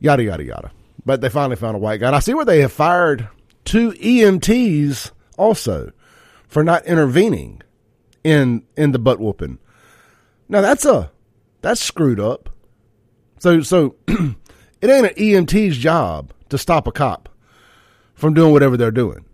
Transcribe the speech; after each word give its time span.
yada 0.00 0.22
yada 0.22 0.44
yada. 0.44 0.70
But 1.04 1.20
they 1.20 1.28
finally 1.28 1.56
found 1.56 1.76
a 1.76 1.78
white 1.78 2.00
guy. 2.00 2.08
And 2.08 2.16
I 2.16 2.20
see 2.20 2.34
where 2.34 2.44
they 2.44 2.60
have 2.60 2.72
fired 2.72 3.28
two 3.64 3.92
EMTs 3.92 5.12
also 5.38 5.92
for 6.48 6.64
not 6.64 6.84
intervening 6.86 7.62
in 8.24 8.64
in 8.76 8.92
the 8.92 8.98
butt 8.98 9.20
whooping. 9.20 9.58
Now 10.48 10.60
that's 10.60 10.84
a 10.84 11.10
that's 11.60 11.80
screwed 11.80 12.20
up. 12.20 12.50
So 13.38 13.60
so 13.62 13.96
it 14.08 14.90
ain't 14.90 15.06
an 15.06 15.14
EMT's 15.14 15.78
job 15.78 16.32
to 16.48 16.58
stop 16.58 16.86
a 16.86 16.92
cop 16.92 17.28
from 18.14 18.34
doing 18.34 18.52
whatever 18.52 18.76
they're 18.76 18.90
doing. 18.90 19.24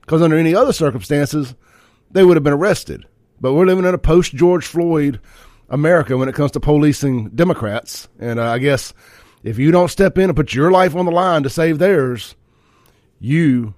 Because 0.00 0.22
under 0.22 0.36
any 0.36 0.54
other 0.54 0.72
circumstances, 0.72 1.54
they 2.10 2.24
would 2.24 2.36
have 2.36 2.44
been 2.44 2.52
arrested. 2.52 3.04
But 3.40 3.54
we're 3.54 3.66
living 3.66 3.84
in 3.84 3.94
a 3.94 3.98
post 3.98 4.34
George 4.34 4.66
Floyd 4.66 5.20
America 5.68 6.16
when 6.16 6.28
it 6.28 6.34
comes 6.34 6.52
to 6.52 6.60
policing 6.60 7.30
Democrats. 7.30 8.08
And 8.18 8.38
uh, 8.38 8.50
I 8.50 8.58
guess 8.58 8.94
if 9.46 9.58
you 9.58 9.70
don't 9.70 9.88
step 9.88 10.18
in 10.18 10.24
and 10.24 10.36
put 10.36 10.54
your 10.54 10.72
life 10.72 10.96
on 10.96 11.04
the 11.04 11.12
line 11.12 11.44
to 11.44 11.50
save 11.50 11.78
theirs, 11.78 12.34
you 13.20 13.74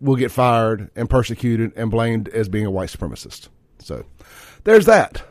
will 0.00 0.16
get 0.16 0.30
fired 0.30 0.90
and 0.96 1.10
persecuted 1.10 1.72
and 1.76 1.90
blamed 1.90 2.28
as 2.30 2.48
being 2.48 2.64
a 2.64 2.70
white 2.70 2.88
supremacist. 2.88 3.48
So 3.80 4.04
there's 4.64 4.86
that. 4.86 5.22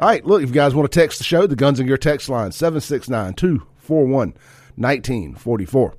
All 0.00 0.08
right, 0.08 0.24
look, 0.26 0.42
if 0.42 0.48
you 0.48 0.54
guys 0.54 0.74
want 0.74 0.90
to 0.90 1.00
text 1.00 1.18
the 1.18 1.24
show, 1.24 1.46
the 1.46 1.54
Guns 1.54 1.78
and 1.78 1.86
Gear 1.86 1.96
text 1.96 2.28
line, 2.28 2.50
769 2.50 3.34
241 3.34 4.34
1944. 4.74 5.94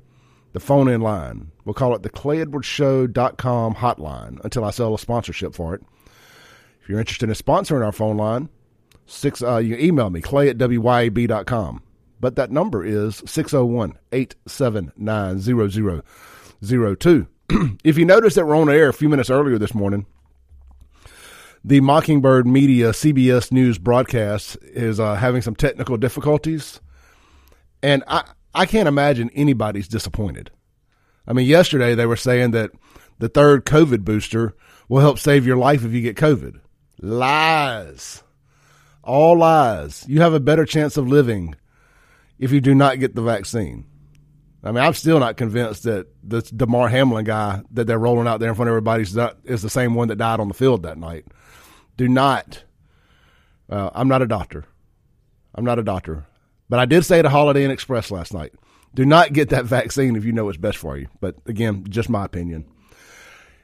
The 0.52 0.60
phone 0.60 0.90
in 0.90 1.02
line. 1.02 1.52
We'll 1.64 1.74
call 1.74 1.96
it 1.96 2.04
the 2.04 2.10
ClayEdwardsShow.com 2.10 3.76
hotline 3.76 4.44
until 4.44 4.66
I 4.66 4.72
sell 4.72 4.94
a 4.94 5.00
sponsorship 5.00 5.56
for 5.56 5.74
it. 5.74 5.84
If 6.82 6.90
you're 6.90 7.00
interested 7.00 7.30
in 7.30 7.36
sponsoring 7.36 7.86
our 7.86 7.92
phone 7.92 8.18
line, 8.18 8.50
six 9.06 9.42
uh, 9.42 9.58
you 9.58 9.78
email 9.78 10.10
me, 10.10 10.20
clay 10.20 10.50
at 10.50 10.58
wyab.com. 10.58 11.82
But 12.20 12.36
that 12.36 12.52
number 12.52 12.84
is 12.84 13.22
601 13.26 13.98
879 14.12 15.40
0002. 16.64 17.28
If 17.84 17.98
you 17.98 18.06
notice 18.06 18.36
that 18.36 18.46
we're 18.46 18.58
on 18.58 18.70
air 18.70 18.90
a 18.90 18.94
few 18.94 19.08
minutes 19.08 19.30
earlier 19.30 19.58
this 19.58 19.74
morning, 19.74 20.06
the 21.64 21.80
Mockingbird 21.80 22.46
Media 22.46 22.90
CBS 22.90 23.52
News 23.52 23.78
broadcast 23.78 24.58
is 24.64 25.00
uh, 25.00 25.16
having 25.16 25.42
some 25.42 25.56
technical 25.56 25.96
difficulties. 25.98 26.82
And 27.82 28.04
I, 28.08 28.24
I 28.54 28.66
can't 28.66 28.88
imagine 28.88 29.30
anybody's 29.34 29.88
disappointed. 29.88 30.52
I 31.28 31.34
mean, 31.34 31.46
yesterday 31.46 31.96
they 31.96 32.06
were 32.06 32.16
saying 32.16 32.52
that 32.52 32.72
the 33.20 33.30
third 33.30 33.66
COVID 33.66 34.04
booster 34.04 34.56
will 34.90 35.02
help 35.02 35.20
save 35.20 35.46
your 35.46 35.58
life 35.58 35.84
if 35.84 35.92
you 35.92 36.02
get 36.02 36.18
COVID. 36.18 36.60
Lies. 37.02 38.24
All 39.04 39.38
lies. 39.38 40.06
You 40.08 40.22
have 40.22 40.34
a 40.34 40.40
better 40.40 40.66
chance 40.66 40.98
of 40.98 41.08
living 41.08 41.56
if 42.40 42.52
you 42.52 42.62
do 42.62 42.76
not 42.76 43.00
get 43.00 43.16
the 43.16 43.22
vaccine. 43.22 43.86
I 44.64 44.72
mean, 44.72 44.84
I'm 44.84 44.94
still 44.94 45.20
not 45.20 45.38
convinced 45.38 45.84
that 45.84 46.08
the 46.24 46.42
Damar 46.42 46.90
Hamlin 46.90 47.26
guy 47.26 47.62
that 47.72 47.86
they're 47.86 48.00
rolling 48.00 48.28
out 48.28 48.40
there 48.40 48.50
in 48.50 48.56
front 48.56 48.70
of 48.70 48.74
everybody 48.74 49.04
is 49.04 49.62
the 49.62 49.70
same 49.70 49.94
one 49.94 50.08
that 50.10 50.18
died 50.18 50.40
on 50.40 50.48
the 50.48 50.54
field 50.54 50.84
that 50.84 50.98
night. 50.98 51.26
Do 51.96 52.08
not. 52.08 52.64
Uh, 53.70 53.90
I'm 53.94 54.08
not 54.08 54.22
a 54.22 54.28
doctor. 54.28 54.66
I'm 55.56 55.64
not 55.64 55.80
a 55.80 55.84
doctor. 55.84 56.26
But 56.70 56.80
I 56.80 56.86
did 56.86 57.06
say 57.06 57.20
at 57.20 57.26
Holiday 57.26 57.64
Inn 57.64 57.72
Express 57.72 58.12
last 58.12 58.34
night 58.34 58.54
do 58.94 59.06
not 59.06 59.32
get 59.32 59.50
that 59.50 59.66
vaccine 59.66 60.16
if 60.16 60.26
you 60.26 60.32
know 60.32 60.46
what's 60.46 60.58
best 60.58 60.78
for 60.78 60.98
you. 60.98 61.08
But 61.22 61.36
again, 61.46 61.86
just 61.88 62.10
my 62.10 62.26
opinion. 62.26 62.66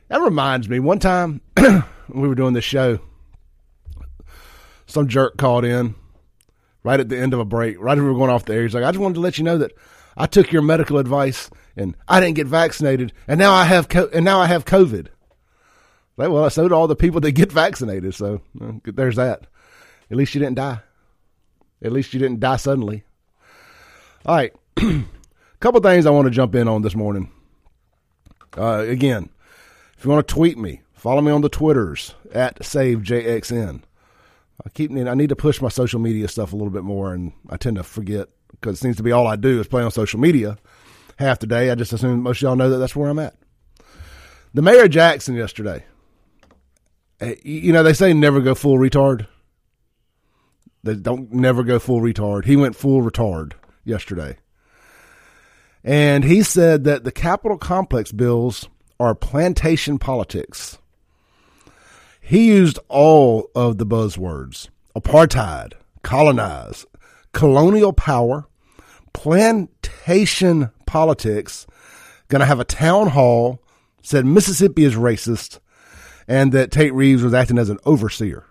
That 0.10 0.22
reminds 0.22 0.70
me, 0.70 0.80
one 0.80 1.00
time 1.00 1.42
we 1.58 2.28
were 2.28 2.36
doing 2.36 2.54
this 2.54 2.64
show, 2.64 3.00
some 4.86 5.08
jerk 5.08 5.38
called 5.38 5.66
in 5.66 5.96
right 6.84 7.00
at 7.00 7.10
the 7.10 7.18
end 7.18 7.34
of 7.34 7.40
a 7.40 7.46
break, 7.46 7.80
right 7.80 7.98
as 7.98 8.02
we 8.02 8.10
were 8.10 8.18
going 8.18 8.30
off 8.30 8.46
the 8.46 8.54
air. 8.54 8.64
He's 8.64 8.74
like, 8.74 8.84
I 8.84 8.92
just 8.92 9.02
wanted 9.02 9.16
to 9.16 9.22
let 9.22 9.38
you 9.38 9.44
know 9.44 9.58
that 9.58 9.72
I 10.16 10.28
took 10.28 10.52
your 10.52 10.62
medical 10.62 10.98
advice 10.98 11.50
and 11.76 11.96
I 12.08 12.20
didn't 12.20 12.36
get 12.36 12.48
vaccinated, 12.48 13.14
and 13.28 13.40
now 13.40 13.54
I 13.54 13.66
have 13.66 13.90
co- 13.90 14.10
and 14.14 14.24
now 14.24 14.40
I 14.40 14.48
have 14.48 14.66
COVID. 14.66 15.08
Like, 16.16 16.30
well, 16.30 16.50
so 16.50 16.68
do 16.68 16.76
all 16.76 16.88
the 16.88 16.96
people 16.96 17.22
that 17.22 17.32
get 17.32 17.52
vaccinated. 17.52 18.14
So 18.14 18.42
well, 18.56 18.82
there's 18.84 19.16
that. 19.16 19.48
At 20.12 20.18
least 20.18 20.36
you 20.36 20.40
didn't 20.40 20.56
die. 20.56 20.80
At 21.82 21.92
least 21.92 22.14
you 22.14 22.20
didn't 22.20 22.40
die 22.40 22.58
suddenly. 22.58 23.04
All 24.26 24.36
right, 24.36 24.54
a 24.78 25.04
couple 25.60 25.82
things 25.82 26.06
I 26.06 26.12
want 26.12 26.26
to 26.26 26.32
jump 26.32 26.56
in 26.56 26.68
on 26.68 26.82
this 26.82 26.96
morning. 26.96 27.32
Uh, 28.56 28.86
again, 28.88 29.30
if 29.98 30.06
you 30.06 30.12
want 30.12 30.26
to 30.28 30.34
tweet 30.34 30.58
me, 30.58 30.82
follow 30.94 31.22
me 31.22 31.32
on 31.32 31.42
the 31.42 31.50
Twitters 31.50 32.14
at 32.32 32.60
SaveJXN. 32.60 33.82
I 34.66 34.70
keep 34.70 34.92
I 34.92 35.14
need 35.14 35.30
to 35.30 35.36
push 35.36 35.62
my 35.62 35.70
social 35.70 36.00
media 36.00 36.28
stuff 36.28 36.54
a 36.54 36.56
little 36.56 36.72
bit 36.72 36.84
more, 36.84 37.14
and 37.14 37.34
I 37.50 37.58
tend 37.58 37.78
to 37.78 37.84
forget 37.84 38.30
because 38.52 38.78
it 38.78 38.82
seems 38.82 38.98
to 38.98 39.04
be 39.04 39.12
all 39.12 39.28
I 39.28 39.36
do 39.36 39.60
is 39.60 39.68
play 39.68 39.84
on 39.84 39.92
social 39.92 40.20
media 40.20 40.58
half 41.18 41.40
the 41.40 41.48
day. 41.48 41.70
I 41.70 41.76
just 41.76 41.94
assume 41.94 42.22
most 42.22 42.38
of 42.38 42.44
y'all 42.44 42.56
know 42.56 42.70
that 42.70 42.78
that's 42.78 42.96
where 42.96 43.10
I'm 43.10 43.20
at. 43.20 43.36
The 44.54 44.62
mayor 44.62 44.84
of 44.84 44.92
Jackson 44.92 45.36
yesterday. 45.36 45.86
Eh, 47.20 47.36
you 47.44 47.74
know 47.74 47.84
they 47.84 47.94
say 47.94 48.14
never 48.14 48.42
go 48.42 48.56
full 48.56 48.78
retard. 48.78 49.28
They 50.84 50.96
don't 50.96 51.32
never 51.32 51.64
go 51.64 51.80
full 51.80 52.02
retard. 52.02 52.46
He 52.46 52.56
went 52.56 52.76
full 52.76 53.02
retard 53.02 53.54
yesterday. 53.84 54.38
And 55.84 56.24
he 56.24 56.44
said 56.44 56.86
that 56.86 57.04
the 57.04 57.12
Capitol 57.12 57.58
complex 57.58 58.12
bills 58.12 58.70
are 59.00 59.16
plantation 59.16 60.00
politics. 60.00 60.78
He 62.26 62.48
used 62.48 62.80
all 62.88 63.52
of 63.54 63.78
the 63.78 63.86
buzzwords 63.86 64.70
apartheid, 64.96 65.74
colonize, 66.04 66.86
colonial 67.34 67.92
power, 67.92 68.48
plantation 69.12 70.72
politics, 70.86 71.68
going 72.30 72.40
to 72.40 72.46
have 72.46 72.62
a 72.62 72.66
town 72.66 73.10
hall, 73.10 73.62
said 74.02 74.26
Mississippi 74.26 74.86
is 74.86 74.96
racist, 74.96 75.60
and 76.26 76.54
that 76.54 76.72
Tate 76.72 76.94
Reeves 76.94 77.24
was 77.24 77.34
acting 77.34 77.58
as 77.58 77.70
an 77.70 77.80
overseer. 77.86 78.46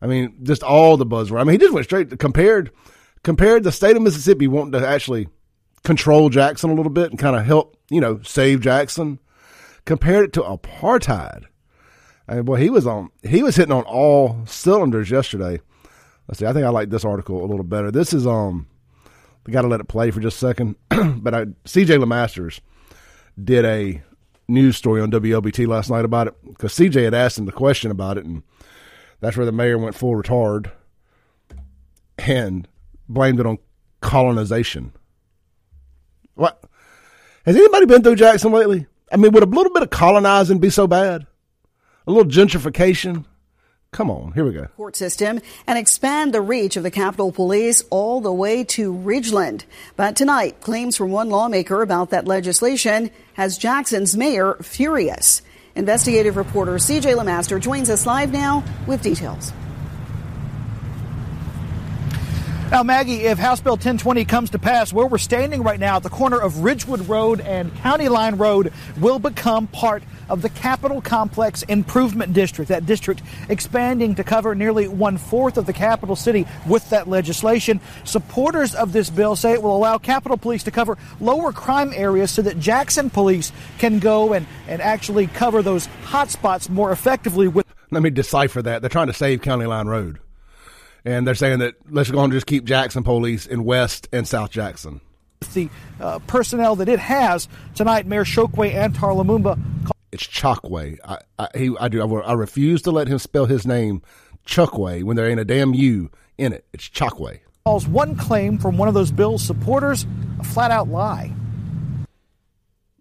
I 0.00 0.06
mean, 0.06 0.38
just 0.44 0.62
all 0.62 0.96
the 0.96 1.04
buzzwords. 1.04 1.40
I 1.40 1.44
mean, 1.44 1.54
he 1.54 1.58
just 1.58 1.74
went 1.74 1.86
straight 1.86 2.10
to 2.10 2.16
compared 2.16 2.70
compared 3.24 3.64
the 3.64 3.72
state 3.72 3.96
of 3.96 4.02
Mississippi 4.02 4.46
wanting 4.46 4.80
to 4.80 4.86
actually 4.86 5.26
control 5.82 6.28
Jackson 6.28 6.70
a 6.70 6.74
little 6.74 6.92
bit 6.92 7.10
and 7.10 7.18
kind 7.18 7.34
of 7.34 7.44
help, 7.44 7.76
you 7.90 8.00
know, 8.00 8.20
save 8.22 8.60
Jackson. 8.60 9.18
Compared 9.84 10.26
it 10.26 10.32
to 10.34 10.42
apartheid. 10.42 11.46
Mean, 12.28 12.42
boy, 12.42 12.56
he 12.56 12.70
was 12.70 12.86
on. 12.86 13.10
He 13.22 13.42
was 13.42 13.56
hitting 13.56 13.72
on 13.72 13.84
all 13.84 14.44
cylinders 14.46 15.10
yesterday. 15.10 15.60
Let's 16.28 16.38
see. 16.38 16.46
I 16.46 16.52
think 16.52 16.64
I 16.64 16.70
like 16.70 16.90
this 16.90 17.04
article 17.04 17.44
a 17.44 17.46
little 17.46 17.64
better. 17.64 17.90
This 17.90 18.12
is 18.12 18.26
um. 18.26 18.66
We 19.44 19.52
got 19.52 19.62
to 19.62 19.68
let 19.68 19.80
it 19.80 19.88
play 19.88 20.12
for 20.12 20.20
just 20.20 20.36
a 20.36 20.40
second. 20.40 20.76
but 20.88 21.34
I, 21.34 21.46
CJ 21.64 21.98
LeMasters 22.00 22.60
did 23.42 23.64
a 23.64 24.00
news 24.46 24.76
story 24.76 25.00
on 25.00 25.10
WLBT 25.10 25.66
last 25.66 25.90
night 25.90 26.04
about 26.04 26.28
it 26.28 26.34
because 26.46 26.72
CJ 26.74 27.04
had 27.04 27.14
asked 27.14 27.38
him 27.38 27.46
the 27.46 27.52
question 27.52 27.90
about 27.90 28.18
it, 28.18 28.24
and 28.24 28.44
that's 29.20 29.36
where 29.36 29.46
the 29.46 29.52
mayor 29.52 29.78
went 29.78 29.96
full 29.96 30.14
retard 30.14 30.70
and 32.18 32.68
blamed 33.08 33.40
it 33.40 33.46
on 33.46 33.58
colonization. 34.00 34.92
What? 36.34 36.62
Has 37.44 37.56
anybody 37.56 37.86
been 37.86 38.02
through 38.02 38.16
Jackson 38.16 38.52
lately? 38.52 38.86
I 39.10 39.16
mean, 39.16 39.32
would 39.32 39.42
a 39.42 39.46
little 39.46 39.72
bit 39.72 39.82
of 39.82 39.90
colonizing 39.90 40.58
be 40.58 40.70
so 40.70 40.86
bad? 40.86 41.26
A 42.06 42.10
little 42.10 42.30
gentrification? 42.30 43.24
Come 43.92 44.10
on, 44.10 44.32
here 44.32 44.44
we 44.44 44.52
go. 44.52 44.66
Court 44.76 44.96
system 44.96 45.38
and 45.66 45.78
expand 45.78 46.32
the 46.32 46.40
reach 46.40 46.76
of 46.76 46.82
the 46.82 46.90
Capitol 46.90 47.30
Police 47.30 47.84
all 47.90 48.20
the 48.20 48.32
way 48.32 48.64
to 48.64 48.92
Ridgeland. 48.92 49.64
But 49.96 50.16
tonight, 50.16 50.60
claims 50.62 50.96
from 50.96 51.10
one 51.10 51.28
lawmaker 51.28 51.82
about 51.82 52.10
that 52.10 52.26
legislation 52.26 53.10
has 53.34 53.58
Jackson's 53.58 54.16
mayor 54.16 54.54
furious. 54.62 55.42
Investigative 55.76 56.36
reporter 56.36 56.76
CJ 56.76 57.16
LeMaster 57.16 57.60
joins 57.60 57.88
us 57.88 58.06
live 58.06 58.32
now 58.32 58.64
with 58.86 59.02
details. 59.02 59.52
Now, 62.72 62.82
Maggie, 62.82 63.24
if 63.24 63.38
House 63.38 63.60
Bill 63.60 63.74
1020 63.74 64.24
comes 64.24 64.48
to 64.50 64.58
pass, 64.58 64.94
where 64.94 65.06
we're 65.06 65.18
standing 65.18 65.62
right 65.62 65.78
now 65.78 65.96
at 65.96 66.02
the 66.02 66.08
corner 66.08 66.38
of 66.38 66.64
Ridgewood 66.64 67.06
Road 67.06 67.42
and 67.42 67.74
County 67.76 68.08
Line 68.08 68.36
Road 68.36 68.72
will 68.98 69.18
become 69.18 69.66
part 69.66 70.02
of 70.32 70.40
the 70.40 70.48
Capitol 70.48 71.02
Complex 71.02 71.62
Improvement 71.64 72.32
District. 72.32 72.70
That 72.70 72.86
district 72.86 73.22
expanding 73.50 74.14
to 74.14 74.24
cover 74.24 74.54
nearly 74.54 74.88
one 74.88 75.18
fourth 75.18 75.58
of 75.58 75.66
the 75.66 75.72
capital 75.72 76.16
city 76.16 76.46
with 76.66 76.88
that 76.90 77.06
legislation. 77.06 77.80
Supporters 78.04 78.74
of 78.74 78.92
this 78.92 79.10
bill 79.10 79.36
say 79.36 79.52
it 79.52 79.62
will 79.62 79.76
allow 79.76 79.98
Capitol 79.98 80.38
Police 80.38 80.62
to 80.64 80.70
cover 80.70 80.96
lower 81.20 81.52
crime 81.52 81.92
areas 81.94 82.30
so 82.30 82.40
that 82.42 82.58
Jackson 82.58 83.10
Police 83.10 83.52
can 83.78 83.98
go 83.98 84.32
and, 84.32 84.46
and 84.66 84.80
actually 84.80 85.26
cover 85.26 85.62
those 85.62 85.84
hot 86.04 86.30
spots 86.30 86.70
more 86.70 86.90
effectively 86.90 87.46
with. 87.46 87.66
Let 87.90 88.02
me 88.02 88.10
decipher 88.10 88.62
that. 88.62 88.80
They're 88.80 88.88
trying 88.88 89.08
to 89.08 89.12
save 89.12 89.42
County 89.42 89.66
Line 89.66 89.86
Road 89.86 90.18
and 91.04 91.26
they're 91.26 91.34
saying 91.34 91.58
that 91.58 91.74
let's 91.90 92.10
go 92.10 92.22
and 92.22 92.32
just 92.32 92.46
keep 92.46 92.64
Jackson 92.64 93.02
police 93.02 93.46
in 93.46 93.64
West 93.64 94.08
and 94.12 94.26
South 94.26 94.50
Jackson. 94.50 95.00
The 95.54 95.68
uh, 96.00 96.20
personnel 96.20 96.76
that 96.76 96.88
it 96.88 97.00
has 97.00 97.48
tonight, 97.74 98.06
Mayor 98.06 98.24
Chokwe 98.24 98.72
Antar 98.72 99.14
Lumumba. 99.14 99.58
It's 100.12 100.26
Chokwe. 100.26 100.98
I, 101.04 101.18
I, 101.38 101.48
he, 101.56 101.74
I 101.80 101.88
do. 101.88 102.02
I, 102.02 102.20
I, 102.20 102.32
refuse 102.34 102.82
to 102.82 102.90
let 102.90 103.08
him 103.08 103.18
spell 103.18 103.46
his 103.46 103.66
name 103.66 104.02
Chokwe 104.46 105.02
when 105.02 105.16
there 105.16 105.28
ain't 105.28 105.40
a 105.40 105.44
damn 105.44 105.72
U 105.72 106.10
in 106.36 106.52
it. 106.52 106.66
It's 106.74 106.88
Chokwe. 106.88 107.40
Calls 107.64 107.88
one 107.88 108.14
claim 108.16 108.58
from 108.58 108.76
one 108.76 108.88
of 108.88 108.94
those 108.94 109.10
bill's 109.10 109.42
supporters 109.42 110.06
a 110.38 110.44
flat 110.44 110.70
out 110.70 110.88
lie. 110.88 111.32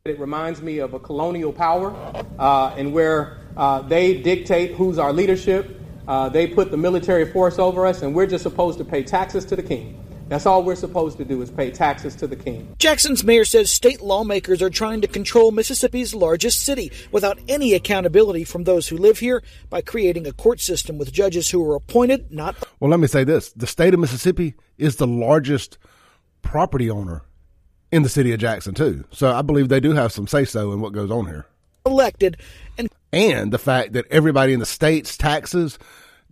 It 0.06 0.20
reminds 0.20 0.62
me 0.62 0.80
of 0.80 0.94
a 0.94 1.00
colonial 1.00 1.52
power 1.52 1.94
uh, 2.40 2.74
and 2.78 2.94
where 2.94 3.38
uh, 3.58 3.82
they 3.82 4.22
dictate 4.22 4.76
who's 4.76 4.98
our 4.98 5.12
leadership. 5.12 5.80
Uh, 6.08 6.30
they 6.30 6.48
put 6.48 6.72
the 6.72 6.78
military 6.78 7.30
force 7.30 7.60
over 7.60 7.86
us, 7.86 8.02
and 8.02 8.16
we're 8.16 8.26
just 8.26 8.44
supposed 8.44 8.78
to 8.80 8.86
pay 8.86 9.04
taxes 9.04 9.46
to 9.46 9.56
the 9.56 9.62
king. 9.62 10.02
That's 10.32 10.46
all 10.46 10.64
we're 10.64 10.76
supposed 10.76 11.18
to 11.18 11.26
do 11.26 11.42
is 11.42 11.52
pay 11.52 11.72
taxes 11.72 12.16
to 12.16 12.26
the 12.26 12.38
king. 12.38 12.74
Jackson's 12.80 13.22
mayor 13.22 13.44
says 13.44 13.70
state 13.70 14.00
lawmakers 14.00 14.62
are 14.62 14.70
trying 14.70 15.02
to 15.02 15.08
control 15.10 15.52
Mississippi's 15.52 16.16
largest 16.16 16.64
city 16.64 16.90
without 17.12 17.38
any 17.50 17.74
accountability 17.74 18.46
from 18.46 18.64
those 18.64 18.88
who 18.88 18.96
live 18.96 19.20
here 19.20 19.44
by 19.70 19.82
creating 19.82 20.26
a 20.26 20.32
court 20.32 20.62
system 20.62 20.98
with 20.98 21.12
judges 21.12 21.50
who 21.50 21.70
are 21.70 21.76
appointed, 21.76 22.32
not. 22.32 22.56
Well, 22.80 22.90
let 22.90 23.02
me 23.02 23.08
say 23.08 23.26
this 23.26 23.52
the 23.52 23.68
state 23.68 23.94
of 23.94 24.00
Mississippi 24.00 24.54
is 24.78 24.96
the 24.96 25.06
largest 25.06 25.78
property 26.42 26.90
owner 26.90 27.24
in 27.92 28.04
the 28.04 28.10
city 28.10 28.32
of 28.32 28.40
Jackson, 28.40 28.74
too. 28.74 29.04
So 29.12 29.34
I 29.34 29.42
believe 29.42 29.68
they 29.68 29.82
do 29.82 29.92
have 29.92 30.14
some 30.14 30.28
say 30.28 30.46
so 30.46 30.72
in 30.72 30.80
what 30.80 30.94
goes 30.94 31.12
on 31.12 31.26
here. 31.26 31.46
Elected 31.86 32.38
and. 32.78 32.88
And 33.12 33.52
the 33.52 33.60
fact 33.60 33.92
that 33.92 34.06
everybody 34.10 34.54
in 34.54 34.62
the 34.62 34.66
state's 34.66 35.18
taxes 35.18 35.78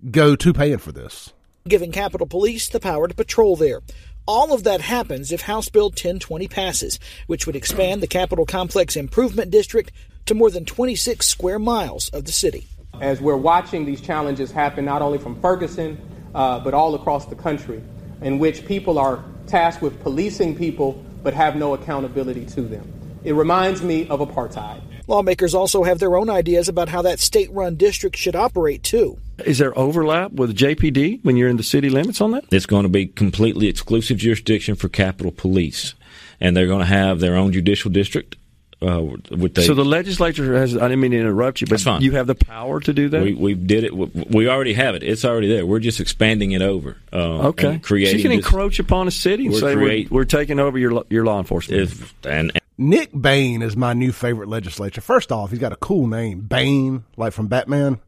go 0.09 0.37
to 0.37 0.53
paying 0.53 0.77
for 0.77 0.93
this 0.93 1.33
giving 1.69 1.92
Capitol 1.92 2.27
Police 2.27 2.68
the 2.68 2.80
power 2.80 3.07
to 3.07 3.13
patrol 3.13 3.56
there. 3.56 3.81
All 4.27 4.54
of 4.54 4.63
that 4.66 4.81
happens 4.81 5.31
if 5.31 5.42
House 5.42 5.69
Bill 5.69 5.88
1020 5.89 6.48
passes, 6.48 7.00
which 7.27 7.45
would 7.45 7.56
expand 7.56 8.04
the 8.04 8.07
Capitol 8.07 8.45
Complex 8.45 8.95
Improvement 8.95 9.50
District 9.51 9.92
to 10.25 10.36
more 10.36 10.51
than 10.51 10.66
26 10.66 11.25
square 11.25 11.60
miles 11.60 12.10
of 12.10 12.25
the 12.25 12.31
city. 12.31 12.68
As 13.01 13.21
we're 13.21 13.38
watching 13.38 13.86
these 13.86 14.01
challenges 14.01 14.51
happen 14.51 14.86
not 14.86 15.01
only 15.01 15.18
from 15.18 15.39
Ferguson, 15.39 15.98
uh, 16.36 16.60
but 16.60 16.74
all 16.74 16.94
across 16.95 17.25
the 17.25 17.36
country, 17.36 17.81
in 18.21 18.39
which 18.39 18.66
people 18.66 19.00
are 19.00 19.24
tasked 19.48 19.81
with 19.81 20.00
policing 20.01 20.56
people 20.56 21.04
but 21.24 21.33
have 21.33 21.56
no 21.56 21.74
accountability 21.74 22.45
to 22.45 22.62
them. 22.62 22.92
It 23.24 23.33
reminds 23.33 23.81
me 23.81 24.07
of 24.10 24.19
apartheid. 24.19 24.81
Lawmakers 25.09 25.56
also 25.56 25.83
have 25.83 25.97
their 25.97 26.15
own 26.15 26.29
ideas 26.29 26.69
about 26.69 26.88
how 26.88 27.01
that 27.01 27.19
state 27.19 27.51
run 27.51 27.75
district 27.75 28.15
should 28.15 28.35
operate, 28.35 28.83
too. 28.83 29.17
Is 29.44 29.57
there 29.57 29.77
overlap 29.77 30.33
with 30.33 30.56
JPD 30.56 31.25
when 31.25 31.35
you're 31.35 31.50
in 31.50 31.57
the 31.57 31.63
city 31.63 31.89
limits 31.89 32.21
on 32.21 32.29
that? 32.31 32.45
It's 32.51 32.67
going 32.67 32.83
to 32.83 32.89
be 32.89 33.07
completely 33.07 33.67
exclusive 33.67 34.17
jurisdiction 34.17 34.75
for 34.75 34.88
Capitol 34.88 35.31
Police, 35.31 35.95
and 36.39 36.56
they're 36.56 36.67
going 36.67 36.81
to 36.81 36.85
have 36.85 37.19
their 37.19 37.35
own 37.35 37.51
judicial 37.51 37.89
district. 37.89 38.35
Uh, 38.81 39.17
they, 39.29 39.63
so 39.63 39.73
the 39.73 39.83
legislature 39.83 40.55
has. 40.55 40.75
I 40.77 40.87
didn't 40.87 41.01
mean 41.01 41.11
to 41.11 41.19
interrupt 41.19 41.59
you, 41.59 41.67
but 41.67 42.01
you 42.01 42.13
have 42.13 42.27
the 42.27 42.35
power 42.35 42.79
to 42.79 42.93
do 42.93 43.09
that. 43.09 43.21
We, 43.21 43.33
we 43.33 43.53
did 43.53 43.83
it. 43.83 43.93
We 43.93 44.47
already 44.47 44.73
have 44.73 44.95
it. 44.95 45.03
It's 45.03 45.25
already 45.25 45.49
there. 45.49 45.65
We're 45.65 45.79
just 45.79 45.99
expanding 45.99 46.53
it 46.53 46.61
over. 46.61 46.95
Uh, 47.11 47.49
okay. 47.49 47.79
Creating. 47.79 48.13
So 48.13 48.17
you 48.17 48.23
can 48.23 48.37
this, 48.37 48.45
encroach 48.45 48.79
upon 48.79 49.09
a 49.09 49.11
city 49.11 49.45
and 49.45 49.53
we're 49.53 49.59
say 49.59 49.73
create, 49.73 50.09
we're, 50.09 50.21
we're, 50.21 50.25
taking 50.25 50.59
over 50.59 50.77
your 50.77 51.03
your 51.09 51.25
law 51.25 51.39
enforcement. 51.39 51.81
If, 51.81 52.13
and, 52.25 52.51
and 52.51 52.59
Nick 52.77 53.09
Bain 53.19 53.61
is 53.61 53.75
my 53.75 53.91
new 53.91 54.13
favorite 54.13 54.47
legislature. 54.47 55.01
First 55.01 55.33
off, 55.33 55.49
he's 55.49 55.59
got 55.59 55.73
a 55.73 55.77
cool 55.77 56.07
name, 56.07 56.41
Bane, 56.41 57.03
like 57.17 57.33
from 57.33 57.47
Batman. 57.47 57.99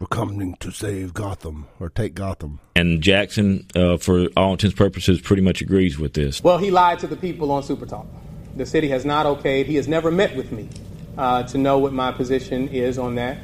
We're 0.00 0.08
coming 0.08 0.56
to 0.60 0.72
save 0.72 1.14
Gotham 1.14 1.68
or 1.78 1.90
take 1.90 2.14
Gotham. 2.14 2.58
And 2.74 3.02
Jackson, 3.02 3.66
uh, 3.76 3.98
for 3.98 4.28
all 4.36 4.52
intents 4.52 4.72
and 4.72 4.76
purposes, 4.76 5.20
pretty 5.20 5.42
much 5.42 5.60
agrees 5.60 5.96
with 5.96 6.14
this. 6.14 6.42
Well, 6.42 6.58
he 6.58 6.72
lied 6.72 6.98
to 7.00 7.06
the 7.06 7.16
people 7.16 7.52
on 7.52 7.62
Super 7.62 7.86
Talk. 7.86 8.06
The 8.56 8.66
city 8.66 8.88
has 8.88 9.04
not 9.04 9.26
okayed. 9.26 9.66
He 9.66 9.76
has 9.76 9.88
never 9.88 10.10
met 10.10 10.36
with 10.36 10.52
me 10.52 10.68
uh, 11.16 11.44
to 11.44 11.58
know 11.58 11.78
what 11.78 11.92
my 11.92 12.12
position 12.12 12.68
is 12.68 12.98
on 12.98 13.14
that. 13.16 13.38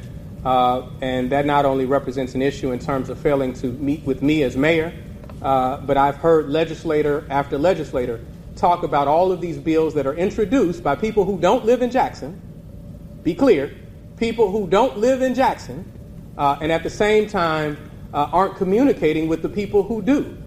Uh, 0.45 0.87
and 1.01 1.31
that 1.31 1.45
not 1.45 1.65
only 1.65 1.85
represents 1.85 2.35
an 2.35 2.41
issue 2.41 2.71
in 2.71 2.79
terms 2.79 3.09
of 3.09 3.19
failing 3.19 3.53
to 3.53 3.67
meet 3.67 4.03
with 4.03 4.21
me 4.21 4.43
as 4.43 4.55
mayor, 4.55 4.93
uh, 5.41 5.77
but 5.81 5.97
I've 5.97 6.17
heard 6.17 6.49
legislator 6.49 7.25
after 7.29 7.57
legislator 7.57 8.21
talk 8.55 8.83
about 8.83 9.07
all 9.07 9.31
of 9.31 9.41
these 9.41 9.57
bills 9.57 9.93
that 9.95 10.07
are 10.07 10.13
introduced 10.13 10.83
by 10.83 10.95
people 10.95 11.25
who 11.25 11.39
don't 11.39 11.65
live 11.65 11.81
in 11.81 11.91
Jackson. 11.91 12.41
Be 13.23 13.35
clear, 13.35 13.75
people 14.17 14.51
who 14.51 14.67
don't 14.67 14.97
live 14.97 15.21
in 15.21 15.35
Jackson 15.35 15.91
uh, 16.37 16.57
and 16.61 16.71
at 16.71 16.83
the 16.83 16.89
same 16.89 17.29
time 17.29 17.77
uh, 18.13 18.29
aren't 18.31 18.55
communicating 18.55 19.27
with 19.27 19.41
the 19.41 19.49
people 19.49 19.83
who 19.83 20.01
do. 20.01 20.46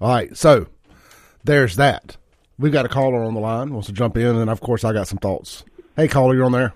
All 0.00 0.08
right, 0.08 0.36
so 0.36 0.66
there's 1.44 1.76
that. 1.76 2.16
We've 2.58 2.72
got 2.72 2.86
a 2.86 2.88
caller 2.88 3.22
on 3.22 3.34
the 3.34 3.40
line 3.40 3.72
wants 3.72 3.86
to 3.88 3.92
jump 3.92 4.16
in, 4.16 4.36
and 4.36 4.50
of 4.50 4.60
course, 4.60 4.84
I 4.84 4.92
got 4.92 5.08
some 5.08 5.18
thoughts. 5.18 5.64
Hey, 5.96 6.08
caller, 6.08 6.34
you're 6.34 6.44
on 6.44 6.52
there. 6.52 6.74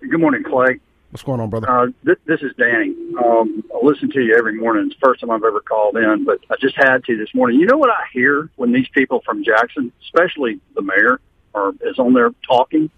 Good 0.00 0.20
morning, 0.20 0.42
Clay. 0.42 0.78
What's 1.10 1.22
going 1.22 1.40
on, 1.40 1.48
brother? 1.48 1.70
Uh, 1.70 1.86
th- 2.04 2.18
this 2.26 2.42
is 2.42 2.52
Danny. 2.58 2.94
Um, 3.22 3.62
I 3.72 3.78
listen 3.82 4.10
to 4.10 4.20
you 4.20 4.34
every 4.36 4.56
morning. 4.56 4.86
It's 4.86 5.00
the 5.00 5.06
first 5.06 5.20
time 5.20 5.30
I've 5.30 5.44
ever 5.44 5.60
called 5.60 5.96
in, 5.96 6.24
but 6.24 6.40
I 6.50 6.56
just 6.60 6.76
had 6.76 7.04
to 7.04 7.16
this 7.16 7.32
morning. 7.34 7.60
You 7.60 7.66
know 7.66 7.78
what 7.78 7.90
I 7.90 8.04
hear 8.12 8.50
when 8.56 8.72
these 8.72 8.88
people 8.88 9.22
from 9.24 9.44
Jackson, 9.44 9.92
especially 10.02 10.60
the 10.74 10.82
mayor, 10.82 11.20
are 11.54 11.72
is 11.82 11.98
on 11.98 12.14
there 12.14 12.30
talking? 12.46 12.90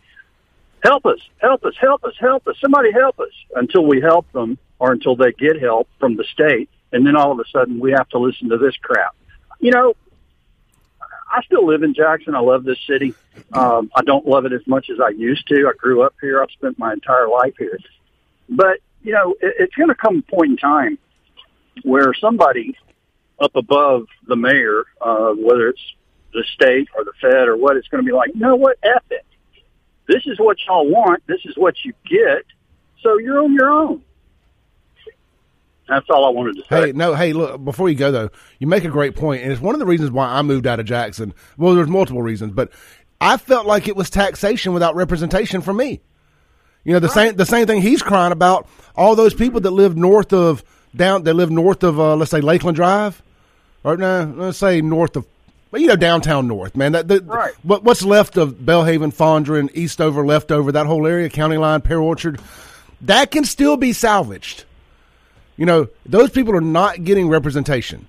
help 0.86 1.04
us, 1.06 1.18
help 1.38 1.64
us, 1.64 1.74
help 1.80 2.04
us, 2.04 2.14
help 2.18 2.46
us, 2.46 2.56
somebody 2.60 2.92
help 2.92 3.18
us 3.18 3.32
until 3.56 3.84
we 3.84 4.00
help 4.00 4.30
them 4.32 4.56
or 4.78 4.92
until 4.92 5.16
they 5.16 5.32
get 5.32 5.60
help 5.60 5.88
from 5.98 6.16
the 6.16 6.24
state. 6.32 6.68
And 6.92 7.06
then 7.06 7.16
all 7.16 7.32
of 7.32 7.40
a 7.40 7.44
sudden 7.50 7.80
we 7.80 7.90
have 7.92 8.08
to 8.10 8.18
listen 8.18 8.48
to 8.50 8.58
this 8.58 8.76
crap. 8.80 9.16
You 9.58 9.70
know, 9.70 9.94
I 11.30 11.42
still 11.42 11.66
live 11.66 11.82
in 11.82 11.94
Jackson. 11.94 12.34
I 12.34 12.40
love 12.40 12.64
this 12.64 12.78
city. 12.86 13.14
Um, 13.52 13.90
I 13.94 14.02
don't 14.02 14.26
love 14.26 14.44
it 14.44 14.52
as 14.52 14.66
much 14.66 14.90
as 14.90 14.98
I 15.00 15.10
used 15.10 15.46
to. 15.48 15.68
I 15.68 15.72
grew 15.76 16.02
up 16.02 16.14
here. 16.20 16.42
I've 16.42 16.50
spent 16.50 16.78
my 16.78 16.92
entire 16.92 17.28
life 17.28 17.54
here. 17.58 17.78
But, 18.48 18.78
you 19.02 19.12
know, 19.12 19.34
it, 19.40 19.54
it's 19.58 19.74
going 19.74 19.88
to 19.88 19.94
come 19.94 20.18
a 20.18 20.30
point 20.30 20.52
in 20.52 20.56
time 20.56 20.98
where 21.82 22.14
somebody 22.14 22.76
up 23.40 23.54
above 23.54 24.06
the 24.26 24.36
mayor, 24.36 24.84
uh, 25.00 25.32
whether 25.32 25.68
it's 25.68 25.82
the 26.32 26.44
state 26.54 26.88
or 26.96 27.04
the 27.04 27.12
Fed 27.20 27.48
or 27.48 27.56
what, 27.56 27.76
it's 27.76 27.88
going 27.88 28.02
to 28.02 28.06
be 28.06 28.14
like, 28.14 28.30
you 28.34 28.40
know 28.40 28.56
what, 28.56 28.78
F 28.82 29.02
it 29.10 29.26
this 30.06 30.22
is 30.26 30.38
what 30.38 30.56
y'all 30.66 30.88
want. 30.88 31.22
This 31.26 31.40
is 31.44 31.56
what 31.56 31.74
you 31.84 31.92
get. 32.08 32.44
So 33.02 33.18
you're 33.18 33.42
on 33.42 33.52
your 33.54 33.70
own. 33.70 34.02
That's 35.88 36.06
all 36.10 36.24
I 36.24 36.30
wanted 36.30 36.56
to 36.56 36.62
say. 36.62 36.86
Hey, 36.86 36.92
no, 36.92 37.14
hey, 37.14 37.32
look, 37.32 37.64
before 37.64 37.88
you 37.88 37.94
go 37.94 38.10
though, 38.10 38.30
you 38.58 38.66
make 38.66 38.84
a 38.84 38.88
great 38.88 39.14
point, 39.14 39.42
and 39.42 39.52
it's 39.52 39.60
one 39.60 39.74
of 39.74 39.78
the 39.78 39.86
reasons 39.86 40.10
why 40.10 40.26
I 40.26 40.42
moved 40.42 40.66
out 40.66 40.80
of 40.80 40.86
Jackson. 40.86 41.32
Well, 41.56 41.74
there's 41.74 41.88
multiple 41.88 42.22
reasons, 42.22 42.52
but 42.52 42.70
I 43.20 43.36
felt 43.36 43.66
like 43.66 43.88
it 43.88 43.96
was 43.96 44.10
taxation 44.10 44.72
without 44.72 44.94
representation 44.96 45.60
for 45.60 45.72
me. 45.72 46.00
You 46.84 46.92
know, 46.92 46.98
the 46.98 47.08
right. 47.08 47.14
same 47.14 47.36
the 47.36 47.46
same 47.46 47.66
thing 47.66 47.82
he's 47.82 48.02
crying 48.02 48.32
about. 48.32 48.68
All 48.94 49.16
those 49.16 49.34
people 49.34 49.60
that 49.60 49.70
live 49.70 49.96
north 49.96 50.32
of 50.32 50.64
down, 50.94 51.24
they 51.24 51.32
live 51.32 51.50
north 51.50 51.82
of, 51.82 52.00
uh, 52.00 52.16
let's 52.16 52.30
say 52.30 52.40
Lakeland 52.40 52.76
Drive, 52.76 53.22
or 53.84 53.96
no, 53.96 54.32
let's 54.36 54.58
say 54.58 54.80
north 54.80 55.16
of 55.16 55.26
you 55.74 55.86
know, 55.86 55.96
downtown 55.96 56.46
north, 56.46 56.76
man. 56.76 56.92
That 56.92 57.08
the, 57.08 57.20
right. 57.22 57.52
what, 57.62 57.82
what's 57.82 58.02
left 58.02 58.36
of 58.36 58.54
Belhaven, 58.54 59.14
Fondren, 59.14 59.70
Eastover, 59.74 60.24
leftover, 60.24 60.72
that 60.72 60.86
whole 60.86 61.06
area, 61.06 61.28
County 61.28 61.56
Line, 61.56 61.80
Pear 61.80 62.00
Orchard, 62.00 62.40
that 63.02 63.30
can 63.30 63.44
still 63.44 63.76
be 63.76 63.92
salvaged. 63.92 64.64
You 65.56 65.66
know, 65.66 65.88
those 66.04 66.30
people 66.30 66.54
are 66.54 66.60
not 66.60 67.04
getting 67.04 67.28
representation. 67.28 68.06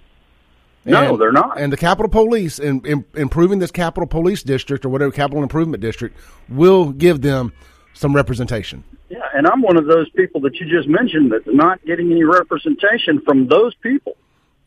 No, 0.85 1.13
and, 1.13 1.21
they're 1.21 1.31
not. 1.31 1.59
And 1.59 1.71
the 1.71 1.77
Capitol 1.77 2.09
Police, 2.09 2.59
in, 2.59 2.85
in, 2.85 3.05
improving 3.15 3.59
this 3.59 3.71
Capitol 3.71 4.07
Police 4.07 4.41
District 4.41 4.85
or 4.85 4.89
whatever 4.89 5.11
Capital 5.11 5.43
Improvement 5.43 5.81
District, 5.81 6.15
will 6.47 6.91
give 6.91 7.21
them 7.21 7.51
some 7.93 8.15
representation. 8.15 8.83
Yeah, 9.09 9.19
and 9.33 9.47
I'm 9.47 9.61
one 9.61 9.77
of 9.77 9.85
those 9.85 10.09
people 10.09 10.41
that 10.41 10.55
you 10.55 10.69
just 10.69 10.87
mentioned 10.87 11.31
that's 11.31 11.47
not 11.47 11.83
getting 11.85 12.11
any 12.11 12.23
representation 12.23 13.21
from 13.21 13.47
those 13.47 13.73
people. 13.75 14.15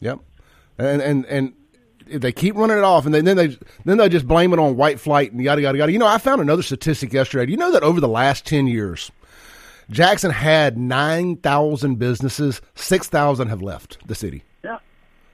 Yep, 0.01 0.21
and 0.79 1.03
and 1.03 1.27
and 1.27 1.53
they 2.07 2.33
keep 2.33 2.57
running 2.57 2.79
it 2.79 2.85
off, 2.85 3.07
and 3.07 3.15
then 3.15 3.25
they 3.25 3.57
then 3.85 3.99
they 3.99 4.09
just 4.09 4.27
blame 4.27 4.53
it 4.53 4.59
on 4.59 4.77
white 4.77 4.99
flight 4.99 5.33
and 5.33 5.43
yada 5.43 5.63
yada 5.63 5.79
yada. 5.79 5.93
You 5.93 5.99
know, 5.99 6.07
I 6.07 6.19
found 6.19 6.41
another 6.41 6.63
statistic 6.63 7.13
yesterday. 7.13 7.47
Do 7.47 7.53
you 7.53 7.59
know 7.59 7.73
that 7.73 7.83
over 7.83 8.01
the 8.01 8.09
last 8.09 8.47
ten 8.47 8.67
years, 8.67 9.11
Jackson 9.91 10.31
had 10.31 10.79
nine 10.79 11.37
thousand 11.37 11.99
businesses, 11.99 12.61
six 12.75 13.09
thousand 13.09 13.49
have 13.49 13.63
left 13.63 13.99
the 14.07 14.15
city. 14.15 14.45
Yeah, 14.65 14.79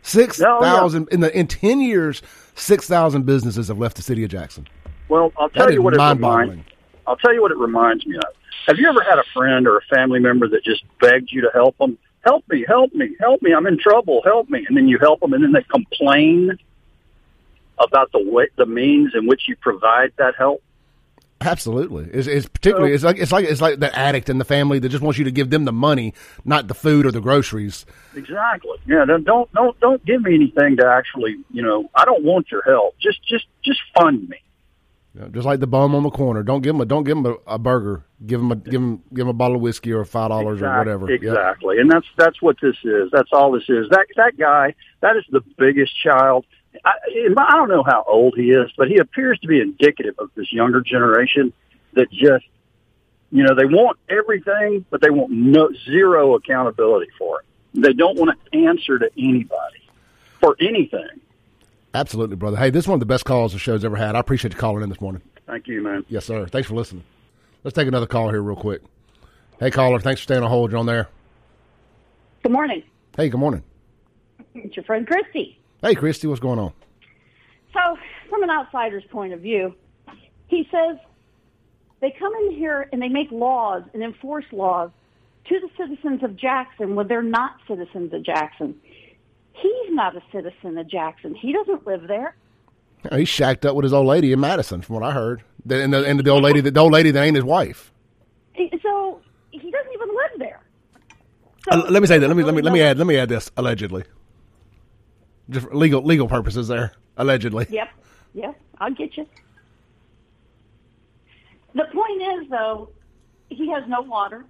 six 0.02 0.38
thousand 0.38 1.04
oh, 1.04 1.06
yeah. 1.10 1.14
in 1.14 1.20
the 1.20 1.38
in 1.38 1.46
ten 1.46 1.80
years, 1.80 2.22
six 2.54 2.88
thousand 2.88 3.26
businesses 3.26 3.68
have 3.68 3.78
left 3.78 3.96
the 3.96 4.02
city 4.02 4.24
of 4.24 4.30
Jackson. 4.30 4.66
Well, 5.08 5.32
I'll 5.38 5.48
tell 5.50 5.66
that 5.66 5.74
you 5.74 5.82
what 5.82 5.94
it 5.94 6.00
reminds. 6.00 6.64
I'll 7.06 7.16
tell 7.16 7.32
you 7.32 7.42
what 7.42 7.52
it 7.52 7.58
reminds 7.58 8.04
me 8.06 8.16
of. 8.16 8.24
Have 8.66 8.78
you 8.78 8.88
ever 8.88 9.02
had 9.02 9.18
a 9.18 9.24
friend 9.32 9.68
or 9.68 9.78
a 9.78 9.82
family 9.82 10.18
member 10.18 10.48
that 10.48 10.64
just 10.64 10.82
begged 11.00 11.30
you 11.30 11.42
to 11.42 11.50
help 11.52 11.78
them? 11.78 11.98
Help 12.22 12.44
me, 12.50 12.64
help 12.66 12.92
me, 12.92 13.14
help 13.20 13.40
me! 13.42 13.54
I'm 13.54 13.66
in 13.66 13.78
trouble. 13.78 14.20
Help 14.24 14.50
me! 14.50 14.64
And 14.66 14.76
then 14.76 14.88
you 14.88 14.98
help 14.98 15.20
them, 15.20 15.32
and 15.32 15.44
then 15.44 15.52
they 15.52 15.62
complain 15.62 16.58
about 17.78 18.10
the 18.12 18.18
way, 18.18 18.48
the 18.56 18.66
means 18.66 19.12
in 19.14 19.26
which 19.26 19.42
you 19.46 19.56
provide 19.56 20.12
that 20.18 20.34
help? 20.36 20.62
Absolutely. 21.40 22.08
It's, 22.12 22.26
it's 22.26 22.48
particularly 22.48 22.92
it's 22.92 23.04
like 23.04 23.18
it's 23.18 23.30
like 23.30 23.44
it's 23.44 23.60
like 23.60 23.78
the 23.78 23.96
addict 23.96 24.28
in 24.28 24.38
the 24.38 24.44
family 24.44 24.78
that 24.78 24.88
just 24.88 25.02
wants 25.02 25.18
you 25.18 25.24
to 25.24 25.30
give 25.30 25.50
them 25.50 25.64
the 25.64 25.72
money, 25.72 26.14
not 26.44 26.68
the 26.68 26.74
food 26.74 27.04
or 27.04 27.12
the 27.12 27.20
groceries. 27.20 27.84
Exactly. 28.14 28.78
Yeah. 28.86 29.04
Don't 29.04 29.52
don't 29.52 29.78
don't 29.80 30.04
give 30.04 30.22
me 30.22 30.34
anything 30.34 30.76
to 30.78 30.86
actually 30.86 31.36
you 31.50 31.62
know. 31.62 31.90
I 31.94 32.04
don't 32.04 32.24
want 32.24 32.50
your 32.50 32.62
help. 32.62 32.98
Just 32.98 33.22
just 33.26 33.46
just 33.62 33.80
fund 33.94 34.28
me. 34.28 34.38
Yeah, 35.14 35.28
just 35.28 35.46
like 35.46 35.60
the 35.60 35.66
bum 35.66 35.94
on 35.94 36.02
the 36.02 36.10
corner. 36.10 36.42
Don't 36.42 36.60
give 36.60 36.74
him 36.74 36.80
a 36.80 36.84
don't 36.84 37.04
give 37.04 37.16
him 37.16 37.26
a, 37.26 37.36
a 37.46 37.58
burger. 37.58 38.04
Give 38.24 38.40
him 38.40 38.52
a 38.52 38.56
give 38.56 38.74
him 38.74 39.02
give 39.10 39.24
them 39.24 39.28
a 39.28 39.32
bottle 39.32 39.56
of 39.56 39.62
whiskey 39.62 39.92
or 39.92 40.04
five 40.04 40.28
dollars 40.28 40.58
exactly, 40.58 40.92
or 40.92 40.98
whatever. 40.98 41.10
Exactly, 41.10 41.76
yep. 41.76 41.82
and 41.82 41.90
that's 41.90 42.06
that's 42.18 42.42
what 42.42 42.56
this 42.60 42.76
is. 42.84 43.10
That's 43.12 43.30
all 43.32 43.52
this 43.52 43.64
is. 43.68 43.88
That 43.90 44.06
that 44.16 44.36
guy, 44.36 44.74
that 45.00 45.16
is 45.16 45.24
the 45.30 45.40
biggest 45.56 45.92
child. 46.02 46.44
I, 46.84 46.92
I 47.38 47.56
don't 47.56 47.68
know 47.68 47.82
how 47.82 48.04
old 48.06 48.34
he 48.36 48.50
is, 48.50 48.70
but 48.76 48.88
he 48.88 48.98
appears 48.98 49.38
to 49.40 49.48
be 49.48 49.60
indicative 49.60 50.14
of 50.18 50.30
this 50.34 50.52
younger 50.52 50.80
generation 50.80 51.52
that 51.94 52.10
just, 52.10 52.44
you 53.30 53.44
know, 53.44 53.54
they 53.54 53.64
want 53.64 53.98
everything, 54.08 54.84
but 54.90 55.00
they 55.00 55.10
want 55.10 55.30
no 55.30 55.70
zero 55.84 56.34
accountability 56.34 57.10
for 57.18 57.40
it. 57.40 57.46
They 57.82 57.92
don't 57.92 58.16
want 58.18 58.38
to 58.38 58.58
answer 58.66 58.98
to 58.98 59.10
anybody 59.16 59.82
for 60.40 60.56
anything. 60.60 61.20
Absolutely, 61.94 62.36
brother. 62.36 62.56
Hey, 62.56 62.70
this 62.70 62.84
is 62.84 62.88
one 62.88 62.96
of 62.96 63.00
the 63.00 63.06
best 63.06 63.24
calls 63.24 63.52
the 63.52 63.58
show's 63.58 63.84
ever 63.84 63.96
had. 63.96 64.14
I 64.16 64.18
appreciate 64.20 64.52
you 64.52 64.58
calling 64.58 64.82
in 64.82 64.88
this 64.88 65.00
morning. 65.00 65.22
Thank 65.46 65.66
you, 65.66 65.82
man. 65.82 66.04
Yes, 66.08 66.24
sir. 66.24 66.46
Thanks 66.46 66.68
for 66.68 66.74
listening. 66.74 67.04
Let's 67.64 67.74
take 67.74 67.88
another 67.88 68.06
call 68.06 68.30
here 68.30 68.42
real 68.42 68.56
quick. 68.56 68.82
Hey, 69.58 69.70
caller, 69.70 69.98
thanks 69.98 70.20
for 70.20 70.24
staying 70.24 70.42
on 70.42 70.50
hold. 70.50 70.70
You're 70.70 70.80
on 70.80 70.86
there. 70.86 71.08
Good 72.42 72.52
morning. 72.52 72.82
Hey, 73.16 73.28
good 73.28 73.40
morning. 73.40 73.62
It's 74.54 74.76
your 74.76 74.84
friend 74.84 75.06
Christy. 75.06 75.58
Hey, 75.82 75.94
Christy, 75.94 76.26
what's 76.26 76.40
going 76.40 76.58
on? 76.58 76.72
So, 77.72 77.98
from 78.30 78.42
an 78.42 78.50
outsider's 78.50 79.04
point 79.10 79.32
of 79.32 79.40
view, 79.40 79.74
he 80.48 80.68
says 80.70 80.98
they 82.00 82.14
come 82.18 82.32
in 82.46 82.52
here 82.52 82.88
and 82.92 83.00
they 83.00 83.08
make 83.08 83.30
laws 83.30 83.82
and 83.94 84.02
enforce 84.02 84.46
laws 84.52 84.90
to 85.48 85.60
the 85.60 85.68
citizens 85.76 86.22
of 86.22 86.36
Jackson 86.36 86.94
when 86.94 87.08
they're 87.08 87.22
not 87.22 87.56
citizens 87.68 88.12
of 88.12 88.24
Jackson. 88.24 88.74
He's 89.52 89.90
not 89.90 90.16
a 90.16 90.22
citizen 90.32 90.76
of 90.78 90.88
Jackson. 90.88 91.34
He 91.34 91.52
doesn't 91.52 91.86
live 91.86 92.08
there. 92.08 92.34
He's 93.12 93.28
shacked 93.28 93.64
up 93.64 93.76
with 93.76 93.84
his 93.84 93.92
old 93.92 94.06
lady 94.06 94.32
in 94.32 94.40
Madison, 94.40 94.82
from 94.82 94.96
what 94.96 95.04
I 95.04 95.12
heard 95.12 95.42
and 95.70 95.92
the, 95.92 96.04
and 96.04 96.20
the 96.20 96.30
old 96.30 96.42
lady, 96.42 96.60
the 96.60 96.80
old 96.80 96.92
lady 96.92 97.10
that 97.10 97.22
ain't 97.22 97.36
his 97.36 97.44
wife. 97.44 97.92
So 98.82 99.20
he 99.50 99.70
doesn't 99.70 99.92
even 99.92 100.08
live 100.08 100.38
there. 100.38 100.60
So, 101.64 101.80
uh, 101.80 101.90
let 101.90 102.00
me 102.00 102.06
say 102.06 102.18
that. 102.18 102.28
Let 102.28 102.36
me 102.36 102.44
let 102.44 102.54
me 102.54 102.62
let 102.62 102.72
me 102.72 102.80
add 102.80 102.98
let 102.98 103.06
me 103.06 103.16
add 103.16 103.28
this 103.28 103.50
allegedly. 103.56 104.04
Legal 105.48 106.02
legal 106.02 106.28
purposes 106.28 106.68
there 106.68 106.92
allegedly. 107.16 107.66
Yep. 107.70 107.88
Yep. 108.34 108.60
I'll 108.78 108.92
get 108.92 109.16
you. 109.16 109.26
The 111.74 111.84
point 111.84 112.22
is 112.22 112.50
though, 112.50 112.90
he 113.48 113.70
has 113.70 113.84
no 113.86 114.02
water. 114.02 114.44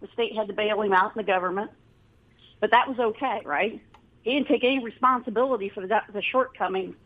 The 0.00 0.08
state 0.12 0.34
had 0.34 0.48
to 0.48 0.52
bail 0.52 0.82
him 0.82 0.92
out, 0.92 1.12
in 1.14 1.18
the 1.18 1.22
government, 1.22 1.70
but 2.60 2.72
that 2.72 2.88
was 2.88 2.98
okay, 2.98 3.40
right? 3.44 3.80
He 4.22 4.34
didn't 4.34 4.48
take 4.48 4.64
any 4.64 4.82
responsibility 4.82 5.68
for 5.68 5.86
the, 5.86 6.02
the 6.12 6.22
shortcomings 6.22 6.96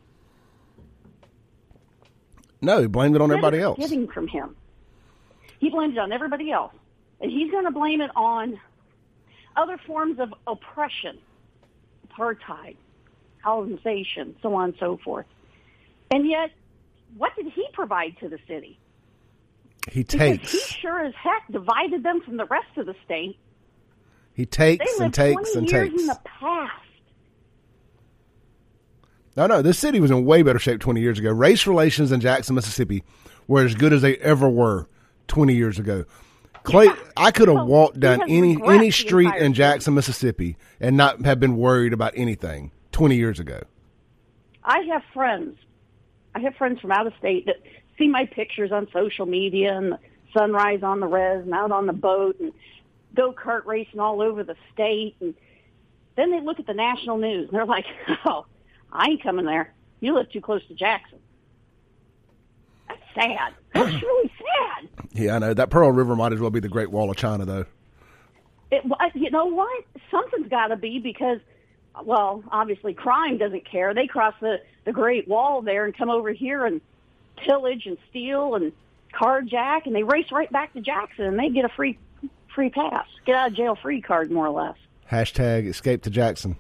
no, 2.61 2.81
he 2.81 2.87
blamed 2.87 3.15
it 3.15 3.23
on 3.23 3.31
everybody 3.31 3.61
else. 3.61 3.79
Getting 3.79 4.09
from 4.09 4.29
him, 4.29 4.57
he 5.59 5.71
blamed 5.71 5.95
it 5.95 5.99
on 5.99 6.13
everybody 6.13 6.51
else, 6.51 6.73
and 7.21 7.31
he's 7.31 7.51
going 7.51 7.65
to 7.65 7.71
blame 7.71 8.01
it 8.01 8.11
on 8.17 8.59
other 9.57 9.79
forms 9.87 10.19
of 10.19 10.35
oppression, 10.47 11.19
apartheid, 12.09 12.77
colonization, 13.47 14.35
so 14.43 14.55
on 14.55 14.71
and 14.71 14.75
so 14.81 14.99
forth. 15.05 15.27
And 16.11 16.29
yet, 16.29 16.51
what 17.17 17.33
did 17.37 17.47
he 17.55 17.65
provide 17.73 18.17
to 18.21 18.29
the 18.29 18.39
city? 18.49 18.79
He 19.91 20.03
takes. 20.03 20.51
Because 20.51 20.53
he 20.53 20.81
sure 20.81 21.05
as 21.05 21.15
heck 21.15 21.51
divided 21.51 22.03
them 22.03 22.21
from 22.23 22.37
the 22.37 22.47
rest 22.47 22.77
of 22.77 22.87
the 22.87 22.95
state. 23.05 23.39
He 24.35 24.47
takes 24.47 24.85
and 24.99 25.15
takes 25.15 25.55
and 25.55 25.69
takes. 25.69 26.01
in 26.01 26.07
the 26.09 26.19
past. 26.25 26.73
No, 29.37 29.47
no, 29.47 29.63
this 29.63 29.79
city 29.79 30.01
was 30.01 30.11
in 30.11 30.25
way 30.25 30.43
better 30.43 30.59
shape 30.59 30.81
20 30.81 31.01
years 31.01 31.19
ago. 31.19 31.31
Race 31.31 31.67
relations 31.67 32.11
in 32.11 32.21
Jackson, 32.21 32.55
Mississippi 32.55 33.05
were 33.47 33.65
as 33.65 33.75
good 33.75 33.93
as 33.93 34.03
they 34.03 34.17
ever 34.17 34.49
were 34.49 34.89
20 35.29 35.55
years 35.55 35.79
ago. 35.79 36.05
Clay, 36.65 36.87
yeah. 36.87 36.97
I 37.17 37.31
could 37.31 37.49
have 37.49 37.67
walked 37.67 38.01
down 38.01 38.23
any 38.23 38.59
any 38.67 38.91
street 38.91 39.33
in 39.37 39.53
Jackson, 39.53 39.95
Mississippi, 39.95 40.57
and 40.81 40.97
not 40.97 41.25
have 41.25 41.39
been 41.39 41.57
worried 41.57 41.93
about 41.93 42.13
anything 42.17 42.73
20 42.97 43.15
years 43.15 43.39
ago. 43.39 43.61
I 44.65 44.79
have 44.91 45.03
friends. 45.13 45.59
I 46.35 46.41
have 46.41 46.55
friends 46.55 46.81
from 46.81 46.93
out 46.93 47.07
of 47.07 47.13
state 47.19 47.45
that 47.45 47.57
see 47.99 48.09
my 48.09 48.25
pictures 48.25 48.73
on 48.73 48.89
social 48.91 49.27
media 49.27 49.77
and 49.77 49.93
the 49.93 49.99
sunrise 50.33 50.83
on 50.83 51.01
the 51.01 51.07
res 51.07 51.45
and 51.45 51.53
out 51.53 51.73
on 51.73 51.87
the 51.87 51.93
boat 51.93 52.41
and 52.41 52.55
go 53.15 53.35
kart 53.35 53.67
racing 53.67 54.01
all 54.01 54.23
over 54.23 54.43
the 54.43 54.57
state. 54.73 55.15
And 55.21 55.35
then 56.17 56.31
they 56.31 56.41
look 56.41 56.59
at 56.59 56.67
the 56.67 56.73
national 56.73 57.19
news 57.19 57.51
and 57.51 57.59
they're 57.59 57.67
like, 57.67 57.85
oh, 58.25 58.47
I 58.91 59.11
ain't 59.11 59.23
coming 59.23 59.45
there. 59.45 59.75
You 60.01 60.15
live 60.15 60.33
too 60.33 60.41
close 60.41 60.67
to 60.69 60.75
Jackson. 60.75 61.19
That's 62.89 63.03
sad. 63.15 63.53
That's 63.75 63.93
really 64.03 64.33
sad. 64.39 64.89
Yeah, 65.13 65.37
I 65.37 65.39
know. 65.39 65.53
That 65.53 65.69
Pearl 65.69 65.93
River 65.93 66.17
might 66.17 66.33
as 66.33 66.41
well 66.41 66.49
be 66.49 66.61
the 66.61 66.71
Great 66.71 66.91
Wall 66.91 67.11
of 67.11 67.17
China, 67.19 67.45
though. 67.45 67.67
It, 68.71 68.85
you 69.15 69.31
know 69.31 69.45
what? 69.45 69.85
Something's 70.11 70.49
got 70.49 70.69
to 70.69 70.77
be 70.77 70.99
because, 70.99 71.41
well, 72.05 72.43
obviously 72.51 72.95
crime 72.95 73.39
doesn't 73.39 73.69
care. 73.69 73.95
They 73.95 74.07
cross 74.07 74.35
the, 74.41 74.61
the 74.85 74.93
Great 74.93 75.29
Wall 75.29 75.63
there 75.63 75.85
and 75.85 75.97
come 75.97 76.11
over 76.11 76.31
here 76.33 76.65
and 76.65 76.81
pillage 77.37 77.87
and 77.87 77.99
steal 78.11 78.55
and 78.55 78.73
carjack, 79.13 79.87
and 79.87 79.95
they 79.95 80.03
race 80.03 80.31
right 80.31 80.51
back 80.51 80.73
to 80.75 80.81
Jackson, 80.81 81.25
and 81.25 81.39
they 81.39 81.49
get 81.49 81.65
a 81.65 81.69
free 81.71 81.99
free 82.55 82.71
pass, 82.71 83.07
get 83.27 83.35
out 83.35 83.51
of 83.51 83.55
jail 83.57 83.77
free 83.77 84.01
card, 84.01 84.31
more 84.31 84.47
or 84.47 84.51
less. 84.51 84.77
Hashtag 85.11 85.69
escape 85.69 86.03
to 86.03 86.11
Jackson. 86.11 86.57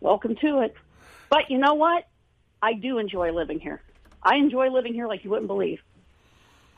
Welcome 0.00 0.36
to 0.36 0.60
it. 0.60 0.74
But 1.30 1.50
you 1.50 1.58
know 1.58 1.74
what? 1.74 2.06
I 2.60 2.74
do 2.74 2.98
enjoy 2.98 3.32
living 3.32 3.60
here. 3.60 3.80
I 4.22 4.36
enjoy 4.36 4.70
living 4.70 4.92
here 4.92 5.06
like 5.06 5.24
you 5.24 5.30
wouldn't 5.30 5.46
believe. 5.46 5.80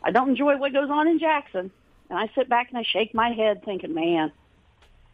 I 0.02 0.10
don't 0.10 0.30
enjoy 0.30 0.56
what 0.58 0.72
goes 0.72 0.90
on 0.90 1.08
in 1.08 1.18
Jackson. 1.18 1.70
And 2.10 2.18
I 2.18 2.30
sit 2.34 2.48
back 2.48 2.68
and 2.68 2.78
I 2.78 2.84
shake 2.84 3.14
my 3.14 3.30
head 3.30 3.64
thinking, 3.64 3.94
man, 3.94 4.32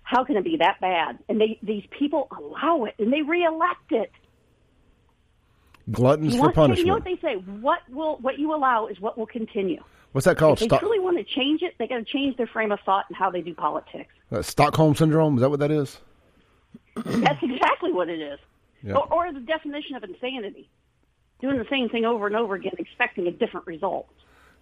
how 0.04 0.22
can 0.22 0.36
it 0.36 0.44
be 0.44 0.58
that 0.58 0.80
bad? 0.80 1.18
And 1.28 1.40
they, 1.40 1.58
these 1.62 1.84
people 1.90 2.28
allow 2.38 2.84
it 2.84 2.94
and 2.98 3.12
they 3.12 3.22
reelect 3.22 3.90
it. 3.90 4.12
Gluttons 5.90 6.36
for 6.36 6.52
punishment. 6.52 6.78
you 6.78 6.86
know 6.86 6.94
what 6.94 7.04
they 7.04 7.18
say? 7.20 7.34
What 7.34 7.80
will 7.90 8.16
what 8.18 8.38
you 8.38 8.54
allow 8.54 8.86
is 8.86 8.98
what 9.00 9.18
will 9.18 9.26
continue. 9.26 9.82
What's 10.12 10.24
that 10.26 10.38
called? 10.38 10.62
If 10.62 10.70
they 10.70 10.78
truly 10.78 11.00
want 11.00 11.18
to 11.18 11.24
change 11.24 11.62
it, 11.62 11.74
they 11.78 11.86
got 11.86 11.96
to 11.96 12.04
change 12.04 12.36
their 12.36 12.46
frame 12.46 12.72
of 12.72 12.80
thought 12.86 13.04
and 13.08 13.16
how 13.16 13.30
they 13.30 13.42
do 13.42 13.52
politics. 13.52 14.14
Uh, 14.30 14.40
Stockholm 14.40 14.94
syndrome 14.94 15.34
is 15.34 15.40
that 15.40 15.50
what 15.50 15.60
that 15.60 15.70
is? 15.70 15.98
That's 16.94 17.42
exactly 17.42 17.92
what 17.92 18.08
it 18.08 18.20
is. 18.20 18.38
Or, 18.88 19.12
or 19.12 19.32
the 19.32 19.40
definition 19.40 19.96
of 19.96 20.04
insanity. 20.04 20.68
Doing 21.40 21.58
the 21.58 21.66
same 21.68 21.88
thing 21.88 22.04
over 22.04 22.26
and 22.26 22.36
over 22.36 22.54
again, 22.54 22.74
expecting 22.78 23.26
a 23.26 23.30
different 23.30 23.66
result. 23.66 24.08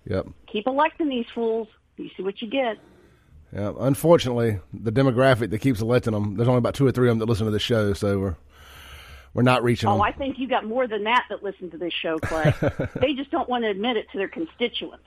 Yep. 0.06 0.28
Keep 0.46 0.66
electing 0.66 1.08
these 1.08 1.26
fools. 1.34 1.68
You 1.96 2.10
see 2.16 2.22
what 2.22 2.40
you 2.40 2.48
get. 2.48 2.78
Yeah, 3.52 3.72
unfortunately, 3.78 4.60
the 4.72 4.90
demographic 4.90 5.50
that 5.50 5.58
keeps 5.58 5.80
electing 5.80 6.14
them, 6.14 6.36
there's 6.36 6.48
only 6.48 6.58
about 6.58 6.74
two 6.74 6.86
or 6.86 6.92
three 6.92 7.08
of 7.08 7.12
them 7.12 7.18
that 7.18 7.26
listen 7.26 7.44
to 7.44 7.52
the 7.52 7.58
show, 7.58 7.92
so 7.92 8.18
we're 8.18 8.36
we're 9.34 9.42
not 9.42 9.62
reaching 9.62 9.88
oh, 9.88 9.92
them. 9.92 10.02
I 10.02 10.12
think 10.12 10.38
you 10.38 10.48
got 10.48 10.64
more 10.64 10.86
than 10.86 11.04
that 11.04 11.24
that 11.28 11.42
listen 11.42 11.70
to 11.70 11.78
this 11.78 11.92
show, 11.92 12.18
Clay. 12.18 12.52
they 12.96 13.14
just 13.14 13.30
don't 13.30 13.48
want 13.48 13.64
to 13.64 13.70
admit 13.70 13.96
it 13.96 14.10
to 14.12 14.18
their 14.18 14.28
constituents. 14.28 15.04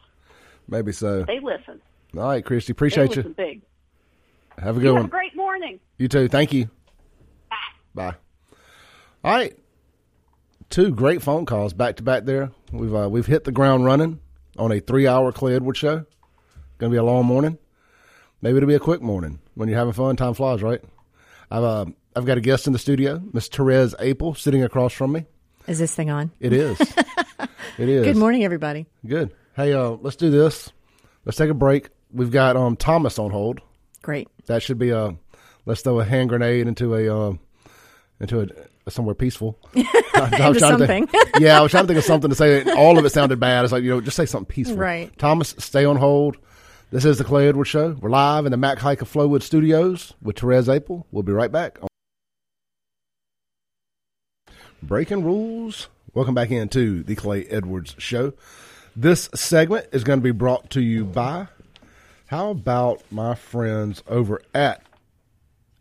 Maybe 0.68 0.92
so. 0.92 1.24
They 1.24 1.40
listen. 1.40 1.82
All 2.16 2.24
right, 2.24 2.44
Christy, 2.44 2.72
appreciate 2.72 3.12
they 3.12 3.24
you. 3.24 3.30
Big. 3.30 3.62
Have 4.60 4.78
a 4.78 4.80
good 4.80 4.88
you 4.88 4.94
one. 4.94 5.02
Have 5.04 5.10
a 5.10 5.12
great 5.12 5.36
morning. 5.36 5.80
You 5.98 6.08
too. 6.08 6.28
Thank 6.28 6.54
you. 6.54 6.70
Bye. 7.50 7.56
Bye. 7.94 8.16
All 9.24 9.32
right, 9.32 9.58
two 10.70 10.92
great 10.92 11.24
phone 11.24 11.48
calls 11.48 11.74
back 11.74 11.96
to 11.96 12.04
back. 12.04 12.26
There, 12.26 12.52
we've 12.72 12.94
uh, 12.94 13.10
we've 13.10 13.26
hit 13.26 13.44
the 13.44 13.52
ground 13.52 13.86
running 13.86 14.20
on 14.58 14.72
a 14.72 14.80
three 14.80 15.08
hour 15.08 15.32
Clay 15.32 15.56
Edwards 15.56 15.80
show. 15.80 16.06
Going 16.78 16.92
to 16.92 16.96
be 16.96 16.98
a 16.98 17.04
long 17.04 17.26
morning. 17.26 17.58
Maybe 18.46 18.58
it'll 18.58 18.68
be 18.68 18.76
a 18.76 18.80
quick 18.80 19.02
morning 19.02 19.40
when 19.56 19.70
you're 19.70 19.78
having 19.80 19.94
fun. 19.94 20.16
Time 20.18 20.36
flies, 20.36 20.62
right? 20.62 20.80
I've 21.50 21.64
uh, 21.64 21.86
I've 22.16 22.28
got 22.28 22.38
a 22.38 22.42
guest 22.42 22.68
in 22.68 22.74
the 22.74 22.78
studio, 22.78 23.20
Miss 23.34 23.48
Therese 23.48 23.96
Apel, 23.96 24.38
sitting 24.38 24.62
across 24.62 24.94
from 24.94 25.14
me. 25.14 25.26
Is 25.66 25.80
this 25.80 25.96
thing 25.96 26.12
on? 26.12 26.30
It 26.40 26.54
is. 26.54 26.80
it 27.80 27.90
is. 27.90 28.06
Good 28.06 28.18
morning, 28.18 28.44
everybody. 28.44 28.86
Good. 29.04 29.34
Hey, 29.56 29.74
uh, 29.74 29.98
let's 30.00 30.16
do 30.16 30.30
this. 30.30 30.72
Let's 31.26 31.40
take 31.40 31.50
a 31.50 31.56
break. 31.56 31.90
We've 32.14 32.30
got 32.30 32.56
um, 32.56 32.76
Thomas 32.76 33.18
on 33.18 33.32
hold. 33.32 33.62
Great. 34.04 34.28
That 34.46 34.62
should 34.62 34.78
be 34.78 34.92
a. 34.92 35.16
Let's 35.66 35.82
throw 35.82 36.00
a 36.00 36.06
hand 36.06 36.30
grenade 36.30 36.68
into 36.68 36.94
a 36.94 37.30
uh, 37.30 37.34
into 38.20 38.48
a 38.86 38.92
somewhere 38.92 39.16
peaceful. 39.16 39.58
I, 39.76 40.38
I 40.40 40.50
was 40.50 40.60
something. 40.60 41.08
To, 41.08 41.32
yeah, 41.40 41.58
I 41.58 41.62
was 41.64 41.72
trying 41.72 41.86
to 41.86 41.88
think 41.88 41.98
of 41.98 42.06
something 42.06 42.30
to 42.30 42.36
say. 42.36 42.62
All 42.74 43.00
of 43.00 43.06
it 43.06 43.10
sounded 43.10 43.40
bad. 43.40 43.64
It's 43.64 43.72
like 43.72 43.82
you 43.82 43.90
know, 43.90 44.02
just 44.02 44.16
say 44.16 44.28
something 44.28 44.54
peaceful. 44.54 44.78
Right. 44.78 45.18
Thomas, 45.18 45.56
stay 45.58 45.84
on 45.84 45.96
hold. 45.96 46.38
This 46.96 47.04
is 47.04 47.18
the 47.18 47.26
Clay 47.26 47.50
Edwards 47.50 47.70
Show. 47.70 47.98
We're 48.00 48.10
live 48.10 48.46
in 48.46 48.52
the 48.52 48.58
Mac 48.58 48.80
Haik 48.80 49.02
of 49.02 49.12
Flowood 49.12 49.44
Studios 49.44 50.14
with 50.22 50.40
Therese 50.40 50.68
Apel. 50.68 51.04
We'll 51.12 51.24
be 51.24 51.34
right 51.34 51.52
back. 51.52 51.78
On 51.82 51.90
Breaking 54.82 55.22
rules. 55.26 55.90
Welcome 56.14 56.34
back 56.34 56.52
into 56.52 57.04
the 57.04 57.16
Clay 57.16 57.44
Edwards 57.48 57.96
Show. 57.98 58.32
This 58.96 59.30
segment 59.36 59.88
is 59.92 60.06
going 60.06 60.20
to 60.20 60.24
be 60.24 60.32
brought 60.32 60.70
to 60.70 60.82
you 60.82 61.04
by. 61.04 61.50
How 62.28 62.52
about 62.52 63.04
my 63.12 63.36
friends 63.36 64.02
over 64.08 64.42
at 64.54 64.82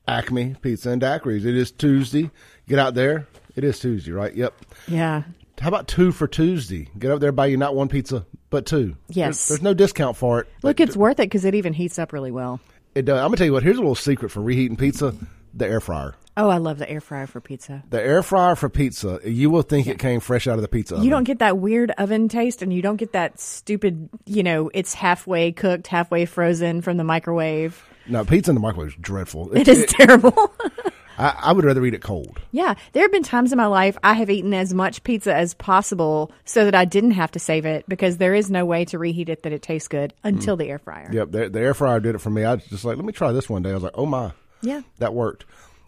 Acme 0.08 0.56
Pizza 0.62 0.90
and 0.90 1.00
Daiquiris? 1.00 1.44
It 1.44 1.54
is 1.54 1.70
Tuesday. 1.70 2.32
Get 2.66 2.80
out 2.80 2.94
there. 2.94 3.28
It 3.54 3.62
is 3.62 3.78
Tuesday, 3.78 4.10
right? 4.10 4.34
Yep. 4.34 4.52
Yeah. 4.88 5.22
How 5.60 5.68
about 5.68 5.88
two 5.88 6.12
for 6.12 6.26
Tuesday? 6.26 6.88
Get 6.98 7.10
up 7.10 7.20
there, 7.20 7.32
buy 7.32 7.46
you 7.46 7.56
not 7.56 7.74
one 7.74 7.88
pizza, 7.88 8.26
but 8.50 8.66
two. 8.66 8.96
Yes. 9.08 9.48
There's, 9.48 9.48
there's 9.48 9.62
no 9.62 9.74
discount 9.74 10.16
for 10.16 10.40
it. 10.40 10.48
Look, 10.62 10.80
it's 10.80 10.96
worth 10.96 11.20
it 11.20 11.26
because 11.26 11.44
it 11.44 11.54
even 11.54 11.72
heats 11.72 11.98
up 11.98 12.12
really 12.12 12.30
well. 12.32 12.60
It 12.94 13.04
does. 13.04 13.18
I'm 13.18 13.26
gonna 13.26 13.36
tell 13.36 13.46
you 13.46 13.52
what. 13.52 13.62
Here's 13.62 13.76
a 13.76 13.80
little 13.80 13.94
secret 13.94 14.30
for 14.30 14.40
reheating 14.40 14.76
pizza: 14.76 15.14
the 15.52 15.66
air 15.66 15.80
fryer. 15.80 16.14
Oh, 16.36 16.48
I 16.48 16.58
love 16.58 16.78
the 16.78 16.90
air 16.90 17.00
fryer 17.00 17.28
for 17.28 17.40
pizza. 17.40 17.84
The 17.90 18.02
air 18.02 18.22
fryer 18.22 18.56
for 18.56 18.68
pizza, 18.68 19.20
you 19.24 19.50
will 19.50 19.62
think 19.62 19.86
it 19.86 20.00
came 20.00 20.18
fresh 20.18 20.48
out 20.48 20.56
of 20.56 20.62
the 20.62 20.68
pizza. 20.68 20.98
You 20.98 21.08
don't 21.08 21.24
get 21.24 21.38
that 21.38 21.58
weird 21.58 21.92
oven 21.92 22.28
taste, 22.28 22.60
and 22.60 22.72
you 22.72 22.82
don't 22.82 22.96
get 22.96 23.12
that 23.12 23.40
stupid. 23.40 24.08
You 24.26 24.42
know, 24.42 24.70
it's 24.74 24.94
halfway 24.94 25.52
cooked, 25.52 25.86
halfway 25.86 26.24
frozen 26.26 26.82
from 26.82 26.96
the 26.96 27.04
microwave. 27.04 27.80
No, 28.06 28.24
pizza 28.24 28.50
in 28.50 28.54
the 28.56 28.60
microwave 28.60 28.88
is 28.88 28.96
dreadful. 29.00 29.52
It 29.56 29.68
is 29.68 29.86
terrible. 29.86 30.54
I, 31.18 31.34
I, 31.42 31.52
would 31.52 31.64
rather 31.64 31.84
eat 31.84 31.94
it 31.94 32.02
cold. 32.02 32.40
Yeah, 32.52 32.74
there 32.92 33.02
have 33.02 33.12
been 33.12 33.22
times 33.22 33.52
in 33.52 33.56
my 33.56 33.66
life 33.66 33.96
I 34.02 34.14
have 34.14 34.30
eaten 34.30 34.54
as 34.54 34.74
much 34.74 35.02
pizza 35.04 35.34
as 35.34 35.54
possible 35.54 36.32
so 36.44 36.64
that 36.64 36.74
I 36.74 36.84
didn't 36.84 37.12
have 37.12 37.30
to 37.32 37.38
save 37.38 37.64
it 37.66 37.84
because 37.88 38.18
there 38.18 38.34
is 38.34 38.50
no 38.50 38.64
way 38.64 38.84
to 38.86 38.98
reheat 38.98 39.28
it 39.28 39.42
that 39.42 39.52
it 39.52 39.62
tastes 39.62 39.88
good 39.88 40.14
until 40.22 40.56
mm. 40.56 40.60
the 40.60 40.68
air 40.68 40.78
fryer. 40.78 41.10
Yep, 41.12 41.30
the, 41.30 41.48
the, 41.48 41.60
air 41.60 41.74
fryer 41.74 42.00
did 42.00 42.14
it 42.14 42.18
for 42.18 42.30
me. 42.30 42.44
I 42.44 42.54
was 42.54 42.66
just 42.66 42.84
like, 42.84 42.96
let 42.96 43.04
me 43.04 43.12
try 43.12 43.32
this 43.32 43.48
one 43.48 43.62
day. 43.62 43.70
I 43.70 43.74
was 43.74 43.82
like, 43.82 43.96
oh 43.96 44.06
my, 44.06 44.32
yeah, 44.62 44.82
that 44.98 45.14
worked. 45.14 45.44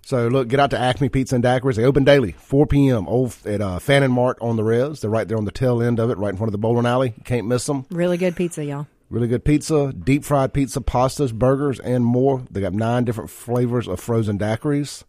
So 0.06 0.28
look, 0.28 0.46
get 0.46 0.60
out 0.60 0.70
to 0.70 0.78
Acme 0.78 1.08
Pizza 1.08 1.34
and 1.34 1.42
Daiquiris. 1.42 1.74
They 1.74 1.84
open 1.84 2.04
daily, 2.04 2.30
4 2.30 2.68
p.m. 2.68 3.08
Old 3.08 3.36
at 3.44 3.60
uh, 3.60 3.80
Fannin 3.80 4.12
Mart 4.12 4.38
on 4.40 4.54
the 4.54 4.62
res. 4.62 5.00
They're 5.00 5.10
right 5.10 5.26
there 5.26 5.36
on 5.36 5.46
the 5.46 5.50
tail 5.50 5.82
end 5.82 5.98
of 5.98 6.10
it, 6.10 6.18
right 6.18 6.30
in 6.30 6.36
front 6.36 6.46
of 6.46 6.52
the 6.52 6.58
bowling 6.58 6.86
alley. 6.86 7.12
You 7.16 7.24
can't 7.24 7.48
miss 7.48 7.66
them. 7.66 7.86
Really 7.90 8.16
good 8.16 8.36
pizza, 8.36 8.64
y'all. 8.64 8.86
Really 9.10 9.26
good 9.26 9.44
pizza, 9.44 9.92
deep 9.92 10.24
fried 10.24 10.52
pizza, 10.52 10.80
pastas, 10.80 11.32
burgers, 11.32 11.80
and 11.80 12.04
more. 12.04 12.44
They 12.48 12.60
got 12.60 12.72
nine 12.72 13.04
different 13.04 13.30
flavors 13.30 13.88
of 13.88 13.98
frozen 13.98 14.38
daiquiris. 14.38 15.02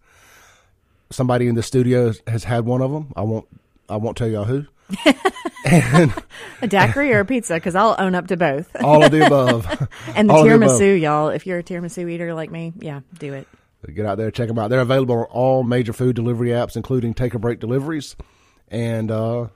Somebody 1.09 1.47
in 1.47 1.55
the 1.55 1.63
studio 1.63 2.13
has 2.27 2.43
had 2.43 2.65
one 2.65 2.81
of 2.81 2.91
them. 2.91 3.13
I 3.15 3.21
won't. 3.21 3.47
I 3.89 3.95
won't 3.97 4.17
tell 4.17 4.27
y'all 4.27 4.43
who. 4.43 4.65
and 5.65 6.13
a 6.61 6.67
daiquiri 6.67 7.13
or 7.13 7.19
a 7.19 7.25
pizza 7.25 7.55
because 7.55 7.75
I'll 7.75 7.95
own 7.99 8.15
up 8.15 8.27
to 8.27 8.37
both. 8.37 8.73
all 8.81 9.03
of 9.03 9.11
the 9.11 9.25
above. 9.25 9.89
and 10.15 10.29
the 10.29 10.33
all 10.33 10.43
tiramisu, 10.43 10.79
the 10.79 10.99
y'all. 10.99 11.29
If 11.29 11.45
you're 11.45 11.59
a 11.59 11.63
tiramisu 11.63 12.09
eater 12.09 12.33
like 12.33 12.51
me, 12.51 12.73
yeah, 12.79 13.01
do 13.19 13.33
it. 13.33 13.47
Get 13.93 14.05
out 14.05 14.17
there, 14.17 14.31
check 14.31 14.49
them 14.49 14.59
out. 14.59 14.69
They're 14.69 14.81
available 14.81 15.15
on 15.19 15.25
all 15.25 15.63
major 15.63 15.93
food 15.93 16.15
delivery 16.15 16.49
apps, 16.49 16.75
including 16.75 17.13
Take 17.13 17.33
a 17.35 17.39
Break 17.39 17.59
deliveries, 17.59 18.17
and 18.67 19.09
uh, 19.09 19.47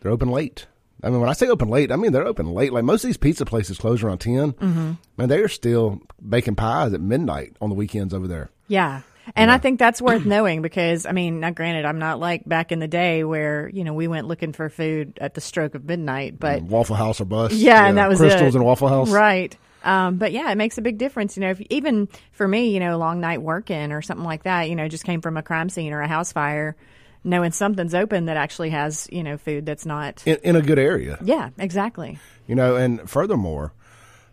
they're 0.00 0.10
open 0.10 0.28
late. 0.30 0.66
I 1.02 1.10
mean, 1.10 1.20
when 1.20 1.28
I 1.28 1.34
say 1.34 1.48
open 1.48 1.68
late, 1.68 1.92
I 1.92 1.96
mean 1.96 2.12
they're 2.12 2.26
open 2.26 2.46
late. 2.46 2.72
Like 2.72 2.84
most 2.84 3.04
of 3.04 3.08
these 3.08 3.16
pizza 3.16 3.44
places 3.44 3.78
close 3.78 4.02
around 4.02 4.18
10 4.18 4.52
mm-hmm. 4.54 4.92
and 5.18 5.30
they're 5.30 5.48
still 5.48 6.00
baking 6.26 6.56
pies 6.56 6.94
at 6.94 7.00
midnight 7.00 7.54
on 7.60 7.68
the 7.68 7.74
weekends 7.74 8.14
over 8.14 8.26
there. 8.26 8.50
Yeah. 8.66 9.02
And 9.34 9.48
yeah. 9.48 9.54
I 9.54 9.58
think 9.58 9.78
that's 9.78 10.00
worth 10.00 10.24
knowing 10.24 10.62
because, 10.62 11.06
I 11.06 11.12
mean, 11.12 11.40
now 11.40 11.50
granted, 11.50 11.84
I'm 11.84 11.98
not 11.98 12.20
like 12.20 12.44
back 12.46 12.70
in 12.70 12.78
the 12.78 12.88
day 12.88 13.24
where, 13.24 13.68
you 13.68 13.82
know, 13.82 13.92
we 13.92 14.06
went 14.06 14.28
looking 14.28 14.52
for 14.52 14.68
food 14.68 15.18
at 15.20 15.34
the 15.34 15.40
stroke 15.40 15.74
of 15.74 15.84
midnight, 15.84 16.38
but. 16.38 16.62
Waffle 16.62 16.96
House 16.96 17.20
or 17.20 17.24
bus. 17.24 17.52
Yeah, 17.52 17.82
yeah. 17.82 17.88
and 17.88 17.98
that 17.98 18.08
was 18.08 18.18
Crystals 18.18 18.54
it. 18.54 18.58
and 18.58 18.64
Waffle 18.64 18.88
House. 18.88 19.10
Right. 19.10 19.56
Um, 19.82 20.16
but 20.16 20.32
yeah, 20.32 20.50
it 20.50 20.56
makes 20.56 20.78
a 20.78 20.82
big 20.82 20.98
difference. 20.98 21.36
You 21.36 21.42
know, 21.42 21.50
if, 21.50 21.60
even 21.70 22.08
for 22.32 22.46
me, 22.46 22.70
you 22.70 22.80
know, 22.80 22.94
a 22.94 22.98
long 22.98 23.20
night 23.20 23.40
working 23.40 23.92
or 23.92 24.02
something 24.02 24.26
like 24.26 24.42
that, 24.42 24.68
you 24.68 24.76
know, 24.76 24.88
just 24.88 25.04
came 25.04 25.20
from 25.20 25.36
a 25.36 25.42
crime 25.42 25.68
scene 25.68 25.92
or 25.92 26.00
a 26.00 26.08
house 26.08 26.32
fire, 26.32 26.76
knowing 27.22 27.52
something's 27.52 27.94
open 27.94 28.26
that 28.26 28.36
actually 28.36 28.70
has, 28.70 29.08
you 29.12 29.22
know, 29.22 29.36
food 29.38 29.64
that's 29.64 29.86
not 29.86 30.26
in, 30.26 30.38
in 30.42 30.56
a 30.56 30.62
good 30.62 30.78
area. 30.78 31.18
Yeah, 31.22 31.50
exactly. 31.58 32.18
You 32.46 32.54
know, 32.54 32.76
and 32.76 33.08
furthermore, 33.08 33.72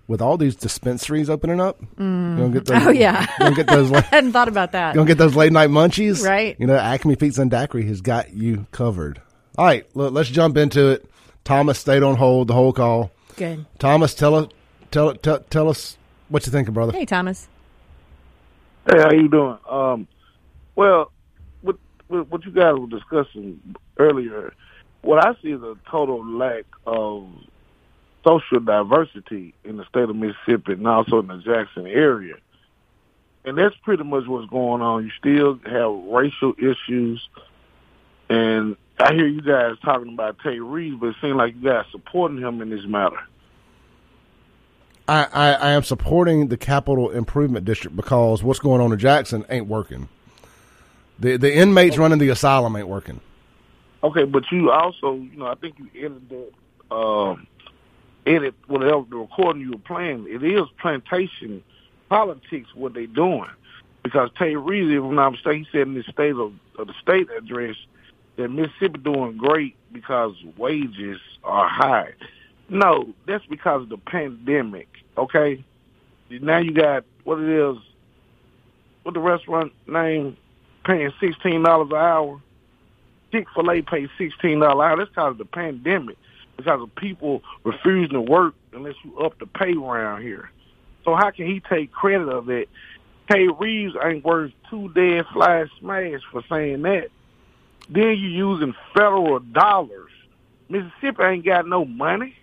with 0.08 0.22
all 0.22 0.38
these 0.38 0.56
dispensaries 0.56 1.30
opening 1.30 1.62
up, 1.62 1.80
mm. 1.96 2.38
you 2.38 2.54
get 2.54 2.66
those. 2.66 2.88
Oh 2.88 2.92
yeah, 2.92 3.22
you 3.22 3.46
don't 3.46 3.56
get 3.56 3.68
those. 3.68 3.92
I 3.94 4.02
hadn't 4.02 4.34
thought 4.34 4.48
about 4.48 4.72
that. 4.74 4.94
You 4.94 5.00
don't 5.00 5.08
get 5.08 5.18
those 5.18 5.36
late 5.36 5.52
night 5.52 5.70
munchies, 5.70 6.26
right? 6.26 6.56
You 6.60 6.68
know, 6.68 6.76
Acme 6.76 7.16
Pizza 7.16 7.42
and 7.42 7.52
Daiquiri 7.52 7.86
has 7.86 8.02
got 8.02 8.34
you 8.34 8.68
covered. 8.72 9.22
All 9.58 9.66
right, 9.66 9.86
look, 9.96 10.14
let's 10.14 10.30
jump 10.30 10.58
into 10.58 10.90
it. 10.90 11.10
Thomas 11.44 11.80
stayed 11.80 12.04
on 12.04 12.16
hold 12.16 12.48
the 12.48 12.54
whole 12.54 12.74
call. 12.74 13.12
Good. 13.36 13.66
Thomas, 13.80 14.14
tell 14.14 14.36
us, 14.36 14.48
tell, 14.92 15.14
tell, 15.16 15.40
tell 15.40 15.70
us 15.70 15.98
what 16.30 16.46
you 16.46 16.52
thinking, 16.52 16.74
brother? 16.74 16.94
Hey, 16.94 17.06
Thomas. 17.06 17.48
Hey, 18.90 19.00
how 19.00 19.12
you 19.12 19.30
doing? 19.30 19.58
Um, 19.70 20.08
well, 20.76 21.12
what, 21.62 21.78
what 22.08 22.46
you 22.46 22.52
guys 22.52 22.76
were 22.78 22.88
discussing 22.88 23.60
earlier, 23.98 24.54
what 25.02 25.26
I 25.26 25.34
see 25.42 25.50
is 25.50 25.62
a 25.62 25.76
total 25.90 26.26
lack 26.26 26.66
of 26.86 27.28
social 28.24 28.60
diversity 28.60 29.54
in 29.64 29.78
the 29.78 29.86
state 29.86 30.10
of 30.10 30.16
Mississippi 30.16 30.74
and 30.74 30.88
also 30.88 31.20
in 31.20 31.28
the 31.28 31.38
Jackson 31.38 31.88
area. 31.88 32.36
And 33.46 33.58
that's 33.58 33.76
pretty 33.84 34.04
much 34.04 34.26
what's 34.28 34.50
going 34.50 34.82
on. 34.82 35.04
You 35.04 35.12
still 35.18 35.60
have 35.66 35.92
racial 36.14 36.54
issues. 36.58 37.28
And 38.30 38.78
I 39.00 39.14
hear 39.14 39.28
you 39.28 39.42
guys 39.42 39.76
talking 39.84 40.14
about 40.14 40.38
Tate 40.40 40.62
Reeves, 40.62 40.98
but 41.00 41.08
it 41.08 41.16
seems 41.22 41.36
like 41.36 41.56
you 41.56 41.70
guys 41.70 41.86
supporting 41.92 42.38
him 42.38 42.62
in 42.62 42.70
this 42.70 42.86
matter. 42.86 43.20
I, 45.08 45.28
I, 45.34 45.52
I, 45.54 45.72
am 45.72 45.84
supporting 45.84 46.48
the 46.48 46.56
capital 46.56 47.10
improvement 47.10 47.66
district 47.66 47.98
because 47.98 48.42
what's 48.42 48.60
going 48.60 48.80
on 48.80 48.94
in 48.94 49.00
Jackson 49.00 49.44
ain't 49.50 49.68
working. 49.68 50.08
The 51.20 51.36
the 51.36 51.54
inmates 51.54 51.98
running 51.98 52.20
the 52.20 52.30
asylum 52.30 52.78
ain't 52.78 52.88
working. 52.88 53.20
Okay, 54.02 54.24
but 54.24 54.44
you 54.52 54.72
also, 54.72 55.16
you 55.16 55.38
know, 55.38 55.48
I 55.48 55.56
think 55.56 55.76
you 55.78 55.90
edited 55.96 56.30
that, 56.30 56.96
um, 56.96 57.48
edit 58.26 58.56
whatever 58.68 59.04
the 59.10 59.18
recording 59.18 59.62
you 59.62 59.72
were 59.72 59.78
playing. 59.78 60.28
It 60.30 60.44
is 60.44 60.64
plantation 60.80 61.64
politics 62.10 62.70
what 62.76 62.94
they 62.94 63.06
doing 63.06 63.50
because 64.04 64.30
Tate 64.38 64.60
Reeves, 64.60 64.92
if 64.92 65.02
I'm 65.04 65.16
not 65.16 65.32
mistaken, 65.32 65.64
he 65.64 65.68
said 65.72 65.88
in 65.88 65.94
the 65.96 66.04
state 66.04 66.36
of, 66.36 66.54
of 66.78 66.88
the 66.88 66.94
state 67.02 67.30
address 67.36 67.76
that 68.36 68.50
Mississippi 68.50 69.00
doing 69.00 69.38
great 69.38 69.76
because 69.92 70.34
wages 70.58 71.20
are 71.44 71.68
high. 71.68 72.14
No, 72.70 73.14
that's 73.26 73.46
because 73.46 73.84
of 73.84 73.90
the 73.90 73.98
pandemic. 73.98 74.88
Okay, 75.18 75.64
now 76.30 76.58
you 76.58 76.72
got 76.72 77.06
what 77.24 77.40
it 77.40 77.50
is. 77.50 77.78
What 79.04 79.14
the 79.14 79.20
restaurant 79.20 79.74
name 79.86 80.38
paying 80.86 81.12
sixteen 81.20 81.64
dollars 81.64 81.90
an 81.92 81.98
hour. 81.98 82.42
Chick 83.32 83.48
Fil 83.54 83.72
A 83.72 83.82
pays 83.82 84.10
sixteen 84.18 84.60
dollars 84.60 84.76
an 84.76 84.92
hour. 84.92 84.98
That's 84.98 85.10
because 85.10 85.32
of 85.32 85.38
the 85.38 85.46
pandemic. 85.46 86.18
Because 86.58 86.82
of 86.82 86.94
people 86.96 87.42
refusing 87.64 88.14
to 88.14 88.22
work 88.22 88.54
unless 88.74 88.96
you 89.04 89.18
up 89.20 89.38
the 89.40 89.48
pay 89.48 89.74
around 89.74 90.22
here. 90.22 90.52
So 91.04 91.16
how 91.16 91.32
can 91.32 91.48
he 91.48 91.60
take 91.60 91.92
credit 91.92 92.30
of 92.30 92.50
it? 92.50 92.70
Tate 93.30 93.58
Reeves 93.60 93.96
ain't 94.04 94.24
worth 94.24 94.52
two 94.70 94.90
dead 94.90 95.26
fly 95.34 95.66
smash 95.80 96.22
for 96.32 96.44
saying 96.50 96.82
that. 96.84 97.10
Then 97.90 98.18
you 98.18 98.30
using 98.30 98.74
federal 98.94 99.40
dollars. 99.40 100.12
Mississippi 100.70 101.24
ain't 101.24 101.46
got 101.46 101.68
no 101.68 101.86
money. 101.86 102.36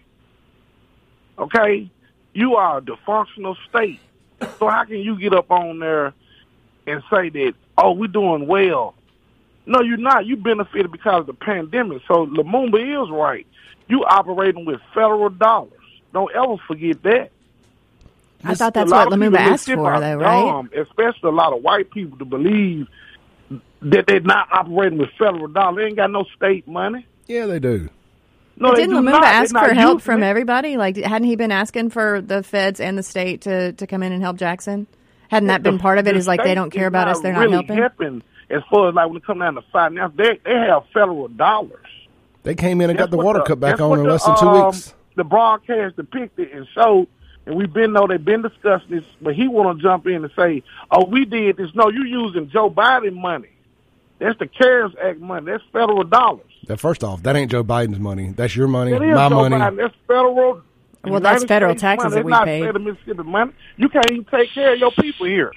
Okay? 1.39 1.91
You 2.33 2.57
are 2.57 2.79
a 2.79 2.83
dysfunctional 2.83 3.57
state. 3.69 4.01
So 4.59 4.69
how 4.69 4.85
can 4.85 4.99
you 4.99 5.19
get 5.19 5.35
up 5.35 5.51
on 5.51 5.79
there 5.79 6.15
and 6.87 7.03
say 7.11 7.29
that, 7.31 7.55
oh, 7.79 7.93
we're 7.93 8.09
doing 8.09 8.47
well? 8.47 8.95
No, 9.67 9.83
you're 9.83 9.97
not. 9.97 10.27
You 10.27 10.37
benefited 10.37 10.91
because 10.91 11.21
of 11.21 11.27
the 11.27 11.35
pandemic. 11.35 12.03
So 12.09 12.27
Lumumba 12.27 13.05
is 13.05 13.11
right. 13.11 13.47
You 13.91 14.05
operating 14.05 14.65
with 14.65 14.81
federal 14.95 15.29
dollars. 15.29 15.73
Don't 16.13 16.35
ever 16.35 16.57
forget 16.67 17.03
that. 17.03 17.31
I 18.43 18.55
thought 18.55 18.73
that's 18.73 18.91
what 18.91 19.09
Lumumba 19.09 19.37
asked 19.37 19.67
for, 19.67 20.01
though, 20.01 20.15
right? 20.17 20.65
especially 20.75 21.29
a 21.29 21.33
lot 21.33 21.53
of 21.53 21.63
white 21.63 21.91
people 21.91 22.17
to 22.19 22.25
believe 22.25 22.89
that 23.83 24.07
they're 24.07 24.21
not 24.21 24.49
operating 24.53 24.99
with 24.99 25.11
federal 25.19 25.49
dollars. 25.49 25.77
They 25.77 25.87
ain't 25.89 25.97
got 25.97 26.11
no 26.11 26.25
state 26.37 26.67
money. 26.67 27.07
Yeah, 27.27 27.47
they 27.47 27.59
do. 27.59 27.91
No, 28.57 28.75
didn't 28.75 28.97
Lumumba 28.97 29.23
ask 29.23 29.53
for 29.53 29.75
help 29.75 30.03
from 30.03 30.23
it. 30.23 30.27
everybody? 30.27 30.77
Like, 30.77 30.97
hadn't 30.97 31.27
he 31.27 31.37
been 31.37 31.53
asking 31.53 31.91
for 31.91 32.21
the 32.21 32.43
feds 32.43 32.79
and 32.79 32.97
the 32.97 33.03
state 33.03 33.43
to, 33.43 33.73
to 33.73 33.87
come 33.87 34.03
in 34.03 34.13
and 34.13 34.23
help 34.23 34.37
Jackson? 34.37 34.87
Hadn't 35.29 35.49
that 35.49 35.63
been 35.63 35.79
part 35.79 35.99
of 35.99 36.07
it? 36.07 36.17
Is 36.17 36.27
like 36.27 36.43
they 36.43 36.55
don't 36.55 36.71
care 36.71 36.87
about 36.87 37.09
us, 37.09 37.21
they're 37.21 37.33
really 37.33 37.53
not 37.53 37.67
helping. 37.67 37.77
helping. 37.79 38.23
As 38.51 38.63
far 38.71 38.89
as 38.89 38.95
like 38.95 39.09
when 39.09 39.17
it 39.17 39.25
comes 39.25 39.41
down 39.41 39.55
to 39.55 39.63
finance, 39.73 40.13
they 40.17 40.41
they 40.45 40.55
have 40.55 40.85
federal 40.93 41.29
dollars. 41.29 41.87
They 42.43 42.55
came 42.55 42.81
in 42.81 42.91
and 42.91 42.99
that's 42.99 43.11
got 43.11 43.17
the 43.17 43.23
water 43.23 43.41
the, 43.41 43.45
cut 43.45 43.61
back 43.61 43.81
on 43.81 43.99
in 43.99 44.05
less 44.07 44.25
than 44.25 44.39
two 44.39 44.47
um, 44.47 44.67
weeks. 44.67 44.95
The 45.17 45.25
broadcast 45.25 45.97
depicted 45.97 46.51
and 46.53 46.67
showed, 46.75 47.09
and 47.47 47.55
we've 47.55 47.73
been 47.73 47.93
know 47.93 48.07
they've 48.07 48.25
been 48.25 48.43
discussing 48.43 48.91
this, 48.91 49.05
but 49.21 49.35
he 49.35 49.49
want 49.49 49.79
to 49.79 49.83
jump 49.83 50.07
in 50.07 50.25
and 50.25 50.33
say, 50.37 50.63
"Oh, 50.91 51.05
we 51.05 51.25
did 51.25 51.57
this." 51.57 51.75
No, 51.75 51.91
you 51.91 52.05
using 52.05 52.49
Joe 52.49 52.71
Biden 52.71 53.15
money. 53.15 53.51
That's 54.19 54.39
the 54.39 54.47
CARES 54.47 54.93
Act 55.03 55.21
money. 55.21 55.51
That's 55.51 55.65
federal 55.73 56.05
dollars. 56.05 56.47
That 56.67 56.79
first 56.79 57.03
off, 57.03 57.23
that 57.25 57.37
ain't 57.37 57.51
Joe 57.51 57.65
Biden's 57.65 57.99
money. 57.99 58.31
That's 58.31 58.55
your 58.55 58.69
money, 58.69 58.93
that 58.93 59.01
my 59.01 59.29
Joe 59.29 59.49
money. 59.49 59.57
Biden. 59.57 59.77
That's 59.77 59.95
federal. 60.07 60.63
Well, 61.03 61.21
that's 61.21 61.45
federal 61.45 61.73
States 61.73 61.81
taxes 61.81 62.05
money. 62.05 62.17
that 62.17 62.25
we 62.25 62.31
not 62.31 62.45
pay. 62.45 62.61
State 62.61 62.77
of 62.77 62.83
Mississippi 62.83 63.23
money. 63.23 63.53
You 63.77 63.89
can't 63.89 64.11
even 64.11 64.25
take 64.27 64.51
care 64.53 64.75
of 64.75 64.79
your 64.79 64.93
people 64.93 65.27
here. 65.27 65.53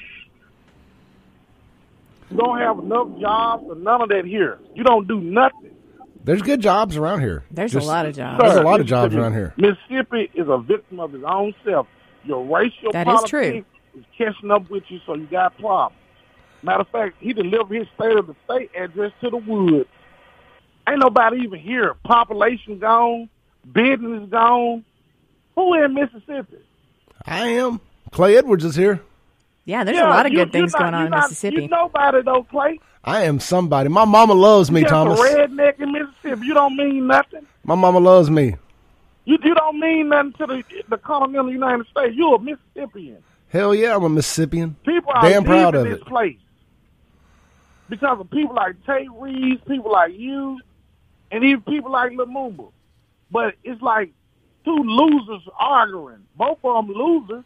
You 2.32 2.38
don't 2.38 2.58
have 2.58 2.80
enough 2.80 3.10
jobs 3.20 3.66
or 3.68 3.76
none 3.76 4.02
of 4.02 4.10
that 4.10 4.26
here. 4.26 4.60
You 4.74 4.84
don't 4.84 5.08
do 5.08 5.20
nothing. 5.20 5.76
There's 6.24 6.42
good 6.42 6.62
jobs 6.62 6.96
around 6.96 7.20
here. 7.20 7.44
There's 7.52 7.74
Just, 7.74 7.86
a 7.86 7.90
lot 7.90 8.06
of 8.06 8.16
jobs. 8.16 8.42
There's 8.42 8.56
a 8.56 8.62
lot 8.62 8.80
of 8.80 8.86
jobs 8.86 9.14
around 9.14 9.34
here. 9.34 9.54
Mississippi 9.58 10.32
is 10.34 10.48
a 10.48 10.58
victim 10.58 11.00
of 11.00 11.12
his 11.12 11.24
own 11.24 11.54
self. 11.66 11.88
Your 12.24 12.46
racial 12.46 12.94
that 12.94 13.06
politics 13.06 13.26
is, 13.26 13.30
true. 13.30 13.66
is 14.00 14.06
catching 14.18 14.52
up 14.52 14.70
with 14.70 14.84
you, 14.88 15.00
so 15.06 15.16
you 15.16 15.26
got 15.26 15.58
problems. 15.58 16.00
Matter 16.62 16.82
of 16.82 16.88
fact, 16.88 17.18
he 17.20 17.34
delivered 17.34 17.76
his 17.76 17.88
state 17.96 18.18
of 18.18 18.28
the 18.28 18.36
state 18.46 18.72
address 18.74 19.12
to 19.22 19.30
the 19.30 19.38
woods. 19.38 19.90
Ain't 20.88 21.00
nobody 21.00 21.42
even 21.42 21.60
here. 21.60 21.96
Population 22.06 22.80
gone, 22.80 23.30
business 23.70 24.30
gone. 24.30 24.86
Who 25.56 25.74
in 25.74 25.94
Mississippi? 25.94 26.60
I 27.26 27.48
am. 27.48 27.82
Clay 28.12 28.38
Edwards 28.38 28.64
is 28.64 28.76
here. 28.76 29.02
Yeah, 29.66 29.84
there's 29.84 29.98
yeah, 29.98 30.08
a 30.08 30.10
lot 30.10 30.26
of 30.26 30.32
you, 30.32 30.40
good 30.40 30.52
things 30.52 30.74
not, 30.74 30.80
going 30.80 30.94
on 30.94 31.06
in 31.06 31.12
not, 31.12 31.30
Mississippi. 31.30 31.64
You 31.64 31.68
nobody 31.68 32.22
though, 32.22 32.44
Clay. 32.44 32.80
I 33.04 33.24
am 33.24 33.40
somebody. 33.40 33.90
My 33.90 34.06
mama 34.06 34.34
loves 34.34 34.72
me, 34.72 34.82
you 34.82 34.88
Thomas. 34.88 35.20
A 35.20 35.24
redneck 35.24 35.80
in 35.80 35.92
Mississippi. 35.92 36.46
You 36.46 36.54
don't 36.54 36.76
mean 36.76 37.08
nothing. 37.08 37.46
My 37.64 37.76
mama 37.76 38.00
loves 38.00 38.30
me. 38.30 38.56
You 39.26 39.38
you 39.44 39.56
don't 39.56 39.80
mean 39.80 40.10
nothing 40.10 40.34
to 40.34 40.46
the 40.48 40.64
the 40.90 40.98
continental 40.98 41.52
United 41.52 41.88
States. 41.88 42.16
You're 42.16 42.36
a 42.36 42.40
Mississippian. 42.40 43.24
Hell 43.50 43.76
yeah, 43.76 43.96
I'm 43.96 44.04
a 44.04 44.10
Mississippian. 44.10 44.76
People 44.86 45.12
are 45.14 45.30
damn 45.30 45.44
proud 45.44 45.76
of 45.76 45.86
this 45.86 46.00
it. 46.00 46.06
place 46.06 46.38
because 47.90 48.20
of 48.20 48.30
people 48.32 48.56
like 48.56 48.76
Tate 48.86 49.08
Reeves, 49.12 49.62
people 49.68 49.92
like 49.92 50.14
you, 50.18 50.60
and 51.32 51.44
even 51.44 51.62
people 51.62 51.92
like 51.92 52.12
Lumumba. 52.14 52.72
But 53.30 53.56
it's 53.64 53.82
like 53.82 54.12
two 54.66 54.76
losers 54.76 55.42
arguing. 55.60 56.26
Both 56.36 56.60
of 56.64 56.88
them 56.88 56.96
losers. 56.96 57.44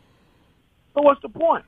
So 0.93 1.02
what's 1.02 1.22
the 1.22 1.30
point? 1.30 1.65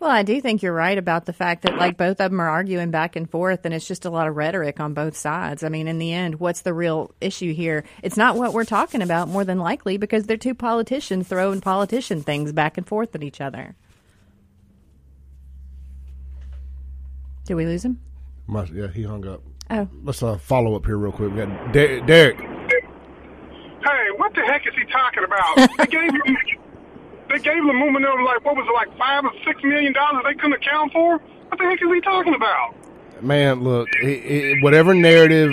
Well, 0.00 0.10
I 0.10 0.22
do 0.22 0.40
think 0.40 0.62
you're 0.62 0.72
right 0.72 0.96
about 0.96 1.26
the 1.26 1.32
fact 1.32 1.62
that 1.62 1.76
like 1.76 1.96
both 1.96 2.20
of 2.20 2.30
them 2.30 2.40
are 2.40 2.48
arguing 2.48 2.92
back 2.92 3.16
and 3.16 3.28
forth, 3.28 3.64
and 3.64 3.74
it's 3.74 3.88
just 3.88 4.04
a 4.04 4.10
lot 4.10 4.28
of 4.28 4.36
rhetoric 4.36 4.78
on 4.78 4.94
both 4.94 5.16
sides. 5.16 5.64
I 5.64 5.70
mean, 5.70 5.88
in 5.88 5.98
the 5.98 6.12
end, 6.12 6.38
what's 6.38 6.60
the 6.60 6.72
real 6.72 7.12
issue 7.20 7.52
here? 7.52 7.82
It's 8.02 8.16
not 8.16 8.36
what 8.36 8.52
we're 8.52 8.64
talking 8.64 9.02
about, 9.02 9.26
more 9.28 9.44
than 9.44 9.58
likely, 9.58 9.96
because 9.96 10.24
they're 10.24 10.36
two 10.36 10.54
politicians 10.54 11.26
throwing 11.26 11.60
politician 11.60 12.22
things 12.22 12.52
back 12.52 12.78
and 12.78 12.86
forth 12.86 13.12
at 13.16 13.24
each 13.24 13.40
other. 13.40 13.74
Did 17.46 17.54
we 17.54 17.66
lose 17.66 17.84
him? 17.84 17.98
Must, 18.46 18.72
yeah, 18.72 18.88
he 18.88 19.02
hung 19.02 19.26
up. 19.26 19.42
Oh, 19.70 19.88
let's 20.04 20.22
uh, 20.22 20.38
follow 20.38 20.76
up 20.76 20.86
here 20.86 20.96
real 20.96 21.12
quick. 21.12 21.32
We 21.32 21.38
got 21.38 21.72
Der- 21.72 22.00
Derek. 22.02 22.38
Hey, 22.38 24.06
what 24.16 24.32
the 24.34 24.42
heck 24.46 24.66
is 24.66 24.74
he 24.74 24.84
talking 24.92 25.24
about? 25.24 25.56
they 25.78 25.86
gave 25.86 26.12
him 26.12 26.36
they 27.28 27.38
gave 27.38 27.62
Lumumba 27.62 28.24
like 28.24 28.44
what 28.44 28.56
was 28.56 28.66
it 28.68 28.74
like 28.74 28.96
five 28.98 29.24
or 29.24 29.32
six 29.46 29.62
million 29.62 29.92
dollars 29.92 30.24
they 30.24 30.34
couldn't 30.34 30.54
account 30.54 30.92
for? 30.92 31.18
What 31.18 31.58
the 31.58 31.64
heck 31.64 31.82
is 31.82 31.88
he 31.92 32.00
talking 32.00 32.34
about? 32.34 32.74
Man, 33.22 33.62
look, 33.62 33.88
he, 34.00 34.18
he, 34.18 34.60
whatever 34.62 34.94
narrative 34.94 35.52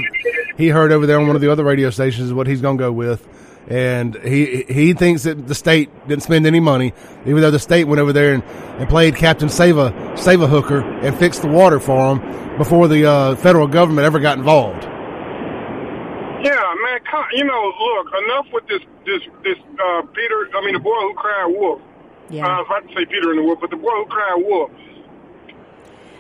he 0.56 0.68
heard 0.70 0.92
over 0.92 1.06
there 1.06 1.20
on 1.20 1.28
one 1.28 1.36
of 1.36 1.42
the 1.42 1.52
other 1.52 1.64
radio 1.64 1.90
stations 1.90 2.28
is 2.28 2.34
what 2.34 2.48
he's 2.48 2.62
going 2.62 2.78
to 2.78 2.82
go 2.84 2.92
with, 2.92 3.28
and 3.68 4.16
he 4.24 4.64
he 4.68 4.94
thinks 4.94 5.24
that 5.24 5.48
the 5.48 5.56
state 5.56 5.90
didn't 6.08 6.24
spend 6.24 6.46
any 6.46 6.60
money, 6.60 6.94
even 7.26 7.42
though 7.42 7.52
the 7.52 7.60
state 7.60 7.86
went 7.86 8.00
over 8.00 8.14
there 8.14 8.34
and, 8.34 8.44
and 8.80 8.88
played 8.88 9.16
Captain 9.16 9.50
Save 9.50 9.78
a 9.78 10.14
Save 10.16 10.42
a 10.42 10.48
Hooker 10.48 10.80
and 10.80 11.18
fixed 11.18 11.42
the 11.42 11.48
water 11.48 11.80
for 11.80 12.16
him 12.16 12.58
before 12.58 12.88
the 12.88 13.06
uh, 13.06 13.36
federal 13.36 13.68
government 13.68 14.06
ever 14.06 14.20
got 14.20 14.38
involved. 14.38 14.86
You 17.34 17.44
know, 17.44 17.74
look, 17.80 18.08
enough 18.26 18.48
with 18.52 18.68
this, 18.68 18.82
this, 19.06 19.22
this. 19.44 19.58
Uh, 19.80 20.02
Peter. 20.14 20.50
I 20.56 20.66
mean, 20.66 20.74
the 20.74 20.80
boy 20.80 21.00
who 21.02 21.14
cried 21.14 21.48
wolf. 21.48 21.82
Yeah. 22.30 22.46
Uh, 22.46 22.50
I 22.50 22.58
was 22.60 22.68
about 22.68 22.88
to 22.90 22.96
say 22.96 23.06
Peter 23.06 23.30
and 23.30 23.40
the 23.40 23.44
Wolf, 23.44 23.60
but 23.62 23.70
the 23.70 23.78
boy 23.78 23.94
who 23.94 24.06
cried 24.06 24.42
wolf. 24.42 24.72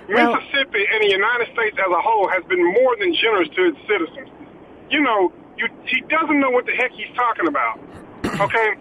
Well, 0.07 0.37
Mississippi 0.37 0.85
and 0.93 1.01
the 1.01 1.09
United 1.09 1.49
States 1.53 1.77
as 1.81 1.89
a 1.89 2.01
whole 2.01 2.29
has 2.29 2.43
been 2.45 2.61
more 2.61 2.95
than 2.99 3.15
generous 3.15 3.49
to 3.57 3.73
its 3.73 3.79
citizens. 3.89 4.29
You 4.89 5.01
know, 5.01 5.33
you, 5.57 5.67
he 5.87 6.01
doesn't 6.01 6.39
know 6.39 6.51
what 6.51 6.65
the 6.67 6.73
heck 6.73 6.91
he's 6.91 7.13
talking 7.15 7.47
about. 7.47 7.79
Okay, 8.35 8.75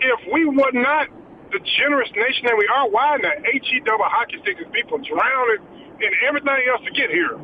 if 0.00 0.20
we 0.32 0.44
were 0.44 0.72
not 0.72 1.08
the 1.50 1.60
generous 1.78 2.10
nation 2.14 2.44
that 2.44 2.56
we 2.58 2.68
are, 2.68 2.88
why 2.90 3.16
in 3.16 3.22
the 3.22 3.30
he 3.64 3.80
double 3.80 4.04
hockey 4.04 4.38
stick 4.42 4.58
is 4.60 4.66
people 4.72 4.98
drowning 4.98 5.64
in 6.00 6.10
everything 6.26 6.60
else 6.68 6.82
to 6.84 6.90
get 6.92 7.10
here? 7.10 7.38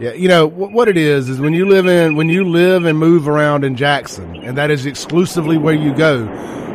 Yeah, 0.00 0.14
you 0.14 0.28
know 0.28 0.46
what 0.46 0.88
it 0.88 0.96
is 0.96 1.28
is 1.28 1.40
when 1.40 1.52
you 1.52 1.66
live 1.66 1.86
in 1.86 2.16
when 2.16 2.30
you 2.30 2.42
live 2.48 2.86
and 2.86 2.98
move 2.98 3.28
around 3.28 3.64
in 3.64 3.76
Jackson, 3.76 4.34
and 4.36 4.56
that 4.56 4.70
is 4.70 4.86
exclusively 4.86 5.58
where 5.58 5.74
you 5.74 5.94
go. 5.94 6.26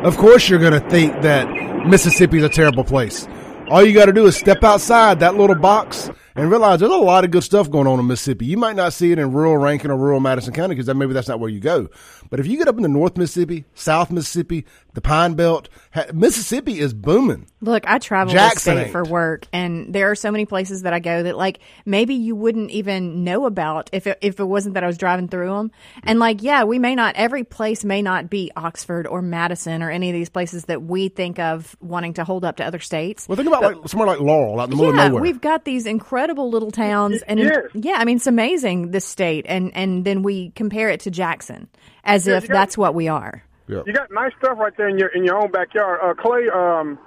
Of 0.04 0.16
course, 0.16 0.48
you're 0.48 0.60
going 0.60 0.80
to 0.80 0.90
think 0.90 1.22
that 1.22 1.48
Mississippi 1.88 2.38
is 2.38 2.44
a 2.44 2.48
terrible 2.48 2.84
place. 2.84 3.26
All 3.68 3.84
you 3.84 3.94
got 3.94 4.06
to 4.06 4.12
do 4.12 4.26
is 4.26 4.36
step 4.36 4.62
outside 4.62 5.18
that 5.18 5.34
little 5.34 5.56
box 5.56 6.08
and 6.36 6.50
realize 6.50 6.78
there's 6.78 6.92
a 6.92 6.96
lot 6.96 7.24
of 7.24 7.32
good 7.32 7.42
stuff 7.42 7.68
going 7.68 7.88
on 7.88 7.98
in 7.98 8.06
Mississippi. 8.06 8.46
You 8.46 8.58
might 8.58 8.76
not 8.76 8.92
see 8.92 9.10
it 9.10 9.18
in 9.18 9.32
rural 9.32 9.56
Rankin 9.56 9.90
or 9.90 9.96
rural 9.96 10.20
Madison 10.20 10.52
County 10.52 10.76
because 10.76 10.94
maybe 10.94 11.12
that's 11.12 11.26
not 11.26 11.40
where 11.40 11.50
you 11.50 11.58
go. 11.58 11.88
But 12.30 12.40
if 12.40 12.46
you 12.46 12.58
get 12.58 12.68
up 12.68 12.76
in 12.76 12.82
the 12.82 12.88
North 12.88 13.16
Mississippi, 13.16 13.64
South 13.74 14.10
Mississippi, 14.10 14.64
the 14.94 15.00
Pine 15.00 15.34
Belt, 15.34 15.68
Mississippi 16.12 16.78
is 16.78 16.94
booming. 16.94 17.46
Look, 17.60 17.86
I 17.86 17.98
travel 17.98 18.32
Jackson 18.32 18.74
the 18.74 18.80
state 18.80 18.84
ain't. 18.84 18.92
for 18.92 19.04
work, 19.04 19.46
and 19.52 19.92
there 19.94 20.10
are 20.10 20.14
so 20.14 20.30
many 20.30 20.46
places 20.46 20.82
that 20.82 20.92
I 20.92 21.00
go 21.00 21.22
that 21.22 21.36
like 21.36 21.60
maybe 21.84 22.14
you 22.14 22.34
wouldn't 22.34 22.70
even 22.70 23.24
know 23.24 23.46
about 23.46 23.90
if 23.92 24.06
it, 24.06 24.18
if 24.20 24.40
it 24.40 24.44
wasn't 24.44 24.74
that 24.74 24.84
I 24.84 24.86
was 24.86 24.98
driving 24.98 25.28
through 25.28 25.48
them. 25.48 25.70
And 26.02 26.18
like, 26.18 26.42
yeah, 26.42 26.64
we 26.64 26.78
may 26.78 26.94
not 26.94 27.16
every 27.16 27.44
place 27.44 27.84
may 27.84 28.02
not 28.02 28.30
be 28.30 28.50
Oxford 28.56 29.06
or 29.06 29.22
Madison 29.22 29.82
or 29.82 29.90
any 29.90 30.08
of 30.10 30.14
these 30.14 30.30
places 30.30 30.64
that 30.64 30.82
we 30.82 31.08
think 31.08 31.38
of 31.38 31.76
wanting 31.80 32.14
to 32.14 32.24
hold 32.24 32.44
up 32.44 32.56
to 32.56 32.64
other 32.64 32.80
states. 32.80 33.28
Well, 33.28 33.36
think 33.36 33.48
about 33.48 33.62
but, 33.62 33.76
like 33.80 33.88
somewhere 33.88 34.08
like 34.08 34.20
Laurel 34.20 34.60
out 34.60 34.64
in 34.64 34.70
the 34.70 34.76
middle 34.76 34.94
yeah, 34.94 35.06
of 35.06 35.12
nowhere. 35.12 35.22
We've 35.22 35.40
got 35.40 35.64
these 35.64 35.86
incredible 35.86 36.50
little 36.50 36.70
towns, 36.70 37.22
and 37.22 37.38
yes. 37.38 37.66
yeah, 37.74 37.96
I 37.98 38.04
mean 38.04 38.16
it's 38.16 38.26
amazing 38.26 38.90
this 38.90 39.04
state, 39.04 39.46
and 39.48 39.74
and 39.76 40.04
then 40.04 40.22
we 40.22 40.50
compare 40.50 40.88
it 40.88 41.00
to 41.00 41.10
Jackson 41.10 41.68
as 42.06 42.26
if 42.26 42.46
that's 42.46 42.78
what 42.78 42.94
we 42.94 43.08
are. 43.08 43.42
Yeah. 43.68 43.82
You 43.84 43.92
got 43.92 44.10
nice 44.12 44.32
stuff 44.38 44.58
right 44.58 44.72
there 44.76 44.88
in 44.88 44.98
your 44.98 45.08
in 45.08 45.24
your 45.24 45.36
own 45.36 45.50
backyard. 45.50 45.98
Uh, 46.02 46.14
Clay, 46.14 46.48
um, 46.48 46.98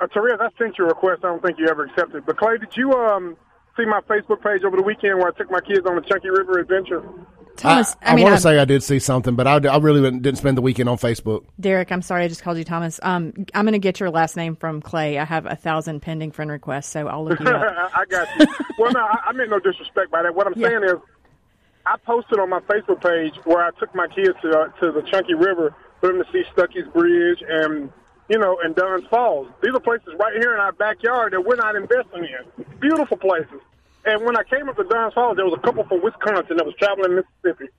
uh, 0.00 0.06
Therese, 0.14 0.38
I 0.40 0.48
sent 0.56 0.78
you 0.78 0.84
a 0.84 0.88
request. 0.88 1.24
I 1.24 1.28
don't 1.28 1.42
think 1.42 1.58
you 1.58 1.66
ever 1.68 1.84
accepted. 1.84 2.24
But 2.24 2.38
Clay, 2.38 2.56
did 2.58 2.76
you 2.76 2.92
um 2.92 3.36
see 3.76 3.84
my 3.84 4.00
Facebook 4.02 4.42
page 4.42 4.62
over 4.64 4.76
the 4.76 4.82
weekend 4.82 5.18
where 5.18 5.28
I 5.28 5.32
took 5.36 5.50
my 5.50 5.60
kids 5.60 5.84
on 5.86 5.98
a 5.98 6.02
Chunky 6.02 6.30
River 6.30 6.60
adventure? 6.60 7.02
Thomas, 7.56 7.96
I, 8.00 8.10
I, 8.10 8.12
I 8.12 8.14
mean, 8.16 8.24
want 8.24 8.36
to 8.36 8.40
say 8.40 8.58
I 8.58 8.64
did 8.64 8.82
see 8.82 8.98
something, 8.98 9.34
but 9.34 9.46
I, 9.46 9.56
I 9.68 9.76
really 9.78 10.00
didn't 10.10 10.36
spend 10.36 10.56
the 10.56 10.62
weekend 10.62 10.88
on 10.88 10.96
Facebook. 10.96 11.44
Derek, 11.60 11.92
I'm 11.92 12.00
sorry, 12.02 12.24
I 12.24 12.28
just 12.28 12.42
called 12.42 12.56
you 12.58 12.64
Thomas. 12.64 12.98
Um, 13.02 13.32
I'm 13.54 13.64
going 13.64 13.72
to 13.72 13.78
get 13.78 14.00
your 14.00 14.10
last 14.10 14.36
name 14.36 14.56
from 14.56 14.80
Clay. 14.80 15.18
I 15.18 15.24
have 15.24 15.46
a 15.46 15.56
thousand 15.56 16.00
pending 16.00 16.32
friend 16.32 16.50
requests, 16.50 16.88
so 16.88 17.08
I'll 17.08 17.24
look 17.24 17.40
you 17.40 17.46
up. 17.46 17.92
I 17.94 18.04
got 18.06 18.28
you. 18.38 18.46
well, 18.78 18.92
no, 18.92 19.00
I, 19.00 19.18
I 19.26 19.32
meant 19.32 19.50
no 19.50 19.58
disrespect 19.58 20.10
by 20.10 20.22
that. 20.22 20.34
What 20.34 20.46
I'm 20.46 20.54
yeah. 20.56 20.68
saying 20.68 20.84
is, 20.84 20.94
I 21.84 21.96
posted 22.04 22.38
on 22.38 22.50
my 22.50 22.60
Facebook 22.60 23.02
page 23.02 23.34
where 23.44 23.64
I 23.64 23.70
took 23.78 23.94
my 23.94 24.06
kids 24.08 24.36
to 24.42 24.50
uh, 24.50 24.68
to 24.80 24.92
the 24.92 25.02
Chunky 25.10 25.34
River 25.34 25.74
for 26.00 26.08
them 26.08 26.22
to 26.22 26.32
see 26.32 26.42
Stuckey's 26.52 26.86
Bridge 26.92 27.42
and 27.46 27.90
you 28.28 28.38
know 28.38 28.58
and 28.62 28.74
Dunn's 28.74 29.06
Falls. 29.10 29.48
These 29.62 29.74
are 29.74 29.80
places 29.80 30.14
right 30.18 30.34
here 30.38 30.54
in 30.54 30.60
our 30.60 30.72
backyard 30.72 31.32
that 31.32 31.40
we're 31.44 31.56
not 31.56 31.74
investing 31.74 32.24
in. 32.24 32.64
Beautiful 32.80 33.16
places. 33.16 33.60
And 34.04 34.24
when 34.24 34.36
I 34.36 34.42
came 34.44 34.68
up 34.68 34.76
to 34.76 34.84
Dunn's 34.84 35.14
Falls, 35.14 35.36
there 35.36 35.44
was 35.44 35.58
a 35.58 35.62
couple 35.62 35.84
from 35.84 36.02
Wisconsin 36.02 36.56
that 36.56 36.66
was 36.66 36.74
traveling 36.78 37.16
Mississippi, 37.16 37.70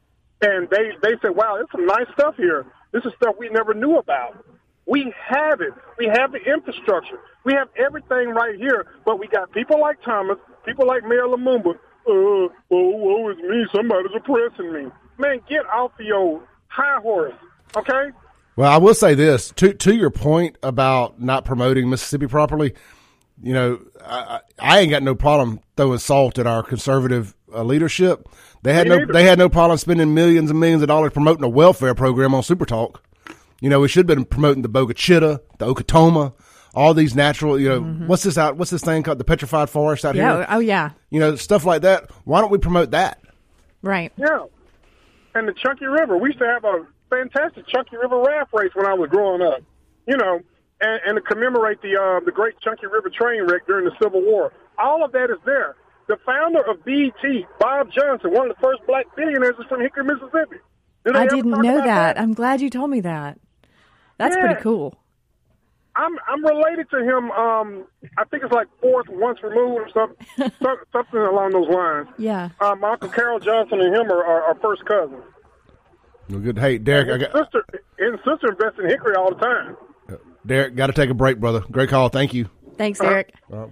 and 0.41 0.69
they 0.69 0.91
they 1.01 1.15
said, 1.21 1.35
"Wow, 1.35 1.55
there's 1.55 1.71
some 1.71 1.85
nice 1.85 2.07
stuff 2.13 2.35
here. 2.35 2.65
This 2.91 3.05
is 3.05 3.13
stuff 3.15 3.35
we 3.39 3.49
never 3.49 3.73
knew 3.73 3.97
about." 3.97 4.45
We 4.85 5.13
have 5.29 5.61
it. 5.61 5.73
We 5.97 6.07
have 6.07 6.33
the 6.33 6.39
infrastructure. 6.43 7.19
We 7.45 7.53
have 7.53 7.69
everything 7.77 8.29
right 8.29 8.55
here. 8.55 8.85
But 9.05 9.17
we 9.17 9.27
got 9.27 9.51
people 9.53 9.79
like 9.79 10.01
Thomas, 10.03 10.37
people 10.65 10.85
like 10.85 11.03
Mayor 11.03 11.23
Lumumba, 11.23 11.75
oh, 12.07 12.51
woe 12.69 13.29
is 13.29 13.37
me, 13.37 13.65
somebody's 13.73 14.11
oppressing 14.15 14.73
me. 14.73 14.91
Man, 15.17 15.41
get 15.47 15.65
off 15.67 15.91
your 15.99 16.41
high 16.67 16.99
horse, 17.01 17.35
okay? 17.75 18.11
Well, 18.55 18.71
I 18.71 18.77
will 18.77 18.93
say 18.93 19.15
this 19.15 19.51
to 19.55 19.73
to 19.73 19.95
your 19.95 20.11
point 20.11 20.57
about 20.61 21.19
not 21.21 21.45
promoting 21.45 21.89
Mississippi 21.89 22.27
properly. 22.27 22.73
You 23.41 23.53
know, 23.53 23.81
I, 24.05 24.41
I 24.59 24.79
ain't 24.79 24.91
got 24.91 25.03
no 25.03 25.15
problem 25.15 25.59
throwing 25.75 25.99
salt 25.99 26.37
at 26.37 26.45
our 26.45 26.61
conservative 26.61 27.35
uh, 27.53 27.63
leadership. 27.63 28.29
They 28.61 28.73
had 28.73 28.87
me 28.87 28.95
no 28.95 29.01
either. 29.01 29.13
they 29.13 29.23
had 29.23 29.39
no 29.39 29.49
problem 29.49 29.77
spending 29.77 30.13
millions 30.13 30.51
and 30.51 30.59
millions 30.59 30.81
of 30.83 30.87
dollars 30.87 31.13
promoting 31.13 31.43
a 31.43 31.49
welfare 31.49 31.95
program 31.95 32.35
on 32.35 32.43
Super 32.43 32.65
Talk. 32.65 33.03
You 33.59 33.69
know, 33.69 33.79
we 33.79 33.87
should 33.87 34.09
have 34.09 34.17
been 34.17 34.25
promoting 34.25 34.61
the 34.61 34.69
Bogue 34.69 34.93
Chitto, 34.93 35.39
the 35.57 35.73
Okatoma, 35.73 36.33
all 36.73 36.93
these 36.93 37.15
natural, 37.15 37.59
you 37.59 37.69
know, 37.69 37.81
mm-hmm. 37.81 38.07
what's 38.07 38.23
this 38.23 38.37
out? 38.37 38.57
What's 38.57 38.71
this 38.71 38.81
thing 38.81 39.03
called? 39.03 39.17
The 39.17 39.23
petrified 39.23 39.69
forest 39.69 40.05
out 40.05 40.15
yeah, 40.15 40.37
here. 40.37 40.45
Oh 40.49 40.59
yeah. 40.59 40.91
You 41.09 41.19
know, 41.19 41.35
stuff 41.35 41.65
like 41.65 41.83
that. 41.83 42.09
Why 42.25 42.41
don't 42.41 42.51
we 42.51 42.57
promote 42.57 42.91
that? 42.91 43.19
Right. 43.81 44.11
Yeah. 44.17 44.45
And 45.35 45.47
the 45.47 45.53
Chunky 45.53 45.85
River. 45.85 46.17
We 46.17 46.29
used 46.29 46.39
to 46.39 46.45
have 46.45 46.63
a 46.63 46.85
fantastic 47.09 47.67
Chunky 47.67 47.97
River 47.97 48.19
raft 48.19 48.51
race 48.53 48.71
when 48.73 48.85
I 48.85 48.93
was 48.93 49.09
growing 49.09 49.41
up. 49.41 49.61
You 50.07 50.17
know, 50.17 50.41
and, 50.81 51.01
and 51.05 51.15
to 51.15 51.21
commemorate 51.21 51.81
the 51.81 51.95
uh, 51.95 52.25
the 52.25 52.31
great 52.31 52.59
Chunky 52.61 52.87
River 52.87 53.09
train 53.09 53.43
wreck 53.43 53.67
during 53.67 53.85
the 53.85 53.95
Civil 54.01 54.21
War. 54.21 54.51
All 54.77 55.03
of 55.03 55.11
that 55.11 55.29
is 55.29 55.37
there. 55.45 55.75
The 56.07 56.17
founder 56.25 56.59
of 56.69 56.83
BET, 56.83 57.23
Bob 57.59 57.89
Johnson, 57.91 58.31
one 58.31 58.49
of 58.49 58.57
the 58.57 58.61
first 58.61 58.85
black 58.85 59.05
billionaires, 59.15 59.55
is 59.57 59.65
from 59.69 59.79
Hickory, 59.79 60.03
Mississippi. 60.03 60.57
I 61.13 61.27
didn't 61.27 61.51
know 61.51 61.77
that. 61.77 61.85
that. 61.85 62.19
I'm 62.19 62.33
glad 62.33 62.59
you 62.59 62.69
told 62.69 62.89
me 62.89 62.99
that. 63.01 63.39
That's 64.17 64.35
yeah. 64.35 64.45
pretty 64.47 64.61
cool. 64.61 64.97
I'm 65.95 66.17
I'm 66.27 66.43
related 66.43 66.89
to 66.89 66.97
him. 67.03 67.31
Um, 67.31 67.85
I 68.17 68.23
think 68.25 68.43
it's 68.43 68.53
like 68.53 68.67
fourth, 68.81 69.07
once 69.09 69.41
removed, 69.43 69.79
or 69.79 69.89
something, 69.93 70.51
something 70.91 71.19
along 71.19 71.51
those 71.51 71.69
lines. 71.69 72.07
Yeah. 72.17 72.49
Uh, 72.59 72.75
my 72.75 72.93
uncle 72.93 73.09
Carol 73.09 73.39
Johnson 73.39 73.79
and 73.79 73.95
him 73.95 74.11
are, 74.11 74.23
are, 74.23 74.43
are 74.43 74.55
first 74.55 74.85
cousins. 74.85 75.23
Well, 76.29 76.39
good. 76.39 76.57
Hey, 76.57 76.77
Derek, 76.77 77.07
his 77.07 77.15
I 77.15 77.31
got 77.31 77.43
sister. 77.43 77.65
His 77.99 78.15
sister 78.25 78.51
invests 78.51 78.79
in 78.79 78.89
Hickory 78.89 79.15
all 79.15 79.29
the 79.29 79.39
time. 79.39 79.77
Derek, 80.45 80.75
got 80.75 80.87
to 80.87 80.93
take 80.93 81.09
a 81.09 81.13
break, 81.13 81.39
brother. 81.39 81.61
Great 81.71 81.89
call. 81.89 82.09
Thank 82.09 82.33
you. 82.33 82.49
Thanks, 82.77 82.99
Derek. 82.99 83.33
Uh-huh. 83.51 83.67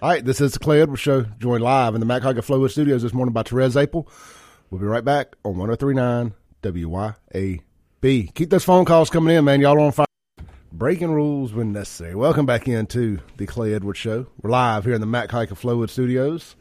All 0.00 0.08
right, 0.08 0.24
this 0.24 0.40
is 0.40 0.52
the 0.52 0.58
Clay 0.60 0.80
Edwards 0.80 1.02
Show, 1.02 1.22
joined 1.38 1.62
live 1.62 1.94
in 1.94 2.00
the 2.00 2.06
Mac 2.06 2.22
Haik 2.22 2.36
of 2.36 2.46
Flowood 2.46 2.70
Studios 2.70 3.02
this 3.02 3.12
morning 3.12 3.32
by 3.32 3.42
Therese 3.42 3.74
Apel. 3.74 4.06
We'll 4.70 4.80
be 4.80 4.86
right 4.86 5.04
back 5.04 5.34
on 5.44 5.56
1039 5.58 6.34
WYAB. 6.62 8.34
Keep 8.34 8.50
those 8.50 8.64
phone 8.64 8.84
calls 8.84 9.10
coming 9.10 9.36
in, 9.36 9.44
man. 9.44 9.60
Y'all 9.60 9.74
are 9.76 9.80
on 9.80 9.92
fire. 9.92 10.07
Breaking 10.72 11.10
rules 11.10 11.52
when 11.54 11.72
necessary. 11.72 12.14
Welcome 12.14 12.44
back 12.44 12.68
into 12.68 13.20
the 13.38 13.46
Clay 13.46 13.72
Edwards 13.72 13.98
Show. 13.98 14.26
We're 14.42 14.50
live 14.50 14.84
here 14.84 14.92
in 14.92 15.00
the 15.00 15.06
Mac 15.06 15.30
Haik 15.30 15.50
of 15.50 15.58
Flowood 15.58 15.88
Studios. 15.88 16.56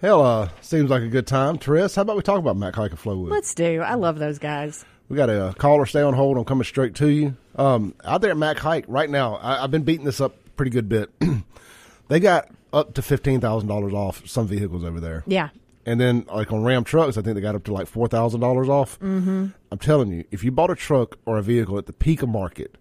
Hell, 0.00 0.20
uh, 0.22 0.48
seems 0.60 0.90
like 0.90 1.02
a 1.02 1.08
good 1.08 1.26
time. 1.26 1.56
Therese, 1.56 1.94
how 1.94 2.02
about 2.02 2.16
we 2.16 2.22
talk 2.22 2.38
about 2.40 2.56
Mac 2.56 2.74
Haik 2.74 2.92
of 2.92 3.00
Flowood? 3.00 3.30
Let's 3.30 3.54
do. 3.54 3.80
I 3.80 3.94
love 3.94 4.18
those 4.18 4.40
guys. 4.40 4.84
We 5.08 5.16
got 5.16 5.30
a 5.30 5.54
caller 5.56 5.86
stay 5.86 6.02
on 6.02 6.14
hold. 6.14 6.36
I'm 6.36 6.44
coming 6.44 6.64
straight 6.64 6.96
to 6.96 7.08
you. 7.08 7.36
Um, 7.54 7.94
out 8.04 8.22
there 8.22 8.32
at 8.32 8.36
Mac 8.36 8.58
Haik 8.58 8.84
right 8.88 9.08
now, 9.08 9.36
I, 9.36 9.62
I've 9.62 9.70
been 9.70 9.84
beating 9.84 10.04
this 10.04 10.20
up 10.20 10.34
pretty 10.56 10.70
good 10.70 10.88
bit. 10.88 11.10
they 12.08 12.18
got 12.18 12.48
up 12.72 12.94
to 12.94 13.02
fifteen 13.02 13.40
thousand 13.40 13.68
dollars 13.68 13.92
off 13.92 14.26
some 14.28 14.48
vehicles 14.48 14.84
over 14.84 14.98
there. 14.98 15.22
Yeah. 15.28 15.50
And 15.86 16.00
then, 16.00 16.26
like 16.28 16.52
on 16.52 16.62
Ram 16.62 16.84
trucks, 16.84 17.16
I 17.16 17.22
think 17.22 17.34
they 17.36 17.40
got 17.40 17.54
up 17.54 17.64
to 17.64 17.72
like 17.72 17.86
four 17.86 18.08
thousand 18.08 18.40
dollars 18.40 18.68
off. 18.68 18.98
Mm-hmm. 19.00 19.46
I'm 19.70 19.78
telling 19.78 20.12
you, 20.12 20.24
if 20.30 20.44
you 20.44 20.50
bought 20.50 20.70
a 20.70 20.74
truck 20.74 21.18
or 21.24 21.38
a 21.38 21.42
vehicle 21.42 21.78
at 21.78 21.86
the 21.86 21.92
peak 21.92 22.22
of 22.22 22.28
market, 22.28 22.76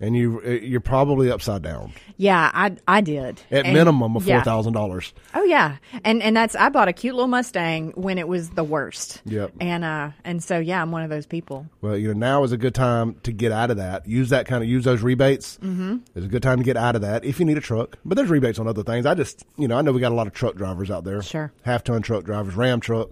and 0.00 0.16
you 0.16 0.40
you're 0.42 0.80
probably 0.80 1.30
upside 1.30 1.62
down. 1.62 1.92
Yeah, 2.16 2.50
I 2.52 2.76
I 2.88 3.00
did 3.00 3.40
at 3.50 3.66
and, 3.66 3.74
minimum 3.74 4.16
of 4.16 4.24
four 4.24 4.42
thousand 4.42 4.72
yeah. 4.72 4.80
dollars. 4.80 5.12
Oh 5.34 5.44
yeah, 5.44 5.76
and 6.04 6.22
and 6.22 6.36
that's 6.36 6.54
I 6.56 6.70
bought 6.70 6.88
a 6.88 6.92
cute 6.92 7.14
little 7.14 7.28
Mustang 7.28 7.92
when 7.94 8.18
it 8.18 8.26
was 8.26 8.50
the 8.50 8.64
worst. 8.64 9.22
Yep. 9.26 9.52
And 9.60 9.84
uh 9.84 10.10
and 10.24 10.42
so 10.42 10.58
yeah, 10.58 10.82
I'm 10.82 10.90
one 10.90 11.02
of 11.02 11.10
those 11.10 11.26
people. 11.26 11.66
Well, 11.82 11.96
you 11.96 12.08
know 12.08 12.14
now 12.14 12.44
is 12.44 12.52
a 12.52 12.56
good 12.56 12.74
time 12.74 13.16
to 13.22 13.32
get 13.32 13.52
out 13.52 13.70
of 13.70 13.76
that. 13.76 14.06
Use 14.06 14.30
that 14.30 14.46
kind 14.46 14.62
of 14.62 14.68
use 14.68 14.84
those 14.84 15.02
rebates. 15.02 15.58
Mm-hmm. 15.58 15.98
It's 16.14 16.26
a 16.26 16.28
good 16.28 16.42
time 16.42 16.58
to 16.58 16.64
get 16.64 16.76
out 16.76 16.96
of 16.96 17.02
that 17.02 17.24
if 17.24 17.38
you 17.38 17.46
need 17.46 17.58
a 17.58 17.62
truck. 17.62 17.98
But 18.04 18.16
there's 18.16 18.30
rebates 18.30 18.58
on 18.58 18.66
other 18.66 18.82
things. 18.82 19.06
I 19.06 19.14
just 19.14 19.44
you 19.56 19.68
know 19.68 19.76
I 19.76 19.82
know 19.82 19.92
we 19.92 20.00
got 20.00 20.12
a 20.12 20.14
lot 20.14 20.26
of 20.26 20.32
truck 20.32 20.56
drivers 20.56 20.90
out 20.90 21.04
there. 21.04 21.22
Sure. 21.22 21.52
Half 21.62 21.84
ton 21.84 22.02
truck 22.02 22.24
drivers, 22.24 22.54
Ram 22.54 22.80
truck. 22.80 23.10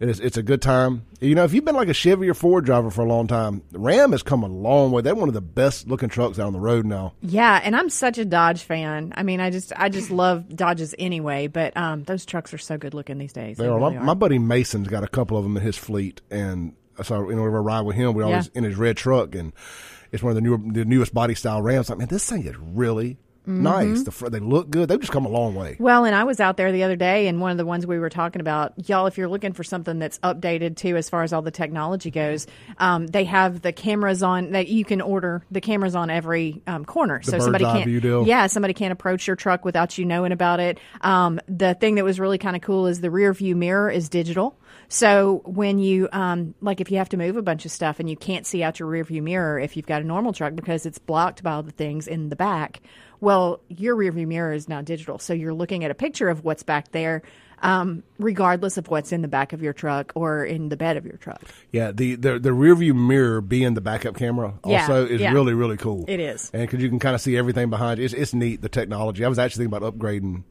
It's, 0.00 0.18
it's 0.20 0.36
a 0.36 0.42
good 0.42 0.60
time. 0.62 1.06
You 1.20 1.34
know, 1.34 1.44
if 1.44 1.54
you've 1.54 1.64
been 1.64 1.74
like 1.74 1.88
a 1.88 1.94
Chevy 1.94 2.28
or 2.28 2.34
Ford 2.34 2.64
driver 2.64 2.90
for 2.90 3.02
a 3.02 3.08
long 3.08 3.26
time, 3.26 3.62
Ram 3.72 4.12
has 4.12 4.22
come 4.22 4.42
a 4.42 4.48
long 4.48 4.90
way. 4.90 5.02
They're 5.02 5.14
one 5.14 5.28
of 5.28 5.34
the 5.34 5.40
best 5.40 5.88
looking 5.88 6.08
trucks 6.08 6.38
out 6.38 6.46
on 6.46 6.52
the 6.52 6.60
road 6.60 6.84
now. 6.84 7.14
Yeah, 7.22 7.60
and 7.62 7.74
I'm 7.74 7.88
such 7.88 8.18
a 8.18 8.24
Dodge 8.24 8.62
fan. 8.62 9.12
I 9.16 9.22
mean, 9.22 9.40
I 9.40 9.50
just 9.50 9.72
I 9.76 9.88
just 9.88 10.10
love 10.10 10.54
Dodges 10.54 10.94
anyway. 10.98 11.46
But 11.46 11.76
um, 11.76 12.04
those 12.04 12.26
trucks 12.26 12.52
are 12.52 12.58
so 12.58 12.76
good 12.76 12.94
looking 12.94 13.18
these 13.18 13.32
days. 13.32 13.56
They, 13.56 13.64
they 13.64 13.68
are. 13.68 13.78
Really 13.78 13.94
my, 13.94 14.00
are. 14.00 14.04
my, 14.04 14.14
buddy 14.14 14.38
Mason's 14.38 14.88
got 14.88 15.04
a 15.04 15.08
couple 15.08 15.36
of 15.36 15.44
them 15.44 15.56
in 15.56 15.62
his 15.62 15.76
fleet, 15.76 16.20
and 16.30 16.74
so 17.02 17.28
you 17.28 17.36
know, 17.36 17.42
whenever 17.42 17.58
I 17.58 17.62
ride 17.62 17.80
with 17.82 17.96
him, 17.96 18.14
we 18.14 18.22
always 18.22 18.46
yeah. 18.46 18.58
in 18.58 18.64
his 18.64 18.76
red 18.76 18.96
truck, 18.96 19.34
and 19.34 19.52
it's 20.12 20.22
one 20.22 20.30
of 20.30 20.34
the 20.34 20.42
newer, 20.42 20.58
the 20.58 20.84
newest 20.84 21.14
body 21.14 21.34
style 21.34 21.62
Rams. 21.62 21.88
Like, 21.88 21.98
man, 21.98 22.08
this 22.08 22.28
thing 22.28 22.46
is 22.46 22.56
really 22.56 23.18
Mm-hmm. 23.46 23.62
nice. 23.62 24.02
The, 24.02 24.30
they 24.30 24.40
look 24.40 24.70
good. 24.70 24.88
They've 24.88 24.98
just 24.98 25.12
come 25.12 25.24
a 25.24 25.28
long 25.28 25.54
way. 25.54 25.76
Well, 25.78 26.04
and 26.04 26.16
I 26.16 26.24
was 26.24 26.40
out 26.40 26.56
there 26.56 26.72
the 26.72 26.82
other 26.82 26.96
day, 26.96 27.28
and 27.28 27.40
one 27.40 27.52
of 27.52 27.58
the 27.58 27.64
ones 27.64 27.86
we 27.86 27.98
were 27.98 28.10
talking 28.10 28.40
about, 28.40 28.88
y'all, 28.88 29.06
if 29.06 29.16
you're 29.18 29.28
looking 29.28 29.52
for 29.52 29.62
something 29.62 30.00
that's 30.00 30.18
updated 30.18 30.76
too, 30.76 30.96
as 30.96 31.08
far 31.08 31.22
as 31.22 31.32
all 31.32 31.42
the 31.42 31.52
technology 31.52 32.10
goes, 32.10 32.48
um, 32.78 33.06
they 33.06 33.22
have 33.24 33.62
the 33.62 33.72
cameras 33.72 34.24
on 34.24 34.50
that 34.50 34.66
you 34.66 34.84
can 34.84 35.00
order 35.00 35.44
the 35.52 35.60
cameras 35.60 35.94
on 35.94 36.10
every 36.10 36.60
um, 36.66 36.84
corner, 36.84 37.20
the 37.24 37.30
so 37.30 37.38
somebody 37.38 37.64
can't. 37.64 38.26
Yeah, 38.26 38.48
somebody 38.48 38.74
can't 38.74 38.92
approach 38.92 39.28
your 39.28 39.36
truck 39.36 39.64
without 39.64 39.96
you 39.96 40.04
knowing 40.04 40.32
about 40.32 40.58
it. 40.58 40.78
Um, 41.02 41.40
the 41.46 41.74
thing 41.74 41.94
that 41.96 42.04
was 42.04 42.18
really 42.18 42.38
kind 42.38 42.56
of 42.56 42.62
cool 42.62 42.88
is 42.88 43.00
the 43.00 43.10
rear 43.10 43.32
view 43.32 43.54
mirror 43.54 43.88
is 43.88 44.08
digital. 44.08 44.58
So 44.88 45.42
when 45.44 45.78
you 45.78 46.08
um, 46.12 46.54
like 46.60 46.80
if 46.80 46.90
you 46.90 46.98
have 46.98 47.08
to 47.10 47.16
move 47.16 47.36
a 47.36 47.42
bunch 47.42 47.64
of 47.64 47.72
stuff 47.72 48.00
and 48.00 48.08
you 48.08 48.16
can't 48.16 48.46
see 48.46 48.62
out 48.62 48.78
your 48.78 48.88
rear 48.88 49.04
view 49.04 49.22
mirror 49.22 49.58
if 49.58 49.76
you've 49.76 49.86
got 49.86 50.02
a 50.02 50.04
normal 50.04 50.32
truck 50.32 50.54
because 50.54 50.86
it's 50.86 50.98
blocked 50.98 51.42
by 51.42 51.52
all 51.52 51.62
the 51.62 51.72
things 51.72 52.06
in 52.06 52.28
the 52.28 52.36
back, 52.36 52.80
well, 53.20 53.60
your 53.68 53.96
rearview 53.96 54.26
mirror 54.26 54.52
is 54.52 54.68
now 54.68 54.82
digital, 54.82 55.18
so 55.18 55.32
you're 55.32 55.54
looking 55.54 55.84
at 55.84 55.90
a 55.90 55.94
picture 55.94 56.28
of 56.28 56.44
what's 56.44 56.62
back 56.62 56.92
there. 56.92 57.22
Um, 57.62 58.02
regardless 58.18 58.76
of 58.76 58.88
what's 58.88 59.12
in 59.12 59.22
the 59.22 59.28
back 59.28 59.54
of 59.54 59.62
your 59.62 59.72
truck 59.72 60.12
or 60.14 60.44
in 60.44 60.68
the 60.68 60.76
bed 60.76 60.98
of 60.98 61.06
your 61.06 61.16
truck. 61.16 61.42
Yeah, 61.72 61.90
the 61.90 62.14
the, 62.16 62.38
the 62.38 62.52
rear 62.52 62.74
view 62.74 62.92
mirror 62.92 63.40
being 63.40 63.72
the 63.72 63.80
backup 63.80 64.14
camera 64.14 64.58
also 64.62 65.06
yeah, 65.06 65.14
is 65.14 65.20
yeah. 65.22 65.32
really 65.32 65.54
really 65.54 65.78
cool. 65.78 66.04
It 66.06 66.20
is, 66.20 66.50
and 66.52 66.60
because 66.60 66.82
you 66.82 66.90
can 66.90 66.98
kind 66.98 67.14
of 67.14 67.22
see 67.22 67.34
everything 67.34 67.70
behind 67.70 67.98
you, 67.98 68.04
it's, 68.04 68.12
it's 68.12 68.34
neat 68.34 68.60
the 68.60 68.68
technology. 68.68 69.24
I 69.24 69.28
was 69.28 69.38
actually 69.38 69.64
thinking 69.64 69.78
about 69.78 69.94
upgrading 69.94 70.42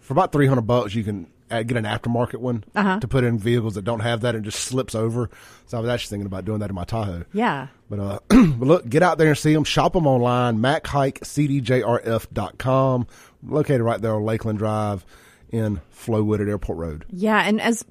for 0.00 0.14
about 0.14 0.32
three 0.32 0.48
hundred 0.48 0.66
bucks. 0.66 0.96
You 0.96 1.04
can 1.04 1.28
get 1.62 1.76
an 1.76 1.84
aftermarket 1.84 2.38
one 2.38 2.64
uh-huh. 2.74 3.00
to 3.00 3.08
put 3.08 3.24
in 3.24 3.38
vehicles 3.38 3.74
that 3.74 3.82
don't 3.82 4.00
have 4.00 4.22
that 4.22 4.34
and 4.34 4.44
just 4.44 4.60
slips 4.60 4.94
over. 4.94 5.28
So 5.66 5.76
I 5.76 5.80
was 5.80 5.90
actually 5.90 6.10
thinking 6.10 6.26
about 6.26 6.44
doing 6.44 6.60
that 6.60 6.70
in 6.70 6.74
my 6.74 6.84
Tahoe. 6.84 7.24
Yeah. 7.32 7.68
But, 7.90 8.00
uh, 8.00 8.18
but 8.28 8.66
look, 8.66 8.88
get 8.88 9.02
out 9.02 9.18
there 9.18 9.28
and 9.28 9.38
see 9.38 9.52
them. 9.52 9.64
Shop 9.64 9.92
them 9.92 10.06
online, 10.06 10.58
MacHaikCDJRF.com. 10.58 13.06
Located 13.44 13.82
right 13.82 14.00
there 14.00 14.14
on 14.14 14.24
Lakeland 14.24 14.58
Drive 14.58 15.04
in 15.52 15.82
Flowood 15.94 16.40
at 16.40 16.48
Airport 16.48 16.78
Road. 16.78 17.04
Yeah, 17.10 17.38
and 17.38 17.60
as, 17.60 17.84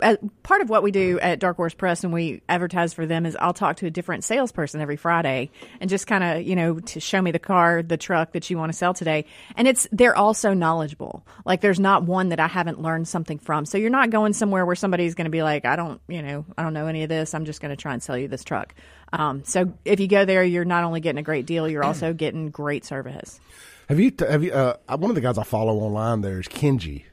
as, 0.00 0.18
part 0.44 0.62
of 0.62 0.70
what 0.70 0.84
we 0.84 0.92
do 0.92 1.18
at 1.18 1.40
Dark 1.40 1.56
Horse 1.56 1.74
Press 1.74 2.04
and 2.04 2.12
we 2.12 2.42
advertise 2.48 2.94
for 2.94 3.06
them 3.06 3.26
is 3.26 3.36
I'll 3.38 3.52
talk 3.52 3.78
to 3.78 3.86
a 3.86 3.90
different 3.90 4.22
salesperson 4.22 4.80
every 4.80 4.96
Friday 4.96 5.50
and 5.80 5.90
just 5.90 6.06
kind 6.06 6.22
of 6.22 6.46
you 6.46 6.54
know 6.54 6.78
to 6.78 7.00
show 7.00 7.20
me 7.20 7.32
the 7.32 7.40
car, 7.40 7.82
the 7.82 7.96
truck 7.96 8.32
that 8.32 8.48
you 8.48 8.56
want 8.56 8.70
to 8.72 8.78
sell 8.78 8.94
today. 8.94 9.24
And 9.56 9.66
it's 9.66 9.88
they're 9.90 10.16
all 10.16 10.32
so 10.32 10.54
knowledgeable. 10.54 11.26
Like 11.44 11.60
there's 11.60 11.80
not 11.80 12.04
one 12.04 12.28
that 12.28 12.38
I 12.38 12.46
haven't 12.46 12.80
learned 12.80 13.08
something 13.08 13.40
from. 13.40 13.66
So 13.66 13.76
you're 13.78 13.90
not 13.90 14.10
going 14.10 14.32
somewhere 14.32 14.64
where 14.64 14.76
somebody's 14.76 15.16
going 15.16 15.24
to 15.26 15.30
be 15.30 15.42
like, 15.42 15.64
I 15.64 15.74
don't 15.74 16.00
you 16.06 16.22
know 16.22 16.46
I 16.56 16.62
don't 16.62 16.72
know 16.72 16.86
any 16.86 17.02
of 17.02 17.08
this. 17.08 17.34
I'm 17.34 17.44
just 17.44 17.60
going 17.60 17.70
to 17.70 17.76
try 17.76 17.92
and 17.92 18.02
sell 18.02 18.16
you 18.16 18.28
this 18.28 18.44
truck. 18.44 18.74
Um, 19.12 19.42
so 19.44 19.72
if 19.84 19.98
you 19.98 20.06
go 20.06 20.24
there, 20.24 20.44
you're 20.44 20.64
not 20.64 20.84
only 20.84 21.00
getting 21.00 21.18
a 21.18 21.22
great 21.24 21.46
deal, 21.46 21.68
you're 21.68 21.84
also 21.84 22.12
getting 22.12 22.50
great 22.50 22.84
service. 22.84 23.40
Have 23.88 23.98
you 23.98 24.12
have 24.18 24.44
you 24.44 24.52
uh, 24.52 24.76
one 24.96 25.10
of 25.10 25.14
the 25.14 25.22
guys 25.22 25.38
I 25.38 25.44
follow 25.44 25.78
online 25.78 26.20
there 26.20 26.38
is 26.38 26.46
Kenji. 26.46 27.04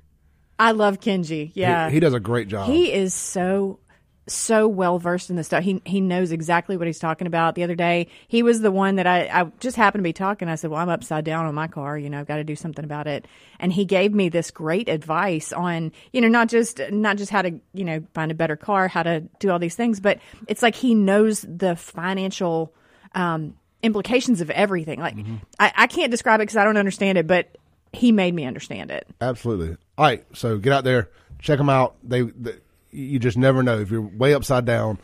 I 0.60 0.72
love 0.72 1.00
Kenji. 1.00 1.52
Yeah, 1.54 1.88
he, 1.88 1.96
he 1.96 2.00
does 2.02 2.14
a 2.14 2.20
great 2.20 2.50
job. 2.50 2.68
He 2.68 2.92
is 2.92 3.14
so 3.14 3.80
so 4.28 4.68
well 4.68 5.00
versed 5.00 5.30
in 5.30 5.38
this 5.38 5.48
stuff. 5.48 5.64
He 5.64 5.82
he 5.86 6.02
knows 6.02 6.34
exactly 6.34 6.76
what 6.76 6.88
he's 6.88 7.00
talking 7.00 7.28
about. 7.28 7.56
The 7.56 7.64
other 7.64 7.76
day, 7.76 8.08
he 8.28 8.44
was 8.44 8.60
the 8.60 8.72
one 8.72 8.96
that 8.96 9.08
I, 9.08 9.28
I 9.28 9.46
just 9.62 9.78
happened 9.78 10.02
to 10.02 10.04
be 10.04 10.12
talking. 10.12 10.50
I 10.50 10.56
said, 10.56 10.70
"Well, 10.70 10.82
I'm 10.82 10.90
upside 10.90 11.24
down 11.24 11.46
on 11.46 11.56
my 11.56 11.68
car. 11.68 11.98
You 11.98 12.10
know, 12.10 12.20
I've 12.20 12.28
got 12.28 12.38
to 12.38 12.44
do 12.44 12.58
something 12.58 12.84
about 12.84 13.08
it." 13.08 13.26
And 13.58 13.72
he 13.72 13.86
gave 13.86 14.14
me 14.14 14.28
this 14.28 14.52
great 14.52 14.90
advice 14.90 15.54
on, 15.54 15.94
you 16.12 16.20
know, 16.20 16.28
not 16.28 16.50
just 16.50 16.82
not 16.92 17.16
just 17.16 17.32
how 17.32 17.42
to 17.42 17.52
you 17.74 17.86
know 17.86 18.04
find 18.14 18.32
a 18.32 18.36
better 18.36 18.58
car, 18.58 18.90
how 18.90 19.04
to 19.04 19.22
do 19.40 19.50
all 19.50 19.60
these 19.60 19.76
things, 19.76 20.02
but 20.02 20.20
it's 20.50 20.62
like 20.62 20.76
he 20.76 20.94
knows 20.94 21.46
the 21.48 21.78
financial 21.78 22.74
um, 23.14 23.56
implications 23.86 24.42
of 24.42 24.50
everything. 24.50 25.00
Like 25.00 25.16
mm-hmm. 25.16 25.36
I, 25.60 25.72
I 25.76 25.88
can't 25.88 26.12
describe 26.12 26.40
it 26.40 26.44
because 26.44 26.58
I 26.58 26.64
don't 26.64 26.78
understand 26.78 27.18
it, 27.18 27.28
but 27.28 27.56
he 27.94 28.12
made 28.12 28.34
me 28.34 28.46
understand 28.46 28.92
it. 28.92 29.08
Absolutely. 29.22 29.78
All 29.98 30.06
right, 30.06 30.26
so 30.34 30.58
get 30.58 30.74
out 30.74 30.84
there, 30.84 31.10
check 31.40 31.58
them 31.58 31.70
out. 31.70 31.96
They, 32.04 32.22
they 32.24 32.56
you 32.92 33.20
just 33.20 33.38
never 33.38 33.64
know 33.64 33.80
if 33.80 33.92
you're 33.92 34.02
way 34.02 34.34
upside 34.34 34.66
down. 34.66 35.00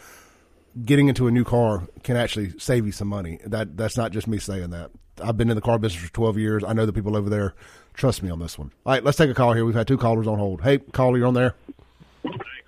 Getting 0.85 1.09
into 1.09 1.27
a 1.27 1.31
new 1.31 1.43
car 1.43 1.87
can 2.03 2.15
actually 2.15 2.57
save 2.57 2.85
you 2.85 2.93
some 2.93 3.09
money. 3.09 3.39
That 3.45 3.75
that's 3.75 3.97
not 3.97 4.11
just 4.11 4.27
me 4.27 4.39
saying 4.39 4.69
that. 4.69 4.91
I've 5.21 5.37
been 5.37 5.49
in 5.49 5.55
the 5.55 5.61
car 5.61 5.77
business 5.77 6.03
for 6.03 6.13
12 6.13 6.37
years. 6.37 6.63
I 6.63 6.73
know 6.73 6.85
the 6.85 6.93
people 6.93 7.17
over 7.17 7.29
there. 7.29 7.53
Trust 7.93 8.23
me 8.23 8.29
on 8.29 8.39
this 8.39 8.57
one. 8.57 8.71
All 8.85 8.93
right, 8.93 9.03
let's 9.03 9.17
take 9.17 9.29
a 9.29 9.33
call 9.33 9.53
here. 9.53 9.65
We've 9.65 9.75
had 9.75 9.87
two 9.87 9.97
callers 9.97 10.27
on 10.27 10.39
hold. 10.39 10.61
Hey, 10.61 10.77
caller, 10.77 11.17
you're 11.17 11.27
on 11.27 11.33
there. 11.33 11.55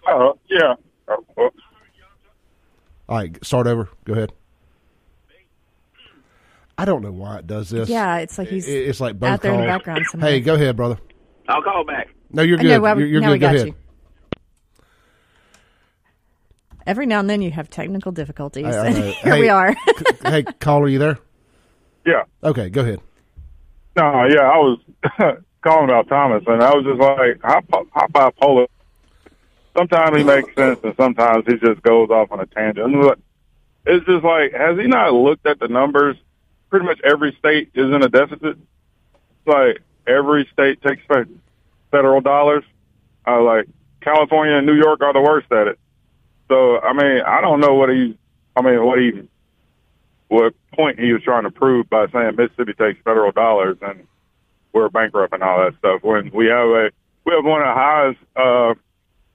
Uh, 0.05 0.33
yeah. 0.49 0.75
Uh, 1.07 1.15
All 3.07 3.17
right, 3.17 3.43
start 3.43 3.67
over. 3.67 3.89
Go 4.03 4.13
ahead. 4.13 4.33
I 6.77 6.85
don't 6.85 7.01
know 7.01 7.11
why 7.11 7.37
it 7.39 7.47
does 7.47 7.69
this. 7.69 7.87
Yeah, 7.89 8.17
it's 8.17 8.37
like 8.37 8.47
he's 8.47 8.67
it's 8.67 8.99
like 8.99 9.19
both 9.19 9.29
out 9.29 9.41
there 9.41 9.51
calls. 9.51 9.61
in 9.61 9.67
the 9.67 9.71
background. 9.73 10.05
Somewhere. 10.11 10.31
Hey, 10.31 10.39
go 10.39 10.55
ahead, 10.55 10.75
brother. 10.75 10.97
I'll 11.47 11.61
call 11.61 11.85
back. 11.85 12.09
No, 12.31 12.41
you're 12.41 12.57
good. 12.57 12.67
No, 12.67 12.79
well, 12.79 12.97
you're, 12.99 13.07
you're 13.07 13.21
now 13.21 13.29
good. 13.33 13.41
Go 13.41 13.47
got 13.47 13.55
ahead. 13.55 13.67
you. 13.67 13.75
Every 16.85 17.05
now 17.05 17.19
and 17.19 17.29
then 17.29 17.41
you 17.41 17.51
have 17.51 17.69
technical 17.69 18.11
difficulties. 18.11 18.65
I- 18.65 18.87
I 18.87 18.89
know. 18.91 19.01
Here 19.11 19.33
Hey, 19.35 19.39
we 19.39 19.49
are. 19.49 19.75
hey, 20.23 20.43
caller, 20.59 20.83
are 20.85 20.87
you 20.89 20.99
there? 20.99 21.17
Yeah. 22.05 22.23
Okay, 22.43 22.69
go 22.69 22.81
ahead. 22.81 22.99
No, 23.95 24.25
yeah, 24.25 24.41
I 24.41 24.57
was 24.57 24.79
calling 25.61 25.85
about 25.85 26.07
Thomas, 26.09 26.43
and 26.47 26.61
I 26.61 26.73
was 26.73 26.83
just 26.83 26.99
like, 26.99 27.39
how, 27.43 27.61
how 27.93 28.07
bipolar? 28.07 28.67
Sometimes 29.77 30.17
he 30.17 30.23
makes 30.23 30.53
sense, 30.55 30.79
and 30.83 30.93
sometimes 30.97 31.45
he 31.47 31.53
just 31.57 31.81
goes 31.83 32.09
off 32.09 32.31
on 32.31 32.39
a 32.41 32.45
tangent. 32.47 32.93
And 32.93 33.11
It's 33.85 34.05
just 34.05 34.23
like, 34.25 34.51
has 34.53 34.77
he 34.77 34.87
not 34.87 35.13
looked 35.13 35.45
at 35.45 35.59
the 35.59 35.67
numbers? 35.67 36.17
Pretty 36.73 36.87
much 36.87 37.01
every 37.03 37.35
state 37.37 37.69
is 37.75 37.93
in 37.93 38.01
a 38.01 38.09
deficit. 38.09 38.57
Like 39.45 39.83
every 40.07 40.49
state 40.51 40.81
takes 40.81 41.03
federal 41.91 42.19
dollars. 42.19 42.63
Uh, 43.27 43.43
like 43.43 43.67
California 44.01 44.55
and 44.55 44.65
New 44.65 44.73
York 44.73 44.99
are 45.01 45.13
the 45.13 45.21
worst 45.21 45.51
at 45.51 45.67
it. 45.67 45.77
So 46.47 46.79
I 46.79 46.93
mean, 46.93 47.21
I 47.27 47.41
don't 47.41 47.59
know 47.59 47.75
what 47.75 47.89
he, 47.89 48.17
I 48.55 48.63
mean, 48.63 48.83
what 48.83 48.97
he, 48.97 49.29
what 50.29 50.55
point 50.73 50.99
he 50.99 51.13
was 51.13 51.21
trying 51.21 51.43
to 51.43 51.51
prove 51.51 51.91
by 51.91 52.07
saying 52.07 52.37
Mississippi 52.37 52.73
takes 52.73 52.99
federal 53.03 53.31
dollars 53.31 53.77
and 53.83 54.07
we're 54.73 54.89
bankrupt 54.89 55.31
and 55.31 55.43
all 55.43 55.59
that 55.59 55.77
stuff. 55.77 56.01
When 56.01 56.31
we 56.33 56.47
have 56.47 56.69
a, 56.69 56.89
we 57.23 57.35
have 57.35 57.45
one 57.45 57.61
of 57.61 57.67
the 57.67 57.73
highest, 57.75 58.19
uh, 58.35 58.73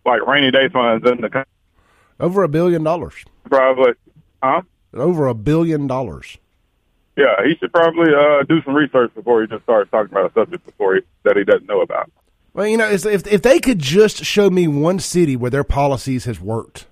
like 0.05 0.27
rainy 0.27 0.51
day 0.51 0.71
funds 0.71 1.09
in 1.09 1.21
the 1.21 1.31
country. 1.31 1.53
Over 2.19 2.43
a 2.43 2.49
billion 2.49 2.83
dollars. 2.83 3.15
Probably, 3.45 3.93
huh? 4.43 4.63
Over 4.93 5.29
a 5.29 5.35
billion 5.35 5.87
dollars. 5.87 6.39
Yeah, 7.19 7.45
he 7.45 7.57
should 7.57 7.73
probably 7.73 8.15
uh, 8.15 8.45
do 8.45 8.63
some 8.63 8.75
research 8.75 9.13
before 9.13 9.41
he 9.41 9.49
just 9.49 9.65
starts 9.65 9.91
talking 9.91 10.13
about 10.13 10.31
a 10.31 10.35
subject 10.35 10.65
before 10.65 10.95
he, 10.95 11.01
that 11.25 11.37
he 11.37 11.43
doesn't 11.43 11.67
know 11.67 11.81
about. 11.81 12.09
Well, 12.55 12.69
you 12.69 12.77
know, 12.77 12.89
if 12.89 13.05
if 13.05 13.43
they 13.43 13.59
could 13.59 13.81
just 13.81 14.25
show 14.25 14.51
me 14.51 14.69
one 14.69 15.01
city 15.01 15.35
where 15.35 15.51
their 15.51 15.65
policies 15.65 16.27
has 16.27 16.41
worked, 16.41 16.87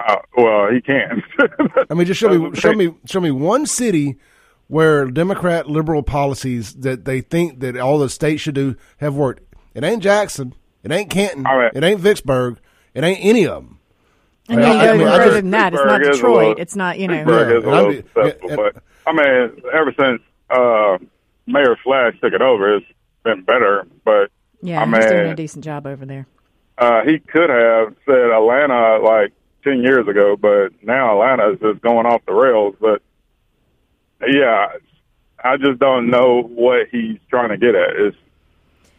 Uh, 0.00 0.16
well, 0.36 0.70
he 0.72 0.80
can. 0.80 1.22
I 1.88 1.94
mean, 1.94 2.04
just 2.06 2.18
show 2.18 2.36
me, 2.36 2.54
show 2.56 2.72
me, 2.72 2.94
show 3.04 3.20
me 3.20 3.30
one 3.30 3.64
city 3.66 4.16
where 4.66 5.06
Democrat 5.06 5.68
liberal 5.68 6.02
policies 6.02 6.74
that 6.74 7.04
they 7.04 7.20
think 7.20 7.60
that 7.60 7.76
all 7.76 7.98
the 8.00 8.08
states 8.08 8.42
should 8.42 8.56
do 8.56 8.74
have 8.98 9.14
worked. 9.14 9.54
It 9.72 9.84
ain't 9.84 10.02
Jackson. 10.02 10.52
It 10.82 10.90
ain't 10.90 11.10
Canton. 11.10 11.44
Right. 11.44 11.72
It 11.72 11.84
ain't 11.84 12.00
Vicksburg. 12.00 12.58
It 12.92 13.04
ain't 13.04 13.24
any 13.24 13.46
of 13.46 13.62
them. 13.62 13.78
And 14.48 14.64
I, 14.64 14.86
I, 14.86 14.88
I 14.90 14.96
mean, 14.96 15.06
further 15.06 15.34
than 15.34 15.50
that, 15.50 15.74
it's 15.74 15.84
not 15.84 16.02
Detroit. 16.02 16.36
Little, 16.36 16.62
it's 16.62 16.76
not 16.76 16.98
you 16.98 17.08
know. 17.08 17.24
Vicksburg 17.24 18.38
yeah, 18.44 18.80
is 19.06 19.14
a 19.14 19.14
little 19.14 19.52
yeah, 19.52 19.54
but 19.54 19.54
I 19.54 19.56
mean, 19.56 19.62
ever 19.72 19.94
since 19.98 20.22
uh, 20.50 20.98
Mayor 21.46 21.76
Flash 21.82 22.14
took 22.20 22.32
it 22.32 22.42
over, 22.42 22.76
it's 22.76 22.86
been 23.24 23.42
better. 23.42 23.86
But 24.04 24.30
yeah, 24.62 24.82
I 24.82 24.84
he's 24.86 24.92
mean, 24.92 25.08
doing 25.08 25.32
a 25.32 25.36
decent 25.36 25.64
job 25.64 25.86
over 25.86 26.06
there. 26.06 26.26
Uh, 26.78 27.02
he 27.04 27.18
could 27.18 27.50
have 27.50 27.94
said 28.06 28.30
Atlanta 28.30 28.98
like 28.98 29.32
ten 29.64 29.82
years 29.82 30.06
ago, 30.08 30.36
but 30.36 30.70
now 30.82 31.12
Atlanta 31.12 31.52
is 31.52 31.60
just 31.60 31.82
going 31.82 32.06
off 32.06 32.24
the 32.26 32.34
rails. 32.34 32.76
But 32.80 33.02
yeah, 34.26 34.68
I 35.42 35.56
just 35.56 35.78
don't 35.78 36.10
know 36.10 36.42
what 36.42 36.88
he's 36.90 37.18
trying 37.30 37.50
to 37.50 37.56
get 37.58 37.74
at. 37.74 37.96
It's 37.96 38.16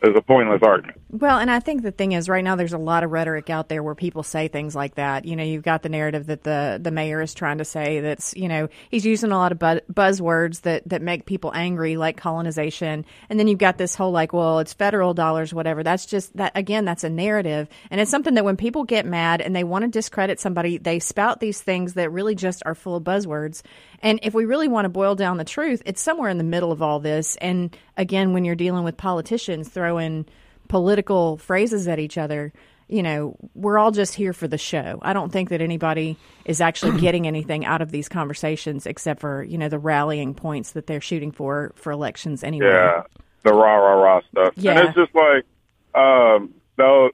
it's 0.04 0.18
a 0.18 0.22
pointless 0.22 0.62
argument. 0.64 0.97
Well, 1.10 1.40
and 1.40 1.50
I 1.50 1.62
think 1.62 1.84
the 1.84 1.92
thing 1.92 2.12
is, 2.12 2.28
right 2.28 2.44
now 2.44 2.58
there's 2.58 2.74
a 2.74 2.78
lot 2.78 3.06
of 3.06 3.12
rhetoric 3.12 3.50
out 3.50 3.70
there 3.70 3.82
where 3.82 3.96
people 3.96 4.24
say 4.24 4.50
things 4.50 4.76
like 4.76 4.96
that. 4.96 5.24
You 5.24 5.38
know, 5.38 5.44
you've 5.44 5.64
got 5.64 5.82
the 5.82 5.88
narrative 5.88 6.26
that 6.26 6.44
the 6.44 6.82
the 6.82 6.92
mayor 6.92 7.22
is 7.22 7.34
trying 7.34 7.60
to 7.60 7.66
say 7.66 8.02
that's 8.02 8.36
you 8.36 8.50
know 8.50 8.68
he's 8.90 9.06
using 9.06 9.32
a 9.32 9.38
lot 9.38 9.54
of 9.54 9.60
bu- 9.60 9.80
buzzwords 9.94 10.62
that 10.64 10.84
that 10.90 11.02
make 11.02 11.26
people 11.26 11.54
angry, 11.56 11.96
like 11.96 12.18
colonization, 12.18 13.06
and 13.30 13.40
then 13.40 13.48
you've 13.48 13.58
got 13.58 13.78
this 13.78 13.96
whole 13.96 14.12
like, 14.12 14.34
well, 14.34 14.60
it's 14.60 14.74
federal 14.74 15.14
dollars, 15.14 15.54
whatever. 15.54 15.82
That's 15.82 16.06
just 16.06 16.36
that 16.36 16.52
again, 16.56 16.84
that's 16.84 17.06
a 17.06 17.10
narrative, 17.10 17.70
and 17.90 18.02
it's 18.02 18.12
something 18.12 18.34
that 18.34 18.44
when 18.44 18.58
people 18.58 18.84
get 18.84 19.06
mad 19.06 19.40
and 19.40 19.56
they 19.56 19.64
want 19.64 19.84
to 19.84 19.88
discredit 19.90 20.42
somebody, 20.42 20.78
they 20.78 21.00
spout 21.00 21.40
these 21.40 21.62
things 21.62 21.94
that 21.94 22.12
really 22.12 22.36
just 22.36 22.64
are 22.66 22.76
full 22.76 22.98
of 22.98 23.06
buzzwords. 23.06 23.62
And 24.02 24.20
if 24.24 24.34
we 24.34 24.44
really 24.44 24.68
want 24.68 24.84
to 24.84 24.90
boil 24.90 25.16
down 25.16 25.38
the 25.38 25.46
truth, 25.46 25.82
it's 25.86 26.02
somewhere 26.02 26.30
in 26.30 26.38
the 26.38 26.44
middle 26.44 26.74
of 26.74 26.82
all 26.82 27.00
this. 27.00 27.38
And 27.38 27.76
again, 27.96 28.34
when 28.34 28.44
you're 28.44 28.56
dealing 28.56 28.84
with 28.84 28.98
politicians 28.98 29.70
throwing 29.70 30.26
political 30.68 31.38
phrases 31.38 31.88
at 31.88 32.00
each 32.00 32.18
other, 32.18 32.54
you 32.88 33.04
know, 33.04 33.36
we're 33.54 33.78
all 33.78 33.92
just 33.92 34.16
here 34.16 34.34
for 34.34 34.48
the 34.48 34.58
show. 34.58 35.00
I 35.02 35.14
don't 35.14 35.32
think 35.32 35.50
that 35.50 35.62
anybody 35.62 36.18
is 36.46 36.62
actually 36.62 37.00
getting 37.02 37.28
anything 37.28 37.66
out 37.66 37.82
of 37.82 37.92
these 37.92 38.08
conversations 38.10 38.86
except 38.86 39.20
for, 39.20 39.44
you 39.44 39.58
know, 39.58 39.70
the 39.70 39.80
rallying 39.80 40.34
points 40.34 40.72
that 40.72 40.88
they're 40.88 41.02
shooting 41.02 41.32
for 41.32 41.74
for 41.76 41.92
elections 41.92 42.44
anyway. 42.44 42.68
Yeah, 42.68 43.04
the 43.44 43.54
rah 43.54 43.76
rah 43.76 44.02
rah 44.02 44.22
stuff. 44.32 44.54
Yeah. 44.56 44.80
And 44.80 44.90
it's 44.90 44.98
just 44.98 45.14
like, 45.14 45.46
um, 45.96 46.54
though, 46.78 47.10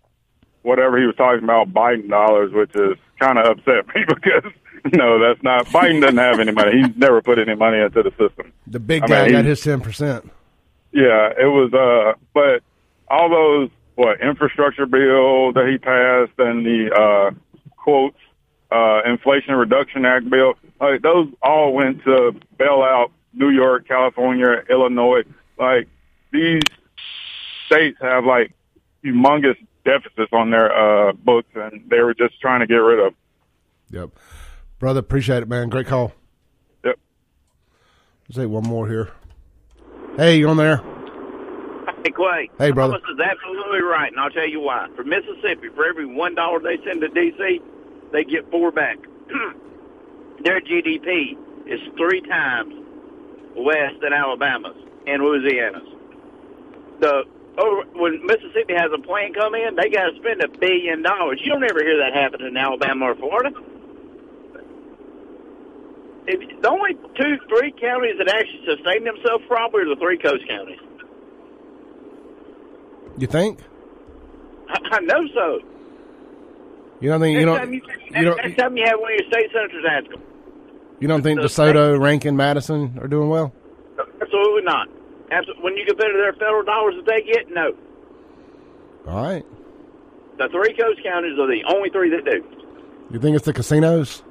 whatever 0.62 1.00
he 1.00 1.06
was 1.06 1.16
talking 1.16 1.44
about, 1.44 1.74
Biden 1.74 2.10
dollars, 2.10 2.52
which 2.54 2.76
is 2.76 2.98
kind 3.20 3.38
of 3.38 3.46
upset 3.48 3.88
me 3.96 4.04
because 4.08 4.52
no, 4.94 5.20
that's 5.20 5.42
not. 5.44 5.66
Biden 5.68 6.02
doesn't 6.02 6.18
have 6.18 6.40
any 6.40 6.52
money. 6.52 6.82
He's 6.82 6.96
never 6.98 7.22
put 7.22 7.40
any 7.40 7.56
money 7.56 7.80
into 7.80 8.04
the 8.04 8.12
system. 8.12 8.52
The 8.68 8.80
big 8.80 9.08
guy 9.08 9.22
I 9.22 9.24
mean, 9.24 9.32
got 9.32 9.46
his 9.46 9.62
ten 9.62 9.82
percent. 9.82 10.30
Yeah, 10.92 11.32
it 11.40 11.48
was. 11.48 11.74
uh 11.74 12.18
But 12.34 12.64
all 13.08 13.30
those 13.30 13.70
what 13.96 14.22
infrastructure 14.22 14.86
bill 14.86 15.54
that 15.54 15.68
he 15.70 15.78
passed 15.78 16.32
and 16.40 16.66
the 16.66 16.92
uh 16.92 17.32
quotes 17.78 18.18
uh 18.72 19.02
Inflation 19.06 19.56
Reduction 19.56 20.06
Act 20.06 20.30
bill, 20.30 20.56
like 20.82 21.02
those 21.02 21.28
all 21.42 21.74
went 21.74 22.04
to 22.04 22.34
bail 22.58 22.82
out 22.82 23.12
New 23.34 23.50
York, 23.50 23.88
California, 23.88 24.64
Illinois. 24.70 25.24
Like 25.60 25.88
these 26.32 26.62
states 27.68 27.98
have 28.02 28.26
like 28.26 28.54
humongous 29.04 29.58
deficits 29.86 30.32
on 30.32 30.50
their 30.50 30.72
uh 30.72 31.14
books, 31.14 31.50
and 31.56 31.90
they 31.90 32.00
were 32.00 32.14
just 32.14 32.40
trying 32.42 32.62
to 32.62 32.68
get 32.68 32.76
rid 32.76 33.06
of. 33.06 33.14
Yep. 33.92 34.10
Brother, 34.80 35.00
appreciate 35.00 35.44
it, 35.44 35.48
man. 35.48 35.70
Great 35.70 35.88
call. 35.88 36.14
Yep. 36.84 36.98
Let's 38.28 38.36
say 38.36 38.46
one 38.46 38.64
more 38.64 38.88
here. 38.88 39.12
Hey, 40.18 40.38
you 40.38 40.50
on 40.50 40.58
there? 40.58 40.82
Hey, 42.04 42.12
Clay. 42.12 42.50
Hey, 42.58 42.72
brother. 42.72 43.00
Thomas 43.00 43.10
is 43.10 43.20
absolutely 43.20 43.82
right, 43.82 44.12
and 44.12 44.20
I'll 44.20 44.30
tell 44.30 44.48
you 44.48 44.60
why. 44.60 44.88
For 44.96 45.04
Mississippi, 45.04 45.70
for 45.76 45.86
every 45.86 46.06
one 46.06 46.36
dollar 46.36 46.60
they 46.60 46.78
send 46.86 47.02
to 47.02 47.08
D.C., 47.08 47.62
they 48.12 48.24
get 48.24 48.50
four 48.52 48.72
back. 48.72 48.98
Their 50.44 50.60
GDP 50.62 51.38
is 51.66 51.80
three 51.98 52.22
times 52.22 52.74
less 53.56 53.94
than 54.02 54.14
Alabama's 54.14 54.76
and 55.08 55.24
Louisiana's. 55.24 55.88
The 57.00 57.24
over, 57.58 57.84
when 57.94 58.26
Mississippi 58.26 58.74
has 58.74 58.92
a 58.94 59.02
plane 59.02 59.34
come 59.34 59.56
in, 59.56 59.76
they 59.76 59.90
got 59.90 60.10
to 60.10 60.16
spend 60.18 60.44
a 60.44 60.48
billion 60.48 61.04
dollars. 61.04 61.40
You 61.44 61.54
don't 61.54 61.64
ever 61.64 61.84
hear 61.84 61.98
that 62.00 62.14
happen 62.14 62.42
in 62.42 62.58
Alabama 62.58 63.12
or 63.12 63.16
Florida 63.16 63.52
if, 66.28 66.62
the 66.62 66.70
only 66.70 66.96
two, 67.16 67.38
three 67.50 67.72
counties 67.72 68.16
that 68.18 68.30
actually 68.30 68.64
sustain 68.66 69.04
themselves 69.04 69.44
probably 69.48 69.84
are 69.84 69.96
the 69.96 70.00
three 70.00 70.18
coast 70.18 70.48
counties. 70.48 70.80
You 73.18 73.28
think? 73.28 73.60
I, 74.70 74.80
I 74.92 75.00
know 75.02 75.28
so. 75.34 75.60
You 77.00 77.10
don't 77.10 77.20
think 77.20 77.38
you 77.38 77.46
don't? 77.46 77.58
Time 77.58 77.74
you, 77.74 77.82
you 78.12 78.24
don't 78.24 78.38
next 78.38 78.58
time 78.58 78.78
you 78.78 78.86
have 78.86 79.00
one 79.00 79.12
of 79.12 79.20
your 79.20 79.30
state 79.32 79.52
senators 79.52 79.84
ask 79.90 80.10
them. 80.10 80.22
You 81.00 81.08
don't 81.08 81.22
think 81.22 81.40
DeSoto, 81.42 82.00
Rankin, 82.00 82.38
Madison 82.38 82.98
are 83.02 83.08
doing 83.08 83.28
well? 83.28 83.54
Absolutely 84.22 84.62
not. 84.64 84.88
Absolutely. 85.32 85.64
When 85.64 85.76
you 85.76 85.86
compare 85.86 86.12
to 86.12 86.18
their 86.18 86.34
federal 86.34 86.64
dollars 86.64 86.96
that 86.96 87.06
they 87.06 87.22
get, 87.30 87.50
no. 87.50 87.72
All 89.08 89.22
right. 89.22 89.46
The 90.38 90.48
three 90.50 90.74
coast 90.76 91.04
counties 91.04 91.38
are 91.38 91.48
the 91.48 91.62
only 91.68 91.90
three 91.90 92.10
that 92.12 92.24
do. 92.24 92.44
You 93.12 93.20
think 93.20 93.36
it's 93.36 93.46
the 93.46 93.54
casinos? 93.54 94.24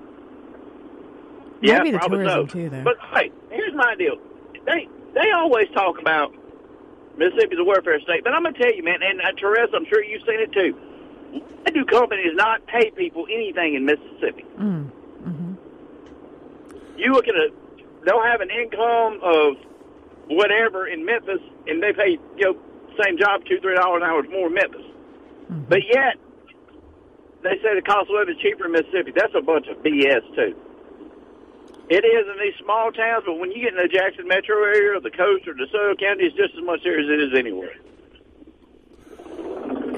Yeah, 1.61 1.79
Maybe 1.79 1.91
the 1.93 1.99
probably 1.99 2.19
tourism 2.19 2.49
so. 2.49 2.53
too, 2.55 2.69
though. 2.71 2.83
But 2.85 2.97
hey, 3.15 3.31
here's 3.51 3.75
my 3.75 3.95
deal. 3.97 4.17
They 4.65 4.89
they 5.15 5.31
always 5.31 5.69
talk 5.75 6.01
about 6.01 6.35
Mississippi's 7.19 7.59
a 7.61 7.65
welfare 7.65 8.01
state, 8.01 8.25
but 8.25 8.33
I'm 8.33 8.43
gonna 8.43 8.57
tell 8.59 8.75
you, 8.75 8.83
man, 8.83 9.03
and 9.03 9.21
uh, 9.21 9.33
Therese, 9.39 9.71
I'm 9.75 9.85
sure 9.87 10.03
you've 10.03 10.23
seen 10.27 10.41
it 10.41 10.53
too. 10.53 10.73
Why 11.63 11.71
do 11.73 11.85
companies 11.85 12.33
not 12.35 12.67
pay 12.67 12.91
people 12.91 13.27
anything 13.33 13.75
in 13.75 13.85
Mississippi? 13.85 14.45
Mm. 14.59 14.91
Mm-hmm. 15.25 15.53
You 16.99 17.13
look 17.13 17.29
at 17.29 17.35
a, 17.35 17.49
they'll 18.05 18.23
have 18.23 18.41
an 18.41 18.51
income 18.51 19.21
of 19.23 19.57
whatever 20.29 20.87
in 20.87 21.05
Memphis, 21.05 21.41
and 21.67 21.83
they 21.83 21.93
pay 21.93 22.19
you 22.37 22.45
know 22.53 22.57
same 23.05 23.19
job 23.19 23.43
two 23.49 23.61
three 23.61 23.75
dollars 23.77 24.03
an 24.05 24.09
hour 24.09 24.23
more 24.25 24.49
in 24.49 24.55
Memphis, 24.55 24.87
Mm-hmm. 25.51 25.69
but 25.69 25.81
yet 25.85 26.17
they 27.43 27.59
say 27.63 27.75
the 27.75 27.83
cost 27.83 28.09
of 28.09 28.15
living 28.17 28.35
is 28.37 28.41
cheaper 28.41 28.67
in 28.67 28.73
Mississippi. 28.73 29.13
That's 29.15 29.35
a 29.37 29.43
bunch 29.43 29.67
of 29.69 29.77
BS 29.83 30.23
too. 30.35 30.55
It 31.93 32.05
is 32.07 32.25
in 32.27 32.39
these 32.41 32.55
small 32.65 32.91
towns, 32.91 33.25
but 33.27 33.35
when 33.35 33.51
you 33.53 33.61
get 33.63 33.75
in 33.75 33.83
the 33.83 33.89
Jackson 33.89 34.27
metro 34.27 34.57
area 34.65 34.97
or 34.97 35.01
the 35.01 35.11
coast 35.11 35.47
or 35.47 35.53
DeSoto 35.53 35.99
County, 36.01 36.25
it's 36.25 36.37
just 36.37 36.55
as 36.57 36.65
much 36.65 36.81
there 36.85 36.99
as 36.99 37.05
it 37.07 37.21
is 37.21 37.39
anywhere. 37.39 37.75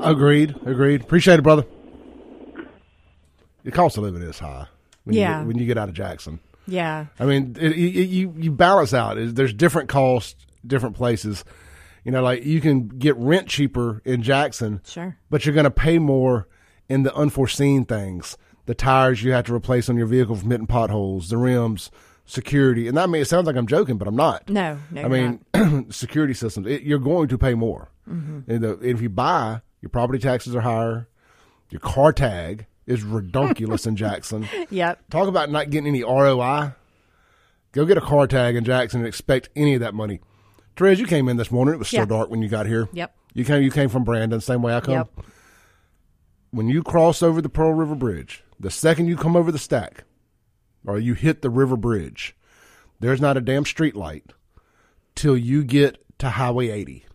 Agreed. 0.02 0.54
Agreed. 0.66 1.02
Appreciate 1.02 1.38
it, 1.38 1.42
brother. 1.42 1.64
The 3.64 3.70
cost 3.70 3.96
of 3.96 4.02
living 4.02 4.22
is 4.22 4.38
high. 4.38 4.66
When 5.04 5.14
Yeah. 5.16 5.38
You 5.38 5.40
get, 5.42 5.46
when 5.46 5.58
you 5.58 5.66
get 5.66 5.78
out 5.78 5.88
of 5.88 5.94
Jackson, 5.94 6.40
Yeah. 6.66 7.06
I 7.20 7.26
mean, 7.26 7.56
it, 7.60 7.72
it, 7.72 7.76
you 8.08 8.34
you 8.36 8.50
balance 8.50 8.92
out. 8.92 9.16
There's 9.18 9.54
different 9.54 9.88
costs, 9.88 10.34
different 10.66 10.96
places. 10.96 11.44
You 12.04 12.10
know, 12.10 12.22
like 12.22 12.44
you 12.44 12.60
can 12.60 12.88
get 12.88 13.16
rent 13.16 13.48
cheaper 13.48 14.02
in 14.04 14.22
Jackson, 14.22 14.80
Sure. 14.84 15.16
but 15.30 15.46
you're 15.46 15.54
going 15.54 15.64
to 15.64 15.70
pay 15.70 15.98
more 15.98 16.48
in 16.88 17.02
the 17.04 17.14
unforeseen 17.14 17.84
things. 17.86 18.36
The 18.66 18.74
tires 18.74 19.22
you 19.22 19.32
have 19.32 19.44
to 19.46 19.54
replace 19.54 19.88
on 19.88 19.96
your 19.96 20.06
vehicle 20.06 20.36
from 20.36 20.50
hitting 20.50 20.66
potholes, 20.66 21.28
the 21.28 21.36
rims, 21.36 21.90
security. 22.24 22.88
And 22.88 22.98
I 22.98 23.06
mean, 23.06 23.20
it 23.22 23.26
sounds 23.26 23.46
like 23.46 23.56
I'm 23.56 23.66
joking, 23.66 23.98
but 23.98 24.08
I'm 24.08 24.16
not. 24.16 24.48
No, 24.48 24.78
no. 24.90 25.02
I 25.02 25.08
mean, 25.08 25.86
security 25.90 26.32
systems. 26.34 26.66
It, 26.66 26.82
you're 26.82 26.98
going 26.98 27.28
to 27.28 27.36
pay 27.38 27.54
more. 27.54 27.90
Mhm. 28.08 28.48
And 28.48 28.62
the, 28.64 28.78
if 28.80 29.02
you 29.02 29.08
buy, 29.10 29.60
your 29.82 29.90
property 29.90 30.18
taxes 30.18 30.54
are 30.56 30.62
higher. 30.62 31.08
Your 31.70 31.80
car 31.80 32.12
tag 32.12 32.66
is 32.86 33.02
redonkulous 33.04 33.86
in 33.86 33.96
Jackson. 33.96 34.48
Yep. 34.70 35.10
Talk 35.10 35.28
about 35.28 35.50
not 35.50 35.68
getting 35.70 35.88
any 35.88 36.02
ROI. 36.02 36.72
Go 37.72 37.84
get 37.84 37.98
a 37.98 38.02
car 38.02 38.26
tag 38.26 38.56
in 38.56 38.64
Jackson 38.64 39.00
and 39.00 39.06
expect 39.08 39.48
any 39.56 39.74
of 39.74 39.80
that 39.80 39.94
money. 39.94 40.20
Therese, 40.76 41.00
you 41.00 41.06
came 41.06 41.28
in 41.28 41.36
this 41.36 41.50
morning. 41.50 41.74
It 41.74 41.78
was 41.78 41.88
still 41.88 42.00
Yeah. 42.00 42.06
dark 42.06 42.30
when 42.30 42.40
you 42.40 42.48
got 42.48 42.66
here. 42.66 42.88
Yep. 42.92 43.14
You 43.34 43.44
came. 43.44 43.62
You 43.62 43.70
came 43.70 43.88
from 43.88 44.04
Brandon, 44.04 44.40
same 44.40 44.62
way 44.62 44.74
I 44.74 44.80
come. 44.80 44.94
Yep. 44.94 45.10
When 46.52 46.68
you 46.68 46.84
cross 46.84 47.20
over 47.20 47.42
the 47.42 47.48
Pearl 47.48 47.72
River 47.74 47.96
Bridge, 47.96 48.43
the 48.58 48.70
second 48.70 49.08
you 49.08 49.16
come 49.16 49.36
over 49.36 49.50
the 49.52 49.58
stack, 49.58 50.04
or 50.86 50.98
you 50.98 51.14
hit 51.14 51.42
the 51.42 51.50
river 51.50 51.76
bridge, 51.76 52.36
there's 53.00 53.20
not 53.20 53.36
a 53.36 53.40
damn 53.40 53.64
street 53.64 53.96
light 53.96 54.32
till 55.14 55.36
you 55.36 55.64
get 55.64 55.98
to 56.18 56.30
Highway 56.30 56.68
80. 56.70 57.06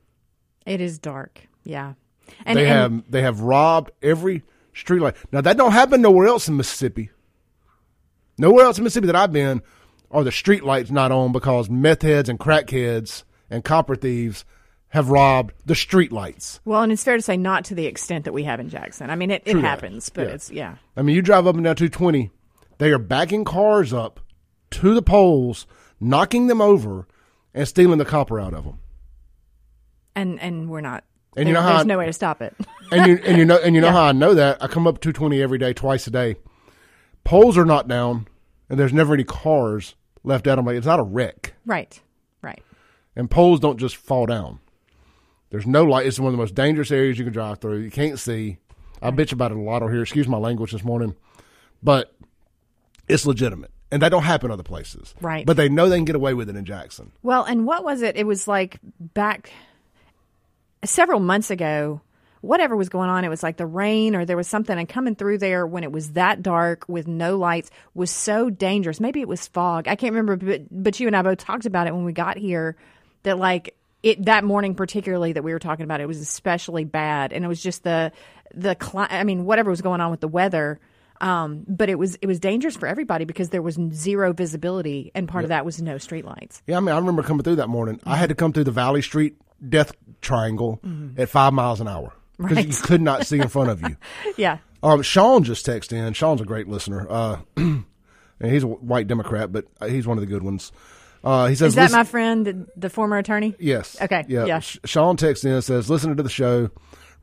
It 0.65 0.81
is 0.81 0.99
dark. 0.99 1.47
Yeah. 1.63 1.93
And, 2.45 2.57
they 2.57 2.67
and- 2.67 2.93
have 2.93 3.11
they 3.11 3.21
have 3.21 3.41
robbed 3.41 3.91
every 4.01 4.43
street 4.73 4.99
light. 5.01 5.15
Now 5.31 5.41
that 5.41 5.57
don't 5.57 5.71
happen 5.71 6.01
nowhere 6.01 6.27
else 6.27 6.47
in 6.47 6.57
Mississippi. 6.57 7.09
Nowhere 8.37 8.65
else 8.65 8.77
in 8.77 8.83
Mississippi 8.83 9.07
that 9.07 9.15
I've 9.15 9.33
been 9.33 9.61
are 10.11 10.23
the 10.23 10.31
street 10.31 10.63
lights 10.63 10.91
not 10.91 11.11
on 11.11 11.31
because 11.31 11.69
meth 11.69 12.01
heads 12.01 12.29
and 12.29 12.39
crack 12.39 12.69
heads 12.69 13.23
and 13.49 13.63
copper 13.63 13.95
thieves 13.95 14.45
have 14.89 15.09
robbed 15.09 15.53
the 15.65 15.75
streetlights. 15.75 16.59
Well, 16.65 16.81
and 16.81 16.91
it's 16.91 17.03
fair 17.03 17.15
to 17.15 17.21
say 17.21 17.37
not 17.37 17.65
to 17.65 17.75
the 17.75 17.85
extent 17.85 18.25
that 18.25 18.33
we 18.33 18.43
have 18.43 18.59
in 18.59 18.69
Jackson. 18.69 19.09
I 19.09 19.15
mean, 19.15 19.31
it, 19.31 19.43
it 19.45 19.57
happens, 19.57 20.09
but 20.09 20.27
yeah. 20.27 20.33
it's 20.33 20.51
yeah. 20.51 20.75
I 20.97 21.01
mean, 21.03 21.15
you 21.15 21.21
drive 21.21 21.47
up 21.47 21.55
and 21.55 21.63
down 21.63 21.75
220, 21.75 22.31
they 22.79 22.91
are 22.91 22.97
backing 22.97 23.45
cars 23.45 23.93
up 23.93 24.19
to 24.71 24.93
the 24.93 25.01
poles, 25.01 25.67
knocking 25.99 26.47
them 26.47 26.61
over, 26.61 27.07
and 27.53 27.67
stealing 27.67 27.99
the 27.99 28.05
copper 28.05 28.39
out 28.39 28.53
of 28.53 28.65
them. 28.65 28.79
And 30.15 30.39
and 30.39 30.69
we're 30.69 30.81
not. 30.81 31.03
And 31.37 31.47
you 31.47 31.53
know 31.53 31.61
how 31.61 31.69
there's 31.69 31.81
I, 31.81 31.85
no 31.85 31.97
way 31.99 32.07
to 32.07 32.13
stop 32.13 32.41
it. 32.41 32.55
and 32.91 33.05
you 33.05 33.19
and 33.23 33.37
you 33.37 33.45
know 33.45 33.57
and 33.57 33.75
you 33.75 33.81
know 33.81 33.87
yeah. 33.89 33.93
how 33.93 34.03
I 34.05 34.11
know 34.11 34.33
that 34.33 34.61
I 34.61 34.67
come 34.67 34.87
up 34.87 34.99
220 35.01 35.41
every 35.41 35.59
day, 35.59 35.73
twice 35.73 36.07
a 36.07 36.11
day. 36.11 36.35
Poles 37.23 37.57
are 37.57 37.65
not 37.65 37.87
down, 37.87 38.27
and 38.69 38.79
there's 38.79 38.93
never 38.93 39.13
any 39.13 39.23
cars 39.23 39.93
left 40.23 40.47
out. 40.47 40.57
I'm 40.57 40.65
like, 40.65 40.77
it's 40.77 40.87
not 40.87 40.99
a 40.99 41.03
wreck. 41.03 41.53
Right. 41.65 42.01
Right. 42.41 42.63
And 43.15 43.29
poles 43.29 43.59
don't 43.59 43.77
just 43.77 43.95
fall 43.97 44.25
down. 44.25 44.59
There's 45.49 45.65
no 45.65 45.83
light. 45.83 46.05
It's 46.05 46.19
one 46.19 46.27
of 46.27 46.33
the 46.33 46.37
most 46.37 46.55
dangerous 46.55 46.91
areas 46.91 47.17
you 47.17 47.23
can 47.23 47.33
drive 47.33 47.59
through. 47.59 47.79
You 47.79 47.91
can't 47.91 48.19
see. 48.19 48.57
I 49.01 49.09
mm-hmm. 49.09 49.19
bitch 49.19 49.31
about 49.31 49.51
it 49.51 49.57
a 49.57 49.61
lot 49.61 49.81
over 49.81 49.91
here. 49.91 50.01
Excuse 50.01 50.27
my 50.27 50.37
language 50.37 50.71
this 50.71 50.83
morning, 50.83 51.15
but 51.81 52.13
it's 53.07 53.25
legitimate. 53.25 53.71
And 53.91 54.03
that 54.03 54.09
don't 54.09 54.23
happen 54.23 54.51
other 54.51 54.61
places. 54.61 55.15
Right. 55.19 55.45
But 55.45 55.57
they 55.57 55.67
know 55.67 55.89
they 55.89 55.97
can 55.97 56.05
get 56.05 56.15
away 56.15 56.35
with 56.35 56.47
it 56.49 56.55
in 56.55 56.63
Jackson. 56.63 57.11
Well, 57.23 57.43
and 57.43 57.65
what 57.65 57.83
was 57.83 58.03
it? 58.03 58.15
It 58.15 58.27
was 58.27 58.47
like 58.47 58.77
back 58.99 59.51
several 60.85 61.19
months 61.19 61.49
ago, 61.49 62.01
whatever 62.41 62.75
was 62.75 62.87
going 62.87 63.09
on, 63.09 63.25
it 63.25 63.29
was 63.29 63.41
like 63.41 63.57
the 63.57 63.65
rain 63.65 64.15
or 64.15 64.25
there 64.25 64.37
was 64.37 64.47
something, 64.47 64.77
and 64.77 64.87
coming 64.87 65.15
through 65.15 65.39
there 65.39 65.65
when 65.65 65.83
it 65.83 65.91
was 65.91 66.11
that 66.11 66.43
dark 66.43 66.85
with 66.87 67.07
no 67.07 67.37
lights 67.37 67.71
was 67.95 68.11
so 68.11 68.51
dangerous. 68.51 68.99
Maybe 68.99 69.21
it 69.21 69.27
was 69.27 69.47
fog. 69.47 69.87
I 69.87 69.95
can't 69.95 70.13
remember, 70.13 70.35
but, 70.35 70.67
but 70.71 70.99
you 70.99 71.07
and 71.07 71.15
I 71.15 71.23
both 71.23 71.39
talked 71.39 71.65
about 71.65 71.87
it 71.87 71.95
when 71.95 72.05
we 72.05 72.13
got 72.13 72.37
here 72.37 72.77
that 73.23 73.39
like 73.39 73.75
it 74.03 74.25
that 74.25 74.43
morning 74.43 74.75
particularly 74.75 75.33
that 75.33 75.43
we 75.43 75.51
were 75.51 75.59
talking 75.59 75.83
about 75.83 76.01
it 76.01 76.07
was 76.07 76.19
especially 76.19 76.85
bad. 76.85 77.33
And 77.33 77.43
it 77.43 77.47
was 77.47 77.61
just 77.61 77.83
the 77.83 78.11
the 78.53 78.75
i 79.09 79.23
mean 79.23 79.45
whatever 79.45 79.69
was 79.69 79.81
going 79.81 80.01
on 80.01 80.11
with 80.11 80.19
the 80.19 80.27
weather 80.27 80.79
um, 81.21 81.65
but 81.67 81.89
it 81.89 81.99
was 81.99 82.15
it 82.21 82.27
was 82.27 82.39
dangerous 82.39 82.77
for 82.77 82.87
everybody 82.87 83.25
because 83.25 83.49
there 83.49 83.61
was 83.61 83.77
zero 83.91 84.31
visibility 84.31 85.11
and 85.13 85.27
part 85.27 85.43
of 85.43 85.49
that 85.49 85.65
was 85.65 85.81
no 85.81 85.97
street 85.97 86.25
lights 86.25 86.61
yeah 86.65 86.77
i 86.77 86.79
mean 86.79 86.95
i 86.95 86.97
remember 86.97 87.23
coming 87.23 87.43
through 87.43 87.57
that 87.57 87.69
morning. 87.69 87.97
Mm-hmm. 87.97 88.09
i 88.09 88.15
had 88.15 88.29
to 88.29 88.35
come 88.35 88.53
through 88.53 88.63
the 88.63 88.71
valley 88.71 89.01
street 89.01 89.35
death 89.67 89.91
triangle 90.21 90.79
mm-hmm. 90.83 91.19
at 91.19 91.29
five 91.29 91.53
miles 91.53 91.81
an 91.81 91.87
hour 91.87 92.13
because 92.37 92.57
right. 92.57 92.67
you 92.67 92.73
could 92.73 93.01
not 93.01 93.25
see 93.25 93.37
in 93.37 93.49
front 93.49 93.69
of 93.69 93.81
you. 93.81 93.97
Yeah. 94.37 94.59
Um, 94.81 95.01
sean 95.01 95.43
just 95.43 95.65
texted 95.65 95.91
in. 95.91 96.13
Sean's 96.13 96.39
a 96.39 96.45
great 96.45 96.69
listener. 96.69 97.05
Uh, 97.09 97.39
and 97.57 97.83
he's 98.39 98.63
a 98.63 98.67
white 98.67 99.07
democrat 99.07 99.51
but 99.51 99.65
he's 99.87 100.07
one 100.07 100.17
of 100.17 100.21
the 100.21 100.27
good 100.27 100.43
ones 100.43 100.71
uh, 101.23 101.47
he 101.47 101.55
says, 101.55 101.69
"Is 101.69 101.75
that 101.75 101.91
my 101.91 102.03
friend, 102.03 102.45
the, 102.45 102.67
the, 102.75 102.89
former 102.89 103.17
attorney?" 103.17 103.55
Yes. 103.59 104.01
Okay. 104.01 104.25
Yeah. 104.27 104.45
yeah. 104.45 104.59
Sean 104.59 105.17
texts 105.17 105.45
in 105.45 105.51
and 105.51 105.63
says, 105.63 105.89
"Listening 105.89 106.17
to 106.17 106.23
the 106.23 106.29
show, 106.29 106.69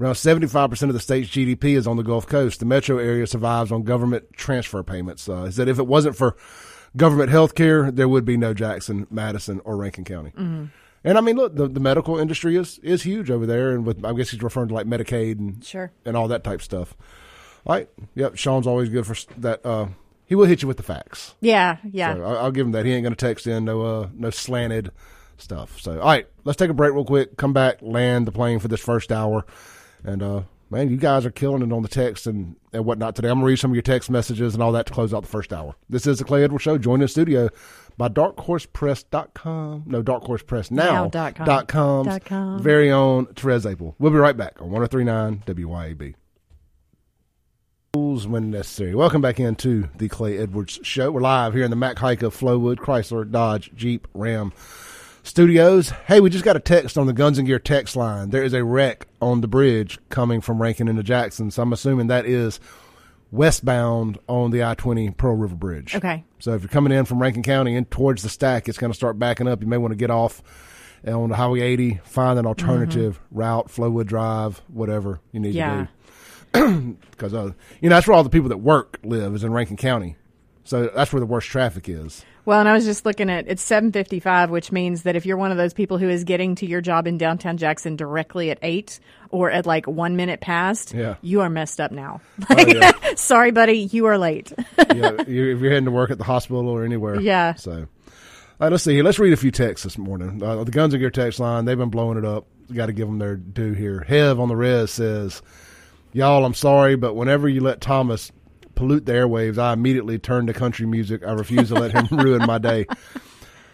around 0.00 0.16
seventy-five 0.16 0.70
percent 0.70 0.90
of 0.90 0.94
the 0.94 1.00
state's 1.00 1.28
GDP 1.30 1.76
is 1.76 1.86
on 1.86 1.96
the 1.96 2.02
Gulf 2.02 2.26
Coast. 2.26 2.60
The 2.60 2.66
metro 2.66 2.98
area 2.98 3.26
survives 3.26 3.72
on 3.72 3.82
government 3.82 4.32
transfer 4.34 4.82
payments. 4.82 5.28
Uh, 5.28 5.44
he 5.44 5.52
said 5.52 5.68
if 5.68 5.78
it 5.78 5.86
wasn't 5.86 6.16
for 6.16 6.36
government 6.96 7.30
health 7.30 7.54
care, 7.54 7.90
there 7.90 8.08
would 8.08 8.24
be 8.24 8.36
no 8.36 8.54
Jackson, 8.54 9.06
Madison, 9.10 9.60
or 9.64 9.76
Rankin 9.76 10.04
County." 10.04 10.30
Mm-hmm. 10.30 10.64
And 11.04 11.16
I 11.16 11.20
mean, 11.20 11.36
look, 11.36 11.54
the, 11.54 11.68
the 11.68 11.80
medical 11.80 12.18
industry 12.18 12.56
is 12.56 12.78
is 12.80 13.04
huge 13.04 13.30
over 13.30 13.46
there, 13.46 13.70
and 13.70 13.86
with 13.86 14.04
I 14.04 14.12
guess 14.12 14.30
he's 14.30 14.42
referring 14.42 14.68
to 14.68 14.74
like 14.74 14.86
Medicaid 14.86 15.38
and 15.38 15.64
sure. 15.64 15.92
and 16.04 16.16
all 16.16 16.28
that 16.28 16.44
type 16.44 16.60
stuff. 16.60 16.96
All 17.64 17.76
right. 17.76 17.88
Yep. 18.14 18.36
Sean's 18.36 18.66
always 18.66 18.88
good 18.88 19.06
for 19.06 19.16
that. 19.40 19.64
Uh, 19.64 19.86
he 20.26 20.34
will 20.34 20.44
hit 20.46 20.60
you 20.62 20.68
with 20.68 20.76
the 20.76 20.82
facts. 20.82 21.34
Yeah, 21.40 21.78
yeah. 21.90 22.14
So 22.14 22.22
I'll, 22.24 22.38
I'll 22.38 22.50
give 22.50 22.66
him 22.66 22.72
that. 22.72 22.84
He 22.84 22.92
ain't 22.92 23.04
going 23.04 23.14
to 23.14 23.26
text 23.26 23.46
in 23.46 23.64
no 23.64 23.82
uh, 23.82 24.08
no 24.12 24.30
slanted 24.30 24.90
stuff. 25.38 25.80
So 25.80 26.00
all 26.00 26.06
right, 26.06 26.26
let's 26.44 26.56
take 26.56 26.70
a 26.70 26.74
break 26.74 26.92
real 26.92 27.04
quick. 27.04 27.36
Come 27.36 27.52
back, 27.52 27.78
land 27.80 28.26
the 28.26 28.32
plane 28.32 28.58
for 28.58 28.68
this 28.68 28.80
first 28.80 29.12
hour, 29.12 29.46
and 30.04 30.22
uh, 30.22 30.42
man, 30.70 30.90
you 30.90 30.96
guys 30.96 31.24
are 31.24 31.30
killing 31.30 31.62
it 31.62 31.72
on 31.72 31.82
the 31.82 31.88
text 31.88 32.26
and, 32.26 32.56
and 32.72 32.84
whatnot 32.84 33.14
today. 33.14 33.28
I'm 33.28 33.36
gonna 33.36 33.46
read 33.46 33.56
some 33.56 33.70
of 33.70 33.74
your 33.76 33.82
text 33.82 34.10
messages 34.10 34.54
and 34.54 34.62
all 34.62 34.72
that 34.72 34.86
to 34.86 34.92
close 34.92 35.14
out 35.14 35.22
the 35.22 35.28
first 35.28 35.52
hour. 35.52 35.74
This 35.88 36.06
is 36.06 36.18
the 36.18 36.24
Clay 36.24 36.42
Edwards 36.44 36.64
Show. 36.64 36.76
Join 36.78 37.00
the 37.00 37.08
studio 37.08 37.48
by 37.96 38.08
darkhorsepress.com. 38.08 39.84
No, 39.86 40.02
darkhorsepressnow.com. 40.02 41.66
Com. 41.66 42.06
Dot 42.06 42.24
com. 42.24 42.62
Very 42.62 42.90
own 42.90 43.26
Therese 43.34 43.64
Apel. 43.64 43.94
We'll 43.98 44.12
be 44.12 44.18
right 44.18 44.36
back 44.36 44.60
on 44.60 44.70
1039 44.70 45.44
WYAB 45.46 46.14
when 47.96 48.50
necessary. 48.50 48.94
Welcome 48.94 49.22
back 49.22 49.40
into 49.40 49.88
the 49.96 50.10
Clay 50.10 50.36
Edwards 50.36 50.78
Show. 50.82 51.10
We're 51.10 51.22
live 51.22 51.54
here 51.54 51.64
in 51.64 51.70
the 51.70 51.76
Mac 51.76 51.98
Haik 51.98 52.20
of 52.20 52.36
Flowood, 52.36 52.76
Chrysler, 52.76 53.30
Dodge, 53.30 53.70
Jeep, 53.74 54.06
Ram 54.12 54.52
studios. 55.22 55.88
Hey, 56.06 56.20
we 56.20 56.28
just 56.28 56.44
got 56.44 56.56
a 56.56 56.60
text 56.60 56.98
on 56.98 57.06
the 57.06 57.14
Guns 57.14 57.38
and 57.38 57.46
Gear 57.46 57.58
text 57.58 57.96
line. 57.96 58.28
There 58.28 58.44
is 58.44 58.52
a 58.52 58.62
wreck 58.62 59.08
on 59.22 59.40
the 59.40 59.48
bridge 59.48 59.98
coming 60.10 60.42
from 60.42 60.60
Rankin 60.60 60.88
into 60.88 61.02
Jackson. 61.02 61.50
So 61.50 61.62
I'm 61.62 61.72
assuming 61.72 62.08
that 62.08 62.26
is 62.26 62.60
westbound 63.30 64.18
on 64.28 64.50
the 64.50 64.62
I 64.62 64.74
20 64.74 65.12
Pearl 65.12 65.34
River 65.34 65.56
Bridge. 65.56 65.94
Okay. 65.94 66.22
So 66.38 66.52
if 66.52 66.60
you're 66.60 66.68
coming 66.68 66.92
in 66.92 67.06
from 67.06 67.22
Rankin 67.22 67.42
County 67.42 67.76
and 67.76 67.90
towards 67.90 68.22
the 68.22 68.28
stack, 68.28 68.68
it's 68.68 68.76
going 68.76 68.92
to 68.92 68.96
start 68.96 69.18
backing 69.18 69.48
up. 69.48 69.62
You 69.62 69.68
may 69.68 69.78
want 69.78 69.92
to 69.92 69.96
get 69.96 70.10
off 70.10 70.42
on 71.06 71.30
the 71.30 71.36
Highway 71.36 71.60
80, 71.60 72.00
find 72.04 72.38
an 72.38 72.44
alternative 72.44 73.18
mm-hmm. 73.18 73.38
route, 73.38 73.68
Flowood 73.68 74.06
Drive, 74.06 74.60
whatever 74.68 75.20
you 75.32 75.40
need 75.40 75.54
yeah. 75.54 75.70
to 75.70 75.82
do 75.84 75.88
because 77.10 77.34
uh, 77.34 77.52
you 77.80 77.88
know 77.88 77.96
that's 77.96 78.06
where 78.06 78.16
all 78.16 78.24
the 78.24 78.30
people 78.30 78.48
that 78.48 78.58
work 78.58 78.98
live 79.02 79.34
is 79.34 79.44
in 79.44 79.52
Rankin 79.52 79.76
County, 79.76 80.16
so 80.64 80.90
that's 80.94 81.12
where 81.12 81.20
the 81.20 81.26
worst 81.26 81.48
traffic 81.48 81.88
is. 81.88 82.24
Well, 82.46 82.60
and 82.60 82.68
I 82.68 82.74
was 82.74 82.84
just 82.84 83.04
looking 83.04 83.28
at 83.28 83.48
it's 83.48 83.62
seven 83.62 83.90
fifty 83.90 84.20
five, 84.20 84.50
which 84.50 84.70
means 84.70 85.02
that 85.02 85.16
if 85.16 85.26
you're 85.26 85.36
one 85.36 85.50
of 85.50 85.56
those 85.56 85.74
people 85.74 85.98
who 85.98 86.08
is 86.08 86.22
getting 86.22 86.54
to 86.56 86.66
your 86.66 86.80
job 86.80 87.08
in 87.08 87.18
downtown 87.18 87.56
Jackson 87.56 87.96
directly 87.96 88.52
at 88.52 88.58
eight 88.62 89.00
or 89.30 89.50
at 89.50 89.66
like 89.66 89.86
one 89.86 90.14
minute 90.14 90.40
past, 90.40 90.94
yeah. 90.94 91.16
you 91.22 91.40
are 91.40 91.50
messed 91.50 91.80
up 91.80 91.90
now. 91.90 92.20
Like, 92.48 92.68
oh, 92.68 92.78
yeah. 92.78 92.92
sorry, 93.16 93.50
buddy, 93.50 93.88
you 93.90 94.06
are 94.06 94.16
late. 94.16 94.52
yeah, 94.78 94.94
you're, 95.26 95.50
if 95.50 95.60
you're 95.60 95.70
heading 95.70 95.86
to 95.86 95.90
work 95.90 96.12
at 96.12 96.18
the 96.18 96.24
hospital 96.24 96.68
or 96.68 96.84
anywhere, 96.84 97.20
yeah. 97.20 97.54
So, 97.54 97.88
right, 98.60 98.70
let's 98.70 98.84
see 98.84 98.94
here. 98.94 99.02
Let's 99.02 99.18
read 99.18 99.32
a 99.32 99.36
few 99.36 99.50
texts 99.50 99.82
this 99.82 99.98
morning. 99.98 100.40
Uh, 100.40 100.62
the 100.62 100.70
Guns 100.70 100.94
and 100.94 101.00
Gear 101.00 101.10
text 101.10 101.40
line, 101.40 101.64
they've 101.64 101.76
been 101.76 101.90
blowing 101.90 102.16
it 102.16 102.24
up. 102.24 102.46
Got 102.72 102.86
to 102.86 102.92
give 102.92 103.08
them 103.08 103.18
their 103.18 103.34
due 103.34 103.72
here. 103.72 104.04
Hev 104.06 104.38
on 104.38 104.48
the 104.48 104.56
res 104.56 104.92
says 104.92 105.42
Y'all, 106.16 106.46
I'm 106.46 106.54
sorry, 106.54 106.96
but 106.96 107.12
whenever 107.12 107.46
you 107.46 107.60
let 107.60 107.82
Thomas 107.82 108.32
pollute 108.74 109.04
the 109.04 109.12
airwaves, 109.12 109.58
I 109.58 109.74
immediately 109.74 110.18
turn 110.18 110.46
to 110.46 110.54
country 110.54 110.86
music. 110.86 111.22
I 111.22 111.32
refuse 111.32 111.68
to 111.68 111.74
let 111.74 111.92
him 111.92 112.06
ruin 112.18 112.46
my 112.46 112.56
day. 112.56 112.86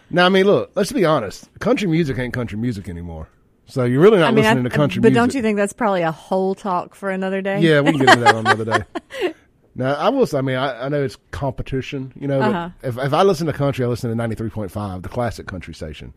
Now, 0.09 0.25
I 0.25 0.29
mean, 0.29 0.45
look, 0.45 0.73
let's 0.75 0.91
be 0.91 1.05
honest. 1.05 1.47
Country 1.61 1.87
music 1.87 2.17
ain't 2.17 2.33
country 2.33 2.57
music 2.57 2.89
anymore. 2.89 3.29
So 3.65 3.85
you're 3.85 4.01
really 4.01 4.17
not 4.17 4.27
I 4.27 4.31
mean, 4.31 4.43
listening 4.43 4.65
I, 4.65 4.69
to 4.69 4.75
country 4.75 4.99
but 4.99 5.07
music. 5.07 5.13
But 5.13 5.19
don't 5.21 5.35
you 5.35 5.41
think 5.41 5.55
that's 5.55 5.71
probably 5.71 6.01
a 6.01 6.11
whole 6.11 6.53
talk 6.53 6.95
for 6.95 7.09
another 7.09 7.41
day? 7.41 7.61
Yeah, 7.61 7.79
we 7.79 7.91
can 7.91 8.01
get 8.01 8.09
into 8.09 8.25
that 8.25 8.35
on 8.35 8.45
another 8.45 8.65
day. 8.65 9.33
Now, 9.75 9.95
I 9.95 10.09
will 10.09 10.27
say, 10.27 10.37
I 10.37 10.41
mean, 10.41 10.55
I, 10.55 10.85
I 10.85 10.89
know 10.89 11.03
it's 11.03 11.17
competition, 11.31 12.13
you 12.15 12.27
know, 12.27 12.39
uh-huh. 12.39 12.69
if, 12.83 12.95
if 12.95 13.11
I 13.11 13.23
listen 13.23 13.47
to 13.47 13.53
country, 13.53 13.83
I 13.83 13.87
listen 13.87 14.15
to 14.15 14.23
93.5, 14.23 15.01
the 15.01 15.09
classic 15.09 15.47
country 15.47 15.73
station. 15.73 16.13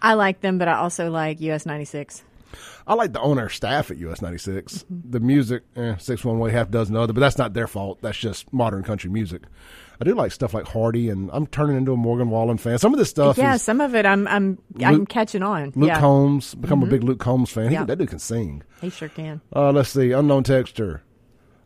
I 0.00 0.14
like 0.14 0.40
them, 0.40 0.56
but 0.56 0.68
I 0.68 0.74
also 0.74 1.10
like 1.10 1.40
US 1.40 1.66
96. 1.66 2.22
I 2.86 2.94
like 2.94 3.12
the 3.12 3.20
owner 3.20 3.48
staff 3.48 3.90
at 3.90 3.98
US 3.98 4.22
96. 4.22 4.78
Mm-hmm. 4.78 5.10
The 5.10 5.20
music, 5.20 5.62
eh, 5.76 5.96
six 5.98 6.24
one 6.24 6.38
way, 6.38 6.50
half 6.50 6.70
dozen 6.70 6.96
other, 6.96 7.12
but 7.12 7.20
that's 7.20 7.38
not 7.38 7.54
their 7.54 7.66
fault. 7.66 7.98
That's 8.02 8.18
just 8.18 8.52
modern 8.52 8.82
country 8.82 9.10
music. 9.10 9.42
I 10.00 10.04
do 10.04 10.14
like 10.14 10.32
stuff 10.32 10.52
like 10.52 10.66
Hardy, 10.66 11.08
and 11.10 11.30
I'm 11.32 11.46
turning 11.46 11.76
into 11.76 11.92
a 11.92 11.96
Morgan 11.96 12.28
Wallen 12.30 12.58
fan. 12.58 12.78
Some 12.78 12.92
of 12.92 12.98
this 12.98 13.08
stuff, 13.08 13.38
yeah, 13.38 13.56
some 13.56 13.80
of 13.80 13.94
it, 13.94 14.04
I'm 14.04 14.26
I'm 14.26 14.58
Luke, 14.74 14.82
I'm 14.82 15.06
catching 15.06 15.42
on. 15.42 15.72
Luke 15.76 15.88
yeah. 15.88 16.00
Combs, 16.00 16.54
become 16.56 16.80
mm-hmm. 16.80 16.88
a 16.88 16.90
big 16.90 17.04
Luke 17.04 17.20
Combs 17.20 17.50
fan. 17.50 17.70
He, 17.70 17.76
that 17.76 17.98
dude 17.98 18.08
can 18.08 18.18
sing. 18.18 18.62
He 18.80 18.90
sure 18.90 19.08
can. 19.08 19.40
Uh, 19.54 19.70
let's 19.70 19.90
see, 19.90 20.10
unknown 20.12 20.42
texture. 20.42 21.02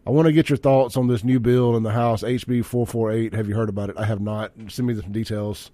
I 0.07 0.11
want 0.11 0.27
to 0.27 0.33
get 0.33 0.49
your 0.49 0.57
thoughts 0.57 0.97
on 0.97 1.09
this 1.09 1.25
new 1.25 1.41
bill 1.41 1.77
in 1.77 1.83
the 1.83 1.91
House, 1.91 2.23
HB 2.23 2.65
448. 2.65 3.35
Have 3.35 3.49
you 3.49 3.57
heard 3.57 3.69
about 3.69 3.91
it? 3.91 3.97
I 3.99 4.05
have 4.05 4.21
not. 4.21 4.53
Send 4.69 4.87
me 4.87 4.95
some 4.95 5.11
details 5.11 5.73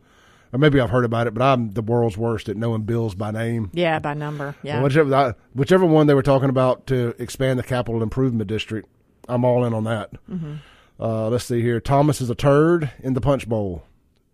or 0.53 0.59
maybe 0.59 0.81
I've 0.81 0.91
heard 0.91 1.05
about 1.05 1.27
it, 1.27 1.35
but 1.35 1.43
I'm 1.43 1.71
the 1.71 1.83
world's 1.83 2.17
worst 2.17 2.49
at 2.49 2.57
knowing 2.57 2.83
bills 2.83 3.15
by 3.15 3.31
name. 3.31 3.71
Yeah, 3.73 3.99
by 3.99 4.15
number. 4.15 4.55
Yeah. 4.63 4.83
Whichever, 4.83 5.37
whichever 5.55 5.87
one 5.87 6.07
they 6.07 6.15
were 6.15 6.23
talking 6.23 6.51
about 6.51 6.87
to 6.89 7.15
expand 7.19 7.59
the 7.59 7.63
capital 7.63 8.03
improvement 8.03 8.49
district, 8.49 8.89
I'm 9.29 9.45
all 9.45 9.65
in 9.65 9.73
on 9.73 9.85
that. 9.85 10.13
Mm-hmm. 10.31 10.55
Uh, 11.01 11.29
let's 11.29 11.45
see 11.45 11.63
here. 11.63 11.81
Thomas 11.81 12.21
is 12.21 12.31
a 12.31 12.35
turd 12.35 12.91
in 13.01 13.15
the 13.15 13.21
punch 13.21 13.49
bowl. 13.49 13.85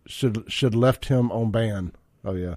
Should 0.05 0.51
should 0.51 0.75
left 0.75 1.05
him 1.05 1.31
on 1.31 1.51
ban. 1.51 1.93
Oh 2.25 2.33
yeah. 2.33 2.55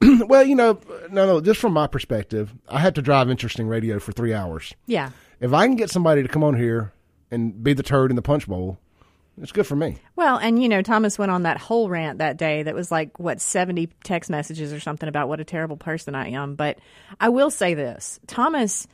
well, 0.26 0.44
you 0.44 0.54
know, 0.54 0.80
no, 1.10 1.26
no. 1.26 1.40
Just 1.40 1.60
from 1.60 1.72
my 1.72 1.86
perspective, 1.86 2.52
I 2.68 2.80
had 2.80 2.94
to 2.94 3.02
drive 3.02 3.30
interesting 3.30 3.68
radio 3.68 3.98
for 3.98 4.12
three 4.12 4.32
hours. 4.32 4.74
Yeah. 4.86 5.10
If 5.40 5.52
I 5.52 5.66
can 5.66 5.76
get 5.76 5.90
somebody 5.90 6.22
to 6.22 6.28
come 6.28 6.44
on 6.44 6.56
here 6.56 6.92
and 7.30 7.62
be 7.62 7.72
the 7.72 7.82
turd 7.82 8.10
in 8.10 8.16
the 8.16 8.22
punch 8.22 8.46
bowl, 8.46 8.78
it's 9.40 9.52
good 9.52 9.66
for 9.66 9.76
me. 9.76 9.96
Well, 10.16 10.36
and 10.36 10.62
you 10.62 10.68
know, 10.68 10.82
Thomas 10.82 11.18
went 11.18 11.30
on 11.30 11.44
that 11.44 11.58
whole 11.58 11.88
rant 11.88 12.18
that 12.18 12.36
day 12.36 12.62
that 12.64 12.74
was 12.74 12.90
like 12.90 13.18
what 13.18 13.40
70 13.40 13.88
text 14.04 14.30
messages 14.30 14.72
or 14.72 14.80
something 14.80 15.08
about 15.08 15.28
what 15.28 15.40
a 15.40 15.44
terrible 15.44 15.76
person 15.76 16.14
I 16.14 16.30
am, 16.30 16.54
but 16.54 16.78
I 17.20 17.30
will 17.30 17.50
say 17.50 17.74
this. 17.74 18.20
Thomas 18.26 18.86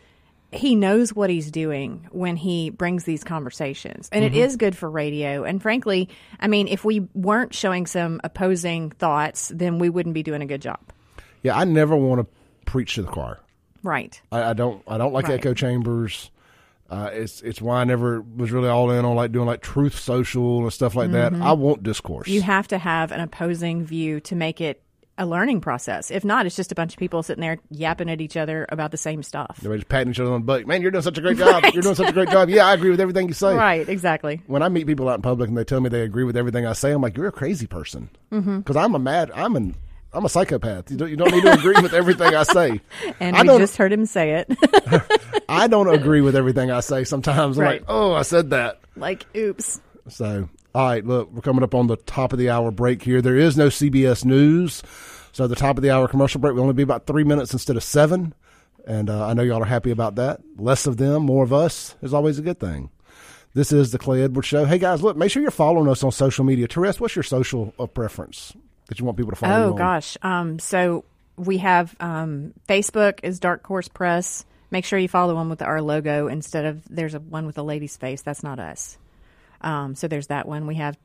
he 0.50 0.74
knows 0.74 1.12
what 1.12 1.28
he's 1.28 1.50
doing 1.50 2.08
when 2.10 2.36
he 2.36 2.70
brings 2.70 3.04
these 3.04 3.22
conversations. 3.22 4.08
And 4.10 4.24
mm-hmm. 4.24 4.34
it 4.34 4.38
is 4.38 4.56
good 4.56 4.76
for 4.76 4.90
radio. 4.90 5.44
And 5.44 5.60
frankly, 5.60 6.08
I 6.40 6.48
mean, 6.48 6.68
if 6.68 6.84
we 6.84 7.00
weren't 7.14 7.54
showing 7.54 7.86
some 7.86 8.20
opposing 8.24 8.90
thoughts, 8.92 9.52
then 9.54 9.78
we 9.78 9.90
wouldn't 9.90 10.14
be 10.14 10.22
doing 10.22 10.40
a 10.40 10.46
good 10.46 10.62
job. 10.62 10.80
Yeah, 11.42 11.56
I 11.56 11.64
never 11.64 11.96
want 11.96 12.20
to 12.20 12.26
preach 12.64 12.94
to 12.94 13.02
the 13.02 13.08
choir. 13.08 13.38
Right. 13.82 14.20
I, 14.32 14.50
I 14.50 14.52
don't. 14.54 14.82
I 14.88 14.98
don't 14.98 15.12
like 15.12 15.28
right. 15.28 15.38
echo 15.38 15.54
chambers. 15.54 16.30
Uh, 16.90 17.10
it's 17.12 17.42
it's 17.42 17.60
why 17.60 17.80
I 17.80 17.84
never 17.84 18.20
was 18.22 18.50
really 18.50 18.68
all 18.68 18.90
in 18.90 19.04
on 19.04 19.14
like 19.14 19.30
doing 19.30 19.46
like 19.46 19.60
truth 19.60 19.98
social 19.98 20.62
and 20.62 20.72
stuff 20.72 20.94
like 20.94 21.10
mm-hmm. 21.10 21.38
that. 21.38 21.46
I 21.46 21.52
want 21.52 21.82
discourse. 21.82 22.28
You 22.28 22.40
have 22.42 22.68
to 22.68 22.78
have 22.78 23.12
an 23.12 23.20
opposing 23.20 23.84
view 23.84 24.20
to 24.20 24.34
make 24.34 24.60
it 24.60 24.82
a 25.18 25.26
learning 25.26 25.60
process. 25.60 26.10
If 26.10 26.24
not, 26.24 26.46
it's 26.46 26.56
just 26.56 26.72
a 26.72 26.74
bunch 26.74 26.94
of 26.94 26.98
people 26.98 27.22
sitting 27.22 27.42
there 27.42 27.58
yapping 27.70 28.08
at 28.08 28.20
each 28.20 28.36
other 28.36 28.66
about 28.70 28.92
the 28.92 28.96
same 28.96 29.22
stuff. 29.22 29.58
They're 29.60 29.74
just 29.76 29.88
patting 29.88 30.12
each 30.12 30.20
other 30.20 30.32
on 30.32 30.40
the 30.40 30.44
butt. 30.44 30.66
Man, 30.66 30.80
you're 30.80 30.92
doing 30.92 31.02
such 31.02 31.18
a 31.18 31.20
great 31.20 31.36
job. 31.36 31.62
Right. 31.62 31.74
You're 31.74 31.82
doing 31.82 31.96
such 31.96 32.08
a 32.08 32.12
great 32.12 32.30
job. 32.30 32.48
Yeah, 32.48 32.66
I 32.66 32.74
agree 32.74 32.90
with 32.90 33.00
everything 33.00 33.26
you 33.26 33.34
say. 33.34 33.54
Right, 33.54 33.86
exactly. 33.88 34.40
When 34.46 34.62
I 34.62 34.68
meet 34.68 34.86
people 34.86 35.08
out 35.08 35.16
in 35.16 35.22
public 35.22 35.48
and 35.48 35.58
they 35.58 35.64
tell 35.64 35.80
me 35.80 35.88
they 35.88 36.02
agree 36.02 36.24
with 36.24 36.36
everything 36.36 36.66
I 36.66 36.72
say, 36.72 36.92
I'm 36.92 37.02
like, 37.02 37.16
you're 37.16 37.26
a 37.26 37.32
crazy 37.32 37.66
person. 37.66 38.08
Because 38.30 38.44
mm-hmm. 38.44 38.78
I'm 38.78 38.94
a 38.94 38.98
mad, 38.98 39.32
I'm 39.34 39.56
an 39.56 39.74
I'm 40.12 40.24
a 40.24 40.28
psychopath. 40.28 40.90
You 40.90 40.96
don't, 40.96 41.10
you 41.10 41.16
don't 41.16 41.30
need 41.30 41.42
to 41.42 41.52
agree 41.52 41.80
with 41.82 41.92
everything 41.92 42.34
I 42.34 42.42
say. 42.42 42.80
And 43.20 43.36
I 43.36 43.44
just 43.44 43.76
heard 43.76 43.92
him 43.92 44.06
say 44.06 44.44
it. 44.44 45.42
I 45.48 45.66
don't 45.66 45.88
agree 45.88 46.20
with 46.20 46.36
everything 46.36 46.70
I 46.70 46.80
say. 46.80 47.04
Sometimes 47.04 47.58
I'm 47.58 47.64
right. 47.64 47.80
like, 47.80 47.84
oh, 47.88 48.12
I 48.12 48.22
said 48.22 48.50
that. 48.50 48.80
Like, 48.96 49.26
oops. 49.36 49.80
So, 50.08 50.48
all 50.74 50.86
right, 50.86 51.04
look, 51.04 51.30
we're 51.32 51.40
coming 51.40 51.62
up 51.62 51.74
on 51.74 51.88
the 51.88 51.96
top 51.96 52.32
of 52.32 52.38
the 52.38 52.50
hour 52.50 52.70
break 52.70 53.02
here. 53.02 53.20
There 53.20 53.36
is 53.36 53.56
no 53.56 53.68
CBS 53.68 54.24
News. 54.24 54.82
So, 55.32 55.46
the 55.46 55.56
top 55.56 55.76
of 55.76 55.82
the 55.82 55.90
hour 55.90 56.08
commercial 56.08 56.40
break 56.40 56.54
will 56.54 56.62
only 56.62 56.74
be 56.74 56.82
about 56.82 57.06
three 57.06 57.24
minutes 57.24 57.52
instead 57.52 57.76
of 57.76 57.82
seven. 57.82 58.34
And 58.86 59.10
uh, 59.10 59.26
I 59.26 59.34
know 59.34 59.42
y'all 59.42 59.62
are 59.62 59.66
happy 59.66 59.90
about 59.90 60.14
that. 60.14 60.40
Less 60.56 60.86
of 60.86 60.96
them, 60.96 61.24
more 61.24 61.44
of 61.44 61.52
us 61.52 61.96
is 62.02 62.14
always 62.14 62.38
a 62.38 62.42
good 62.42 62.60
thing. 62.60 62.90
This 63.54 63.72
is 63.72 63.90
the 63.90 63.98
Clay 63.98 64.22
Edwards 64.22 64.48
Show. 64.48 64.64
Hey, 64.64 64.78
guys, 64.78 65.02
look, 65.02 65.16
make 65.16 65.30
sure 65.30 65.42
you're 65.42 65.50
following 65.50 65.88
us 65.88 66.02
on 66.04 66.12
social 66.12 66.44
media. 66.44 66.66
Therese, 66.66 67.00
what's 67.00 67.16
your 67.16 67.22
social 67.22 67.72
preference? 67.92 68.54
That 68.88 68.98
you 68.98 69.04
want 69.04 69.16
people 69.16 69.32
to 69.32 69.36
follow? 69.36 69.68
Oh 69.68 69.72
gosh, 69.74 70.16
um, 70.22 70.58
so 70.58 71.04
we 71.36 71.58
have 71.58 71.94
um, 72.00 72.52
Facebook 72.68 73.20
is 73.22 73.38
Dark 73.38 73.66
Horse 73.66 73.88
Press. 73.88 74.44
Make 74.70 74.84
sure 74.84 74.98
you 74.98 75.08
follow 75.08 75.34
one 75.34 75.48
with 75.48 75.62
our 75.62 75.80
logo 75.80 76.28
instead 76.28 76.64
of 76.64 76.82
there's 76.88 77.14
a 77.14 77.20
one 77.20 77.46
with 77.46 77.56
a 77.58 77.62
lady's 77.62 77.96
face. 77.96 78.22
That's 78.22 78.42
not 78.42 78.58
us. 78.58 78.98
Um, 79.60 79.94
so 79.94 80.08
there's 80.08 80.26
that 80.28 80.46
one. 80.46 80.66
We 80.66 80.76
have 80.76 80.98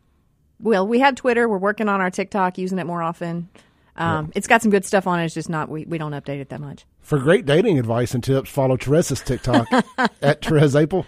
well, 0.59 0.87
we 0.87 0.99
have 0.99 1.15
Twitter. 1.15 1.47
We're 1.47 1.57
working 1.57 1.89
on 1.89 2.01
our 2.01 2.09
TikTok, 2.09 2.57
using 2.57 2.79
it 2.79 2.85
more 2.85 3.01
often. 3.01 3.49
Um, 3.95 4.25
yeah. 4.27 4.31
It's 4.35 4.47
got 4.47 4.61
some 4.61 4.71
good 4.71 4.85
stuff 4.85 5.05
on 5.05 5.19
it. 5.19 5.25
It's 5.25 5.33
just 5.33 5.49
not 5.49 5.69
we, 5.69 5.85
we 5.85 5.97
don't 5.97 6.13
update 6.13 6.39
it 6.39 6.49
that 6.49 6.61
much. 6.61 6.85
For 7.01 7.19
great 7.19 7.45
dating 7.45 7.77
advice 7.79 8.13
and 8.13 8.23
tips, 8.23 8.49
follow 8.49 8.77
Therese's 8.77 9.21
TikTok 9.21 9.67
at 10.21 10.41
Therese 10.41 10.73
Apel. 10.73 11.05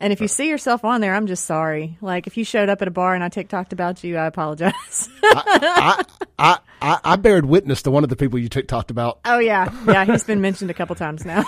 And 0.00 0.14
if 0.14 0.20
you 0.22 0.28
see 0.28 0.48
yourself 0.48 0.82
on 0.82 1.02
there, 1.02 1.14
I'm 1.14 1.26
just 1.26 1.44
sorry. 1.44 1.98
Like 2.00 2.26
if 2.26 2.38
you 2.38 2.44
showed 2.44 2.70
up 2.70 2.80
at 2.80 2.88
a 2.88 2.90
bar 2.90 3.14
and 3.14 3.22
I 3.22 3.28
TikToked 3.28 3.72
about 3.72 4.02
you, 4.02 4.16
I 4.16 4.24
apologize. 4.24 5.10
I, 5.22 6.04
I, 6.38 6.58
I, 6.80 6.98
I, 7.04 7.16
bared 7.16 7.44
witness 7.44 7.82
to 7.82 7.90
one 7.90 8.02
of 8.02 8.08
the 8.08 8.16
people 8.16 8.38
you 8.38 8.48
TikToked 8.48 8.90
about. 8.90 9.20
Oh 9.26 9.38
yeah, 9.38 9.70
yeah, 9.86 10.06
he's 10.06 10.24
been 10.24 10.40
mentioned 10.40 10.70
a 10.70 10.74
couple 10.74 10.96
times 10.96 11.26
now. 11.26 11.44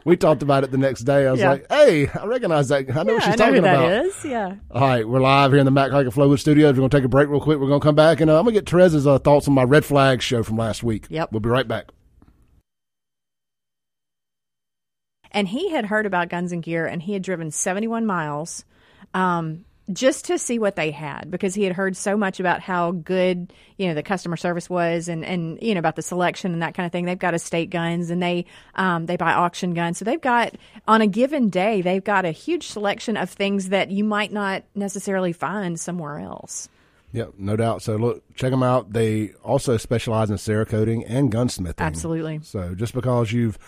we 0.04 0.16
talked 0.16 0.42
about 0.42 0.64
it 0.64 0.72
the 0.72 0.78
next 0.78 1.02
day. 1.02 1.28
I 1.28 1.30
was 1.30 1.40
yeah. 1.40 1.50
like, 1.50 1.66
"Hey, 1.70 2.08
I 2.08 2.26
recognize 2.26 2.68
that. 2.68 2.90
I 2.90 3.04
know 3.04 3.12
yeah, 3.12 3.18
what 3.18 3.22
she's 3.22 3.38
know 3.38 3.46
talking 3.46 3.58
about." 3.58 3.88
That 3.88 4.04
is, 4.06 4.24
yeah. 4.24 4.56
All 4.72 4.80
right, 4.80 5.08
we're 5.08 5.20
live 5.20 5.52
here 5.52 5.60
in 5.60 5.64
the 5.64 5.70
Mac 5.70 5.92
Haik 5.92 6.08
Flowood 6.08 6.40
Studios. 6.40 6.72
We're 6.72 6.80
going 6.80 6.90
to 6.90 6.96
take 6.96 7.04
a 7.04 7.08
break 7.08 7.28
real 7.28 7.40
quick. 7.40 7.60
We're 7.60 7.68
going 7.68 7.80
to 7.80 7.84
come 7.84 7.94
back 7.94 8.20
and 8.20 8.28
uh, 8.28 8.38
I'm 8.38 8.44
going 8.44 8.54
to 8.54 8.60
get 8.60 8.66
Therese's 8.66 9.06
uh, 9.06 9.18
thoughts 9.18 9.46
on 9.46 9.54
my 9.54 9.62
red 9.62 9.84
flag 9.84 10.20
show 10.20 10.42
from 10.42 10.56
last 10.56 10.82
week. 10.82 11.06
Yep. 11.08 11.30
We'll 11.30 11.40
be 11.40 11.48
right 11.48 11.68
back. 11.68 11.92
And 15.32 15.48
he 15.48 15.70
had 15.70 15.86
heard 15.86 16.06
about 16.06 16.28
Guns 16.28 16.52
and 16.52 16.62
Gear, 16.62 16.86
and 16.86 17.02
he 17.02 17.12
had 17.12 17.22
driven 17.22 17.50
71 17.50 18.06
miles. 18.06 18.64
Um, 19.14 19.64
just 19.92 20.26
to 20.26 20.38
see 20.38 20.58
what 20.58 20.76
they 20.76 20.90
had 20.90 21.30
because 21.30 21.54
he 21.54 21.64
had 21.64 21.74
heard 21.74 21.96
so 21.96 22.16
much 22.16 22.38
about 22.38 22.60
how 22.60 22.92
good 22.92 23.52
you 23.78 23.88
know 23.88 23.94
the 23.94 24.02
customer 24.02 24.36
service 24.36 24.70
was 24.70 25.08
and 25.08 25.24
and 25.24 25.60
you 25.60 25.74
know 25.74 25.80
about 25.80 25.96
the 25.96 26.02
selection 26.02 26.52
and 26.52 26.62
that 26.62 26.74
kind 26.74 26.86
of 26.86 26.92
thing 26.92 27.04
they've 27.04 27.18
got 27.18 27.34
estate 27.34 27.68
guns 27.68 28.08
and 28.08 28.22
they 28.22 28.46
um, 28.76 29.06
they 29.06 29.16
buy 29.16 29.32
auction 29.32 29.74
guns 29.74 29.98
so 29.98 30.04
they've 30.04 30.20
got 30.20 30.54
on 30.86 31.00
a 31.00 31.06
given 31.06 31.50
day 31.50 31.82
they've 31.82 32.04
got 32.04 32.24
a 32.24 32.30
huge 32.30 32.68
selection 32.68 33.16
of 33.16 33.28
things 33.28 33.70
that 33.70 33.90
you 33.90 34.04
might 34.04 34.32
not 34.32 34.62
necessarily 34.74 35.32
find 35.32 35.78
somewhere 35.78 36.20
else 36.20 36.68
yeah, 37.14 37.26
no 37.36 37.56
doubt. 37.56 37.82
So 37.82 37.96
look, 37.96 38.22
check 38.34 38.50
them 38.50 38.62
out. 38.62 38.94
They 38.94 39.34
also 39.44 39.76
specialize 39.76 40.30
in 40.30 40.36
Cerakoting 40.36 41.04
and 41.06 41.30
gunsmithing. 41.30 41.78
Absolutely. 41.78 42.40
So 42.42 42.74
just 42.74 42.94
because 42.94 43.30
you've 43.30 43.58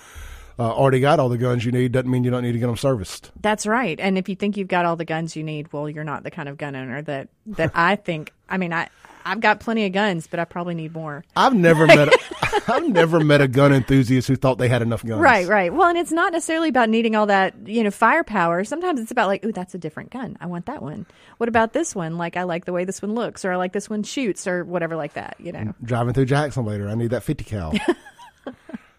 uh, 0.59 0.70
already 0.70 1.00
got 1.00 1.20
all 1.20 1.28
the 1.28 1.38
guns 1.38 1.64
you 1.64 1.72
need 1.72 1.92
doesn't 1.92 2.11
mean 2.11 2.24
you 2.24 2.30
don't 2.30 2.42
need 2.42 2.52
to 2.52 2.59
get 2.59 2.66
them 2.66 2.76
serviced. 2.76 3.32
That's 3.40 3.66
right. 3.66 3.98
And 3.98 4.16
if 4.16 4.28
you 4.28 4.36
think 4.36 4.57
you've 4.57 4.68
got 4.68 4.84
all 4.84 4.96
the 4.96 5.05
guns 5.05 5.36
you 5.36 5.42
need, 5.42 5.72
well, 5.72 5.88
you're 5.88 6.05
not 6.05 6.22
the 6.22 6.30
kind 6.30 6.48
of 6.48 6.57
gun 6.57 6.76
owner 6.76 7.02
that 7.02 7.28
that 7.46 7.72
I 7.74 7.96
think. 7.96 8.32
I 8.48 8.59
mean, 8.59 8.72
I 8.72 8.88
I've 9.24 9.40
got 9.40 9.61
plenty 9.61 9.86
of 9.86 9.92
guns, 9.92 10.26
but 10.26 10.38
I 10.38 10.44
probably 10.44 10.74
need 10.74 10.92
more. 10.92 11.24
I've 11.34 11.55
never 11.55 11.86
met 11.86 12.09
a, 12.09 12.18
I've 12.68 12.88
never 12.88 13.20
met 13.20 13.40
a 13.40 13.48
gun 13.48 13.72
enthusiast 13.72 14.28
who 14.28 14.36
thought 14.36 14.59
they 14.59 14.68
had 14.68 14.82
enough 14.82 15.05
guns. 15.05 15.20
Right, 15.20 15.46
right. 15.48 15.72
Well, 15.72 15.88
and 15.88 15.98
it's 15.98 16.12
not 16.12 16.32
necessarily 16.32 16.68
about 16.68 16.90
needing 16.90 17.16
all 17.16 17.26
that, 17.26 17.55
you 17.66 17.82
know, 17.82 17.90
firepower. 17.90 18.64
Sometimes 18.64 19.00
it's 19.00 19.11
about 19.11 19.28
like, 19.28 19.44
ooh, 19.44 19.52
that's 19.52 19.74
a 19.74 19.78
different 19.78 20.11
gun. 20.11 20.36
I 20.40 20.46
want 20.46 20.66
that 20.66 20.82
one. 20.82 21.07
What 21.38 21.48
about 21.48 21.72
this 21.72 21.94
one? 21.94 22.18
Like, 22.18 22.36
I 22.36 22.42
like 22.42 22.66
the 22.66 22.72
way 22.72 22.84
this 22.84 23.00
one 23.00 23.14
looks, 23.14 23.44
or 23.44 23.52
I 23.52 23.57
like 23.57 23.72
this 23.72 23.88
one 23.88 24.02
shoots, 24.02 24.46
or 24.46 24.62
whatever 24.64 24.94
like 24.94 25.14
that. 25.14 25.36
You 25.38 25.52
know, 25.52 25.74
driving 25.82 26.12
through 26.12 26.26
Jackson 26.26 26.64
later, 26.66 26.88
I 26.88 26.94
need 26.94 27.11
that 27.11 27.22
fifty 27.22 27.44
cal. 27.44 27.72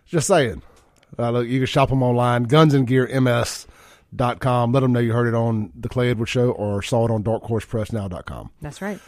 Just 0.08 0.28
saying. 0.28 0.62
Uh, 1.18 1.32
look, 1.32 1.48
you 1.48 1.60
can 1.60 1.68
shop 1.68 1.90
them 1.90 2.04
online, 2.04 2.46
gunsandgearms.com. 2.46 4.72
Let 4.72 4.80
them 4.80 4.94
know 4.94 5.00
you 5.00 5.14
heard 5.14 5.28
it 5.28 5.34
on 5.34 5.72
the 5.76 5.90
Clay 5.90 6.10
Edwards 6.10 6.32
Show 6.32 6.52
or 6.52 6.82
saw 6.82 7.06
it 7.06 7.12
on 7.12 7.24
darkhorsepressnow.com. 7.24 8.52
That's 8.62 8.82
right. 8.82 9.00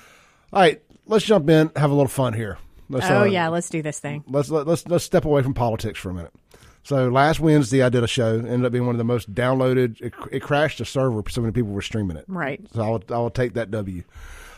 All 0.54 0.62
right, 0.62 0.82
let's 1.06 1.26
jump 1.26 1.50
in, 1.50 1.72
have 1.76 1.92
a 1.92 1.94
little 1.94 2.08
fun 2.08 2.34
here. 2.34 2.58
Let's, 2.90 3.06
oh 3.10 3.22
uh, 3.22 3.26
yeah, 3.26 3.50
let's 3.50 3.70
do 3.70 3.82
this 3.82 4.00
thing. 4.00 4.24
Let's 4.28 4.50
let, 4.50 4.66
let's 4.66 4.88
let's 4.88 5.04
step 5.04 5.26
away 5.26 5.42
from 5.42 5.54
politics 5.54 6.00
for 6.00 6.10
a 6.10 6.14
minute. 6.14 6.32
So 6.84 7.10
last 7.10 7.42
Wednesday, 7.42 7.84
I 7.84 7.90
did 7.90 8.06
a 8.06 8.08
show. 8.08 8.36
Ended 8.36 8.64
up 8.64 8.72
being 8.72 8.86
one 8.86 8.96
of 8.96 8.98
the 8.98 9.04
most 9.04 9.34
downloaded. 9.34 10.00
It, 10.00 10.14
it 10.32 10.42
crashed 10.42 10.78
the 10.78 10.86
server. 10.86 11.22
So 11.30 11.42
many 11.42 11.52
people 11.52 11.72
were 11.72 11.82
streaming 11.82 12.16
it. 12.16 12.24
Right. 12.30 12.62
So 12.74 12.82
I 12.82 12.88
will 12.88 13.04
I 13.10 13.18
will 13.18 13.30
take 13.30 13.56
that 13.56 13.72
W. 13.72 14.04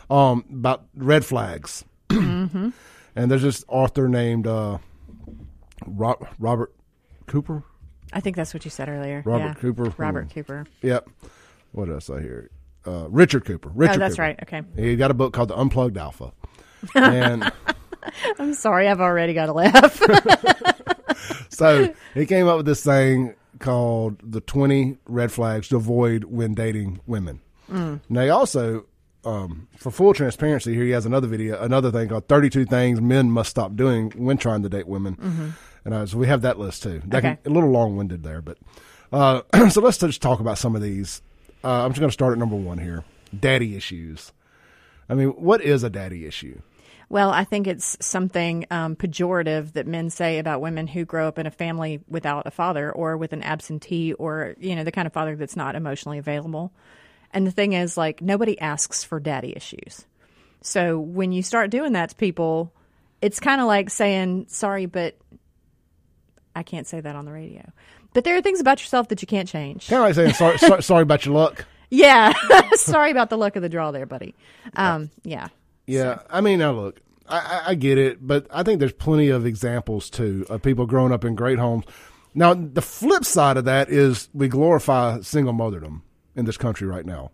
Um, 0.08 0.44
about 0.52 0.84
red 0.94 1.24
flags. 1.24 1.84
mm-hmm. 2.08 2.70
And 3.16 3.28
there's 3.28 3.42
this 3.42 3.64
author 3.66 4.08
named 4.08 4.46
uh, 4.46 4.78
Robert 5.84 6.72
Cooper. 7.30 7.62
I 8.12 8.20
think 8.20 8.36
that's 8.36 8.52
what 8.52 8.64
you 8.64 8.70
said 8.70 8.88
earlier. 8.88 9.22
Robert 9.24 9.44
yeah. 9.44 9.54
Cooper. 9.54 9.94
Robert 9.96 10.24
hmm. 10.24 10.30
Cooper. 10.30 10.66
Yep. 10.82 11.08
What 11.72 11.88
else 11.88 12.10
I 12.10 12.20
hear? 12.20 12.50
Uh, 12.84 13.08
Richard 13.08 13.44
Cooper. 13.44 13.70
Richard. 13.72 13.96
Oh, 13.96 13.98
that's 13.98 14.14
Cooper. 14.14 14.22
right. 14.22 14.38
Okay. 14.42 14.62
He 14.76 14.96
got 14.96 15.10
a 15.10 15.14
book 15.14 15.32
called 15.32 15.48
The 15.48 15.56
Unplugged 15.56 15.96
Alpha. 15.96 16.32
And 16.94 17.52
I'm 18.38 18.54
sorry, 18.54 18.88
I've 18.88 19.00
already 19.00 19.34
got 19.34 19.50
a 19.50 19.52
laugh. 19.52 20.00
so 21.50 21.92
he 22.14 22.24
came 22.24 22.48
up 22.48 22.56
with 22.56 22.64
this 22.64 22.82
thing 22.82 23.34
called 23.58 24.18
the 24.22 24.40
20 24.40 24.96
red 25.04 25.30
flags 25.30 25.68
to 25.68 25.76
avoid 25.76 26.24
when 26.24 26.54
dating 26.54 27.00
women. 27.06 27.40
Mm. 27.70 28.00
Now, 28.08 28.22
he 28.22 28.30
also, 28.30 28.86
um, 29.26 29.68
for 29.76 29.90
full 29.90 30.14
transparency, 30.14 30.74
here 30.74 30.84
he 30.84 30.90
has 30.92 31.04
another 31.04 31.28
video, 31.28 31.62
another 31.62 31.92
thing 31.92 32.08
called 32.08 32.26
32 32.26 32.64
things 32.64 33.00
men 33.02 33.30
must 33.30 33.50
stop 33.50 33.76
doing 33.76 34.10
when 34.16 34.38
trying 34.38 34.62
to 34.62 34.70
date 34.70 34.88
women. 34.88 35.16
Mm-hmm. 35.16 35.48
And 35.84 35.94
uh, 35.94 36.06
so 36.06 36.18
we 36.18 36.26
have 36.26 36.42
that 36.42 36.58
list 36.58 36.82
too. 36.82 37.02
That 37.06 37.24
okay. 37.24 37.38
can, 37.42 37.52
a 37.52 37.54
little 37.54 37.70
long 37.70 37.96
winded 37.96 38.22
there, 38.22 38.42
but 38.42 38.58
uh, 39.12 39.42
so 39.70 39.80
let's 39.80 39.98
just 39.98 40.22
talk 40.22 40.40
about 40.40 40.58
some 40.58 40.76
of 40.76 40.82
these. 40.82 41.22
Uh, 41.64 41.84
I'm 41.84 41.90
just 41.90 42.00
going 42.00 42.10
to 42.10 42.14
start 42.14 42.32
at 42.32 42.38
number 42.38 42.56
one 42.56 42.78
here: 42.78 43.04
daddy 43.38 43.76
issues. 43.76 44.32
I 45.08 45.14
mean, 45.14 45.28
what 45.28 45.60
is 45.60 45.82
a 45.82 45.90
daddy 45.90 46.26
issue? 46.26 46.60
Well, 47.10 47.30
I 47.30 47.42
think 47.42 47.66
it's 47.66 47.96
something 48.00 48.66
um, 48.70 48.94
pejorative 48.94 49.72
that 49.72 49.84
men 49.84 50.10
say 50.10 50.38
about 50.38 50.60
women 50.60 50.86
who 50.86 51.04
grow 51.04 51.26
up 51.26 51.40
in 51.40 51.46
a 51.46 51.50
family 51.50 52.00
without 52.08 52.46
a 52.46 52.52
father 52.52 52.92
or 52.92 53.16
with 53.16 53.32
an 53.32 53.42
absentee 53.42 54.12
or, 54.12 54.54
you 54.60 54.76
know, 54.76 54.84
the 54.84 54.92
kind 54.92 55.06
of 55.06 55.12
father 55.12 55.34
that's 55.34 55.56
not 55.56 55.74
emotionally 55.74 56.18
available. 56.18 56.72
And 57.32 57.44
the 57.44 57.50
thing 57.50 57.72
is, 57.72 57.96
like, 57.96 58.22
nobody 58.22 58.60
asks 58.60 59.02
for 59.02 59.18
daddy 59.18 59.52
issues. 59.56 60.06
So 60.62 61.00
when 61.00 61.32
you 61.32 61.42
start 61.42 61.72
doing 61.72 61.94
that 61.94 62.10
to 62.10 62.14
people, 62.14 62.72
it's 63.20 63.40
kind 63.40 63.60
of 63.60 63.66
like 63.66 63.90
saying, 63.90 64.46
sorry, 64.48 64.86
but 64.86 65.16
I 66.54 66.62
can't 66.62 66.86
say 66.86 67.00
that 67.00 67.16
on 67.16 67.24
the 67.24 67.32
radio. 67.32 67.70
But 68.12 68.24
there 68.24 68.36
are 68.36 68.42
things 68.42 68.60
about 68.60 68.80
yourself 68.80 69.08
that 69.08 69.22
you 69.22 69.26
can't 69.28 69.48
change. 69.48 69.88
Kind 69.88 70.02
of 70.02 70.08
like 70.08 70.14
saying 70.14 70.34
sorry, 70.34 70.58
sorry, 70.58 70.82
sorry 70.82 71.02
about 71.02 71.24
your 71.24 71.34
luck. 71.34 71.66
Yeah, 71.92 72.32
sorry 72.74 73.10
about 73.10 73.30
the 73.30 73.36
luck 73.36 73.56
of 73.56 73.62
the 73.62 73.68
draw 73.68 73.90
there, 73.90 74.06
buddy. 74.06 74.36
Um, 74.76 75.10
yeah. 75.24 75.48
Yeah, 75.88 76.18
so. 76.18 76.26
I 76.30 76.40
mean, 76.40 76.60
now 76.60 76.70
look, 76.70 77.00
I, 77.28 77.62
I 77.66 77.74
get 77.74 77.98
it, 77.98 78.24
but 78.24 78.46
I 78.48 78.62
think 78.62 78.78
there's 78.78 78.92
plenty 78.92 79.28
of 79.28 79.44
examples 79.44 80.08
too 80.08 80.46
of 80.48 80.62
people 80.62 80.86
growing 80.86 81.12
up 81.12 81.24
in 81.24 81.34
great 81.34 81.58
homes. 81.58 81.84
Now, 82.32 82.54
the 82.54 82.80
flip 82.80 83.24
side 83.24 83.56
of 83.56 83.64
that 83.64 83.90
is 83.90 84.28
we 84.32 84.46
glorify 84.46 85.20
single 85.22 85.52
motherdom 85.52 86.02
in 86.36 86.44
this 86.44 86.56
country 86.56 86.86
right 86.86 87.04
now, 87.04 87.32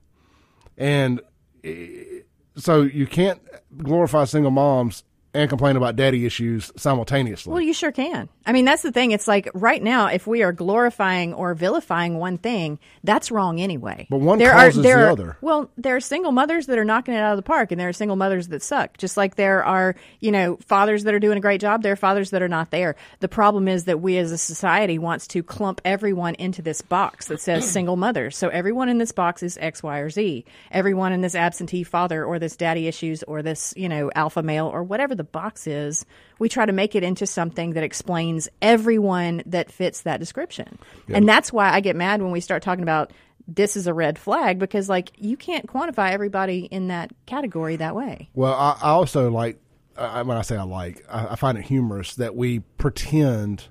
and 0.78 1.20
eh, 1.62 2.20
so 2.56 2.80
you 2.80 3.06
can't 3.06 3.42
glorify 3.76 4.24
single 4.24 4.50
moms 4.50 5.04
and 5.37 5.51
complain 5.51 5.76
about 5.76 5.97
daddy 5.97 6.24
issues 6.24 6.72
simultaneously. 6.76 7.53
Well, 7.53 7.61
you 7.61 7.74
sure 7.74 7.93
can. 7.93 8.28
I 8.47 8.53
mean, 8.53 8.64
that's 8.64 8.82
the 8.82 8.91
thing. 8.91 9.11
It's 9.11 9.28
like 9.28 9.49
right 9.55 9.82
now, 9.82 10.07
if 10.07 10.26
we 10.26 10.43
are 10.43 10.53
glorifying 10.53 11.34
or 11.34 11.55
vilifying 11.55 12.16
one 12.16 12.39
thing, 12.39 12.78
that's 13.05 13.30
wrong 13.30 13.61
anyway. 13.61 14.07
But 14.09 14.18
one 14.20 14.39
there 14.39 14.53
causes 14.53 14.78
are, 14.78 14.82
there 14.82 14.97
the 14.99 15.05
are, 15.05 15.11
other. 15.11 15.37
Well, 15.43 15.70
there 15.76 15.95
are 15.95 16.01
single 16.01 16.32
mothers 16.32 16.66
that 16.66 16.78
are 16.78 16.84
knocking 16.84 17.14
it 17.14 17.18
out 17.18 17.32
of 17.32 17.37
the 17.37 17.43
park, 17.43 17.70
and 17.70 17.78
there 17.78 17.89
are 17.89 17.93
single 17.93 18.16
mothers 18.16 18.49
that 18.49 18.62
suck. 18.62 18.97
Just 18.97 19.16
like 19.16 19.37
there 19.37 19.62
are, 19.64 19.95
you 20.20 20.32
know, 20.32 20.57
fathers 20.66 21.05
that 21.05 21.12
are 21.12 21.18
doing 21.18 21.37
a 21.37 21.41
great 21.41 21.61
job. 21.61 21.82
There 21.82 21.93
are 21.93 21.97
fathers 21.97 22.30
that 22.30 22.41
are 22.41 22.49
not 22.49 22.70
there. 22.70 22.97
The 23.20 23.28
problem 23.28 23.68
is 23.68 23.84
that 23.84 24.01
we 24.01 24.16
as 24.16 24.32
a 24.32 24.39
society 24.39 24.99
wants 24.99 25.26
to 25.28 25.43
clump 25.43 25.82
everyone 25.84 26.34
into 26.37 26.62
this 26.62 26.80
box 26.80 27.26
that 27.26 27.41
says 27.41 27.70
single 27.70 27.97
mothers. 27.97 28.39
So 28.39 28.49
everyone 28.49 28.89
in 28.89 28.97
this 28.99 29.12
box 29.12 29.43
is 29.43 29.59
X, 29.61 29.82
Y, 29.82 29.99
or 29.99 30.09
Z. 30.09 30.45
Everyone 30.70 31.12
in 31.12 31.20
this 31.20 31.34
absentee 31.34 31.84
father 31.84 32.24
or 32.24 32.39
this 32.39 32.57
daddy 32.57 32.87
issues 32.87 33.22
or 33.24 33.43
this, 33.43 33.74
you 33.76 33.89
know, 33.89 34.11
alpha 34.14 34.43
male 34.43 34.66
or 34.66 34.82
whatever 34.82 35.14
the 35.14 35.26
box 35.33 35.66
is, 35.66 36.05
we 36.39 36.49
try 36.49 36.66
to 36.66 36.72
make 36.72 36.95
it 36.95 37.03
into 37.03 37.27
something 37.27 37.72
that 37.72 37.83
explains 37.85 38.49
everyone 38.61 39.43
that 39.47 39.70
fits 39.70 40.03
that 40.03 40.20
description. 40.20 40.79
Yep. 41.09 41.16
And 41.16 41.29
that's 41.29 41.53
why 41.53 41.70
I 41.70 41.81
get 41.81 41.97
mad 41.97 42.22
when 42.22 42.33
we 42.33 42.41
start 42.41 42.62
talking 42.62 42.83
about 42.83 43.12
this 43.49 43.77
is 43.77 43.87
a 43.87 43.95
red 43.95 44.18
flag 44.18 44.59
because 44.59 44.89
like 44.89 45.12
you 45.16 45.37
can't 45.37 45.66
quantify 45.66 46.11
everybody 46.11 46.61
in 46.64 46.89
that 46.89 47.12
category 47.27 47.77
that 47.77 47.95
way. 47.95 48.29
Well, 48.35 48.55
I, 48.55 48.77
I 48.83 48.89
also 48.91 49.31
like 49.31 49.61
I, 49.97 50.22
when 50.22 50.37
I 50.37 50.43
say 50.43 50.57
I 50.57 50.62
like, 50.62 51.05
I, 51.09 51.29
I 51.29 51.37
find 51.37 51.57
it 51.57 51.64
humorous 51.64 52.16
that 52.16 52.35
we 52.35 52.61
pretend 52.61 53.64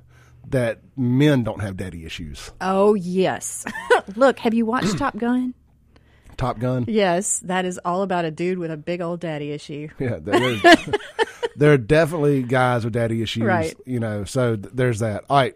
that 0.49 0.79
men 0.95 1.43
don't 1.43 1.61
have 1.61 1.77
daddy 1.77 2.05
issues. 2.05 2.51
Oh 2.61 2.93
yes. 2.93 3.65
Look, 4.15 4.39
have 4.39 4.53
you 4.53 4.65
watched 4.65 4.97
Top 4.97 5.17
Gun? 5.17 5.53
Top 6.37 6.59
Gun. 6.59 6.85
Yes, 6.87 7.39
that 7.39 7.65
is 7.65 7.79
all 7.83 8.01
about 8.01 8.25
a 8.25 8.31
dude 8.31 8.57
with 8.57 8.71
a 8.71 8.77
big 8.77 9.01
old 9.01 9.19
daddy 9.19 9.51
issue. 9.51 9.89
Yeah, 9.99 10.19
there, 10.21 10.75
there 11.55 11.73
are 11.73 11.77
definitely 11.77 12.43
guys 12.43 12.83
with 12.83 12.93
daddy 12.93 13.21
issues. 13.21 13.43
Right. 13.43 13.75
You 13.85 13.99
know, 13.99 14.23
so 14.23 14.55
th- 14.55 14.73
there's 14.73 14.99
that. 14.99 15.25
All 15.29 15.37
right. 15.37 15.55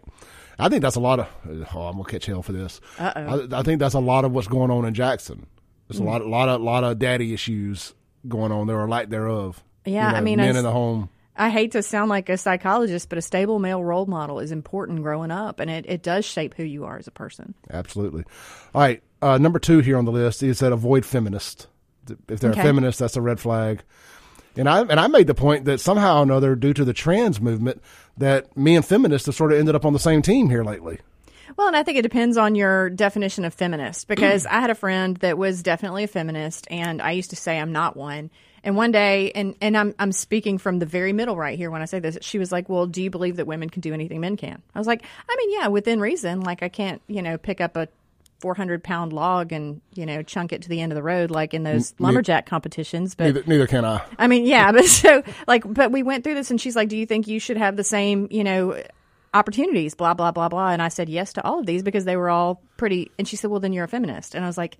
I 0.58 0.68
think 0.68 0.82
that's 0.82 0.96
a 0.96 1.00
lot 1.00 1.20
of. 1.20 1.28
Oh, 1.74 1.82
I'm 1.82 1.96
gonna 1.96 2.04
catch 2.04 2.26
hell 2.26 2.42
for 2.42 2.52
this. 2.52 2.80
I, 2.98 3.46
I 3.52 3.62
think 3.62 3.78
that's 3.78 3.94
a 3.94 4.00
lot 4.00 4.24
of 4.24 4.32
what's 4.32 4.48
going 4.48 4.70
on 4.70 4.84
in 4.84 4.94
Jackson. 4.94 5.46
There's 5.88 6.00
a 6.00 6.02
mm. 6.02 6.06
lot, 6.06 6.22
a 6.22 6.28
lot 6.28 6.48
of, 6.48 6.60
lot 6.60 6.84
of 6.84 6.98
daddy 6.98 7.32
issues 7.32 7.94
going 8.26 8.52
on 8.52 8.66
there, 8.66 8.78
or 8.78 8.88
lack 8.88 9.08
thereof. 9.08 9.62
Yeah, 9.84 10.06
You 10.06 10.12
know, 10.12 10.18
I 10.18 10.20
mean, 10.20 10.36
men 10.38 10.56
I- 10.56 10.58
in 10.58 10.64
the 10.64 10.72
home. 10.72 11.10
I 11.36 11.48
hate 11.48 11.72
to 11.72 11.82
sound 11.82 12.10
like 12.10 12.28
a 12.28 12.36
psychologist, 12.36 13.08
but 13.08 13.16
a 13.16 13.22
stable 13.22 13.58
male 13.58 13.82
role 13.82 14.04
model 14.04 14.40
is 14.40 14.52
important 14.52 15.02
growing 15.02 15.30
up, 15.30 15.58
and 15.58 15.70
it, 15.70 15.86
it 15.88 16.02
does 16.02 16.26
shape 16.26 16.52
who 16.54 16.64
you 16.64 16.84
are 16.84 16.98
as 16.98 17.06
a 17.06 17.10
person. 17.10 17.54
Absolutely. 17.70 18.24
All 18.74 18.82
right. 18.82 19.02
Uh, 19.22 19.38
number 19.38 19.58
two 19.58 19.80
here 19.80 19.98
on 19.98 20.04
the 20.04 20.12
list 20.12 20.42
is 20.42 20.60
that 20.60 20.72
avoid 20.72 21.04
feminist. 21.04 21.66
If 22.28 22.40
they're 22.40 22.50
Okay. 22.52 22.60
a 22.60 22.64
feminist, 22.64 22.98
that's 22.98 23.16
a 23.16 23.20
red 23.20 23.38
flag. 23.38 23.82
And 24.56 24.68
I 24.68 24.80
and 24.80 24.98
I 24.98 25.06
made 25.06 25.26
the 25.28 25.34
point 25.34 25.64
that 25.66 25.78
somehow 25.80 26.20
or 26.20 26.22
another, 26.24 26.56
due 26.56 26.74
to 26.74 26.84
the 26.84 26.92
trans 26.92 27.40
movement, 27.40 27.80
that 28.18 28.56
me 28.56 28.74
and 28.74 28.84
feminists 28.84 29.26
have 29.26 29.34
sort 29.36 29.52
of 29.52 29.58
ended 29.58 29.74
up 29.74 29.84
on 29.84 29.92
the 29.92 29.98
same 29.98 30.22
team 30.22 30.50
here 30.50 30.64
lately. 30.64 30.98
Well, 31.56 31.66
and 31.68 31.76
I 31.76 31.82
think 31.82 31.98
it 31.98 32.02
depends 32.02 32.36
on 32.36 32.54
your 32.54 32.90
definition 32.90 33.44
of 33.44 33.52
feminist 33.54 34.08
because 34.08 34.46
I 34.46 34.60
had 34.60 34.70
a 34.70 34.74
friend 34.74 35.16
that 35.18 35.36
was 35.38 35.62
definitely 35.62 36.04
a 36.04 36.08
feminist, 36.08 36.66
and 36.70 37.00
I 37.02 37.12
used 37.12 37.30
to 37.30 37.36
say 37.36 37.58
I'm 37.58 37.72
not 37.72 37.96
one. 37.96 38.30
And 38.62 38.76
one 38.76 38.92
day, 38.92 39.32
and, 39.32 39.54
and 39.60 39.76
I'm, 39.76 39.94
I'm 39.98 40.12
speaking 40.12 40.58
from 40.58 40.78
the 40.80 40.86
very 40.86 41.12
middle 41.12 41.34
right 41.36 41.56
here 41.56 41.70
when 41.70 41.80
I 41.80 41.86
say 41.86 41.98
this, 41.98 42.18
she 42.20 42.38
was 42.38 42.52
like, 42.52 42.68
Well, 42.68 42.86
do 42.86 43.02
you 43.02 43.08
believe 43.10 43.36
that 43.36 43.46
women 43.46 43.70
can 43.70 43.80
do 43.80 43.94
anything 43.94 44.20
men 44.20 44.36
can? 44.36 44.62
I 44.74 44.78
was 44.78 44.86
like, 44.86 45.02
I 45.28 45.36
mean, 45.36 45.52
yeah, 45.58 45.68
within 45.68 45.98
reason. 46.00 46.40
Like, 46.42 46.62
I 46.62 46.68
can't, 46.68 47.00
you 47.08 47.22
know, 47.22 47.38
pick 47.38 47.60
up 47.60 47.76
a 47.76 47.88
400 48.40 48.82
pound 48.82 49.12
log 49.12 49.52
and, 49.52 49.80
you 49.94 50.06
know, 50.06 50.22
chunk 50.22 50.52
it 50.52 50.62
to 50.62 50.68
the 50.68 50.80
end 50.80 50.92
of 50.92 50.96
the 50.96 51.02
road 51.02 51.30
like 51.30 51.54
in 51.54 51.62
those 51.62 51.94
lumberjack 51.98 52.46
competitions. 52.46 53.14
But 53.14 53.24
Neither, 53.24 53.42
neither 53.46 53.66
can 53.66 53.84
I. 53.84 54.02
I 54.18 54.26
mean, 54.26 54.46
yeah, 54.46 54.72
but 54.72 54.86
so 54.86 55.22
like, 55.46 55.62
but 55.66 55.92
we 55.92 56.02
went 56.02 56.24
through 56.24 56.34
this, 56.34 56.50
and 56.50 56.60
she's 56.60 56.74
like, 56.76 56.88
"Do 56.88 56.96
you 56.96 57.06
think 57.06 57.28
you 57.28 57.38
should 57.38 57.56
have 57.56 57.76
the 57.76 57.84
same, 57.84 58.28
you 58.30 58.42
know, 58.44 58.82
opportunities?" 59.34 59.94
Blah 59.94 60.14
blah 60.14 60.32
blah 60.32 60.48
blah. 60.48 60.70
And 60.70 60.82
I 60.82 60.88
said 60.88 61.08
yes 61.08 61.34
to 61.34 61.44
all 61.44 61.60
of 61.60 61.66
these 61.66 61.82
because 61.82 62.04
they 62.04 62.16
were 62.16 62.30
all 62.30 62.62
pretty. 62.76 63.10
And 63.18 63.28
she 63.28 63.36
said, 63.36 63.50
"Well, 63.50 63.60
then 63.60 63.72
you're 63.72 63.84
a 63.84 63.88
feminist." 63.88 64.34
And 64.34 64.44
I 64.44 64.48
was 64.48 64.58
like, 64.58 64.78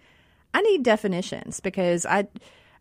"I 0.54 0.62
need 0.62 0.82
definitions 0.82 1.61
because 1.61 2.06
I, 2.06 2.26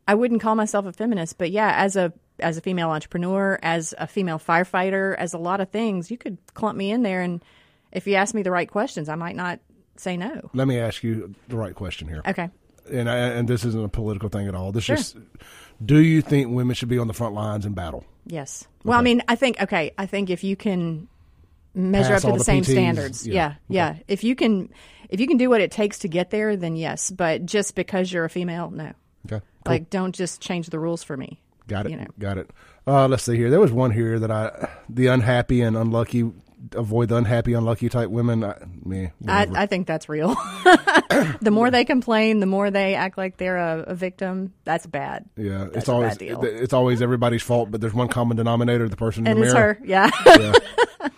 I 0.07 0.15
wouldn't 0.15 0.41
call 0.41 0.55
myself 0.55 0.85
a 0.85 0.93
feminist, 0.93 1.37
but 1.37 1.51
yeah, 1.51 1.73
as 1.75 1.95
a 1.95 2.13
as 2.39 2.57
a 2.57 2.61
female 2.61 2.89
entrepreneur, 2.89 3.59
as 3.61 3.93
a 3.97 4.07
female 4.07 4.39
firefighter, 4.39 5.15
as 5.17 5.33
a 5.33 5.37
lot 5.37 5.59
of 5.59 5.69
things, 5.69 6.09
you 6.09 6.17
could 6.17 6.37
clump 6.53 6.77
me 6.77 6.89
in 6.91 7.03
there, 7.03 7.21
and 7.21 7.43
if 7.91 8.07
you 8.07 8.15
ask 8.15 8.33
me 8.33 8.43
the 8.43 8.51
right 8.51 8.69
questions, 8.69 9.09
I 9.09 9.15
might 9.15 9.35
not 9.35 9.59
say 9.99 10.17
no. 10.17 10.49
Let 10.53 10.67
me 10.67 10.77
ask 10.79 11.03
you 11.03 11.33
the 11.47 11.57
right 11.57 11.75
question 11.75 12.07
here. 12.07 12.21
Okay. 12.27 12.49
And 12.91 13.09
I, 13.09 13.17
and 13.17 13.47
this 13.47 13.63
isn't 13.65 13.83
a 13.83 13.89
political 13.89 14.29
thing 14.29 14.47
at 14.47 14.55
all. 14.55 14.71
This 14.71 14.85
Sure. 14.85 14.95
just 14.95 15.17
do 15.83 15.99
you 15.99 16.21
think 16.21 16.49
women 16.49 16.73
should 16.75 16.89
be 16.89 16.97
on 16.97 17.07
the 17.07 17.13
front 17.13 17.35
lines 17.35 17.65
in 17.65 17.73
battle? 17.73 18.03
Yes. 18.25 18.67
Well, 18.83 18.97
I 18.97 19.01
mean, 19.01 19.21
I 19.27 19.35
think 19.35 19.61
okay. 19.61 19.91
I 19.97 20.05
think 20.05 20.29
if 20.29 20.43
you 20.43 20.55
can 20.55 21.07
measure 21.73 22.13
Pass 22.13 22.25
up 22.25 22.29
to 22.29 22.33
the, 22.33 22.37
the 22.39 22.43
same 22.43 22.63
PTs, 22.63 22.71
standards, 22.71 23.27
yeah. 23.27 23.55
yeah, 23.67 23.93
yeah, 23.93 23.99
If 24.07 24.23
you 24.23 24.35
can, 24.35 24.69
if 25.09 25.19
you 25.19 25.27
can 25.27 25.37
do 25.37 25.49
what 25.49 25.61
it 25.61 25.71
takes 25.71 25.99
to 25.99 26.07
get 26.07 26.29
there, 26.29 26.55
then 26.55 26.75
yes. 26.75 27.11
But 27.11 27.45
just 27.45 27.75
because 27.75 28.11
you're 28.11 28.25
a 28.25 28.29
female, 28.29 28.69
no. 28.71 28.93
Okay. 29.25 29.41
Cool. 29.65 29.73
Like, 29.73 29.89
don't 29.89 30.15
just 30.15 30.41
change 30.41 30.67
the 30.69 30.79
rules 30.79 31.03
for 31.03 31.15
me. 31.17 31.39
Got 31.67 31.85
it. 31.85 31.91
You 31.91 31.97
know. 31.97 32.07
Got 32.17 32.37
it. 32.37 32.49
Uh, 32.87 33.07
let's 33.07 33.23
see 33.23 33.35
here. 33.35 33.49
There 33.49 33.59
was 33.59 33.71
one 33.71 33.91
here 33.91 34.17
that 34.19 34.31
I, 34.31 34.69
the 34.89 35.07
unhappy 35.07 35.61
and 35.61 35.77
unlucky, 35.77 36.31
avoid 36.75 37.09
the 37.09 37.15
unhappy, 37.15 37.53
unlucky 37.53 37.89
type 37.89 38.09
women. 38.09 38.43
I, 38.43 38.55
me, 38.83 39.11
I. 39.27 39.47
I 39.55 39.65
think 39.65 39.87
that's 39.87 40.07
real. 40.09 40.29
the 41.41 41.49
more 41.51 41.71
they 41.71 41.85
complain, 41.85 42.39
the 42.39 42.45
more 42.45 42.69
they 42.71 42.95
act 42.95 43.17
like 43.17 43.37
they're 43.37 43.57
a, 43.57 43.79
a 43.87 43.95
victim. 43.95 44.53
That's 44.65 44.85
bad. 44.85 45.25
yeah, 45.37 45.65
That's 45.65 45.77
it's 45.77 45.89
always 45.89 46.17
it's 46.19 46.73
always 46.73 47.01
everybody's 47.01 47.43
fault, 47.43 47.71
but 47.71 47.81
there's 47.81 47.93
one 47.93 48.07
common 48.07 48.37
denominator: 48.37 48.87
the 48.89 48.95
person 48.97 49.25
in 49.25 49.31
And 49.33 49.41
the 49.41 49.45
it's 49.45 49.53
mirror. 49.53 49.73
her. 49.75 49.85
Yeah. 49.85 50.09
Yeah. 51.01 51.09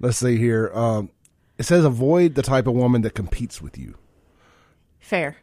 Let's 0.00 0.16
see 0.18 0.36
here. 0.36 0.70
Um, 0.74 1.10
it 1.58 1.64
says 1.64 1.84
avoid 1.84 2.34
the 2.34 2.42
type 2.42 2.66
of 2.66 2.74
woman 2.74 3.02
that 3.02 3.14
competes 3.14 3.60
with 3.60 3.76
you. 3.76 3.96
Fair. 4.98 5.36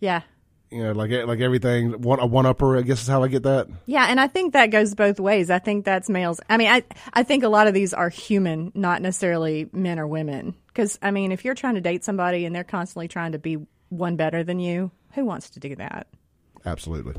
Yeah. 0.00 0.22
You 0.70 0.84
know, 0.84 0.92
like 0.92 1.10
like 1.10 1.40
everything 1.40 2.00
one 2.00 2.20
a 2.20 2.26
one 2.26 2.46
upper. 2.46 2.78
I 2.78 2.82
guess 2.82 3.02
is 3.02 3.08
how 3.08 3.24
I 3.24 3.28
get 3.28 3.42
that. 3.42 3.66
Yeah, 3.86 4.06
and 4.08 4.20
I 4.20 4.28
think 4.28 4.52
that 4.52 4.66
goes 4.66 4.94
both 4.94 5.18
ways. 5.18 5.50
I 5.50 5.58
think 5.58 5.84
that's 5.84 6.08
males. 6.08 6.40
I 6.48 6.56
mean, 6.56 6.68
I 6.68 6.84
I 7.12 7.24
think 7.24 7.42
a 7.42 7.48
lot 7.48 7.66
of 7.66 7.74
these 7.74 7.92
are 7.92 8.08
human, 8.08 8.70
not 8.74 9.02
necessarily 9.02 9.68
men 9.72 9.98
or 9.98 10.06
women. 10.06 10.54
Because 10.68 10.98
I 11.02 11.10
mean, 11.10 11.32
if 11.32 11.44
you're 11.44 11.54
trying 11.54 11.74
to 11.74 11.80
date 11.80 12.04
somebody 12.04 12.44
and 12.44 12.54
they're 12.54 12.62
constantly 12.62 13.08
trying 13.08 13.32
to 13.32 13.38
be 13.38 13.58
one 13.88 14.14
better 14.14 14.44
than 14.44 14.60
you, 14.60 14.92
who 15.14 15.24
wants 15.24 15.50
to 15.50 15.60
do 15.60 15.74
that? 15.74 16.06
Absolutely. 16.64 17.14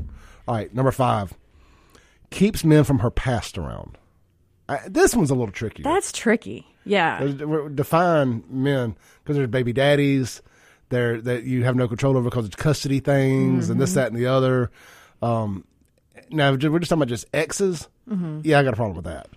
All 0.48 0.54
right, 0.54 0.72
number 0.74 0.90
five 0.90 1.34
keeps 2.30 2.64
men 2.64 2.84
from 2.84 3.00
her 3.00 3.10
past 3.10 3.58
around. 3.58 3.98
I, 4.68 4.80
this 4.88 5.14
one's 5.14 5.30
a 5.30 5.34
little 5.34 5.52
tricky. 5.52 5.82
That's 5.82 6.10
tricky. 6.10 6.66
Yeah. 6.84 7.24
Define 7.74 8.44
men 8.48 8.96
because 9.22 9.36
there's 9.36 9.50
baby 9.50 9.72
daddies. 9.72 10.42
There 10.92 11.20
that 11.22 11.42
you 11.44 11.64
have 11.64 11.74
no 11.74 11.88
control 11.88 12.16
over 12.16 12.30
because 12.30 12.46
it's 12.46 12.54
custody 12.54 13.00
things 13.00 13.68
and 13.70 13.80
this, 13.80 13.90
Mhm. 13.92 13.94
that, 13.94 14.12
and 14.12 14.16
the 14.16 14.26
other. 14.26 14.70
Um, 15.20 15.64
now 16.30 16.50
we're 16.52 16.56
just 16.58 16.90
talking 16.90 17.02
about 17.02 17.08
just 17.08 17.26
exes. 17.34 17.88
Mhm. 18.08 18.42
Yeah, 18.44 18.60
I 18.60 18.62
got 18.62 18.74
a 18.74 18.76
problem 18.76 18.96
with 18.96 19.06
that. 19.06 19.28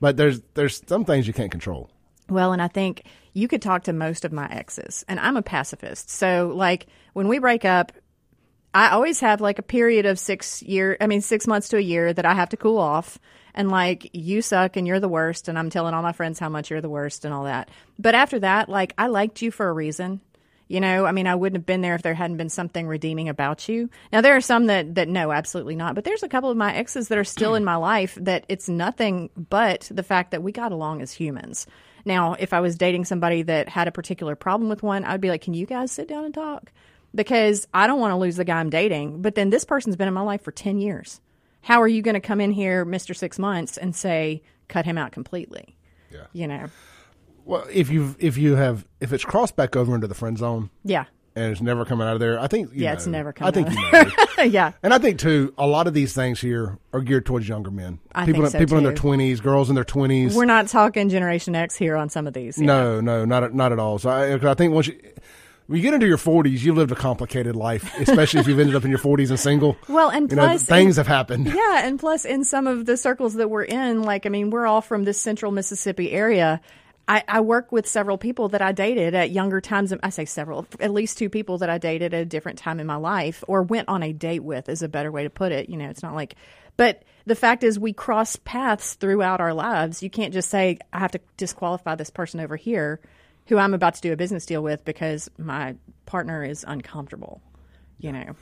But 0.00 0.16
there's 0.16 0.42
there's 0.54 0.82
some 0.86 1.04
things 1.04 1.26
you 1.26 1.32
can't 1.32 1.50
control. 1.50 1.88
Well, 2.28 2.52
and 2.52 2.60
I 2.60 2.68
think 2.68 3.04
you 3.32 3.48
could 3.48 3.62
talk 3.62 3.84
to 3.84 3.92
most 3.92 4.24
of 4.24 4.32
my 4.32 4.46
exes, 4.50 5.04
and 5.08 5.20
I'm 5.20 5.36
a 5.36 5.42
pacifist. 5.42 6.10
So, 6.10 6.52
like, 6.54 6.86
when 7.12 7.28
we 7.28 7.38
break 7.38 7.64
up, 7.64 7.92
I 8.74 8.88
always 8.90 9.20
have 9.20 9.40
like 9.40 9.58
a 9.58 9.62
period 9.62 10.06
of 10.06 10.18
six 10.18 10.62
year, 10.62 10.96
I 11.00 11.06
mean, 11.06 11.20
six 11.20 11.46
months 11.46 11.68
to 11.68 11.76
a 11.76 11.80
year 11.80 12.12
that 12.12 12.26
I 12.26 12.34
have 12.34 12.48
to 12.50 12.56
cool 12.56 12.78
off. 12.78 13.18
And 13.54 13.70
like, 13.70 14.10
you 14.12 14.42
suck 14.42 14.76
and 14.76 14.84
you're 14.84 14.98
the 14.98 15.08
worst. 15.08 15.46
And 15.48 15.56
I'm 15.56 15.70
telling 15.70 15.94
all 15.94 16.02
my 16.02 16.10
friends 16.10 16.40
how 16.40 16.48
much 16.48 16.70
you're 16.70 16.80
the 16.80 16.88
worst 16.88 17.24
and 17.24 17.32
all 17.32 17.44
that. 17.44 17.68
But 18.00 18.16
after 18.16 18.40
that, 18.40 18.68
like, 18.68 18.92
I 18.98 19.06
liked 19.06 19.42
you 19.42 19.52
for 19.52 19.68
a 19.68 19.72
reason. 19.72 20.20
You 20.66 20.80
know, 20.80 21.04
I 21.04 21.12
mean, 21.12 21.26
I 21.26 21.34
wouldn't 21.34 21.58
have 21.58 21.66
been 21.66 21.82
there 21.82 21.94
if 21.94 22.02
there 22.02 22.14
hadn't 22.14 22.38
been 22.38 22.48
something 22.48 22.86
redeeming 22.86 23.28
about 23.28 23.68
you. 23.68 23.90
Now, 24.12 24.22
there 24.22 24.34
are 24.34 24.40
some 24.40 24.66
that, 24.66 24.94
that 24.94 25.08
no, 25.08 25.30
absolutely 25.30 25.76
not. 25.76 25.94
But 25.94 26.04
there's 26.04 26.22
a 26.22 26.28
couple 26.28 26.50
of 26.50 26.56
my 26.56 26.74
exes 26.74 27.08
that 27.08 27.18
are 27.18 27.24
still 27.24 27.54
in 27.54 27.64
my 27.64 27.76
life 27.76 28.16
that 28.20 28.46
it's 28.48 28.68
nothing 28.68 29.28
but 29.36 29.88
the 29.92 30.02
fact 30.02 30.30
that 30.30 30.42
we 30.42 30.52
got 30.52 30.72
along 30.72 31.02
as 31.02 31.12
humans. 31.12 31.66
Now, 32.06 32.34
if 32.38 32.52
I 32.52 32.60
was 32.60 32.76
dating 32.76 33.04
somebody 33.04 33.42
that 33.42 33.68
had 33.68 33.88
a 33.88 33.92
particular 33.92 34.34
problem 34.36 34.68
with 34.68 34.82
one, 34.82 35.04
I'd 35.04 35.20
be 35.20 35.28
like, 35.28 35.42
can 35.42 35.54
you 35.54 35.66
guys 35.66 35.92
sit 35.92 36.08
down 36.08 36.24
and 36.24 36.34
talk? 36.34 36.72
Because 37.14 37.66
I 37.72 37.86
don't 37.86 38.00
want 38.00 38.12
to 38.12 38.16
lose 38.16 38.36
the 38.36 38.44
guy 38.44 38.58
I'm 38.58 38.70
dating. 38.70 39.22
But 39.22 39.34
then 39.34 39.50
this 39.50 39.64
person's 39.64 39.96
been 39.96 40.08
in 40.08 40.14
my 40.14 40.22
life 40.22 40.42
for 40.42 40.50
10 40.50 40.78
years. 40.78 41.20
How 41.60 41.80
are 41.82 41.88
you 41.88 42.02
going 42.02 42.14
to 42.14 42.20
come 42.20 42.40
in 42.40 42.50
here, 42.50 42.84
Mr. 42.84 43.16
Six 43.16 43.38
Months, 43.38 43.76
and 43.76 43.94
say, 43.94 44.42
cut 44.68 44.84
him 44.84 44.98
out 44.98 45.12
completely? 45.12 45.76
Yeah. 46.10 46.26
You 46.32 46.48
know? 46.48 46.66
Well, 47.44 47.66
if 47.72 47.90
you 47.90 48.14
if 48.18 48.36
you 48.38 48.56
have 48.56 48.86
if 49.00 49.12
it's 49.12 49.24
crossed 49.24 49.56
back 49.56 49.76
over 49.76 49.94
into 49.94 50.06
the 50.06 50.14
friend 50.14 50.38
zone, 50.38 50.70
Yeah. 50.84 51.04
and 51.36 51.52
it's 51.52 51.60
never 51.60 51.84
coming 51.84 52.06
out 52.06 52.14
of 52.14 52.20
there, 52.20 52.40
I 52.40 52.46
think 52.46 52.72
you 52.72 52.82
Yeah, 52.84 52.90
know. 52.90 52.94
it's 52.96 53.06
never 53.06 53.32
coming. 53.32 53.48
I 53.48 53.50
think 53.52 53.68
out 53.94 54.06
you 54.06 54.12
know. 54.38 54.42
yeah. 54.44 54.72
And 54.82 54.94
I 54.94 54.98
think 54.98 55.18
too, 55.18 55.52
a 55.58 55.66
lot 55.66 55.86
of 55.86 55.94
these 55.94 56.14
things 56.14 56.40
here 56.40 56.78
are 56.92 57.00
geared 57.00 57.26
towards 57.26 57.46
younger 57.48 57.70
men. 57.70 57.98
I 58.14 58.24
people 58.24 58.42
think 58.42 58.52
so, 58.52 58.58
people 58.58 58.78
in 58.78 58.84
their 58.84 58.94
twenties, 58.94 59.40
girls 59.40 59.68
in 59.68 59.74
their 59.74 59.84
twenties. 59.84 60.34
We're 60.34 60.44
not 60.46 60.68
talking 60.68 61.08
Generation 61.10 61.54
X 61.54 61.76
here 61.76 61.96
on 61.96 62.08
some 62.08 62.26
of 62.26 62.32
these. 62.34 62.56
yeah. 62.58 62.66
No, 62.66 63.00
no, 63.00 63.24
not 63.24 63.42
at- 63.44 63.54
not 63.54 63.72
at 63.72 63.78
all. 63.78 63.98
So 63.98 64.08
I, 64.10 64.34
I 64.50 64.54
think 64.54 64.72
once 64.72 64.86
you, 64.86 64.98
when 65.66 65.78
you 65.78 65.82
get 65.82 65.94
into 65.94 66.06
your 66.06 66.18
40s, 66.18 66.62
you've 66.62 66.76
lived 66.76 66.92
a 66.92 66.94
complicated 66.94 67.56
life, 67.56 67.90
especially 67.98 68.40
if 68.40 68.46
you've 68.46 68.58
ended 68.58 68.76
up 68.76 68.84
in 68.84 68.90
your 68.90 68.98
40s 68.98 69.30
and 69.30 69.40
single. 69.40 69.78
Well, 69.88 70.10
and 70.10 70.30
you 70.30 70.36
plus, 70.36 70.68
know, 70.68 70.76
things 70.76 70.98
and, 70.98 71.06
have 71.06 71.14
happened. 71.16 71.46
Yeah, 71.46 71.86
and 71.86 71.98
plus, 71.98 72.26
in 72.26 72.44
some 72.44 72.66
of 72.66 72.84
the 72.84 72.98
circles 72.98 73.32
that 73.34 73.48
we're 73.48 73.62
in, 73.64 74.02
like, 74.02 74.26
I 74.26 74.28
mean, 74.28 74.50
we're 74.50 74.66
all 74.66 74.82
from 74.82 75.04
this 75.04 75.18
central 75.18 75.52
Mississippi 75.52 76.12
area. 76.12 76.60
I, 77.06 77.22
I, 77.28 77.40
work 77.40 77.70
with 77.70 77.86
several 77.86 78.16
people 78.16 78.48
that 78.50 78.62
I 78.62 78.72
dated 78.72 79.14
at 79.14 79.30
younger 79.30 79.60
times. 79.60 79.92
I 80.02 80.08
say 80.10 80.24
several, 80.24 80.66
at 80.80 80.92
least 80.92 81.18
two 81.18 81.28
people 81.28 81.58
that 81.58 81.68
I 81.68 81.78
dated 81.78 82.14
at 82.14 82.22
a 82.22 82.24
different 82.24 82.58
time 82.58 82.80
in 82.80 82.86
my 82.86 82.96
life 82.96 83.44
or 83.46 83.62
went 83.62 83.88
on 83.88 84.02
a 84.02 84.12
date 84.12 84.42
with 84.42 84.68
is 84.68 84.82
a 84.82 84.88
better 84.88 85.12
way 85.12 85.24
to 85.24 85.30
put 85.30 85.52
it. 85.52 85.68
You 85.68 85.76
know, 85.76 85.90
it's 85.90 86.02
not 86.02 86.14
like, 86.14 86.34
but 86.76 87.02
the 87.26 87.34
fact 87.34 87.62
is 87.62 87.78
we 87.78 87.92
cross 87.92 88.36
paths 88.36 88.94
throughout 88.94 89.40
our 89.40 89.52
lives. 89.52 90.02
You 90.02 90.10
can't 90.10 90.32
just 90.32 90.50
say, 90.50 90.78
I 90.92 90.98
have 90.98 91.12
to 91.12 91.20
disqualify 91.36 91.94
this 91.94 92.10
person 92.10 92.40
over 92.40 92.56
here 92.56 93.00
who 93.48 93.58
I'm 93.58 93.74
about 93.74 93.94
to 93.96 94.00
do 94.00 94.12
a 94.12 94.16
business 94.16 94.46
deal 94.46 94.62
with 94.62 94.84
because 94.84 95.30
my 95.36 95.76
partner 96.06 96.42
is 96.42 96.64
uncomfortable, 96.66 97.42
you 97.98 98.12
know. 98.12 98.34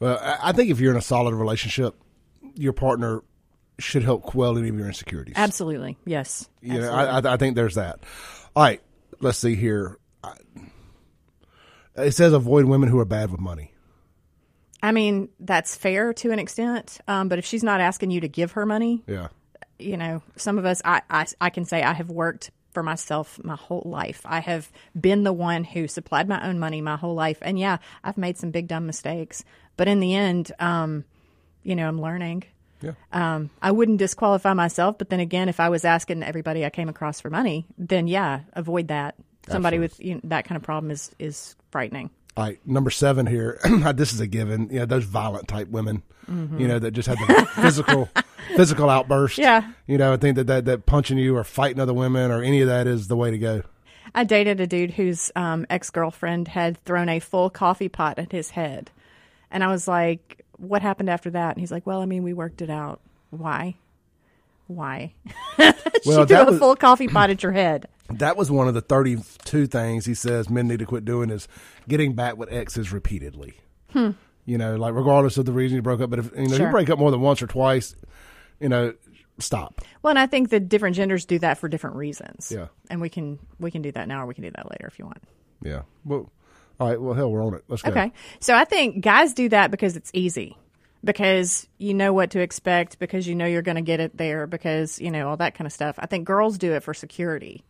Well, 0.00 0.18
I 0.42 0.52
think 0.52 0.70
if 0.70 0.80
you're 0.80 0.92
in 0.92 0.98
a 0.98 1.02
solid 1.02 1.34
relationship, 1.34 1.94
your 2.54 2.72
partner 2.72 3.22
should 3.82 4.02
help 4.02 4.22
quell 4.22 4.56
any 4.58 4.68
of 4.68 4.76
your 4.76 4.86
insecurities. 4.86 5.34
Absolutely. 5.36 5.96
Yes. 6.04 6.48
Yeah, 6.62 6.90
I, 6.90 7.34
I, 7.34 7.36
think 7.36 7.56
there's 7.56 7.74
that. 7.74 8.00
All 8.54 8.62
right, 8.62 8.80
let's 9.20 9.38
see 9.38 9.54
here. 9.54 9.98
It 11.96 12.12
says 12.12 12.32
avoid 12.32 12.64
women 12.66 12.88
who 12.88 12.98
are 12.98 13.04
bad 13.04 13.30
with 13.30 13.40
money. 13.40 13.72
I 14.82 14.92
mean, 14.92 15.28
that's 15.38 15.76
fair 15.76 16.14
to 16.14 16.30
an 16.30 16.38
extent, 16.38 17.00
um, 17.06 17.28
but 17.28 17.38
if 17.38 17.44
she's 17.44 17.62
not 17.62 17.80
asking 17.80 18.10
you 18.10 18.20
to 18.22 18.28
give 18.28 18.52
her 18.52 18.64
money, 18.64 19.02
yeah, 19.06 19.28
you 19.78 19.96
know, 19.96 20.22
some 20.36 20.58
of 20.58 20.64
us, 20.64 20.80
I, 20.84 21.02
I, 21.10 21.26
I 21.40 21.50
can 21.50 21.64
say 21.64 21.82
I 21.82 21.92
have 21.92 22.10
worked 22.10 22.50
for 22.72 22.82
myself 22.82 23.38
my 23.42 23.56
whole 23.56 23.82
life. 23.84 24.22
I 24.24 24.40
have 24.40 24.70
been 24.98 25.24
the 25.24 25.32
one 25.32 25.64
who 25.64 25.88
supplied 25.88 26.28
my 26.28 26.48
own 26.48 26.58
money 26.58 26.80
my 26.80 26.96
whole 26.96 27.14
life, 27.14 27.38
and 27.42 27.58
yeah, 27.58 27.78
I've 28.02 28.16
made 28.16 28.38
some 28.38 28.50
big 28.50 28.68
dumb 28.68 28.86
mistakes, 28.86 29.44
but 29.76 29.88
in 29.88 30.00
the 30.00 30.14
end, 30.14 30.52
um, 30.58 31.04
you 31.62 31.76
know, 31.76 31.86
I'm 31.86 32.00
learning. 32.00 32.44
Yeah. 32.80 32.92
Um, 33.12 33.50
I 33.60 33.70
wouldn't 33.72 33.98
disqualify 33.98 34.54
myself, 34.54 34.98
but 34.98 35.10
then 35.10 35.20
again, 35.20 35.48
if 35.48 35.60
I 35.60 35.68
was 35.68 35.84
asking 35.84 36.22
everybody 36.22 36.64
I 36.64 36.70
came 36.70 36.88
across 36.88 37.20
for 37.20 37.30
money, 37.30 37.66
then 37.78 38.06
yeah, 38.06 38.40
avoid 38.54 38.88
that. 38.88 39.16
Somebody 39.48 39.76
Absolutely. 39.76 40.04
with 40.04 40.06
you 40.06 40.14
know, 40.14 40.20
that 40.24 40.44
kind 40.44 40.56
of 40.56 40.62
problem 40.62 40.90
is 40.90 41.10
is 41.18 41.56
frightening. 41.70 42.10
All 42.36 42.44
right, 42.44 42.58
number 42.66 42.90
seven 42.90 43.26
here. 43.26 43.58
this 43.94 44.12
is 44.12 44.20
a 44.20 44.26
given. 44.26 44.68
You 44.70 44.80
know, 44.80 44.86
those 44.86 45.04
violent 45.04 45.48
type 45.48 45.68
women, 45.68 46.02
mm-hmm. 46.30 46.60
you 46.60 46.68
know, 46.68 46.78
that 46.78 46.92
just 46.92 47.08
have 47.08 47.18
the 47.18 47.48
physical 47.60 48.08
physical 48.56 48.88
outburst. 48.88 49.38
Yeah. 49.38 49.70
You 49.86 49.98
know, 49.98 50.12
I 50.12 50.16
think 50.16 50.36
that, 50.36 50.46
that 50.46 50.64
that 50.66 50.86
punching 50.86 51.18
you 51.18 51.36
or 51.36 51.44
fighting 51.44 51.80
other 51.80 51.94
women 51.94 52.30
or 52.30 52.42
any 52.42 52.60
of 52.60 52.68
that 52.68 52.86
is 52.86 53.08
the 53.08 53.16
way 53.16 53.30
to 53.30 53.38
go. 53.38 53.62
I 54.14 54.24
dated 54.24 54.60
a 54.60 54.66
dude 54.66 54.92
whose 54.92 55.30
um, 55.36 55.66
ex 55.70 55.90
girlfriend 55.90 56.48
had 56.48 56.82
thrown 56.84 57.08
a 57.08 57.20
full 57.20 57.50
coffee 57.50 57.88
pot 57.88 58.18
at 58.18 58.32
his 58.32 58.50
head, 58.50 58.90
and 59.50 59.62
I 59.62 59.68
was 59.68 59.86
like, 59.86 60.39
"What 60.60 60.82
happened 60.82 61.10
after 61.10 61.30
that?" 61.30 61.56
And 61.56 61.60
he's 61.60 61.72
like, 61.72 61.86
"Well, 61.86 62.00
I 62.00 62.06
mean, 62.06 62.22
we 62.22 62.32
worked 62.32 62.62
it 62.62 62.70
out. 62.70 63.00
Why? 63.30 63.76
Why? 64.66 65.14
well, 65.58 65.72
she 66.04 66.24
threw 66.26 66.36
a 66.36 66.44
was, 66.46 66.58
full 66.58 66.76
coffee 66.76 67.08
pot 67.08 67.30
at 67.30 67.42
your 67.42 67.52
head." 67.52 67.88
That 68.08 68.36
was 68.36 68.50
one 68.50 68.68
of 68.68 68.74
the 68.74 68.80
32 68.80 69.66
things 69.66 70.04
he 70.04 70.14
says 70.14 70.50
men 70.50 70.68
need 70.68 70.80
to 70.80 70.86
quit 70.86 71.04
doing 71.04 71.30
is 71.30 71.46
getting 71.88 72.14
back 72.14 72.36
with 72.36 72.52
exes 72.52 72.92
repeatedly. 72.92 73.54
Hmm. 73.90 74.10
You 74.46 74.58
know, 74.58 74.76
like 74.76 74.94
regardless 74.94 75.38
of 75.38 75.44
the 75.44 75.52
reason 75.52 75.76
you 75.76 75.82
broke 75.82 76.00
up, 76.00 76.10
but 76.10 76.18
if 76.18 76.30
you 76.36 76.48
know 76.48 76.56
sure. 76.56 76.66
you 76.66 76.72
break 76.72 76.90
up 76.90 76.98
more 76.98 77.10
than 77.10 77.20
once 77.20 77.40
or 77.40 77.46
twice, 77.46 77.94
you 78.58 78.68
know, 78.68 78.94
stop. 79.38 79.80
Well, 80.02 80.10
and 80.10 80.18
I 80.18 80.26
think 80.26 80.50
that 80.50 80.68
different 80.68 80.96
genders 80.96 81.24
do 81.24 81.38
that 81.40 81.58
for 81.58 81.68
different 81.68 81.96
reasons. 81.96 82.52
Yeah. 82.54 82.66
And 82.88 83.00
we 83.00 83.08
can 83.08 83.38
we 83.58 83.70
can 83.70 83.82
do 83.82 83.92
that 83.92 84.08
now 84.08 84.22
or 84.22 84.26
we 84.26 84.34
can 84.34 84.44
do 84.44 84.50
that 84.50 84.70
later 84.70 84.86
if 84.86 84.98
you 84.98 85.04
want. 85.04 85.22
Yeah. 85.62 85.82
Well, 86.04 86.30
all 86.80 86.88
right. 86.88 87.00
Well, 87.00 87.14
hell, 87.14 87.30
we're 87.30 87.44
on 87.44 87.54
it. 87.54 87.64
Let's 87.68 87.82
go. 87.82 87.90
Okay. 87.90 88.12
So 88.40 88.54
I 88.54 88.64
think 88.64 89.04
guys 89.04 89.34
do 89.34 89.48
that 89.50 89.70
because 89.70 89.96
it's 89.96 90.10
easy. 90.12 90.56
Because 91.02 91.66
you 91.78 91.94
know 91.94 92.12
what 92.12 92.30
to 92.32 92.40
expect, 92.40 92.98
because 92.98 93.26
you 93.26 93.34
know 93.34 93.46
you're 93.46 93.62
going 93.62 93.76
to 93.76 93.82
get 93.82 94.00
it 94.00 94.18
there, 94.18 94.46
because, 94.46 95.00
you 95.00 95.10
know, 95.10 95.30
all 95.30 95.36
that 95.38 95.54
kind 95.54 95.66
of 95.66 95.72
stuff. 95.72 95.94
I 95.98 96.04
think 96.04 96.26
girls 96.26 96.58
do 96.58 96.74
it 96.74 96.82
for 96.82 96.92
security 96.92 97.64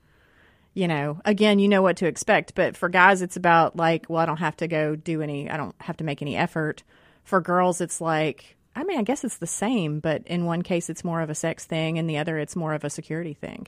you 0.74 0.86
know, 0.86 1.20
again, 1.24 1.58
you 1.58 1.68
know 1.68 1.82
what 1.82 1.96
to 1.98 2.06
expect. 2.06 2.54
But 2.54 2.76
for 2.76 2.88
guys, 2.88 3.22
it's 3.22 3.36
about 3.36 3.76
like, 3.76 4.06
well, 4.08 4.22
I 4.22 4.26
don't 4.26 4.38
have 4.38 4.56
to 4.58 4.68
go 4.68 4.96
do 4.96 5.22
any, 5.22 5.50
I 5.50 5.56
don't 5.56 5.74
have 5.80 5.96
to 5.98 6.04
make 6.04 6.22
any 6.22 6.36
effort. 6.36 6.82
For 7.24 7.40
girls, 7.40 7.80
it's 7.80 8.00
like, 8.00 8.56
I 8.74 8.84
mean, 8.84 8.98
I 8.98 9.02
guess 9.02 9.24
it's 9.24 9.38
the 9.38 9.46
same, 9.46 10.00
but 10.00 10.22
in 10.26 10.44
one 10.46 10.62
case, 10.62 10.88
it's 10.88 11.04
more 11.04 11.20
of 11.20 11.30
a 11.30 11.34
sex 11.34 11.64
thing, 11.64 11.98
and 11.98 12.08
the 12.08 12.18
other, 12.18 12.38
it's 12.38 12.56
more 12.56 12.72
of 12.72 12.84
a 12.84 12.90
security 12.90 13.34
thing. 13.34 13.66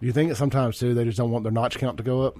Do 0.00 0.06
you 0.06 0.12
think 0.12 0.30
that 0.30 0.36
sometimes 0.36 0.78
too 0.78 0.94
they 0.94 1.04
just 1.04 1.18
don't 1.18 1.30
want 1.30 1.42
their 1.42 1.52
notch 1.52 1.78
count 1.78 1.96
to 1.98 2.02
go 2.02 2.22
up? 2.22 2.38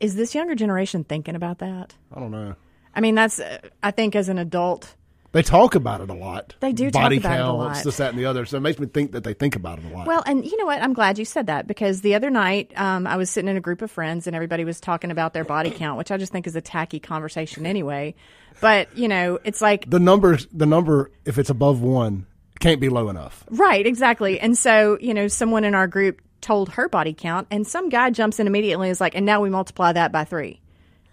Is 0.00 0.16
this 0.16 0.34
younger 0.34 0.54
generation 0.54 1.04
thinking 1.04 1.34
about 1.34 1.58
that? 1.58 1.94
I 2.14 2.20
don't 2.20 2.30
know. 2.30 2.54
I 2.94 3.00
mean, 3.00 3.14
that's 3.14 3.40
I 3.82 3.90
think 3.90 4.16
as 4.16 4.28
an 4.28 4.38
adult, 4.38 4.94
they 5.32 5.42
talk 5.42 5.74
about 5.74 6.00
it 6.00 6.08
a 6.08 6.14
lot. 6.14 6.54
They 6.60 6.72
do 6.72 6.90
Body 6.90 7.16
talk 7.18 7.24
about 7.24 7.36
counts, 7.36 7.40
it 7.40 7.50
a 7.50 7.52
lot. 7.52 7.84
this, 7.84 7.96
that, 7.98 8.10
and 8.10 8.18
the 8.18 8.24
other. 8.24 8.46
So 8.46 8.56
it 8.56 8.60
makes 8.60 8.78
me 8.78 8.86
think 8.86 9.12
that 9.12 9.24
they 9.24 9.34
think 9.34 9.56
about 9.56 9.78
it 9.78 9.84
a 9.84 9.88
lot. 9.88 10.06
Well, 10.06 10.22
and 10.26 10.44
you 10.44 10.56
know 10.56 10.64
what? 10.64 10.82
I'm 10.82 10.94
glad 10.94 11.18
you 11.18 11.24
said 11.24 11.46
that 11.48 11.66
because 11.66 12.00
the 12.00 12.14
other 12.14 12.30
night 12.30 12.72
um, 12.76 13.06
I 13.06 13.16
was 13.16 13.28
sitting 13.28 13.48
in 13.48 13.56
a 13.56 13.60
group 13.60 13.82
of 13.82 13.90
friends 13.90 14.26
and 14.26 14.34
everybody 14.34 14.64
was 14.64 14.80
talking 14.80 15.10
about 15.10 15.34
their 15.34 15.44
body 15.44 15.70
count, 15.70 15.98
which 15.98 16.10
I 16.10 16.16
just 16.16 16.32
think 16.32 16.46
is 16.46 16.56
a 16.56 16.62
tacky 16.62 16.98
conversation 16.98 17.66
anyway. 17.66 18.14
But 18.60 18.96
you 18.96 19.06
know, 19.06 19.38
it's 19.44 19.60
like 19.60 19.88
the 19.88 20.00
number. 20.00 20.38
The 20.52 20.66
number, 20.66 21.10
if 21.26 21.36
it's 21.38 21.50
above 21.50 21.82
one, 21.82 22.26
can't 22.58 22.80
be 22.80 22.88
low 22.88 23.10
enough. 23.10 23.44
Right. 23.50 23.86
Exactly. 23.86 24.40
And 24.40 24.56
so 24.56 24.96
you 25.00 25.12
know, 25.12 25.28
someone 25.28 25.64
in 25.64 25.74
our 25.74 25.86
group 25.86 26.22
told 26.40 26.70
her 26.70 26.88
body 26.88 27.14
count, 27.14 27.46
and 27.50 27.66
some 27.66 27.88
guy 27.88 28.10
jumps 28.10 28.38
in 28.38 28.46
immediately 28.46 28.88
and 28.88 28.92
is 28.92 29.00
like, 29.00 29.14
"And 29.14 29.26
now 29.26 29.40
we 29.40 29.50
multiply 29.50 29.92
that 29.92 30.12
by 30.12 30.24
three. 30.24 30.60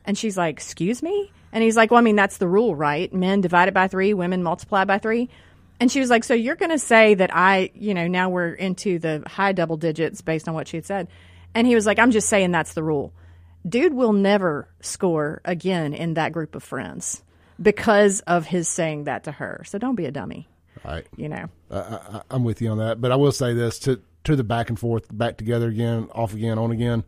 And 0.05 0.17
she's 0.17 0.38
like, 0.38 0.55
"Excuse 0.55 1.01
me." 1.01 1.32
And 1.55 1.63
he's 1.63 1.78
like, 1.78 1.89
Well, 1.89 1.99
I 1.99 2.01
mean, 2.01 2.17
that's 2.17 2.38
the 2.38 2.49
rule, 2.49 2.76
right? 2.76 3.11
Men 3.13 3.39
divide 3.39 3.69
it 3.69 3.73
by 3.73 3.88
three, 3.88 4.13
women 4.13 4.43
multiply 4.43 4.84
by 4.84 4.99
three. 4.99 5.30
And 5.80 5.89
she 5.89 6.01
was 6.01 6.09
like, 6.09 6.26
So 6.26 6.34
you're 6.34 6.57
going 6.57 6.71
to 6.71 6.78
say 6.78 7.15
that 7.15 7.34
I, 7.34 7.71
you 7.73 7.93
know, 7.93 8.07
now 8.07 8.30
we're 8.30 8.51
into 8.51 8.99
the 8.99 9.23
high 9.26 9.53
double 9.53 9.78
digits 9.78 10.21
based 10.21 10.49
on 10.49 10.53
what 10.53 10.67
she 10.67 10.76
had 10.76 10.86
said. 10.86 11.07
And 11.55 11.65
he 11.65 11.73
was 11.73 11.86
like, 11.86 11.97
I'm 11.97 12.11
just 12.11 12.28
saying 12.28 12.51
that's 12.51 12.73
the 12.73 12.84
rule. 12.84 13.13
Dude 13.67 13.93
will 13.93 14.11
never 14.11 14.67
score 14.82 15.41
again 15.45 15.93
in 15.93 16.15
that 16.15 16.34
group 16.34 16.55
of 16.55 16.61
friends 16.61 17.23
because 17.59 18.19
of 18.21 18.45
his 18.45 18.67
saying 18.67 19.05
that 19.05 19.23
to 19.23 19.32
her. 19.32 19.63
So 19.65 19.78
don't 19.78 19.95
be 19.95 20.05
a 20.05 20.11
dummy. 20.11 20.49
Right. 20.84 21.07
You 21.15 21.30
know, 21.30 21.49
I, 21.71 22.21
am 22.30 22.43
with 22.43 22.61
you 22.61 22.69
on 22.69 22.80
that. 22.80 22.99
But 22.99 23.13
I 23.13 23.15
will 23.15 23.32
say 23.32 23.53
this 23.53 23.80
to, 23.80 24.01
to 24.26 24.36
the 24.36 24.43
back 24.43 24.69
and 24.69 24.80
forth, 24.80 25.05
back 25.15 25.38
together 25.38 25.69
again, 25.69 26.07
off 26.13 26.34
again, 26.34 26.57
on 26.57 26.71
again 26.71 27.03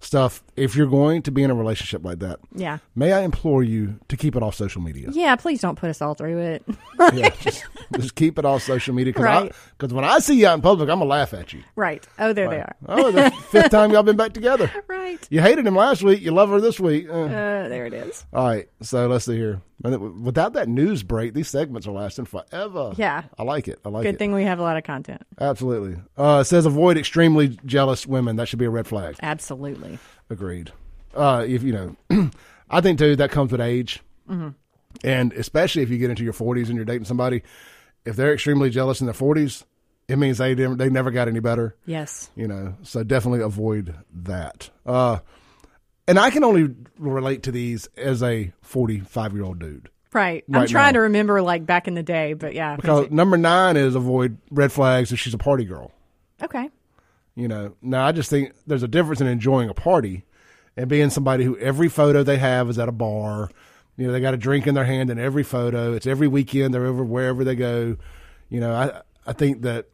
stuff. 0.00 0.42
If 0.56 0.74
you're 0.76 0.86
going 0.86 1.22
to 1.22 1.30
be 1.30 1.42
in 1.42 1.50
a 1.50 1.54
relationship 1.54 2.04
like 2.04 2.20
that, 2.20 2.40
yeah, 2.54 2.78
may 2.94 3.12
I 3.12 3.20
implore 3.20 3.62
you 3.62 3.98
to 4.08 4.16
keep 4.16 4.36
it 4.36 4.42
off 4.42 4.54
social 4.54 4.82
media? 4.82 5.08
Yeah, 5.12 5.36
please 5.36 5.60
don't 5.60 5.76
put 5.76 5.90
us 5.90 6.02
all 6.02 6.14
through 6.14 6.38
it. 6.38 6.62
yeah, 7.12 7.28
just, 7.40 7.64
just, 7.96 8.14
keep 8.14 8.38
it 8.38 8.44
off 8.44 8.62
social 8.62 8.94
media 8.94 9.12
because 9.12 9.50
right. 9.80 9.92
when 9.92 10.04
I 10.04 10.18
see 10.18 10.38
you 10.38 10.46
out 10.46 10.54
in 10.54 10.62
public, 10.62 10.88
I'm 10.88 10.98
gonna 10.98 11.10
laugh 11.10 11.34
at 11.34 11.52
you. 11.52 11.62
Right. 11.76 12.06
Oh, 12.18 12.32
there 12.32 12.48
right. 12.48 12.66
they 12.86 12.92
are. 12.92 13.00
oh, 13.00 13.10
the 13.10 13.30
fifth 13.50 13.70
time 13.70 13.92
y'all 13.92 14.02
been 14.02 14.16
back 14.16 14.32
together. 14.32 14.70
Right. 14.86 15.26
You 15.30 15.40
hated 15.40 15.66
him 15.66 15.76
last 15.76 16.02
week. 16.02 16.20
You 16.20 16.32
love 16.32 16.50
her 16.50 16.60
this 16.60 16.78
week. 16.80 17.08
Uh, 17.08 17.12
uh, 17.12 17.68
there 17.68 17.86
it 17.86 17.94
is. 17.94 18.24
All 18.32 18.46
right. 18.46 18.68
So 18.82 19.06
let's 19.06 19.24
see 19.24 19.36
here. 19.36 19.60
Without 19.80 20.54
that 20.54 20.68
news 20.68 21.04
break, 21.04 21.34
these 21.34 21.48
segments 21.48 21.86
are 21.86 21.92
lasting 21.92 22.24
forever. 22.24 22.92
Yeah. 22.96 23.24
I 23.38 23.44
like 23.44 23.68
it. 23.68 23.78
I 23.84 23.90
like 23.90 24.02
Good 24.02 24.08
it. 24.08 24.12
Good 24.12 24.18
thing 24.18 24.34
we 24.34 24.42
have 24.42 24.58
a 24.58 24.62
lot 24.62 24.76
of 24.76 24.82
content. 24.82 25.22
Absolutely. 25.40 26.02
Uh, 26.16 26.38
it 26.40 26.44
says 26.46 26.66
avoid 26.66 26.98
extremely 26.98 27.56
jealous 27.64 28.06
women. 28.06 28.36
That 28.36 28.48
should 28.48 28.58
be 28.58 28.64
a 28.64 28.70
red 28.70 28.88
flag. 28.88 29.16
Absolutely. 29.22 30.00
Agreed. 30.30 30.72
Uh, 31.14 31.44
if 31.46 31.62
you 31.62 31.72
know, 32.10 32.30
I 32.70 32.80
think 32.80 32.98
too 32.98 33.16
that 33.16 33.30
comes 33.30 33.52
with 33.52 33.60
age, 33.60 34.00
mm-hmm. 34.28 34.48
and 35.04 35.32
especially 35.32 35.82
if 35.82 35.90
you 35.90 35.98
get 35.98 36.10
into 36.10 36.24
your 36.24 36.32
forties 36.32 36.68
and 36.68 36.76
you're 36.76 36.84
dating 36.84 37.06
somebody, 37.06 37.42
if 38.04 38.16
they're 38.16 38.34
extremely 38.34 38.70
jealous 38.70 39.00
in 39.00 39.06
their 39.06 39.14
forties, 39.14 39.64
it 40.08 40.16
means 40.18 40.38
they 40.38 40.54
they 40.54 40.90
never 40.90 41.10
got 41.10 41.28
any 41.28 41.40
better. 41.40 41.76
Yes. 41.86 42.30
You 42.34 42.48
know, 42.48 42.74
so 42.82 43.04
definitely 43.04 43.40
avoid 43.40 43.94
that. 44.12 44.70
Uh, 44.84 45.18
and 46.08 46.18
I 46.18 46.30
can 46.30 46.42
only 46.42 46.74
relate 46.98 47.44
to 47.44 47.52
these 47.52 47.86
as 47.96 48.22
a 48.22 48.52
45 48.62 49.34
year 49.34 49.44
old 49.44 49.60
dude. 49.60 49.90
Right. 50.12 50.42
I'm 50.52 50.66
trying 50.66 50.86
now. 50.86 50.92
to 50.92 51.00
remember 51.00 51.42
like 51.42 51.66
back 51.66 51.86
in 51.86 51.94
the 51.94 52.02
day, 52.02 52.32
but 52.32 52.54
yeah. 52.54 52.76
Because 52.76 53.10
number 53.10 53.36
nine 53.36 53.76
is 53.76 53.94
avoid 53.94 54.38
red 54.50 54.72
flags 54.72 55.12
if 55.12 55.20
she's 55.20 55.34
a 55.34 55.38
party 55.38 55.64
girl. 55.64 55.92
Okay. 56.42 56.70
You 57.34 57.46
know, 57.46 57.74
now 57.82 58.06
I 58.06 58.12
just 58.12 58.30
think 58.30 58.54
there's 58.66 58.82
a 58.82 58.88
difference 58.88 59.20
in 59.20 59.26
enjoying 59.26 59.68
a 59.68 59.74
party 59.74 60.24
and 60.76 60.88
being 60.88 61.10
somebody 61.10 61.44
who 61.44 61.58
every 61.58 61.88
photo 61.88 62.22
they 62.22 62.38
have 62.38 62.70
is 62.70 62.78
at 62.78 62.88
a 62.88 62.92
bar. 62.92 63.50
You 63.96 64.06
know, 64.06 64.12
they 64.12 64.20
got 64.20 64.34
a 64.34 64.38
drink 64.38 64.66
in 64.66 64.74
their 64.74 64.84
hand 64.84 65.10
in 65.10 65.18
every 65.18 65.42
photo. 65.42 65.92
It's 65.92 66.06
every 66.06 66.26
weekend. 66.26 66.72
They're 66.72 66.86
over 66.86 67.04
wherever 67.04 67.44
they 67.44 67.54
go. 67.54 67.96
You 68.48 68.60
know, 68.60 68.74
I 68.74 69.02
I 69.26 69.34
think 69.34 69.62
that 69.62 69.88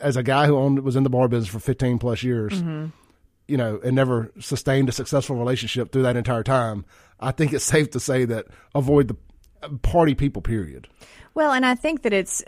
as 0.00 0.16
a 0.16 0.22
guy 0.22 0.46
who 0.46 0.56
owned 0.56 0.80
was 0.80 0.94
in 0.94 1.04
the 1.04 1.10
bar 1.10 1.26
business 1.28 1.48
for 1.48 1.60
15 1.60 1.98
plus 1.98 2.22
years, 2.22 2.52
mm-hmm. 2.52 2.86
You 3.48 3.56
know, 3.56 3.80
and 3.84 3.94
never 3.94 4.32
sustained 4.40 4.88
a 4.88 4.92
successful 4.92 5.36
relationship 5.36 5.92
through 5.92 6.02
that 6.02 6.16
entire 6.16 6.42
time, 6.42 6.84
I 7.20 7.32
think 7.32 7.52
it's 7.52 7.64
safe 7.64 7.90
to 7.90 8.00
say 8.00 8.24
that 8.24 8.46
avoid 8.74 9.08
the 9.08 9.16
party 9.78 10.14
people. 10.14 10.42
Period. 10.42 10.88
Well, 11.34 11.52
and 11.52 11.64
I 11.66 11.74
think 11.74 12.02
that 12.02 12.12
it's 12.12 12.42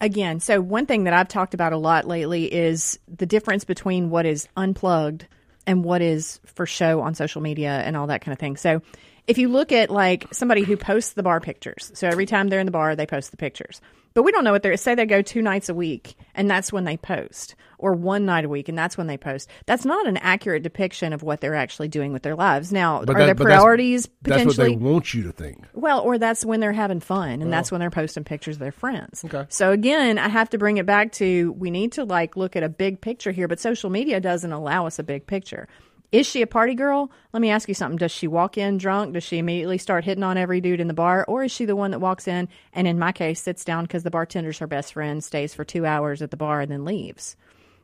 again, 0.00 0.40
so 0.40 0.60
one 0.60 0.86
thing 0.86 1.04
that 1.04 1.12
I've 1.12 1.28
talked 1.28 1.54
about 1.54 1.72
a 1.72 1.76
lot 1.76 2.06
lately 2.06 2.52
is 2.52 2.98
the 3.08 3.26
difference 3.26 3.64
between 3.64 4.10
what 4.10 4.26
is 4.26 4.48
unplugged 4.56 5.26
and 5.66 5.84
what 5.84 6.02
is 6.02 6.40
for 6.46 6.66
show 6.66 7.00
on 7.00 7.14
social 7.14 7.40
media 7.40 7.82
and 7.84 7.96
all 7.96 8.06
that 8.06 8.22
kind 8.22 8.32
of 8.32 8.38
thing. 8.38 8.56
So 8.56 8.82
if 9.30 9.38
you 9.38 9.48
look 9.48 9.70
at 9.70 9.90
like 9.90 10.26
somebody 10.32 10.62
who 10.62 10.76
posts 10.76 11.12
the 11.12 11.22
bar 11.22 11.40
pictures, 11.40 11.92
so 11.94 12.08
every 12.08 12.26
time 12.26 12.48
they're 12.48 12.58
in 12.58 12.66
the 12.66 12.72
bar, 12.72 12.96
they 12.96 13.06
post 13.06 13.30
the 13.30 13.36
pictures. 13.36 13.80
But 14.12 14.24
we 14.24 14.32
don't 14.32 14.42
know 14.42 14.50
what 14.50 14.64
they're 14.64 14.76
say 14.76 14.96
they 14.96 15.06
go 15.06 15.22
two 15.22 15.40
nights 15.40 15.68
a 15.68 15.74
week 15.74 16.16
and 16.34 16.50
that's 16.50 16.72
when 16.72 16.82
they 16.82 16.96
post, 16.96 17.54
or 17.78 17.92
one 17.92 18.26
night 18.26 18.44
a 18.44 18.48
week 18.48 18.68
and 18.68 18.76
that's 18.76 18.98
when 18.98 19.06
they 19.06 19.16
post. 19.16 19.48
That's 19.66 19.84
not 19.84 20.08
an 20.08 20.16
accurate 20.16 20.64
depiction 20.64 21.12
of 21.12 21.22
what 21.22 21.40
they're 21.40 21.54
actually 21.54 21.86
doing 21.86 22.12
with 22.12 22.24
their 22.24 22.34
lives. 22.34 22.72
Now, 22.72 23.04
but 23.04 23.14
are 23.14 23.20
that, 23.20 23.36
their 23.36 23.46
priorities 23.46 24.08
that's, 24.22 24.42
potentially? 24.42 24.44
That's 24.46 24.58
what 24.58 24.64
they 24.64 24.92
want 24.92 25.14
you 25.14 25.22
to 25.22 25.32
think. 25.32 25.64
Well, 25.74 26.00
or 26.00 26.18
that's 26.18 26.44
when 26.44 26.58
they're 26.58 26.72
having 26.72 26.98
fun 26.98 27.40
and 27.40 27.52
that's 27.52 27.70
when 27.70 27.80
they're 27.80 27.88
posting 27.88 28.24
pictures 28.24 28.56
of 28.56 28.60
their 28.60 28.72
friends. 28.72 29.24
Okay. 29.24 29.46
So 29.48 29.70
again, 29.70 30.18
I 30.18 30.28
have 30.28 30.50
to 30.50 30.58
bring 30.58 30.78
it 30.78 30.86
back 30.86 31.12
to 31.12 31.52
we 31.52 31.70
need 31.70 31.92
to 31.92 32.02
like 32.02 32.36
look 32.36 32.56
at 32.56 32.64
a 32.64 32.68
big 32.68 33.00
picture 33.00 33.30
here, 33.30 33.46
but 33.46 33.60
social 33.60 33.90
media 33.90 34.18
doesn't 34.18 34.52
allow 34.52 34.86
us 34.86 34.98
a 34.98 35.04
big 35.04 35.28
picture. 35.28 35.68
Is 36.12 36.26
she 36.26 36.42
a 36.42 36.46
party 36.46 36.74
girl? 36.74 37.10
Let 37.32 37.40
me 37.40 37.50
ask 37.50 37.68
you 37.68 37.74
something. 37.74 37.96
Does 37.96 38.10
she 38.10 38.26
walk 38.26 38.58
in 38.58 38.78
drunk? 38.78 39.14
Does 39.14 39.22
she 39.22 39.38
immediately 39.38 39.78
start 39.78 40.04
hitting 40.04 40.24
on 40.24 40.36
every 40.36 40.60
dude 40.60 40.80
in 40.80 40.88
the 40.88 40.94
bar? 40.94 41.24
Or 41.28 41.44
is 41.44 41.52
she 41.52 41.64
the 41.64 41.76
one 41.76 41.92
that 41.92 42.00
walks 42.00 42.26
in 42.26 42.48
and, 42.72 42.88
in 42.88 42.98
my 42.98 43.12
case, 43.12 43.40
sits 43.40 43.64
down 43.64 43.84
because 43.84 44.02
the 44.02 44.10
bartender's 44.10 44.58
her 44.58 44.66
best 44.66 44.92
friend, 44.92 45.22
stays 45.22 45.54
for 45.54 45.64
two 45.64 45.86
hours 45.86 46.20
at 46.20 46.32
the 46.32 46.36
bar, 46.36 46.60
and 46.60 46.70
then 46.70 46.84
leaves? 46.84 47.36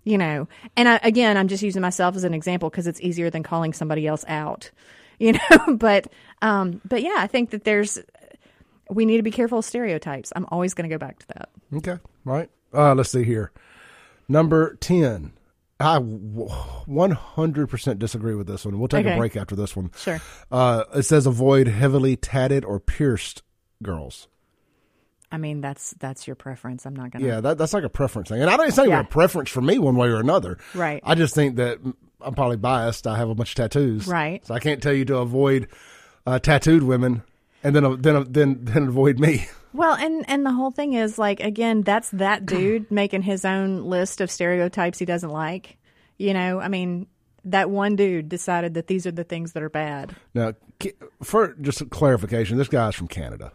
You 0.02 0.18
know, 0.18 0.48
and 0.76 0.88
I, 0.88 1.00
again, 1.02 1.36
I'm 1.36 1.48
just 1.48 1.62
using 1.62 1.82
myself 1.82 2.14
as 2.14 2.24
an 2.24 2.34
example 2.34 2.70
because 2.70 2.86
it's 2.86 3.00
easier 3.00 3.28
than 3.30 3.42
calling 3.42 3.72
somebody 3.72 4.06
else 4.06 4.24
out, 4.28 4.70
you 5.18 5.32
know. 5.32 5.76
but, 5.76 6.06
um, 6.42 6.80
but 6.84 7.02
yeah, 7.02 7.16
I 7.18 7.26
think 7.26 7.50
that 7.50 7.64
there's 7.64 7.98
we 8.88 9.04
need 9.04 9.16
to 9.16 9.22
be 9.22 9.30
careful 9.30 9.58
of 9.58 9.64
stereotypes. 9.64 10.32
I'm 10.36 10.46
always 10.50 10.74
going 10.74 10.88
to 10.88 10.94
go 10.94 10.98
back 10.98 11.18
to 11.20 11.26
that. 11.28 11.48
Okay, 11.74 11.98
right. 12.24 12.48
Uh, 12.72 12.94
let's 12.94 13.10
see 13.10 13.24
here. 13.24 13.50
Number 14.28 14.74
ten. 14.76 15.32
I 15.78 15.98
100% 15.98 17.98
disagree 17.98 18.34
with 18.34 18.46
this 18.46 18.64
one. 18.64 18.78
We'll 18.78 18.88
take 18.88 19.04
okay. 19.04 19.14
a 19.14 19.18
break 19.18 19.36
after 19.36 19.54
this 19.54 19.76
one. 19.76 19.90
Sure. 19.96 20.20
Uh, 20.50 20.84
it 20.94 21.02
says 21.02 21.26
avoid 21.26 21.68
heavily 21.68 22.16
tatted 22.16 22.64
or 22.64 22.80
pierced 22.80 23.42
girls. 23.82 24.28
I 25.30 25.38
mean, 25.38 25.60
that's 25.60 25.94
that's 25.98 26.26
your 26.26 26.36
preference. 26.36 26.86
I'm 26.86 26.94
not 26.94 27.10
gonna. 27.10 27.26
Yeah, 27.26 27.40
that, 27.40 27.58
that's 27.58 27.74
like 27.74 27.84
a 27.84 27.88
preference 27.88 28.28
thing, 28.28 28.40
and 28.40 28.48
I 28.48 28.56
don't 28.56 28.72
say 28.72 28.86
yeah. 28.86 29.00
a 29.00 29.04
preference 29.04 29.50
for 29.50 29.60
me 29.60 29.78
one 29.78 29.96
way 29.96 30.08
or 30.08 30.20
another. 30.20 30.56
Right. 30.72 31.02
I 31.04 31.16
just 31.16 31.34
think 31.34 31.56
that 31.56 31.78
I'm 32.20 32.34
probably 32.34 32.56
biased. 32.56 33.06
I 33.06 33.18
have 33.18 33.28
a 33.28 33.34
bunch 33.34 33.50
of 33.50 33.56
tattoos. 33.56 34.06
Right. 34.06 34.46
So 34.46 34.54
I 34.54 34.60
can't 34.60 34.82
tell 34.82 34.92
you 34.92 35.04
to 35.06 35.18
avoid 35.18 35.68
uh, 36.26 36.38
tattooed 36.38 36.84
women, 36.84 37.22
and 37.64 37.74
then 37.74 38.00
then 38.00 38.26
then 38.30 38.58
then 38.62 38.82
avoid 38.84 39.18
me. 39.18 39.48
Well, 39.76 39.94
and 39.94 40.24
and 40.28 40.46
the 40.46 40.52
whole 40.52 40.70
thing 40.70 40.94
is 40.94 41.18
like 41.18 41.40
again, 41.40 41.82
that's 41.82 42.08
that 42.10 42.46
dude 42.46 42.90
making 42.90 43.22
his 43.22 43.44
own 43.44 43.84
list 43.84 44.20
of 44.20 44.30
stereotypes 44.30 44.98
he 44.98 45.04
doesn't 45.04 45.30
like. 45.30 45.76
You 46.16 46.32
know, 46.32 46.60
I 46.60 46.68
mean, 46.68 47.06
that 47.44 47.68
one 47.68 47.94
dude 47.94 48.30
decided 48.30 48.74
that 48.74 48.86
these 48.86 49.06
are 49.06 49.12
the 49.12 49.24
things 49.24 49.52
that 49.52 49.62
are 49.62 49.68
bad. 49.68 50.16
Now, 50.32 50.54
for 51.22 51.54
just 51.60 51.88
clarification, 51.90 52.56
this 52.56 52.68
guy's 52.68 52.94
from 52.94 53.08
Canada. 53.08 53.52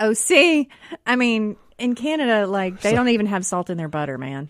Oh, 0.00 0.14
see, 0.14 0.70
I 1.06 1.16
mean, 1.16 1.56
in 1.78 1.94
Canada, 1.94 2.46
like 2.46 2.80
they 2.80 2.90
so, 2.90 2.96
don't 2.96 3.10
even 3.10 3.26
have 3.26 3.44
salt 3.44 3.68
in 3.68 3.76
their 3.76 3.88
butter, 3.88 4.16
man. 4.16 4.48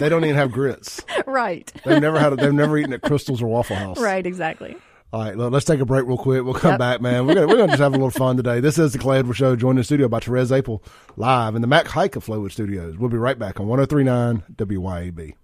they 0.00 0.08
don't 0.08 0.24
even 0.24 0.36
have 0.36 0.52
grits. 0.52 1.04
Right. 1.26 1.70
They've 1.84 2.00
never 2.00 2.18
had. 2.18 2.32
A, 2.32 2.36
they've 2.36 2.52
never 2.54 2.78
eaten 2.78 2.94
at 2.94 3.02
Krystals 3.02 3.42
or 3.42 3.48
Waffle 3.48 3.76
House. 3.76 4.00
Right. 4.00 4.24
Exactly. 4.24 4.76
All 5.10 5.22
right, 5.22 5.34
let's 5.34 5.64
take 5.64 5.80
a 5.80 5.86
break 5.86 6.04
real 6.04 6.18
quick. 6.18 6.44
We'll 6.44 6.52
come 6.52 6.72
yep. 6.72 6.78
back, 6.78 7.00
man. 7.00 7.26
We're 7.26 7.34
gonna 7.34 7.46
we're 7.46 7.56
gonna 7.56 7.68
just 7.68 7.80
have 7.80 7.94
a 7.94 7.96
little 7.96 8.10
fun 8.10 8.36
today. 8.36 8.60
This 8.60 8.78
is 8.78 8.92
the 8.92 8.98
Clay 8.98 9.18
Edwards 9.18 9.38
Show, 9.38 9.56
joined 9.56 9.78
in 9.78 9.80
the 9.80 9.84
studio 9.84 10.06
by 10.06 10.20
Therese 10.20 10.50
Apel, 10.50 10.82
live 11.16 11.54
in 11.54 11.62
the 11.62 11.66
Mac 11.66 11.88
Haik 11.88 12.14
of 12.16 12.26
Flowood 12.26 12.52
Studios. 12.52 12.98
We'll 12.98 13.08
be 13.08 13.16
right 13.16 13.38
back 13.38 13.58
on 13.58 13.68
103.9 13.68 14.56
WYAB. 14.56 15.34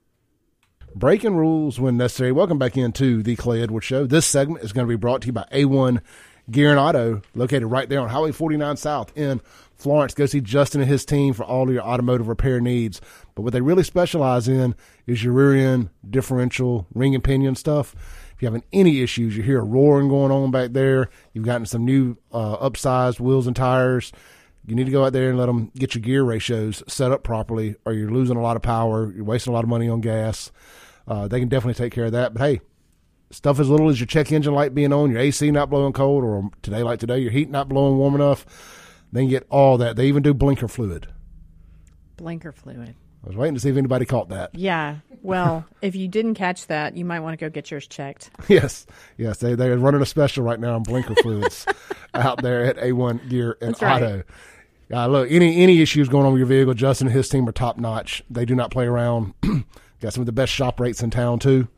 Breaking 0.95 1.35
rules 1.35 1.81
when 1.81 1.97
necessary. 1.97 2.31
Welcome 2.31 2.59
back 2.59 2.77
into 2.77 3.23
the 3.23 3.37
Clay 3.37 3.63
Edwards 3.63 3.87
Show. 3.87 4.07
This 4.07 4.27
segment 4.27 4.63
is 4.63 4.75
going 4.75 4.87
to 4.87 4.93
be 4.93 4.97
brought 4.97 5.23
to 5.23 5.29
you 5.29 5.33
by 5.33 5.47
A1 5.51 6.03
Gear 6.51 6.71
and 6.71 6.79
Auto, 6.79 7.23
located 7.35 7.65
right 7.65 7.89
there 7.89 8.01
on 8.01 8.11
Highway 8.11 8.33
49 8.33 8.77
South 8.77 9.17
in 9.17 9.41
Florence. 9.75 10.13
Go 10.13 10.27
see 10.27 10.43
Justin 10.43 10.83
and 10.83 10.91
his 10.91 11.07
team 11.07 11.33
for 11.33 11.43
all 11.43 11.67
of 11.67 11.75
your 11.75 11.83
automotive 11.83 12.29
repair 12.29 12.61
needs. 12.61 13.01
But 13.35 13.43
what 13.43 13.55
they 13.55 13.63
really 13.63 13.83
specialize 13.83 14.47
in 14.47 14.75
is 15.07 15.25
your 15.25 15.33
rear 15.33 15.55
end 15.55 15.89
differential 16.09 16.87
ring 16.93 17.15
and 17.15 17.25
pinion 17.25 17.55
stuff 17.55 17.97
you're 18.45 18.53
having 18.53 18.69
any 18.73 19.01
issues, 19.01 19.37
you 19.37 19.43
hear 19.43 19.61
a 19.61 19.65
roaring 19.65 20.09
going 20.09 20.31
on 20.31 20.51
back 20.51 20.73
there, 20.73 21.09
you've 21.33 21.45
gotten 21.45 21.67
some 21.67 21.85
new 21.85 22.17
uh, 22.31 22.57
upsized 22.59 23.19
wheels 23.19 23.47
and 23.47 23.57
tires, 23.57 24.13
you 24.67 24.75
need 24.75 24.85
to 24.85 24.93
go 24.93 25.05
out 25.05 25.13
there 25.13 25.31
and 25.31 25.39
let 25.39 25.47
them 25.47 25.71
get 25.75 25.95
your 25.95 26.03
gear 26.03 26.23
ratios 26.23 26.83
set 26.87 27.11
up 27.11 27.23
properly, 27.23 27.77
or 27.85 27.93
you're 27.93 28.11
losing 28.11 28.37
a 28.37 28.43
lot 28.43 28.57
of 28.57 28.63
power, 28.63 29.13
you're 29.13 29.25
wasting 29.25 29.51
a 29.51 29.55
lot 29.55 29.65
of 29.65 29.71
money 29.71 29.89
on 29.89 30.01
gas. 30.01 30.53
Uh, 31.07 31.29
they 31.29 31.39
can 31.41 31.49
definitely 31.49 31.75
take 31.75 31.93
care 31.93 32.07
of 32.07 32.13
that. 32.13 32.33
But 32.33 32.43
hey, 32.43 32.61
stuff 33.31 33.61
as 33.61 33.69
little 33.69 33.91
as 33.91 34.01
your 34.01 34.07
check 34.07 34.33
engine 34.33 34.55
light 34.55 34.75
being 34.75 34.93
on, 34.93 35.11
your 35.11 35.21
AC 35.21 35.51
not 35.51 35.69
blowing 35.69 35.93
cold, 35.93 36.25
or 36.25 36.51
today 36.63 36.83
like 36.83 36.99
today, 36.99 37.19
your 37.19 37.31
heat 37.31 37.51
not 37.51 37.69
blowing 37.69 37.99
warm 37.99 38.15
enough. 38.15 38.47
They 39.13 39.27
get 39.27 39.47
all 39.51 39.79
that. 39.79 39.97
They 39.97 40.07
even 40.07 40.23
do 40.23 40.35
blinker 40.35 40.69
fluid. 40.69 41.09
Blinker 42.17 42.53
fluid. 42.53 42.97
I 43.25 43.29
was 43.29 43.37
waiting 43.37 43.55
to 43.55 43.61
see 43.61 43.71
if 43.71 43.77
anybody 43.77 44.05
caught 44.05 44.29
that. 44.29 44.51
Yeah. 44.65 44.97
Well, 45.23 45.65
if 45.81 45.97
you 45.97 46.07
didn't 46.07 46.35
catch 46.35 46.67
that, 46.67 46.99
you 46.99 47.05
might 47.07 47.21
want 47.21 47.39
to 47.39 47.43
go 47.43 47.49
get 47.49 47.71
yours 47.71 47.87
checked. 47.87 48.29
Yes. 48.47 48.87
Yes. 49.17 49.39
They, 49.39 49.55
they're 49.55 49.79
running 49.79 50.03
a 50.03 50.07
special 50.07 50.45
right 50.45 50.61
now 50.61 50.75
on 50.75 50.83
blinker 50.83 51.15
fluids 51.15 51.65
out 52.15 52.43
there 52.43 52.63
at 52.65 52.77
A1 52.77 53.31
Gear 53.31 53.57
and 53.63 53.81
right. 53.81 54.03
Auto. 54.03 54.23
Uh, 54.93 55.07
look, 55.07 55.31
any 55.31 55.63
any 55.63 55.81
issues 55.81 56.09
going 56.09 56.27
on 56.27 56.33
with 56.33 56.41
your 56.41 56.47
vehicle, 56.47 56.75
Justin 56.75 57.07
and 57.07 57.17
his 57.17 57.29
team 57.29 57.49
are 57.49 57.53
top 57.53 57.79
notch. 57.79 58.23
They 58.29 58.45
do 58.45 58.55
not 58.55 58.71
play 58.71 58.87
around. 58.87 59.33
Got 60.01 60.13
some 60.13 60.21
of 60.21 60.27
the 60.27 60.33
best 60.33 60.53
shop 60.53 60.79
rates 60.79 61.03
in 61.03 61.11
town 61.11 61.39
too, 61.39 61.69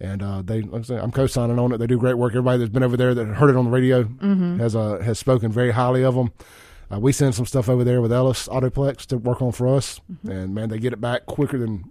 and 0.00 0.22
uh, 0.22 0.42
they. 0.42 0.62
Like 0.62 0.88
I 0.88 0.98
I'm 0.98 1.10
co-signing 1.10 1.58
on 1.58 1.72
it. 1.72 1.78
They 1.78 1.88
do 1.88 1.98
great 1.98 2.14
work. 2.14 2.32
Everybody 2.32 2.58
that's 2.58 2.70
been 2.70 2.84
over 2.84 2.96
there 2.96 3.14
that 3.14 3.26
heard 3.26 3.50
it 3.50 3.56
on 3.56 3.64
the 3.64 3.70
radio 3.70 4.04
mm-hmm. 4.04 4.58
has 4.58 4.76
uh, 4.76 5.00
has 5.00 5.18
spoken 5.18 5.50
very 5.50 5.72
highly 5.72 6.04
of 6.04 6.14
them. 6.14 6.32
Uh, 6.92 7.00
we 7.00 7.12
send 7.12 7.34
some 7.34 7.46
stuff 7.46 7.68
over 7.68 7.84
there 7.84 8.00
with 8.00 8.12
Ellis 8.12 8.48
Autoplex 8.48 9.06
to 9.06 9.18
work 9.18 9.42
on 9.42 9.52
for 9.52 9.66
us, 9.66 10.00
mm-hmm. 10.10 10.30
and 10.30 10.54
man, 10.54 10.68
they 10.68 10.78
get 10.78 10.92
it 10.92 11.00
back 11.00 11.26
quicker 11.26 11.58
than 11.58 11.90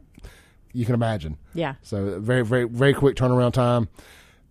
you 0.73 0.85
can 0.85 0.95
imagine. 0.95 1.37
Yeah. 1.53 1.75
So 1.81 2.19
very, 2.19 2.45
very, 2.45 2.65
very 2.65 2.93
quick 2.93 3.15
turnaround 3.15 3.53
time. 3.53 3.89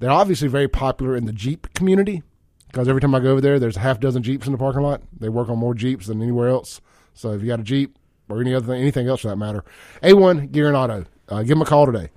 They're 0.01 0.11
obviously 0.11 0.49
very 0.49 0.69
popular 0.69 1.17
in 1.17 1.27
the 1.27 1.33
Jeep 1.33 1.73
community 1.75 2.23
because 2.67 2.89
every 2.89 3.01
time 3.01 3.15
I 3.15 3.21
go 3.21 3.33
over 3.33 3.41
there, 3.41 3.59
there's 3.59 3.77
a 3.77 3.81
half 3.81 4.01
dozen 4.01 4.23
Jeeps 4.23 4.47
in 4.47 4.53
the 4.53 4.59
parking 4.59 4.83
lot. 4.83 5.03
They 5.19 5.29
work 5.29 5.49
on 5.49 5.59
more 5.59 5.75
Jeeps 5.75 6.07
than 6.07 6.21
anywhere 6.21 6.49
else. 6.49 6.81
So 7.15 7.33
if 7.33 7.43
you 7.43 7.47
got 7.47 7.61
a 7.61 7.65
Jeep 7.65 7.97
or 8.29 8.41
any 8.41 8.55
other 8.55 8.67
thing, 8.67 8.81
anything 8.81 9.07
else 9.07 9.21
for 9.21 9.29
that 9.29 9.37
matter, 9.37 9.65
A1 10.03 10.51
Gear 10.51 10.69
and 10.69 10.77
Auto, 10.77 11.05
uh, 11.29 11.41
give 11.41 11.51
them 11.51 11.63
a 11.63 11.67
call 11.67 11.87
today. 11.87 12.11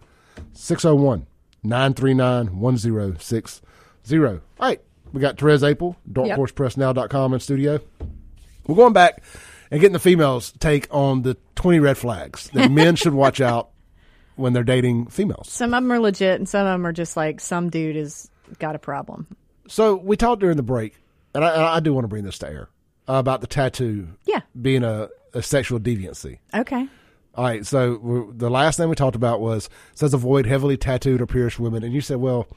601 0.54 1.28
939 1.64 2.60
1060. 2.60 3.68
All 4.18 4.40
right. 4.60 4.82
We 5.14 5.22
got 5.22 5.38
Therese 5.38 5.62
Apel, 5.62 5.96
darkhorsepressnow.com 6.12 7.34
in 7.34 7.40
studio. 7.40 7.80
We're 8.68 8.76
going 8.76 8.94
back 8.94 9.24
and 9.72 9.80
getting 9.80 9.94
the 9.94 10.00
females' 10.00 10.52
take 10.60 10.88
on 10.92 11.22
the 11.24 11.38
20 11.56 11.80
red 11.80 11.98
flags 11.98 12.50
that 12.52 12.72
men 12.72 12.96
should 12.96 13.14
watch 13.14 13.42
out 13.42 13.70
when 14.36 14.54
they're 14.54 14.64
dating 14.64 15.08
females. 15.08 15.50
Some 15.50 15.74
of 15.74 15.82
them 15.84 15.92
are 15.92 16.00
legit, 16.00 16.36
and 16.36 16.48
some 16.48 16.66
of 16.66 16.74
them 16.74 16.86
are 16.86 16.94
just 16.94 17.18
like 17.18 17.40
some 17.40 17.70
dude 17.70 17.96
has 17.96 18.30
got 18.60 18.76
a 18.76 18.80
problem. 18.80 19.28
So 19.68 19.96
we 19.96 20.16
talked 20.16 20.42
during 20.42 20.58
the 20.58 20.64
break, 20.64 20.96
and 21.34 21.44
I, 21.44 21.76
I 21.76 21.80
do 21.80 21.94
want 21.94 22.06
to 22.06 22.10
bring 22.10 22.24
this 22.24 22.38
to 22.40 22.48
air 22.48 22.70
uh, 23.10 23.14
about 23.14 23.42
the 23.42 23.48
tattoo. 23.48 24.10
Yeah, 24.26 24.42
being 24.60 24.84
a, 24.84 25.10
a 25.34 25.42
sexual 25.42 25.80
deviancy. 25.80 26.40
Okay. 26.54 26.88
All 27.36 27.44
right. 27.44 27.66
So 27.66 28.32
the 28.36 28.50
last 28.50 28.78
thing 28.78 28.90
we 28.90 28.96
talked 28.96 29.16
about 29.16 29.42
was 29.42 29.70
says 29.94 30.14
avoid 30.14 30.46
heavily 30.46 30.78
tattooed 30.78 31.22
or 31.22 31.28
pierced 31.28 31.60
women, 31.60 31.84
and 31.84 31.94
you 31.94 32.02
said, 32.02 32.18
well 32.18 32.48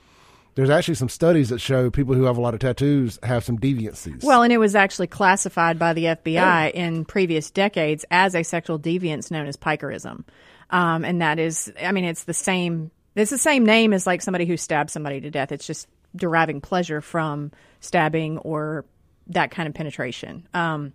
there's 0.54 0.70
actually 0.70 0.94
some 0.94 1.08
studies 1.08 1.48
that 1.50 1.60
show 1.60 1.90
people 1.90 2.14
who 2.14 2.24
have 2.24 2.36
a 2.36 2.40
lot 2.40 2.54
of 2.54 2.60
tattoos 2.60 3.18
have 3.22 3.44
some 3.44 3.58
deviancies. 3.58 4.24
Well, 4.24 4.42
and 4.42 4.52
it 4.52 4.58
was 4.58 4.74
actually 4.74 5.06
classified 5.06 5.78
by 5.78 5.92
the 5.92 6.04
FBI 6.04 6.72
in 6.72 7.04
previous 7.04 7.50
decades 7.50 8.04
as 8.10 8.34
a 8.34 8.42
sexual 8.42 8.78
deviance 8.78 9.30
known 9.30 9.46
as 9.46 9.56
piquerism. 9.56 10.24
Um, 10.70 11.04
and 11.04 11.20
that 11.20 11.38
is, 11.38 11.72
I 11.80 11.92
mean, 11.92 12.04
it's 12.04 12.24
the 12.24 12.34
same. 12.34 12.90
It's 13.16 13.30
the 13.30 13.38
same 13.38 13.66
name 13.66 13.92
as 13.92 14.06
like 14.06 14.22
somebody 14.22 14.46
who 14.46 14.56
stabbed 14.56 14.90
somebody 14.90 15.20
to 15.20 15.30
death. 15.30 15.50
It's 15.50 15.66
just 15.66 15.88
deriving 16.14 16.60
pleasure 16.60 17.00
from 17.00 17.50
stabbing 17.80 18.38
or 18.38 18.84
that 19.28 19.50
kind 19.50 19.68
of 19.68 19.74
penetration. 19.74 20.46
Um, 20.54 20.92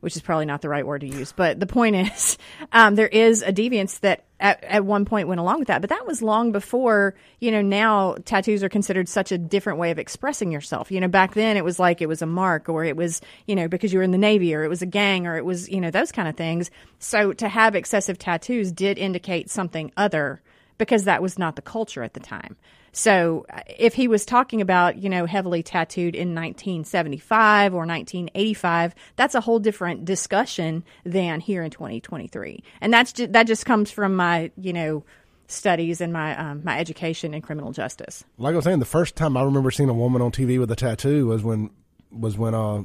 which 0.00 0.16
is 0.16 0.22
probably 0.22 0.46
not 0.46 0.62
the 0.62 0.68
right 0.68 0.86
word 0.86 1.00
to 1.00 1.08
use. 1.08 1.32
But 1.32 1.60
the 1.60 1.66
point 1.66 1.96
is, 1.96 2.38
um, 2.72 2.94
there 2.94 3.08
is 3.08 3.42
a 3.42 3.52
deviance 3.52 4.00
that 4.00 4.24
at, 4.40 4.62
at 4.64 4.84
one 4.84 5.04
point 5.04 5.28
went 5.28 5.40
along 5.40 5.58
with 5.58 5.68
that. 5.68 5.80
But 5.80 5.90
that 5.90 6.06
was 6.06 6.22
long 6.22 6.52
before, 6.52 7.14
you 7.40 7.50
know, 7.50 7.62
now 7.62 8.16
tattoos 8.24 8.62
are 8.62 8.68
considered 8.68 9.08
such 9.08 9.32
a 9.32 9.38
different 9.38 9.78
way 9.78 9.90
of 9.90 9.98
expressing 9.98 10.52
yourself. 10.52 10.90
You 10.90 11.00
know, 11.00 11.08
back 11.08 11.34
then 11.34 11.56
it 11.56 11.64
was 11.64 11.78
like 11.78 12.00
it 12.00 12.06
was 12.06 12.22
a 12.22 12.26
mark 12.26 12.68
or 12.68 12.84
it 12.84 12.96
was, 12.96 13.20
you 13.46 13.56
know, 13.56 13.68
because 13.68 13.92
you 13.92 13.98
were 13.98 14.04
in 14.04 14.12
the 14.12 14.18
Navy 14.18 14.54
or 14.54 14.64
it 14.64 14.68
was 14.68 14.82
a 14.82 14.86
gang 14.86 15.26
or 15.26 15.36
it 15.36 15.44
was, 15.44 15.68
you 15.68 15.80
know, 15.80 15.90
those 15.90 16.12
kind 16.12 16.28
of 16.28 16.36
things. 16.36 16.70
So 16.98 17.32
to 17.34 17.48
have 17.48 17.74
excessive 17.74 18.18
tattoos 18.18 18.72
did 18.72 18.98
indicate 18.98 19.50
something 19.50 19.92
other 19.96 20.40
because 20.78 21.04
that 21.04 21.22
was 21.22 21.38
not 21.38 21.56
the 21.56 21.62
culture 21.62 22.02
at 22.02 22.14
the 22.14 22.20
time. 22.20 22.56
So 22.98 23.46
uh, 23.48 23.60
if 23.78 23.94
he 23.94 24.08
was 24.08 24.24
talking 24.24 24.60
about, 24.60 25.00
you 25.00 25.08
know, 25.08 25.24
heavily 25.24 25.62
tattooed 25.62 26.16
in 26.16 26.34
1975 26.34 27.72
or 27.72 27.86
1985, 27.86 28.92
that's 29.14 29.36
a 29.36 29.40
whole 29.40 29.60
different 29.60 30.04
discussion 30.04 30.82
than 31.04 31.38
here 31.38 31.62
in 31.62 31.70
2023. 31.70 32.60
And 32.80 32.92
that's 32.92 33.12
just, 33.12 33.32
that 33.34 33.46
just 33.46 33.64
comes 33.64 33.92
from 33.92 34.16
my, 34.16 34.50
you 34.56 34.72
know, 34.72 35.04
studies 35.46 36.00
and 36.00 36.12
my 36.12 36.36
um, 36.36 36.62
my 36.64 36.76
education 36.76 37.34
in 37.34 37.40
criminal 37.40 37.70
justice. 37.70 38.24
Like 38.36 38.54
I 38.54 38.56
was 38.56 38.64
saying, 38.64 38.80
the 38.80 38.84
first 38.84 39.14
time 39.14 39.36
I 39.36 39.44
remember 39.44 39.70
seeing 39.70 39.88
a 39.88 39.94
woman 39.94 40.20
on 40.20 40.32
TV 40.32 40.58
with 40.58 40.70
a 40.72 40.76
tattoo 40.76 41.28
was 41.28 41.44
when 41.44 41.70
was 42.10 42.36
when 42.36 42.52
uh, 42.52 42.82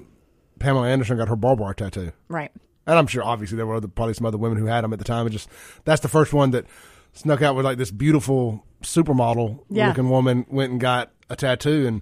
Pamela 0.59 0.89
Anderson 0.89 1.17
got 1.17 1.27
her 1.27 1.35
barbed 1.35 1.59
wire 1.59 1.73
tattoo. 1.73 2.11
Right. 2.29 2.51
And 2.85 2.99
I'm 2.99 3.07
sure, 3.07 3.23
obviously, 3.23 3.57
there 3.57 3.65
were 3.65 3.75
other, 3.75 3.87
probably 3.87 4.13
some 4.13 4.27
other 4.27 4.37
women 4.37 4.59
who 4.59 4.65
had 4.65 4.83
them 4.83 4.93
at 4.93 4.99
the 4.99 5.05
time. 5.05 5.25
But 5.25 5.31
just 5.31 5.49
that's 5.85 6.01
the 6.01 6.07
first 6.07 6.33
one 6.33 6.51
that 6.51 6.65
snuck 7.13 7.41
out 7.41 7.55
with 7.55 7.65
like 7.65 7.77
this 7.77 7.91
beautiful 7.91 8.63
supermodel 8.81 9.59
Yeah. 9.69 9.89
looking 9.89 10.09
woman 10.09 10.45
went 10.49 10.71
and 10.71 10.79
got 10.81 11.11
a 11.29 11.35
tattoo. 11.35 11.87
And 11.87 12.01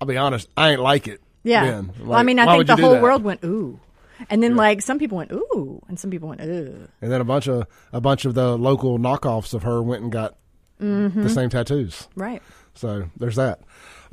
I'll 0.00 0.06
be 0.08 0.16
honest, 0.16 0.48
I 0.56 0.70
ain't 0.72 0.80
like 0.80 1.08
it. 1.08 1.20
Yeah. 1.44 1.64
then. 1.64 1.92
well, 2.02 2.18
I 2.18 2.22
mean, 2.24 2.38
I 2.38 2.46
think 2.56 2.66
the 2.66 2.76
whole 2.76 2.94
that? 2.94 3.02
world 3.02 3.22
went 3.22 3.42
ooh, 3.44 3.80
and 4.28 4.42
then 4.42 4.56
like 4.56 4.82
some 4.82 4.98
people 4.98 5.16
went 5.18 5.32
ooh, 5.32 5.80
and 5.88 5.98
some 5.98 6.10
people 6.10 6.28
went 6.28 6.40
ooh. 6.42 6.88
And 7.00 7.10
then 7.10 7.20
a 7.20 7.24
bunch 7.24 7.48
of 7.48 7.66
a 7.92 8.00
bunch 8.00 8.24
of 8.24 8.34
the 8.34 8.58
local 8.58 8.98
knockoffs 8.98 9.54
of 9.54 9.62
her 9.62 9.82
went 9.82 10.02
and 10.02 10.12
got 10.12 10.36
Mhm. 10.80 11.14
the 11.22 11.28
same 11.30 11.48
tattoos. 11.48 12.08
Right. 12.16 12.42
So 12.74 13.08
there's 13.16 13.36
that. 13.36 13.60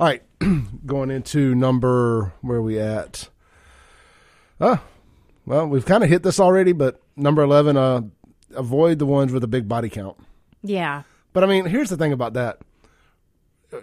All 0.00 0.06
right, 0.06 0.22
going 0.86 1.10
into 1.10 1.54
number 1.54 2.32
where 2.40 2.58
are 2.58 2.62
we 2.62 2.78
at? 2.78 3.28
Oh, 4.60 4.80
well, 5.44 5.66
we've 5.66 5.84
kind 5.84 6.02
of 6.02 6.08
hit 6.10 6.22
this 6.22 6.40
already, 6.40 6.72
but 6.72 7.00
number 7.16 7.42
eleven, 7.42 7.76
uh, 7.76 8.02
avoid 8.54 8.98
the 8.98 9.06
ones 9.06 9.32
with 9.32 9.44
a 9.44 9.48
big 9.48 9.68
body 9.68 9.88
count. 9.88 10.16
Yeah. 10.66 11.02
But 11.32 11.44
I 11.44 11.46
mean, 11.46 11.64
here's 11.66 11.90
the 11.90 11.96
thing 11.96 12.12
about 12.12 12.34
that. 12.34 12.58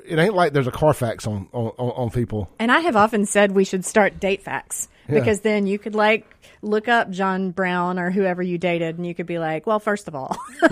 It 0.08 0.18
ain't 0.18 0.34
like 0.34 0.54
there's 0.54 0.68
a 0.68 0.72
Carfax 0.72 1.28
on 1.28 1.48
on, 1.52 1.68
on 1.78 2.10
people. 2.10 2.50
And 2.60 2.72
I 2.72 2.80
have 2.80 2.96
often 2.96 3.26
said 3.26 3.52
we 3.52 3.66
should 3.66 3.86
start 3.86 4.20
date 4.20 4.42
facts 4.42 4.88
Yeah. 5.08 5.20
because 5.20 5.42
then 5.42 5.68
you 5.68 5.78
could 5.78 5.94
like 5.94 6.26
look 6.62 6.88
up 6.88 7.10
John 7.12 7.52
Brown 7.52 8.00
or 8.00 8.10
whoever 8.10 8.42
you 8.42 8.58
dated, 8.58 8.98
and 8.98 9.06
you 9.06 9.14
could 9.14 9.26
be 9.26 9.40
like, 9.40 9.68
well, 9.68 9.80
first 9.80 10.08
of 10.08 10.16
all, 10.16 10.38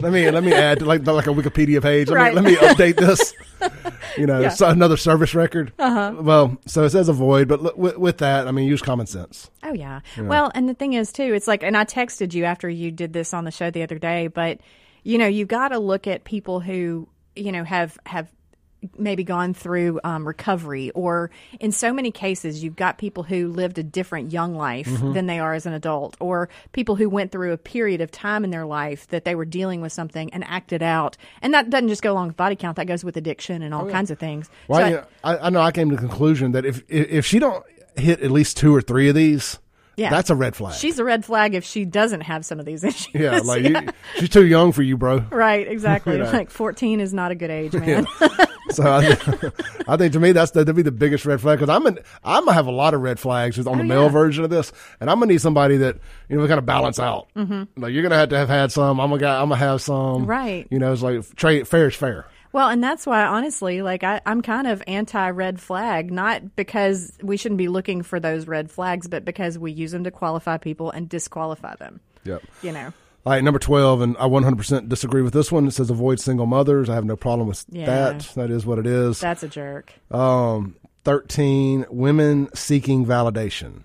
Let 0.00 0.12
me 0.12 0.30
let 0.30 0.44
me 0.44 0.52
add 0.52 0.82
like 0.82 1.06
like 1.06 1.26
a 1.26 1.30
Wikipedia 1.30 1.82
page. 1.82 2.08
Let 2.08 2.16
Right. 2.16 2.34
me 2.34 2.40
let 2.40 2.44
me 2.44 2.56
update 2.56 2.96
this. 2.96 3.34
You 4.16 4.26
know, 4.28 4.40
Yeah. 4.42 4.50
so 4.50 4.68
another 4.68 4.96
service 4.96 5.34
record. 5.34 5.72
Uh-huh. 5.76 6.14
Well, 6.20 6.56
so 6.66 6.84
it 6.84 6.90
says 6.90 7.08
avoid, 7.08 7.48
but 7.48 7.64
l- 7.64 7.72
with, 7.74 7.98
with 7.98 8.18
that, 8.18 8.46
I 8.46 8.52
mean, 8.52 8.68
use 8.68 8.80
common 8.80 9.06
sense. 9.06 9.50
Oh 9.64 9.72
yeah. 9.72 10.02
Yeah. 10.16 10.22
Well, 10.24 10.52
and 10.54 10.68
the 10.68 10.74
thing 10.74 10.92
is 10.92 11.10
too, 11.10 11.34
it's 11.34 11.48
like, 11.48 11.64
and 11.64 11.76
I 11.76 11.84
texted 11.84 12.32
you 12.32 12.44
after 12.44 12.68
you 12.70 12.92
did 12.92 13.12
this 13.12 13.34
on 13.34 13.42
the 13.44 13.50
show 13.50 13.72
the 13.72 13.82
other 13.82 13.98
day, 13.98 14.28
but 14.28 14.60
you 15.04 15.18
know, 15.18 15.26
you 15.28 15.44
got 15.46 15.68
to 15.68 15.78
look 15.78 16.06
at 16.06 16.24
people 16.24 16.58
who 16.60 17.06
you 17.36 17.52
know 17.52 17.62
have 17.64 17.96
have 18.06 18.28
maybe 18.98 19.24
gone 19.24 19.54
through 19.54 19.98
um, 20.04 20.26
recovery, 20.28 20.90
or 20.90 21.30
in 21.58 21.72
so 21.72 21.90
many 21.90 22.10
cases, 22.10 22.62
you've 22.62 22.76
got 22.76 22.98
people 22.98 23.22
who 23.22 23.48
lived 23.48 23.78
a 23.78 23.82
different 23.82 24.30
young 24.30 24.54
life 24.54 24.86
Mhm. 24.86 25.14
than 25.14 25.26
they 25.26 25.38
are 25.38 25.54
as 25.54 25.64
an 25.64 25.72
adult, 25.72 26.18
or 26.20 26.50
people 26.72 26.94
who 26.96 27.08
went 27.08 27.32
through 27.32 27.52
a 27.52 27.56
period 27.56 28.02
of 28.02 28.10
time 28.10 28.44
in 28.44 28.50
their 28.50 28.66
life 28.66 29.06
that 29.08 29.24
they 29.24 29.34
were 29.34 29.46
dealing 29.46 29.80
with 29.80 29.90
something 29.90 30.30
and 30.34 30.44
acted 30.44 30.82
out, 30.82 31.16
and 31.40 31.54
that 31.54 31.70
doesn't 31.70 31.88
just 31.88 32.02
go 32.02 32.12
along 32.12 32.26
with 32.26 32.36
body 32.36 32.56
count; 32.56 32.76
that 32.76 32.86
goes 32.86 33.02
with 33.04 33.16
addiction 33.16 33.62
and 33.62 33.72
all 33.72 33.84
Oh, 33.84 33.86
yeah. 33.86 33.92
kinds 33.92 34.10
of 34.10 34.18
things. 34.18 34.50
Well, 34.68 34.80
So 34.80 34.84
I- 34.84 34.90
know, 34.90 35.04
I, 35.24 35.46
I 35.46 35.50
know 35.50 35.60
I 35.62 35.72
came 35.72 35.88
to 35.88 35.96
the 35.96 36.02
conclusion 36.02 36.52
that 36.52 36.66
if 36.66 36.82
if 36.88 37.24
she 37.24 37.38
don't 37.38 37.64
hit 37.96 38.20
at 38.20 38.30
least 38.30 38.58
two 38.58 38.74
or 38.76 38.82
three 38.82 39.08
of 39.08 39.14
these, 39.14 39.58
yeah, 39.96 40.10
that's 40.10 40.30
a 40.30 40.34
red 40.34 40.54
flag. 40.56 40.74
She's 40.74 40.98
a 40.98 41.04
red 41.04 41.24
flag 41.24 41.54
if 41.54 41.64
she 41.64 41.84
doesn't 41.84 42.22
have 42.22 42.44
some 42.44 42.58
of 42.60 42.66
these 42.66 42.82
issues. 42.84 43.14
yeah, 43.14 43.38
like 43.40 43.62
Yeah. 43.62 43.80
You, 43.82 43.88
she's 44.16 44.28
too 44.28 44.44
young 44.46 44.72
for 44.72 44.82
you, 44.82 44.96
bro. 44.96 45.18
Right, 45.30 45.66
exactly. 45.68 46.14
You 46.16 46.24
know. 46.24 46.30
Like 46.30 46.50
14 46.50 47.00
is 47.00 47.12
not 47.14 47.30
a 47.30 47.34
good 47.34 47.50
age, 47.50 47.72
man. 47.74 48.06
So 48.70 48.82
I, 48.84 49.16
I 49.86 49.96
think 49.96 50.12
to 50.14 50.20
me 50.20 50.32
that's 50.32 50.50
that'd 50.52 50.74
be 50.74 50.82
the 50.82 50.90
biggest 50.90 51.26
red 51.26 51.40
flag 51.40 51.58
because 51.58 51.68
I'm 51.74 51.86
an, 51.86 51.98
I'm 52.24 52.44
gonna 52.44 52.54
have 52.54 52.66
a 52.66 52.72
lot 52.72 52.94
of 52.94 53.02
red 53.02 53.18
flags 53.20 53.58
on 53.58 53.76
the 53.78 53.84
Oh, 53.84 53.86
male 53.86 54.02
yeah. 54.04 54.08
version 54.08 54.42
of 54.44 54.50
this, 54.50 54.72
and 55.00 55.10
I'm 55.10 55.18
gonna 55.20 55.32
need 55.32 55.40
somebody 55.40 55.76
that 55.78 55.96
you 56.28 56.36
know 56.38 56.46
kind 56.48 56.58
of 56.58 56.66
balance 56.66 56.98
out. 56.98 57.28
Mhm. 57.36 57.68
Like 57.76 57.92
you're 57.92 58.02
gonna 58.02 58.16
have 58.16 58.30
to 58.30 58.36
have 58.38 58.48
had 58.48 58.72
some. 58.72 58.98
I'm 59.00 59.10
gonna 59.10 59.26
I'm 59.28 59.48
gonna 59.50 59.56
have 59.56 59.80
some. 59.82 60.26
Right. 60.26 60.66
You 60.70 60.78
know, 60.78 60.92
it's 60.92 61.02
like 61.02 61.34
trade 61.36 61.68
fair 61.68 61.88
is 61.88 61.94
fair. 61.94 62.26
Well, 62.54 62.68
and 62.68 62.82
that's 62.84 63.04
why, 63.04 63.26
honestly, 63.26 63.82
like 63.82 64.04
I, 64.04 64.20
I'm 64.24 64.40
kind 64.40 64.68
of 64.68 64.80
anti 64.86 65.28
red 65.30 65.60
flag, 65.60 66.12
not 66.12 66.54
because 66.54 67.12
we 67.20 67.36
shouldn't 67.36 67.58
be 67.58 67.66
looking 67.66 68.02
for 68.02 68.20
those 68.20 68.46
red 68.46 68.70
flags, 68.70 69.08
but 69.08 69.24
because 69.24 69.58
we 69.58 69.72
use 69.72 69.90
them 69.90 70.04
to 70.04 70.12
qualify 70.12 70.56
people 70.58 70.92
and 70.92 71.08
disqualify 71.08 71.74
them. 71.74 71.98
Yep. 72.22 72.44
You 72.62 72.70
know. 72.70 72.92
All 73.26 73.32
right, 73.32 73.42
number 73.42 73.58
12, 73.58 74.02
and 74.02 74.16
I 74.18 74.28
100% 74.28 74.88
disagree 74.88 75.22
with 75.22 75.32
this 75.32 75.50
one. 75.50 75.66
It 75.66 75.72
says 75.72 75.90
avoid 75.90 76.20
single 76.20 76.46
mothers. 76.46 76.88
I 76.88 76.94
have 76.94 77.04
no 77.04 77.16
problem 77.16 77.48
with 77.48 77.64
Yeah. 77.70 77.86
that. 77.86 78.20
That 78.36 78.50
is 78.50 78.64
what 78.64 78.78
it 78.78 78.86
is. 78.86 79.18
That's 79.18 79.42
a 79.42 79.48
jerk. 79.48 79.92
Um, 80.12 80.76
13, 81.02 81.86
women 81.90 82.50
seeking 82.54 83.04
validation. 83.04 83.82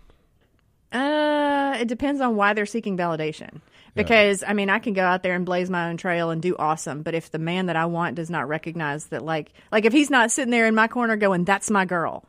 Uh, 0.92 1.76
it 1.80 1.88
depends 1.88 2.22
on 2.22 2.36
why 2.36 2.54
they're 2.54 2.66
seeking 2.68 2.98
validation. 2.98 3.62
Because 4.04 4.44
I 4.48 4.54
mean, 4.54 4.70
I 4.70 4.80
can 4.80 4.94
go 4.94 5.04
out 5.04 5.24
there 5.24 5.36
and 5.36 5.46
blaze 5.46 5.70
my 5.70 5.90
own 5.90 5.98
trail 5.98 6.30
and 6.30 6.42
do 6.42 6.56
awesome, 6.58 7.04
but 7.04 7.14
if 7.14 7.32
the 7.32 7.40
man 7.40 7.68
that 7.68 7.76
I 7.76 7.86
want 7.86 8.16
does 8.16 8.30
not 8.30 8.48
recognize 8.48 9.06
that, 9.08 9.24
like, 9.24 9.54
like 9.72 9.86
if 9.86 9.94
he's 9.94 10.10
not 10.10 10.32
sitting 10.32 10.52
there 10.52 10.68
in 10.68 10.76
my 10.76 10.88
corner 10.88 11.16
going, 11.16 11.44
"That's 11.44 11.70
my 11.70 11.86
girl," 11.86 12.26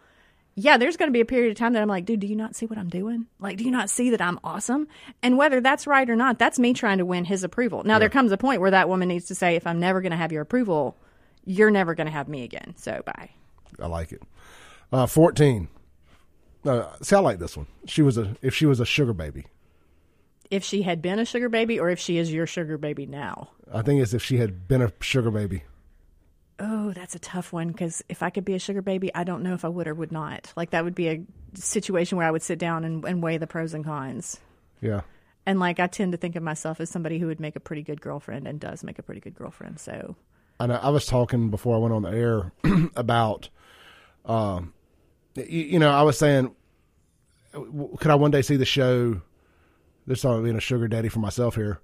yeah, 0.55 0.77
there's 0.77 0.97
going 0.97 1.09
to 1.09 1.13
be 1.13 1.21
a 1.21 1.27
period 1.27 1.51
of 1.51 1.57
time 1.57 1.73
that 1.73 1.83
I'm 1.83 1.89
like, 1.89 2.05
dude, 2.05 2.21
do 2.21 2.27
you 2.27 2.37
not 2.37 2.55
see 2.55 2.67
what 2.67 2.79
I'm 2.79 2.89
doing? 2.89 3.27
Like, 3.39 3.57
do 3.57 3.65
you 3.65 3.71
not 3.71 3.89
see 3.89 4.11
that 4.11 4.21
I'm 4.21 4.39
awesome? 4.45 4.89
And 5.23 5.39
whether 5.39 5.61
that's 5.61 5.87
right 5.87 6.09
or 6.09 6.17
not, 6.17 6.39
that's 6.39 6.59
me 6.59 6.75
trying 6.75 6.99
to 6.99 7.07
win 7.07 7.25
his 7.25 7.45
approval. 7.45 7.83
Now, 7.85 7.99
there 7.99 8.11
comes 8.11 8.33
a 8.33 8.37
point 8.37 8.61
where 8.61 8.71
that 8.71 8.89
woman 8.89 9.09
needs 9.09 9.27
to 9.27 9.35
say, 9.35 9.57
if 9.57 9.67
I'm 9.67 9.81
never 9.81 10.01
going 10.01 10.11
to 10.11 10.17
have 10.17 10.33
your 10.33 10.43
approval, 10.43 10.97
you're 11.45 11.71
never 11.71 11.95
going 11.95 12.09
to 12.09 12.13
have 12.13 12.29
me 12.29 12.43
again. 12.43 12.75
So 12.77 13.03
bye. 13.07 13.31
I 13.81 13.87
like 13.87 14.13
it. 14.13 14.23
Uh, 14.93 15.07
14. 15.07 15.69
Uh, 16.65 16.89
see, 17.01 17.17
I 17.17 17.21
like 17.21 17.39
this 17.39 17.57
one. 17.57 17.67
She 17.87 18.03
was 18.03 18.19
a 18.19 18.37
if 18.43 18.55
she 18.55 18.67
was 18.67 18.81
a 18.81 18.85
sugar 18.85 19.15
baby. 19.15 19.47
If 20.51 20.65
she 20.65 20.83
had 20.83 21.01
been 21.01 21.19
a 21.19 21.25
sugar 21.25 21.49
baby, 21.49 21.79
or 21.79 21.91
if 21.91 22.01
she 22.01 22.19
is 22.19 22.33
your 22.33 22.47
sugar 22.47 22.77
baby 22.77 23.07
now. 23.07 23.51
I 23.73 23.83
think 23.83 24.03
it's 24.03 24.15
if 24.15 24.23
she 24.23 24.39
had 24.39 24.67
been 24.67 24.83
a 24.83 24.93
sugar 25.01 25.31
baby. 25.31 25.63
Oh, 26.59 26.93
that's 26.93 27.15
a 27.15 27.19
tough 27.19 27.53
one 27.53 27.69
because 27.69 28.03
if 28.09 28.23
I 28.23 28.29
could 28.29 28.45
be 28.45 28.55
a 28.55 28.59
sugar 28.59 28.83
baby, 28.83 29.15
I 29.15 29.25
don't 29.25 29.43
know 29.43 29.55
if 29.55 29.65
I 29.65 29.69
would 29.69 29.89
or 29.89 29.95
would 29.95 30.13
not. 30.13 30.53
Like 30.57 30.71
that 30.71 30.85
would 30.85 30.95
be 30.95 31.09
a 31.09 31.23
situation 31.55 32.19
where 32.19 32.27
I 32.27 32.31
would 32.31 32.43
sit 32.43 32.59
down 32.59 32.85
and, 32.85 33.03
and 33.05 33.23
weigh 33.23 33.39
the 33.39 33.47
pros 33.47 33.73
and 33.73 33.85
cons. 33.85 34.39
Yeah. 34.83 35.01
And 35.47 35.59
like 35.59 35.81
I 35.81 35.87
tend 35.87 36.13
to 36.13 36.19
think 36.19 36.37
of 36.37 36.43
myself 36.43 36.79
as 36.81 36.91
somebody 36.91 37.19
who 37.19 37.29
would 37.29 37.41
make 37.41 37.57
a 37.57 37.61
pretty 37.61 37.83
good 37.83 38.03
girlfriend 38.03 38.47
and 38.47 38.61
does 38.61 38.85
make 38.85 38.99
a 38.99 39.03
pretty 39.03 39.23
good 39.23 39.35
girlfriend. 39.35 39.81
So 39.81 40.17
I 40.59 40.67
know. 40.67 40.75
I 40.75 40.91
was 40.91 41.07
talking 41.07 41.49
before 41.49 41.75
I 41.75 41.79
went 41.79 41.95
on 41.95 42.03
the 42.03 42.11
air 42.11 42.53
about, 42.95 43.49
um, 44.27 44.75
you, 45.35 45.45
you 45.45 45.79
know, 45.79 45.91
I 45.91 46.03
was 46.03 46.19
saying, 46.19 46.55
could 47.53 48.11
I 48.11 48.17
one 48.17 48.31
day 48.31 48.43
see 48.43 48.57
the 48.57 48.67
show? 48.67 49.23
This 50.11 50.25
not 50.25 50.43
being 50.43 50.57
a 50.57 50.61
sugar 50.61 50.89
daddy 50.89 51.09
for 51.09 51.21
myself 51.21 51.55
here, 51.55 51.79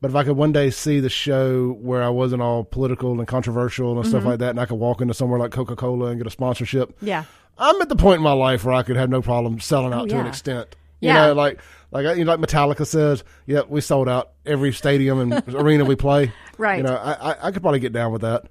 but 0.00 0.10
if 0.10 0.14
I 0.14 0.22
could 0.22 0.36
one 0.36 0.52
day 0.52 0.70
see 0.70 1.00
the 1.00 1.08
show 1.10 1.72
where 1.80 2.04
I 2.04 2.08
wasn't 2.08 2.40
all 2.40 2.62
political 2.62 3.18
and 3.18 3.26
controversial 3.26 3.98
and 3.98 4.06
stuff 4.06 4.22
Mhm. 4.22 4.26
like 4.26 4.38
that, 4.38 4.50
and 4.50 4.60
I 4.60 4.66
could 4.66 4.78
walk 4.78 5.00
into 5.00 5.12
somewhere 5.12 5.40
like 5.40 5.50
Coca 5.50 5.74
Cola 5.74 6.06
and 6.06 6.18
get 6.18 6.26
a 6.28 6.30
sponsorship, 6.30 6.96
yeah, 7.00 7.24
I'm 7.58 7.82
at 7.82 7.88
the 7.88 7.96
point 7.96 8.18
in 8.18 8.22
my 8.22 8.32
life 8.32 8.64
where 8.64 8.74
I 8.74 8.84
could 8.84 8.94
have 8.96 9.10
no 9.10 9.20
problem 9.20 9.58
selling 9.58 9.92
out 9.92 10.02
Oh, 10.04 10.06
to 10.06 10.18
an 10.20 10.26
extent. 10.28 10.76
You 11.00 11.08
Yeah. 11.08 11.26
know, 11.26 11.32
like 11.34 11.58
like 11.90 12.16
you 12.16 12.24
know, 12.24 12.32
like 12.36 12.40
Metallica 12.40 12.86
says, 12.86 13.24
"Yep, 13.46 13.70
we 13.70 13.80
sold 13.80 14.08
out 14.08 14.30
every 14.46 14.72
stadium 14.72 15.18
and 15.32 15.42
arena 15.54 15.84
we 15.84 15.96
play." 15.96 16.32
Right. 16.58 16.76
You 16.76 16.84
know, 16.84 16.94
I, 16.94 17.30
I 17.32 17.36
I 17.48 17.50
could 17.50 17.62
probably 17.62 17.80
get 17.80 17.92
down 17.92 18.12
with 18.12 18.22
that. 18.22 18.44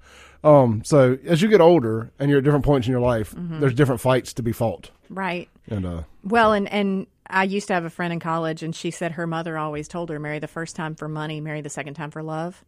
Um, 0.48 0.84
so 0.86 1.18
as 1.26 1.41
you 1.41 1.50
get 1.50 1.60
older 1.62 2.12
and 2.20 2.30
you're 2.30 2.38
at 2.39 2.43
different 2.43 2.64
points 2.66 2.88
in 2.88 2.91
your 2.91 3.02
life, 3.02 3.34
Mhm. 3.36 3.60
there's 3.60 3.74
different 3.74 4.02
fights 4.02 4.34
to 4.34 4.43
be 4.43 4.52
fought. 4.52 4.91
right. 5.10 5.50
And 5.70 5.86
uh, 5.86 6.04
Well, 6.24 6.54
and 6.54 6.68
and 6.72 7.08
I 7.30 7.43
used 7.43 7.68
to 7.68 7.74
have 7.74 7.84
a 7.84 7.89
friend 7.89 8.14
in 8.14 8.20
college, 8.22 8.64
and 8.64 8.74
she 8.74 8.89
said 8.89 9.12
her 9.14 9.28
mother 9.28 9.58
always 9.58 9.88
told 9.89 10.10
her, 10.10 10.20
"Marry 10.20 10.39
the 10.39 10.48
first 10.48 10.76
time 10.78 10.95
for 10.95 11.10
money, 11.10 11.41
marry 11.41 11.60
the 11.62 11.70
second 11.70 11.95
time 11.95 12.10
for 12.12 12.24
love." 12.24 12.64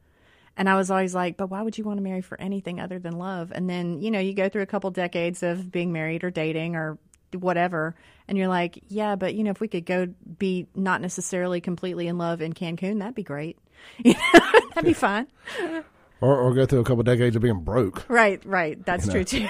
And 0.57 0.67
I 0.67 0.75
was 0.75 0.91
always 0.91 1.15
like, 1.15 1.37
"But 1.37 1.49
why 1.49 1.61
would 1.61 1.77
you 1.77 1.85
want 1.85 1.97
to 1.99 2.03
marry 2.03 2.19
for 2.21 2.37
anything 2.41 2.81
other 2.81 2.99
than 2.99 3.17
love?" 3.17 3.53
And 3.55 3.69
then 3.69 4.01
you 4.01 4.11
know 4.11 4.19
you 4.19 4.33
go 4.33 4.49
through 4.49 4.63
a 4.63 4.65
couple 4.65 4.91
decades 4.91 5.41
of 5.43 5.71
being 5.71 5.93
married 5.93 6.25
or 6.25 6.29
dating 6.31 6.75
or 6.75 6.97
whatever, 7.37 7.95
and 8.27 8.37
you're 8.37 8.49
like, 8.49 8.79
"Yeah, 8.89 9.15
but 9.15 9.35
you 9.35 9.45
know 9.45 9.51
if 9.51 9.61
we 9.61 9.69
could 9.69 9.85
go 9.85 10.07
be 10.37 10.67
not 10.75 10.99
necessarily 10.99 11.61
completely 11.61 12.07
in 12.07 12.17
love 12.17 12.41
in 12.41 12.51
Cancun, 12.51 12.99
that'd 12.99 13.15
be 13.15 13.23
great. 13.23 13.57
That'd 14.03 14.83
be 14.83 14.93
fine." 14.93 15.27
or 16.21 16.35
or 16.37 16.53
go 16.53 16.65
through 16.65 16.79
a 16.79 16.83
couple 16.83 17.03
decades 17.03 17.35
of 17.35 17.41
being 17.41 17.61
broke. 17.61 18.05
Right, 18.09 18.43
right. 18.45 18.83
That's 18.85 19.05
You 19.07 19.13
know. 19.13 19.23
true 19.23 19.39
too. 19.39 19.47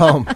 um, 0.00 0.26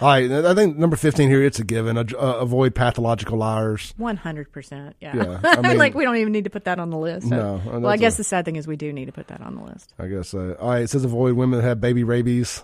all 0.00 0.06
right, 0.08 0.30
I 0.30 0.54
think 0.54 0.76
number 0.76 0.96
fifteen 0.96 1.28
here 1.28 1.42
it's 1.42 1.58
a 1.58 1.64
given. 1.64 1.98
Uh, 1.98 2.04
avoid 2.14 2.74
pathological 2.74 3.38
liars. 3.38 3.94
One 3.96 4.16
hundred 4.16 4.52
percent. 4.52 4.94
Yeah. 5.00 5.16
Yeah, 5.16 5.40
I 5.44 5.60
mean- 5.62 5.78
like 5.78 5.94
we 5.94 6.04
don't 6.04 6.16
even 6.16 6.32
need 6.32 6.44
to 6.44 6.50
put 6.50 6.64
that 6.64 6.78
on 6.78 6.90
the 6.90 6.98
list. 6.98 7.26
No, 7.26 7.60
well, 7.66 7.88
I 7.88 7.96
guess 7.96 8.14
a- 8.14 8.18
the 8.18 8.24
sad 8.24 8.44
thing 8.44 8.56
is 8.56 8.66
we 8.68 8.76
do 8.76 8.92
need 8.92 9.06
to 9.06 9.12
put 9.12 9.26
that 9.28 9.40
on 9.40 9.56
the 9.56 9.62
list. 9.62 9.92
I 9.98 10.06
guess. 10.06 10.34
Uh, 10.34 10.54
all 10.60 10.70
right, 10.70 10.82
it 10.82 10.90
says 10.90 11.04
avoid 11.04 11.34
women 11.34 11.58
that 11.60 11.66
have 11.66 11.80
baby 11.80 12.04
rabies. 12.04 12.62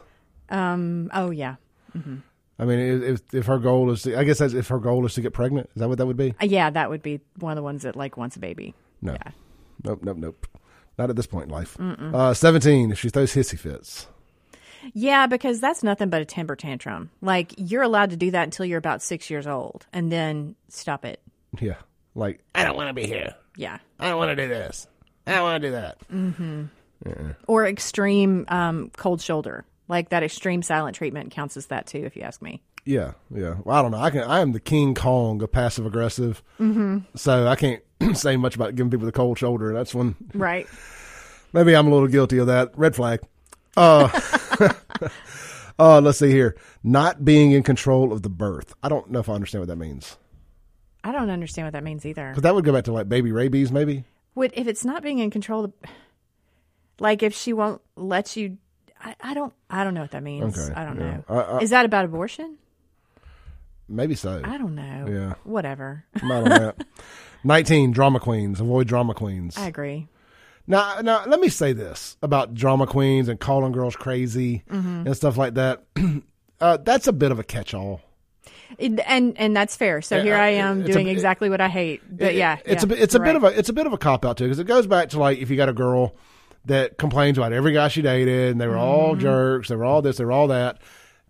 Um. 0.49 1.11
Oh 1.13 1.31
yeah. 1.31 1.57
hmm 1.93 2.17
I 2.57 2.67
mean, 2.67 2.79
if 3.03 3.21
if 3.35 3.47
her 3.47 3.59
goal 3.59 3.91
is, 3.91 4.03
to, 4.03 4.17
I 4.17 4.23
guess 4.23 4.39
that's 4.39 4.55
if 4.55 4.69
her 4.69 4.79
goal 4.79 5.05
is 5.07 5.15
to 5.15 5.21
get 5.21 5.33
pregnant. 5.33 5.69
Is 5.75 5.81
that 5.81 5.89
what 5.89 5.99
that 5.99 6.07
would 6.07 6.17
be? 6.17 6.35
Uh, 6.41 6.45
yeah, 6.45 6.71
that 6.71 6.89
would 6.89 7.03
be 7.03 7.21
one 7.41 7.51
of 7.51 7.57
the 7.57 7.65
ones 7.65 7.83
that 7.83 7.97
like 7.97 8.17
wants 8.17 8.37
a 8.37 8.39
baby. 8.39 8.75
No. 9.03 9.15
Yeah. 9.15 9.33
Nope, 9.83 10.05
nope, 10.05 10.17
nope. 10.19 10.47
Not 10.99 11.11
at 11.11 11.17
this 11.17 11.27
point 11.27 11.47
in 11.47 11.51
life. 11.51 11.77
Uh, 11.81 12.33
17, 12.35 12.93
if 12.93 13.01
she 13.01 13.09
throws 13.09 13.35
hissy 13.35 13.59
fits. 13.59 14.07
Yeah, 14.93 15.27
because 15.27 15.61
that's 15.61 15.83
nothing 15.83 16.11
but 16.11 16.21
a 16.21 16.25
temper 16.25 16.57
tantrum. 16.57 17.11
Like 17.21 17.55
you're 17.57 17.83
allowed 17.83 18.11
to 18.11 18.17
do 18.17 18.31
that 18.33 18.45
until 18.45 18.67
you're 18.67 18.79
about 18.79 19.03
six 19.03 19.31
years 19.31 19.47
old, 19.47 19.87
and 19.93 20.13
then 20.13 20.57
stop 20.69 21.05
it. 21.05 21.21
Yeah. 21.61 21.77
Like, 22.15 22.41
I 22.55 22.65
don't 22.65 22.77
want 22.77 22.89
to 22.89 22.95
be 22.95 23.07
here. 23.07 23.35
Yeah. 23.57 23.79
I 23.99 24.09
don't 24.09 24.19
want 24.19 24.37
to 24.37 24.37
do 24.37 24.49
this. 24.49 24.87
I 25.27 25.33
don't 25.33 25.43
want 25.43 25.63
to 25.63 25.69
do 25.69 25.73
that. 25.73 26.09
Mm-hmm. 26.13 27.31
Or 27.47 27.67
extreme 27.67 28.45
um, 28.49 28.91
cold 28.97 29.21
shoulder, 29.21 29.65
like 29.89 30.11
that 30.11 30.23
extreme 30.23 30.63
silent 30.63 30.97
treatment 30.97 31.33
counts 31.33 31.57
as 31.57 31.67
that 31.67 31.87
too, 31.87 31.99
if 31.99 32.17
you 32.17 32.23
ask 32.23 32.41
me. 32.41 32.63
Yeah, 32.87 33.13
yeah. 33.35 33.57
Well, 33.65 33.77
I 33.77 33.83
don't 33.83 33.91
know. 33.91 33.99
I 33.99 34.11
can. 34.11 34.23
I 34.23 34.41
am 34.41 34.53
the 34.53 34.61
King 34.61 34.95
Kong 34.95 35.41
of 35.43 35.51
passive 35.51 35.87
aggressive, 35.87 36.43
mm-hmm. 36.61 36.99
so 37.15 37.47
I 37.47 37.57
can't 37.57 37.83
say 38.15 38.37
much 38.37 38.55
about 38.55 38.75
giving 38.75 38.91
people 38.91 39.07
the 39.07 39.13
cold 39.13 39.39
shoulder. 39.39 39.73
That's 39.73 39.95
when, 39.95 40.17
right? 40.35 40.67
Maybe 41.53 41.75
I'm 41.75 41.87
a 41.87 41.91
little 41.91 42.09
guilty 42.09 42.39
of 42.39 42.49
that. 42.49 42.73
Red 42.77 42.97
flag. 42.97 43.21
Uh, 43.77 44.09
uh, 45.79 46.01
let's 46.01 46.19
see 46.19 46.31
here. 46.31 46.57
Not 46.83 47.25
being 47.25 47.53
in 47.53 47.63
control 47.63 48.13
of 48.13 48.23
the 48.23 48.29
birth. 48.29 48.75
I 48.83 48.89
don't 48.89 49.11
know 49.11 49.21
if 49.21 49.29
I 49.29 49.35
understand 49.35 49.63
what 49.63 49.69
that 49.69 49.77
means. 49.77 50.17
I 51.03 51.13
don't 51.13 51.31
understand 51.31 51.67
what 51.67 51.73
that 51.75 51.85
means 51.85 52.07
either. 52.07 52.31
Because 52.31 52.43
that 52.43 52.55
would 52.55 52.65
go 52.65 52.73
back 52.73 52.85
to 52.85 52.93
like 52.93 53.09
baby 53.09 53.31
rabies, 53.31 53.71
maybe. 53.71 54.05
Would 54.35 54.53
if 54.55 54.67
it's 54.67 54.85
not 54.85 55.03
being 55.03 55.19
in 55.19 55.31
control, 55.31 55.65
of, 55.67 55.73
like 56.99 57.23
if 57.23 57.35
she 57.35 57.53
won't 57.53 57.81
let 57.97 58.37
you. 58.37 58.59
I, 59.01 59.15
I 59.21 59.35
don't. 59.35 59.53
I 59.69 59.85
don't 59.85 59.95
know 59.95 60.01
what 60.01 60.13
that 60.13 60.23
means. 60.23 60.59
Okay, 60.59 60.75
I 60.75 60.85
don't 60.85 60.99
yeah. 60.99 61.17
know. 61.17 61.25
I, 61.29 61.35
I, 61.41 61.59
Is 61.59 61.71
that 61.71 61.85
about 61.85 62.07
abortion? 62.07 62.57
Maybe 63.89 64.15
so. 64.15 64.41
I 64.43 64.57
don't 64.57 64.75
know. 64.75 65.07
Yeah. 65.09 65.35
Whatever. 65.45 66.05
Not 66.23 66.45
on 66.45 66.49
that. 66.49 66.87
Nineteen 67.45 67.93
drama 67.93 68.21
queens. 68.21 68.61
Avoid 68.61 68.89
drama 68.89 69.15
queens. 69.15 69.57
I 69.57 69.67
agree. 69.67 70.09
Now, 70.67 71.01
now 71.03 71.25
let 71.27 71.41
me 71.41 71.49
say 71.49 71.73
this 71.73 72.17
about 72.23 72.55
drama 72.55 72.87
queens 72.87 73.29
and 73.29 73.39
calling 73.39 73.73
girls 73.73 73.97
crazy 73.97 74.65
mm-hmm. 74.71 75.07
and 75.07 75.17
stuff 75.17 75.37
like 75.37 75.55
that. 75.55 75.85
uh, 76.61 76.79
that's 76.79 77.07
a 77.07 77.13
bit 77.13 77.31
of 77.31 77.39
a 77.39 77.45
catch-all. 77.45 78.01
It, 78.79 78.99
and 79.07 79.39
and 79.39 79.55
that's 79.55 79.77
fair. 79.77 80.03
So 80.03 80.23
here 80.23 80.37
I 80.37 80.51
am 80.51 80.83
doing 80.85 81.09
a, 81.09 81.11
exactly 81.11 81.49
what 81.51 81.61
I 81.61 81.69
hate. 81.69 82.03
But 82.11 82.33
it, 82.33 82.37
yeah, 82.37 82.59
it's 82.65 82.85
yeah, 82.85 82.93
a 82.93 82.97
it's 82.97 83.15
a 83.15 83.21
right. 83.21 83.27
bit 83.27 83.37
of 83.37 83.45
a 83.45 83.59
it's 83.59 83.69
a 83.69 83.73
bit 83.73 83.87
of 83.87 83.93
a 83.93 83.99
cop 83.99 84.25
out 84.25 84.39
too 84.39 84.45
because 84.45 84.59
it 84.59 84.67
goes 84.67 84.87
back 84.87 85.11
to 85.11 85.19
like 85.19 85.39
if 85.39 85.51
you 85.51 85.57
got 85.57 85.69
a 85.69 85.75
girl 85.75 86.17
that 86.65 86.99
complains 86.99 87.39
about 87.39 87.53
every 87.53 87.73
guy 87.73 87.89
she 87.89 88.03
dated 88.03 88.53
and 88.53 88.61
they 88.61 88.67
were 88.67 88.77
all 88.77 89.13
mm-hmm. 89.13 89.21
jerks, 89.21 89.69
they 89.69 89.77
were 89.77 89.85
all 89.85 90.03
this, 90.03 90.17
they 90.17 90.25
were 90.25 90.33
all 90.33 90.49
that, 90.49 90.79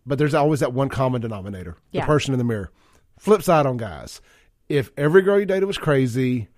but 0.07 0.17
there's 0.17 0.35
always 0.35 0.61
that 0.61 0.73
one 0.73 0.89
common 0.89 1.21
denominator: 1.21 1.77
yeah. 1.91 2.03
the 2.03 2.07
person 2.07 2.33
in 2.33 2.39
the 2.39 2.45
mirror. 2.45 2.71
Flip 3.19 3.43
side 3.43 3.67
on 3.67 3.77
guys, 3.77 4.21
if 4.69 4.91
every 4.97 5.23
girl 5.23 5.39
you 5.39 5.47
dated 5.47 5.65
was 5.65 5.79
crazy, 5.79 6.49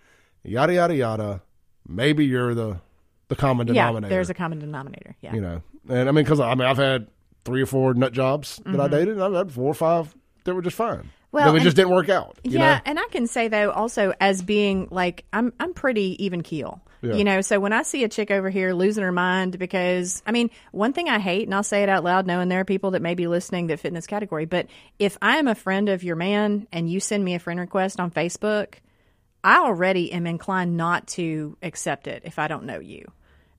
yada 0.42 0.74
yada 0.74 0.94
yada, 0.94 1.42
maybe 1.86 2.24
you're 2.24 2.54
the 2.54 2.80
the 3.28 3.36
common 3.36 3.66
denominator. 3.66 4.06
Yeah, 4.06 4.16
there's 4.16 4.30
a 4.30 4.34
common 4.34 4.58
denominator. 4.58 5.16
Yeah, 5.20 5.34
you 5.34 5.40
know, 5.40 5.62
and 5.88 6.08
I 6.08 6.12
mean 6.12 6.24
because 6.24 6.40
I 6.40 6.54
mean 6.54 6.66
I've 6.66 6.76
had 6.76 7.08
three 7.44 7.62
or 7.62 7.66
four 7.66 7.94
nut 7.94 8.12
jobs 8.12 8.56
that 8.56 8.66
mm-hmm. 8.66 8.80
I 8.80 8.88
dated, 8.88 9.14
and 9.14 9.22
I've 9.22 9.34
had 9.34 9.52
four 9.52 9.70
or 9.70 9.74
five 9.74 10.14
that 10.44 10.54
were 10.54 10.62
just 10.62 10.76
fine. 10.76 11.10
Well, 11.32 11.54
it 11.54 11.60
just 11.60 11.76
didn't 11.76 11.92
work 11.92 12.08
out. 12.08 12.38
yeah, 12.44 12.76
know? 12.76 12.80
and 12.86 12.98
I 12.98 13.06
can 13.10 13.26
say 13.26 13.48
though 13.48 13.70
also 13.70 14.14
as 14.20 14.42
being 14.42 14.88
like 14.90 15.24
I'm 15.32 15.52
I'm 15.60 15.74
pretty 15.74 16.22
even 16.24 16.42
keel. 16.42 16.80
Yeah. 17.08 17.14
You 17.14 17.24
know, 17.24 17.40
so 17.40 17.60
when 17.60 17.72
I 17.72 17.82
see 17.82 18.04
a 18.04 18.08
chick 18.08 18.30
over 18.30 18.50
here 18.50 18.72
losing 18.72 19.04
her 19.04 19.12
mind 19.12 19.58
because 19.58 20.22
I 20.26 20.32
mean, 20.32 20.50
one 20.72 20.92
thing 20.92 21.08
I 21.08 21.18
hate, 21.18 21.46
and 21.46 21.54
I'll 21.54 21.62
say 21.62 21.82
it 21.82 21.88
out 21.88 22.04
loud, 22.04 22.26
knowing 22.26 22.48
there 22.48 22.60
are 22.60 22.64
people 22.64 22.92
that 22.92 23.02
may 23.02 23.14
be 23.14 23.26
listening 23.26 23.68
that 23.68 23.80
fit 23.80 23.88
in 23.88 23.94
this 23.94 24.06
category, 24.06 24.44
but 24.44 24.66
if 24.98 25.16
I 25.20 25.36
am 25.36 25.48
a 25.48 25.54
friend 25.54 25.88
of 25.88 26.02
your 26.02 26.16
man 26.16 26.66
and 26.72 26.90
you 26.90 27.00
send 27.00 27.24
me 27.24 27.34
a 27.34 27.38
friend 27.38 27.60
request 27.60 28.00
on 28.00 28.10
Facebook, 28.10 28.74
I 29.44 29.58
already 29.58 30.12
am 30.12 30.26
inclined 30.26 30.76
not 30.76 31.06
to 31.08 31.56
accept 31.62 32.06
it 32.06 32.22
if 32.24 32.38
I 32.38 32.48
don't 32.48 32.64
know 32.64 32.80
you 32.80 33.10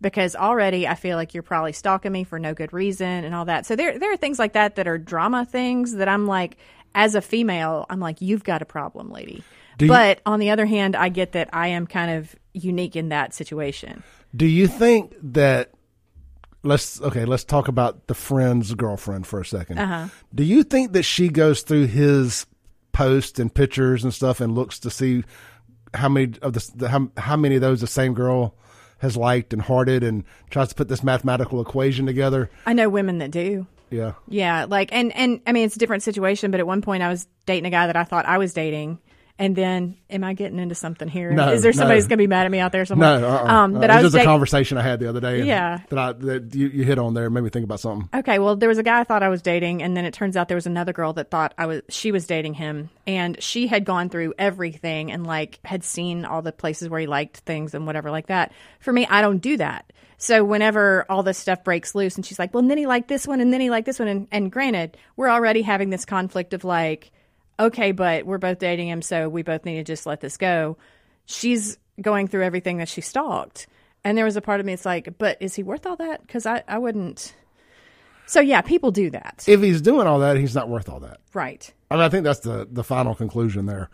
because 0.02 0.36
already 0.36 0.88
I 0.88 0.96
feel 0.96 1.18
like 1.18 1.34
you're 1.34 1.44
probably 1.44 1.74
stalking 1.74 2.12
me 2.12 2.24
for 2.24 2.40
no 2.40 2.54
good 2.54 2.74
reason 2.74 3.08
and 3.08 3.34
all 3.34 3.46
that. 3.46 3.66
So 3.66 3.76
there 3.76 3.98
there 3.98 4.12
are 4.12 4.18
things 4.18 4.40
like 4.40 4.54
that 4.54 4.76
that 4.76 4.88
are 4.88 4.98
drama 4.98 5.46
things 5.46 5.94
that 5.94 6.08
I'm 6.08 6.28
like 6.28 6.58
as 6.96 7.16
a 7.16 7.22
female, 7.22 7.86
I'm 7.90 8.00
like 8.00 8.22
you've 8.22 8.44
got 8.44 8.62
a 8.62 8.66
problem, 8.66 9.12
lady. 9.12 9.44
You, 9.80 9.88
but 9.88 10.22
on 10.26 10.40
the 10.40 10.50
other 10.50 10.66
hand, 10.66 10.96
I 10.96 11.10
get 11.10 11.34
that 11.34 11.50
I 11.54 11.68
am 11.68 11.86
kind 11.88 12.12
of 12.12 12.36
unique 12.54 12.96
in 12.96 13.10
that 13.10 13.34
situation. 13.34 14.04
Do 14.36 14.46
you 14.46 14.68
think 14.68 15.16
that 15.22 15.72
let's 16.64 17.02
okay, 17.02 17.26
let's 17.26 17.44
talk 17.44 17.68
about 17.68 18.08
the 18.08 18.14
friend's 18.14 18.74
girlfriend 18.74 19.28
for 19.28 19.40
a 19.40 19.44
2nd 19.44 19.80
uh-huh. 19.80 20.08
Do 20.34 20.44
you 20.44 20.64
think 20.64 20.94
that 20.94 21.04
she 21.04 21.30
goes 21.30 21.62
through 21.62 21.88
his 21.88 22.46
posts 22.92 23.40
and 23.40 23.54
pictures 23.54 24.04
and 24.04 24.14
stuff 24.14 24.42
and 24.42 24.56
looks 24.56 24.80
to 24.80 24.90
see 24.90 25.24
how 25.94 26.10
many 26.10 26.34
of 26.42 26.54
the 26.54 26.90
how, 26.90 27.10
how 27.18 27.36
many 27.36 27.56
of 27.56 27.62
those 27.62 27.82
the 27.82 27.88
same 27.88 28.14
girl 28.14 28.56
has 29.00 29.16
liked 29.16 29.54
and 29.54 29.62
hearted 29.62 30.04
and 30.04 30.24
tries 30.50 30.70
to 30.70 30.76
put 30.76 30.88
this 30.88 31.04
mathematical 31.04 31.62
equation 31.62 32.06
together. 32.06 32.50
I 32.66 32.74
know 32.74 32.90
women 32.90 33.20
that 33.20 33.30
do. 33.30 33.68
Yeah. 33.92 34.14
Yeah, 34.28 34.66
like 34.68 34.92
and 34.92 35.16
and 35.16 35.40
I 35.46 35.52
mean 35.52 35.66
it's 35.66 35.76
a 35.76 35.80
different 35.80 36.04
situation, 36.04 36.52
but 36.52 36.60
at 36.60 36.68
one 36.68 36.82
point 36.82 37.04
I 37.04 37.10
was 37.10 37.28
dating 37.46 37.66
a 37.66 37.70
guy 37.70 37.88
that 37.88 37.96
I 37.96 38.04
thought 38.04 38.26
I 38.26 38.38
was 38.38 38.54
dating 38.54 39.00
and 39.40 39.56
then, 39.56 39.98
am 40.10 40.24
I 40.24 40.34
getting 40.34 40.58
into 40.58 40.74
something 40.74 41.08
here? 41.08 41.32
No, 41.32 41.52
Is 41.52 41.62
there 41.62 41.72
somebody 41.72 41.96
no. 41.96 41.96
who's 41.98 42.08
going 42.08 42.18
to 42.18 42.24
be 42.24 42.28
mad 42.28 42.46
at 42.46 42.52
me 42.52 42.60
out 42.60 42.72
there 42.72 42.86
somewhere? 42.86 43.20
No, 43.20 43.28
uh-uh. 43.28 43.46
um, 43.46 43.74
that 43.74 43.92
uh, 43.92 43.94
I 43.94 44.02
was 44.02 44.12
just 44.12 44.24
a 44.24 44.26
conversation 44.26 44.80
I 44.80 44.82
had 44.82 45.00
the 45.00 45.08
other 45.08 45.20
day. 45.20 45.44
Yeah, 45.44 45.82
that 45.90 46.00
I 46.00 46.14
that 46.14 46.56
you, 46.56 46.68
you 46.68 46.84
hit 46.84 46.98
on 46.98 47.14
there 47.14 47.30
made 47.30 47.44
me 47.44 47.52
think 47.52 47.64
about 47.64 47.80
something. 47.80 48.10
Okay, 48.20 48.40
well, 48.40 48.56
there 48.56 48.70
was 48.70 48.80
a 48.80 48.84
guy 48.84 49.00
I 49.00 49.04
thought 49.04 49.22
I 49.22 49.30
was 49.30 49.44
dating, 49.44 49.84
and 49.84 49.96
then 49.96 50.06
it 50.06 50.14
turns 50.14 50.36
out 50.36 50.48
there 50.48 50.56
was 50.56 50.66
another 50.66 50.92
girl 50.92 51.14
that 51.14 51.30
thought 51.30 51.54
I 51.58 51.68
was 51.68 51.84
she 51.90 52.12
was 52.12 52.26
dating 52.26 52.56
him, 52.56 52.90
and 53.06 53.42
she 53.42 53.68
had 53.68 53.86
gone 53.86 54.10
through 54.10 54.34
everything 54.40 55.12
and 55.12 55.28
like 55.28 55.60
had 55.64 55.84
seen 55.84 56.26
all 56.26 56.42
the 56.42 56.52
places 56.52 56.90
where 56.90 57.00
he 57.00 57.08
liked 57.08 57.38
things 57.38 57.76
and 57.76 57.86
whatever 57.86 58.10
like 58.10 58.28
that. 58.28 58.52
For 58.80 58.92
me, 58.92 59.06
I 59.06 59.22
don't 59.22 59.40
do 59.40 59.58
that. 59.58 59.94
So 60.18 60.44
whenever 60.44 61.06
all 61.10 61.22
this 61.22 61.38
stuff 61.38 61.64
breaks 61.64 61.94
loose, 61.94 62.16
and 62.16 62.26
she's 62.26 62.40
like, 62.40 62.56
"Well, 62.56 62.62
and 62.62 62.72
then 62.72 62.80
he 62.80 62.88
liked 62.88 63.08
this 63.08 63.28
one, 63.28 63.40
and 63.40 63.54
then 63.54 63.62
he 63.62 63.70
liked 63.70 63.86
this 63.86 64.00
one," 64.00 64.08
and, 64.08 64.28
and 64.32 64.52
granted, 64.52 64.98
we're 65.16 65.30
already 65.30 65.62
having 65.62 65.92
this 65.92 66.06
conflict 66.06 66.56
of 66.56 66.64
like 66.64 67.12
okay, 67.60 67.92
but 67.92 68.26
we're 68.26 68.38
both 68.38 68.60
dating 68.60 68.88
him, 68.88 69.02
so 69.02 69.30
we 69.30 69.44
both 69.44 69.66
need 69.66 69.76
to 69.76 69.84
just 69.84 70.06
let 70.06 70.22
this 70.22 70.38
go. 70.38 70.78
She's 71.26 71.78
going 72.02 72.28
through 72.28 72.44
everything 72.44 72.78
that 72.78 72.88
she 72.88 73.02
stalked. 73.02 73.68
And 74.04 74.18
there 74.18 74.26
was 74.26 74.38
a 74.38 74.42
part 74.42 74.60
of 74.60 74.66
me, 74.66 74.74
it's 74.74 74.86
like, 74.86 75.18
but 75.18 75.38
is 75.42 75.56
he 75.56 75.64
worth 75.64 75.86
all 75.86 75.96
that? 75.98 76.22
Because 76.22 76.46
I, 76.46 76.64
I 76.68 76.78
wouldn't. 76.78 77.36
So 78.26 78.40
yeah, 78.40 78.62
people 78.62 78.92
do 78.92 79.10
that. 79.10 79.46
If 79.48 79.62
he's 79.62 79.82
doing 79.82 80.08
all 80.08 80.20
that, 80.20 80.38
he's 80.38 80.56
not 80.56 80.70
worth 80.70 80.90
all 80.90 81.00
that. 81.02 81.20
Right. 81.34 81.74
I 81.90 81.96
mean, 81.96 82.04
I 82.04 82.10
think 82.10 82.24
that's 82.24 82.42
the 82.42 82.68
the 82.70 82.84
final 82.84 83.16
conclusion 83.16 83.66
there. 83.66 83.90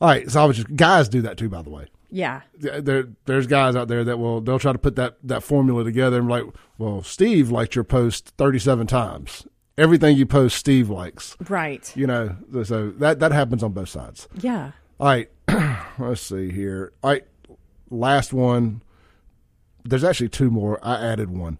All 0.00 0.08
right, 0.08 0.30
so 0.30 0.42
I 0.42 0.44
was 0.44 0.56
just 0.56 0.74
guys 0.76 1.08
do 1.08 1.22
that 1.22 1.38
too, 1.38 1.48
by 1.48 1.62
the 1.62 1.70
way. 1.70 1.88
Yeah. 2.10 2.42
There, 2.58 3.08
there's 3.24 3.46
guys 3.46 3.74
out 3.74 3.88
there 3.88 4.04
that 4.04 4.18
will 4.18 4.40
they'll 4.40 4.58
try 4.58 4.72
to 4.72 4.78
put 4.78 4.96
that 4.96 5.16
that 5.24 5.42
formula 5.42 5.82
together 5.82 6.18
and 6.18 6.28
be 6.28 6.32
like, 6.32 6.44
well, 6.78 7.02
Steve 7.02 7.50
liked 7.50 7.74
your 7.74 7.84
post 7.84 8.32
37 8.36 8.86
times, 8.86 9.46
everything 9.76 10.16
you 10.16 10.26
post, 10.26 10.56
Steve 10.56 10.90
likes. 10.90 11.36
Right. 11.48 11.94
You 11.96 12.06
know, 12.06 12.36
so 12.64 12.90
that 12.90 13.20
that 13.20 13.32
happens 13.32 13.62
on 13.62 13.72
both 13.72 13.88
sides. 13.88 14.28
Yeah. 14.40 14.72
All 15.00 15.06
right. 15.06 15.30
Let's 15.98 16.20
see 16.20 16.50
here. 16.50 16.92
All 17.02 17.10
right. 17.10 17.24
Last 17.90 18.32
one. 18.32 18.82
There's 19.84 20.04
actually 20.04 20.30
two 20.30 20.50
more. 20.50 20.78
I 20.82 21.04
added 21.04 21.30
one. 21.30 21.58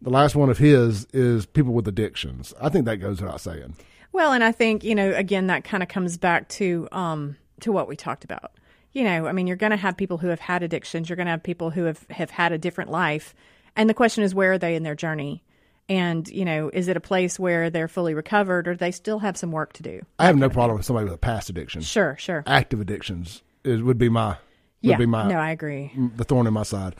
The 0.00 0.10
last 0.10 0.36
one 0.36 0.50
of 0.50 0.58
his 0.58 1.06
is 1.12 1.46
people 1.46 1.72
with 1.72 1.88
addictions. 1.88 2.54
I 2.60 2.68
think 2.68 2.84
that 2.84 2.98
goes 2.98 3.20
without 3.20 3.40
saying. 3.40 3.74
Well, 4.12 4.32
and 4.32 4.44
I 4.44 4.52
think 4.52 4.84
you 4.84 4.94
know, 4.94 5.12
again, 5.12 5.48
that 5.48 5.64
kind 5.64 5.82
of 5.82 5.88
comes 5.88 6.16
back 6.16 6.48
to 6.50 6.88
um 6.92 7.36
to 7.60 7.72
what 7.72 7.88
we 7.88 7.96
talked 7.96 8.24
about. 8.24 8.52
You 8.92 9.02
know, 9.02 9.26
I 9.26 9.32
mean, 9.32 9.48
you're 9.48 9.56
going 9.56 9.70
to 9.70 9.76
have 9.76 9.96
people 9.96 10.18
who 10.18 10.28
have 10.28 10.38
had 10.38 10.62
addictions. 10.62 11.08
You're 11.08 11.16
going 11.16 11.26
to 11.26 11.32
have 11.32 11.42
people 11.42 11.70
who 11.70 11.84
have 11.84 12.06
have 12.10 12.30
had 12.30 12.52
a 12.52 12.58
different 12.58 12.90
life, 12.90 13.34
and 13.74 13.90
the 13.90 13.94
question 13.94 14.22
is, 14.22 14.34
where 14.34 14.52
are 14.52 14.58
they 14.58 14.76
in 14.76 14.84
their 14.84 14.94
journey? 14.94 15.42
And, 15.88 16.26
you 16.28 16.44
know, 16.44 16.70
is 16.72 16.88
it 16.88 16.96
a 16.96 17.00
place 17.00 17.38
where 17.38 17.68
they're 17.68 17.88
fully 17.88 18.14
recovered 18.14 18.66
or 18.66 18.74
they 18.74 18.90
still 18.90 19.18
have 19.18 19.36
some 19.36 19.52
work 19.52 19.74
to 19.74 19.82
do? 19.82 20.00
I 20.18 20.26
have 20.26 20.36
no 20.36 20.48
problem 20.48 20.78
with 20.78 20.86
somebody 20.86 21.04
with 21.04 21.14
a 21.14 21.18
past 21.18 21.50
addiction. 21.50 21.82
Sure, 21.82 22.16
sure. 22.18 22.42
Active 22.46 22.80
addictions 22.80 23.42
is, 23.64 23.82
would 23.82 23.98
be 23.98 24.08
my 24.08 24.28
would 24.28 24.90
yeah, 24.90 24.96
be 24.96 25.06
my 25.06 25.26
No, 25.28 25.36
I 25.36 25.50
agree. 25.50 25.92
The 26.16 26.24
thorn 26.24 26.46
in 26.46 26.52
my 26.52 26.62
side. 26.62 26.94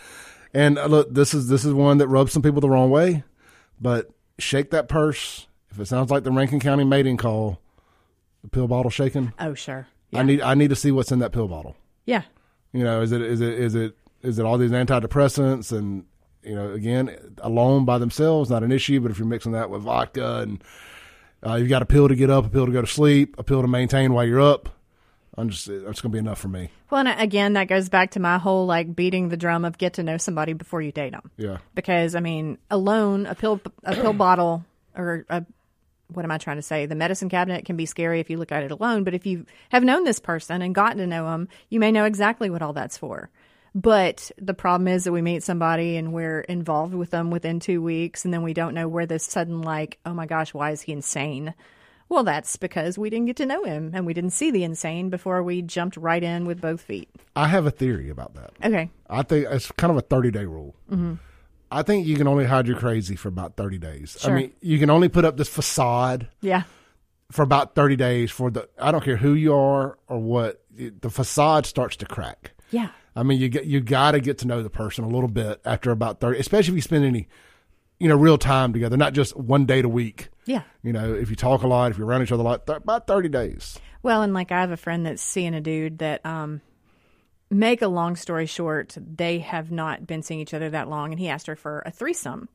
And 0.54 0.78
uh, 0.78 0.86
look, 0.86 1.12
this 1.12 1.34
is 1.34 1.48
this 1.48 1.64
is 1.64 1.72
one 1.74 1.98
that 1.98 2.08
rubs 2.08 2.32
some 2.32 2.42
people 2.42 2.60
the 2.60 2.70
wrong 2.70 2.90
way, 2.90 3.24
but 3.80 4.10
shake 4.38 4.70
that 4.70 4.88
purse. 4.88 5.46
If 5.70 5.80
it 5.80 5.86
sounds 5.86 6.10
like 6.10 6.22
the 6.22 6.30
Rankin 6.30 6.60
County 6.60 6.84
mating 6.84 7.16
call, 7.16 7.60
the 8.42 8.48
pill 8.48 8.68
bottle 8.68 8.90
shaking. 8.90 9.32
Oh, 9.38 9.54
sure. 9.54 9.86
Yeah. 10.10 10.20
I 10.20 10.22
need 10.22 10.40
I 10.40 10.54
need 10.54 10.68
to 10.68 10.76
see 10.76 10.92
what's 10.92 11.10
in 11.10 11.18
that 11.18 11.32
pill 11.32 11.48
bottle. 11.48 11.76
Yeah. 12.06 12.22
You 12.72 12.84
know, 12.84 13.02
is 13.02 13.12
it 13.12 13.20
is 13.20 13.40
it 13.40 13.54
is 13.54 13.74
it 13.74 13.96
is 14.22 14.38
it 14.38 14.46
all 14.46 14.56
these 14.56 14.70
antidepressants 14.70 15.76
and 15.76 16.06
you 16.44 16.54
know, 16.54 16.72
again, 16.72 17.34
alone 17.38 17.84
by 17.84 17.98
themselves, 17.98 18.50
not 18.50 18.62
an 18.62 18.72
issue. 18.72 19.00
But 19.00 19.10
if 19.10 19.18
you're 19.18 19.26
mixing 19.26 19.52
that 19.52 19.70
with 19.70 19.82
vodka 19.82 20.40
and 20.40 20.62
uh, 21.44 21.54
you've 21.54 21.68
got 21.68 21.82
a 21.82 21.86
pill 21.86 22.08
to 22.08 22.14
get 22.14 22.30
up, 22.30 22.46
a 22.46 22.48
pill 22.48 22.66
to 22.66 22.72
go 22.72 22.80
to 22.80 22.86
sleep, 22.86 23.36
a 23.38 23.42
pill 23.42 23.62
to 23.62 23.68
maintain 23.68 24.12
while 24.12 24.26
you're 24.26 24.40
up, 24.40 24.68
I'm 25.36 25.48
just 25.50 25.68
it's 25.68 25.82
going 25.82 25.94
to 25.94 26.08
be 26.10 26.18
enough 26.18 26.38
for 26.38 26.48
me. 26.48 26.70
Well, 26.90 27.06
and 27.06 27.20
again, 27.20 27.54
that 27.54 27.68
goes 27.68 27.88
back 27.88 28.12
to 28.12 28.20
my 28.20 28.38
whole 28.38 28.66
like 28.66 28.94
beating 28.94 29.28
the 29.28 29.36
drum 29.36 29.64
of 29.64 29.78
get 29.78 29.94
to 29.94 30.02
know 30.02 30.16
somebody 30.16 30.52
before 30.52 30.80
you 30.80 30.92
date 30.92 31.12
them. 31.12 31.30
Yeah. 31.36 31.58
Because 31.74 32.14
I 32.14 32.20
mean, 32.20 32.58
alone, 32.70 33.26
a 33.26 33.34
pill, 33.34 33.60
a 33.82 33.94
pill 33.94 34.12
bottle, 34.14 34.64
or 34.96 35.24
a 35.28 35.44
what 36.12 36.24
am 36.24 36.30
I 36.30 36.38
trying 36.38 36.56
to 36.56 36.62
say? 36.62 36.86
The 36.86 36.94
medicine 36.94 37.28
cabinet 37.28 37.64
can 37.64 37.76
be 37.76 37.86
scary 37.86 38.20
if 38.20 38.30
you 38.30 38.36
look 38.36 38.52
at 38.52 38.62
it 38.62 38.70
alone, 38.70 39.04
but 39.04 39.14
if 39.14 39.26
you 39.26 39.46
have 39.70 39.82
known 39.82 40.04
this 40.04 40.18
person 40.18 40.62
and 40.62 40.74
gotten 40.74 40.98
to 40.98 41.06
know 41.06 41.24
them, 41.30 41.48
you 41.70 41.80
may 41.80 41.90
know 41.90 42.04
exactly 42.04 42.50
what 42.50 42.62
all 42.62 42.72
that's 42.72 42.98
for. 42.98 43.30
But 43.74 44.30
the 44.38 44.54
problem 44.54 44.86
is 44.86 45.04
that 45.04 45.12
we 45.12 45.20
meet 45.22 45.42
somebody 45.42 45.96
and 45.96 46.12
we're 46.12 46.40
involved 46.42 46.94
with 46.94 47.10
them 47.10 47.30
within 47.30 47.58
two 47.58 47.82
weeks, 47.82 48.24
and 48.24 48.32
then 48.32 48.42
we 48.42 48.54
don't 48.54 48.74
know 48.74 48.86
where 48.86 49.06
this 49.06 49.24
sudden, 49.24 49.62
like, 49.62 49.98
oh 50.06 50.14
my 50.14 50.26
gosh, 50.26 50.54
why 50.54 50.70
is 50.70 50.82
he 50.82 50.92
insane? 50.92 51.54
Well, 52.08 52.22
that's 52.22 52.56
because 52.56 52.98
we 52.98 53.10
didn't 53.10 53.26
get 53.26 53.36
to 53.38 53.46
know 53.46 53.64
him 53.64 53.90
and 53.94 54.06
we 54.06 54.14
didn't 54.14 54.30
see 54.30 54.50
the 54.50 54.62
insane 54.62 55.08
before 55.10 55.42
we 55.42 55.62
jumped 55.62 55.96
right 55.96 56.22
in 56.22 56.44
with 56.44 56.60
both 56.60 56.82
feet. 56.82 57.08
I 57.34 57.48
have 57.48 57.66
a 57.66 57.70
theory 57.70 58.10
about 58.10 58.34
that. 58.34 58.52
Okay. 58.62 58.90
I 59.08 59.22
think 59.22 59.46
it's 59.50 59.72
kind 59.72 59.90
of 59.90 59.96
a 59.96 60.02
30 60.02 60.30
day 60.30 60.44
rule. 60.44 60.76
Mm-hmm. 60.90 61.14
I 61.72 61.82
think 61.82 62.06
you 62.06 62.16
can 62.16 62.28
only 62.28 62.44
hide 62.44 62.68
your 62.68 62.76
crazy 62.76 63.16
for 63.16 63.28
about 63.28 63.56
30 63.56 63.78
days. 63.78 64.16
Sure. 64.20 64.30
I 64.30 64.34
mean, 64.34 64.52
you 64.60 64.78
can 64.78 64.90
only 64.90 65.08
put 65.08 65.24
up 65.24 65.36
this 65.38 65.48
facade 65.48 66.28
Yeah. 66.42 66.64
for 67.32 67.42
about 67.42 67.74
30 67.74 67.96
days 67.96 68.30
for 68.30 68.50
the, 68.50 68.68
I 68.78 68.92
don't 68.92 69.02
care 69.02 69.16
who 69.16 69.32
you 69.32 69.54
are 69.54 69.98
or 70.06 70.18
what, 70.18 70.62
the 70.76 71.10
facade 71.10 71.64
starts 71.66 71.96
to 71.96 72.06
crack. 72.06 72.52
Yeah. 72.70 72.90
I 73.16 73.22
mean, 73.22 73.40
you 73.40 73.48
get, 73.48 73.66
you 73.66 73.80
got 73.80 74.12
to 74.12 74.20
get 74.20 74.38
to 74.38 74.46
know 74.46 74.62
the 74.62 74.70
person 74.70 75.04
a 75.04 75.08
little 75.08 75.28
bit 75.28 75.60
after 75.64 75.90
about 75.90 76.20
30, 76.20 76.38
especially 76.38 76.72
if 76.72 76.76
you 76.76 76.82
spend 76.82 77.04
any, 77.04 77.28
you 77.98 78.08
know, 78.08 78.16
real 78.16 78.38
time 78.38 78.72
together, 78.72 78.96
not 78.96 79.12
just 79.12 79.36
one 79.36 79.66
date 79.66 79.84
a 79.84 79.88
week. 79.88 80.28
Yeah. 80.46 80.62
You 80.82 80.92
know, 80.92 81.14
if 81.14 81.30
you 81.30 81.36
talk 81.36 81.62
a 81.62 81.68
lot, 81.68 81.90
if 81.90 81.98
you're 81.98 82.06
around 82.06 82.22
each 82.22 82.32
other 82.32 82.42
a 82.42 82.44
lot, 82.44 82.66
th- 82.66 82.78
about 82.78 83.06
30 83.06 83.28
days. 83.28 83.78
Well, 84.02 84.22
and 84.22 84.34
like 84.34 84.52
I 84.52 84.60
have 84.60 84.72
a 84.72 84.76
friend 84.76 85.06
that's 85.06 85.22
seeing 85.22 85.54
a 85.54 85.60
dude 85.60 85.98
that, 85.98 86.24
um, 86.26 86.60
make 87.50 87.82
a 87.82 87.88
long 87.88 88.16
story 88.16 88.46
short, 88.46 88.96
they 88.96 89.38
have 89.38 89.70
not 89.70 90.06
been 90.06 90.22
seeing 90.22 90.40
each 90.40 90.54
other 90.54 90.70
that 90.70 90.88
long, 90.88 91.12
and 91.12 91.20
he 91.20 91.28
asked 91.28 91.46
her 91.46 91.56
for 91.56 91.82
a 91.86 91.90
threesome. 91.90 92.48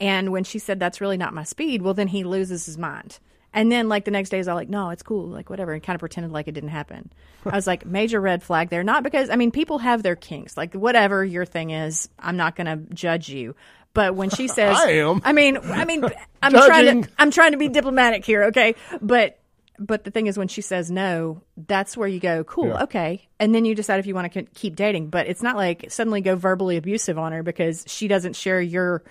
And 0.00 0.30
when 0.30 0.44
she 0.44 0.58
said 0.58 0.78
that's 0.78 1.00
really 1.00 1.16
not 1.16 1.34
my 1.34 1.44
speed, 1.44 1.82
well, 1.82 1.94
then 1.94 2.08
he 2.08 2.24
loses 2.24 2.66
his 2.66 2.78
mind. 2.78 3.18
And 3.54 3.70
then, 3.70 3.88
like 3.88 4.04
the 4.06 4.10
next 4.10 4.30
day, 4.30 4.40
all 4.42 4.54
like, 4.54 4.68
"No, 4.70 4.90
it's 4.90 5.02
cool, 5.02 5.26
like 5.26 5.50
whatever," 5.50 5.72
and 5.72 5.82
kind 5.82 5.94
of 5.94 6.00
pretended 6.00 6.32
like 6.32 6.48
it 6.48 6.52
didn't 6.52 6.70
happen. 6.70 7.12
I 7.44 7.54
was 7.54 7.66
like, 7.66 7.84
major 7.84 8.20
red 8.20 8.42
flag 8.42 8.70
there. 8.70 8.82
Not 8.84 9.02
because 9.02 9.28
I 9.28 9.36
mean, 9.36 9.50
people 9.50 9.78
have 9.78 10.02
their 10.02 10.16
kinks, 10.16 10.56
like 10.56 10.74
whatever 10.74 11.24
your 11.24 11.44
thing 11.44 11.70
is. 11.70 12.08
I'm 12.18 12.36
not 12.36 12.56
going 12.56 12.66
to 12.66 12.94
judge 12.94 13.28
you. 13.28 13.54
But 13.94 14.14
when 14.14 14.30
she 14.30 14.48
says, 14.58 14.76
I 14.78 14.92
am. 14.92 15.20
I 15.24 15.32
mean, 15.32 15.58
I 15.58 15.84
mean, 15.84 16.02
I'm 16.42 16.52
trying 16.52 17.02
to, 17.02 17.10
I'm 17.18 17.30
trying 17.30 17.52
to 17.52 17.58
be 17.58 17.68
diplomatic 17.68 18.24
here, 18.24 18.44
okay? 18.44 18.74
But, 19.02 19.38
but 19.78 20.04
the 20.04 20.10
thing 20.10 20.28
is, 20.28 20.38
when 20.38 20.48
she 20.48 20.62
says 20.62 20.90
no, 20.90 21.42
that's 21.66 21.94
where 21.96 22.08
you 22.08 22.20
go, 22.20 22.44
cool, 22.44 22.68
Yeah. 22.68 22.84
okay, 22.84 23.28
and 23.38 23.54
then 23.54 23.64
you 23.66 23.74
decide 23.74 23.98
if 24.00 24.06
you 24.06 24.14
want 24.14 24.32
to 24.32 24.44
keep 24.54 24.76
dating. 24.76 25.08
But 25.08 25.26
it's 25.26 25.42
not 25.42 25.56
like 25.56 25.90
suddenly 25.90 26.22
go 26.22 26.36
verbally 26.36 26.78
abusive 26.78 27.18
on 27.18 27.32
her 27.32 27.42
because 27.42 27.84
she 27.86 28.08
doesn't 28.08 28.34
share 28.36 28.62
your 28.62 29.02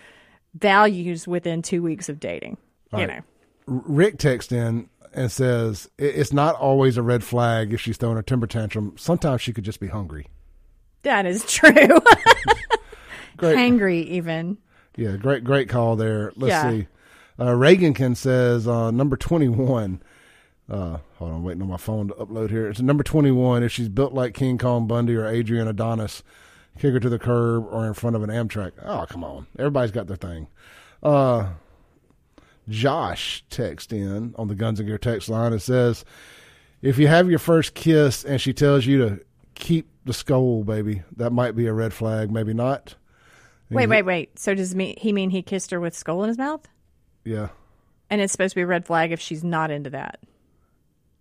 values 0.55 1.27
within 1.27 1.61
two 1.61 1.81
weeks 1.83 2.09
of 2.09 2.19
dating. 2.19 2.57
You 2.91 2.97
Right. 2.99 3.07
know, 3.07 3.19
Rick 3.71 4.17
texts 4.17 4.51
in 4.51 4.89
and 5.13 5.31
says, 5.31 5.89
it's 5.97 6.33
not 6.33 6.55
always 6.55 6.97
a 6.97 7.01
red 7.01 7.23
flag 7.23 7.73
if 7.73 7.79
she's 7.81 7.97
throwing 7.97 8.17
a 8.17 8.23
temper 8.23 8.47
tantrum. 8.47 8.95
Sometimes 8.97 9.41
she 9.41 9.53
could 9.53 9.63
just 9.63 9.79
be 9.79 9.87
hungry. 9.87 10.27
that 11.03 11.25
is 11.25 11.43
true. 11.45 11.71
Great. 13.37 13.57
Hangry, 13.57 14.05
even. 14.05 14.57
Yeah, 14.97 15.15
great, 15.15 15.43
great 15.43 15.69
call 15.69 15.95
there. 15.95 16.31
Let's 16.35 16.49
Yeah. 16.51 16.69
see. 16.69 16.87
Uh, 17.39 17.45
Reagankin 17.55 18.15
says 18.15 18.67
uh, 18.67 18.91
number 18.91 19.15
twenty-one. 19.17 20.03
Uh, 20.69 20.97
hold 21.17 21.31
on, 21.31 21.43
waiting 21.43 21.61
on 21.63 21.69
my 21.69 21.77
phone 21.77 22.09
to 22.09 22.13
upload 22.15 22.49
here. 22.51 22.67
It's 22.69 22.81
number 22.81 23.03
twenty-one. 23.03 23.63
If 23.63 23.71
she's 23.71 23.89
built 23.89 24.13
like 24.13 24.33
King 24.35 24.57
Kong 24.59 24.85
Bundy 24.85 25.15
or 25.15 25.25
Adrian 25.25 25.67
Adonis, 25.67 26.21
kick 26.77 26.93
her 26.93 26.99
to 26.99 27.09
the 27.09 27.17
curb 27.17 27.65
or 27.71 27.87
in 27.87 27.93
front 27.95 28.15
of 28.15 28.21
an 28.21 28.29
Amtrak. 28.29 28.73
Oh, 28.85 29.05
come 29.09 29.23
on. 29.23 29.47
Everybody's 29.57 29.91
got 29.91 30.05
their 30.07 30.17
thing. 30.17 30.47
Uh, 31.01 31.47
Josh 32.69 33.43
text 33.49 33.91
in 33.93 34.33
on 34.37 34.47
the 34.47 34.55
Guns 34.55 34.79
and 34.79 34.87
Gear 34.87 34.97
text 34.97 35.29
line. 35.29 35.53
It 35.53 35.59
says, 35.59 36.05
"If 36.81 36.97
you 36.97 37.07
have 37.07 37.29
your 37.29 37.39
first 37.39 37.73
kiss 37.73 38.23
and 38.23 38.39
she 38.39 38.53
tells 38.53 38.85
you 38.85 38.97
to 38.99 39.19
keep 39.55 39.87
the 40.05 40.13
Skoal, 40.13 40.63
baby, 40.65 41.03
that 41.17 41.31
might 41.31 41.55
be 41.55 41.67
a 41.67 41.73
red 41.73 41.93
flag. 41.93 42.31
Maybe 42.31 42.53
not." 42.53 42.95
And 43.69 43.77
Wait, 43.77 43.87
wait, 43.87 44.01
wait. 44.03 44.37
So 44.39 44.53
does 44.53 44.75
me, 44.75 44.95
he 44.97 45.13
mean 45.13 45.29
he 45.29 45.41
kissed 45.41 45.71
her 45.71 45.79
with 45.79 45.93
Skoal 45.95 46.23
in 46.23 46.27
his 46.27 46.37
mouth? 46.37 46.67
Yeah. 47.23 47.49
And 48.09 48.19
it's 48.19 48.31
supposed 48.33 48.51
to 48.51 48.55
be 48.55 48.61
a 48.63 48.67
red 48.67 48.85
flag 48.85 49.11
if 49.13 49.21
she's 49.21 49.43
not 49.43 49.71
into 49.71 49.89
that. 49.91 50.19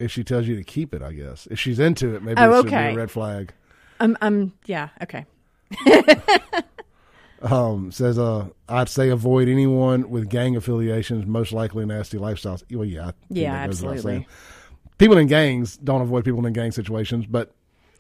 if 0.01 0.11
she 0.11 0.25
tells 0.25 0.49
you 0.49 0.57
to 0.57 0.65
keep 0.65 0.93
it, 0.95 1.03
I 1.03 1.13
guess. 1.13 1.47
If 1.51 1.61
she's 1.61 1.79
into 1.79 2.15
it, 2.17 2.23
maybe 2.23 2.41
Oh, 2.41 2.51
it 2.51 2.57
should 2.57 2.67
okay. 2.67 2.89
be 2.89 2.95
a 2.95 2.97
red 2.97 3.11
flag. 3.11 3.53
Um, 4.01 4.17
um, 4.23 4.53
yeah, 4.67 4.89
okay. 5.03 5.27
Um, 7.43 7.91
says, 7.91 8.19
uh, 8.19 8.49
I'd 8.69 8.89
say 8.89 9.09
avoid 9.09 9.49
anyone 9.49 10.11
with 10.11 10.29
gang 10.29 10.57
affiliations, 10.57 11.25
most 11.27 11.53
likely 11.53 11.87
nasty 11.87 12.19
lifestyles. 12.19 12.63
Well, 12.75 12.85
yeah. 12.85 13.13
Yeah, 13.31 13.53
that 13.53 13.67
goes 13.67 13.81
without 13.83 13.95
absolutely. 13.97 14.29
People 14.99 15.17
in 15.17 15.27
gangs 15.27 15.77
don't 15.79 16.03
avoid 16.03 16.25
people 16.25 16.45
in 16.47 16.53
gang 16.53 16.71
situations, 16.73 17.25
but 17.27 17.55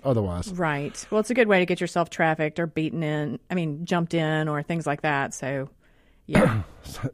otherwise. 0.04 0.52
Right. 0.52 1.06
Well, 1.10 1.20
it's 1.20 1.30
a 1.30 1.34
good 1.34 1.48
way 1.48 1.58
to 1.60 1.66
get 1.66 1.80
yourself 1.80 2.10
trafficked 2.10 2.58
or 2.60 2.66
beaten 2.66 3.02
in. 3.02 3.38
I 3.50 3.54
mean, 3.54 3.86
jumped 3.86 4.12
in 4.12 4.48
or 4.48 4.62
things 4.62 4.86
like 4.86 5.00
that. 5.02 5.32
So, 5.32 5.68
yeah. 6.26 6.62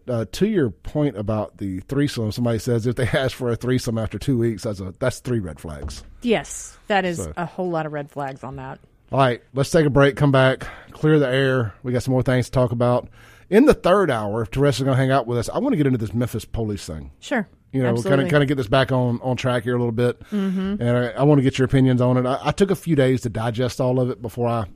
Uh, 0.09 0.25
to 0.31 0.47
your 0.47 0.71
point 0.71 1.19
about 1.19 1.59
the 1.59 1.81
threesome, 1.81 2.31
somebody 2.31 2.59
says 2.59 2.87
if 2.87 2.95
they 2.95 3.07
ask 3.13 3.37
for 3.37 3.51
a 3.51 3.57
threesome 3.57 3.99
after 3.99 4.17
two 4.19 4.39
weeks, 4.39 4.63
that's 4.63 4.79
a 4.81 4.95
that's 5.01 5.19
three 5.19 5.41
red 5.41 5.59
flags. 5.59 6.05
yes, 6.23 6.79
that 6.87 7.05
is 7.05 7.19
So- 7.19 7.33
a 7.37 7.45
whole 7.45 7.69
lot 7.69 7.85
of 7.85 7.93
red 7.93 8.09
flags 8.09 8.45
on 8.45 8.57
that. 8.57 8.79
All 9.13 9.19
right, 9.19 9.41
let's 9.55 9.71
take 9.71 9.87
a 9.87 9.91
break, 9.91 10.17
come 10.17 10.33
back, 10.33 10.67
clear 10.91 11.19
the 11.19 11.29
air. 11.29 11.75
We 11.83 11.93
got 11.93 12.03
some 12.03 12.13
more 12.13 12.23
things 12.23 12.47
to 12.47 12.53
talk 12.53 12.73
about. 12.73 13.09
In 13.49 13.65
the 13.67 13.75
third 13.75 14.11
hour, 14.11 14.43
if 14.43 14.51
Therese's 14.51 14.83
going 14.83 14.97
to 14.97 15.01
hang 15.01 15.13
out 15.13 15.27
with 15.29 15.39
us, 15.39 15.49
I 15.49 15.59
want 15.59 15.73
to 15.75 15.77
get 15.77 15.87
into 15.87 15.99
this 15.99 16.13
Memphis 16.13 16.45
police 16.45 16.85
thing. 16.85 17.13
Sure. 17.21 17.49
You 17.73 17.83
know, 17.83 17.89
kind 17.89 17.99
Absolutely. 17.99 18.25
of 18.25 18.31
kind 18.31 18.43
of 18.43 18.49
get 18.49 18.57
this 18.57 18.69
back 18.69 18.91
on 18.91 19.21
on 19.23 19.37
track 19.37 19.63
here 19.65 19.75
a 19.77 19.79
little 19.79 19.93
bit, 19.93 20.19
Mhm. 20.31 20.81
and 20.81 20.89
I, 20.91 21.09
I 21.11 21.23
want 21.25 21.39
to 21.39 21.43
get 21.43 21.59
your 21.59 21.67
opinions 21.67 22.01
on 22.01 22.17
it. 22.17 22.27
I, 22.27 22.39
I 22.45 22.51
took 22.53 22.71
a 22.71 22.77
few 22.77 22.97
days 22.97 23.21
to 23.23 23.29
digest 23.29 23.81
all 23.81 24.01
of 24.01 24.09
it 24.11 24.23
before 24.23 24.49
I 24.49 24.67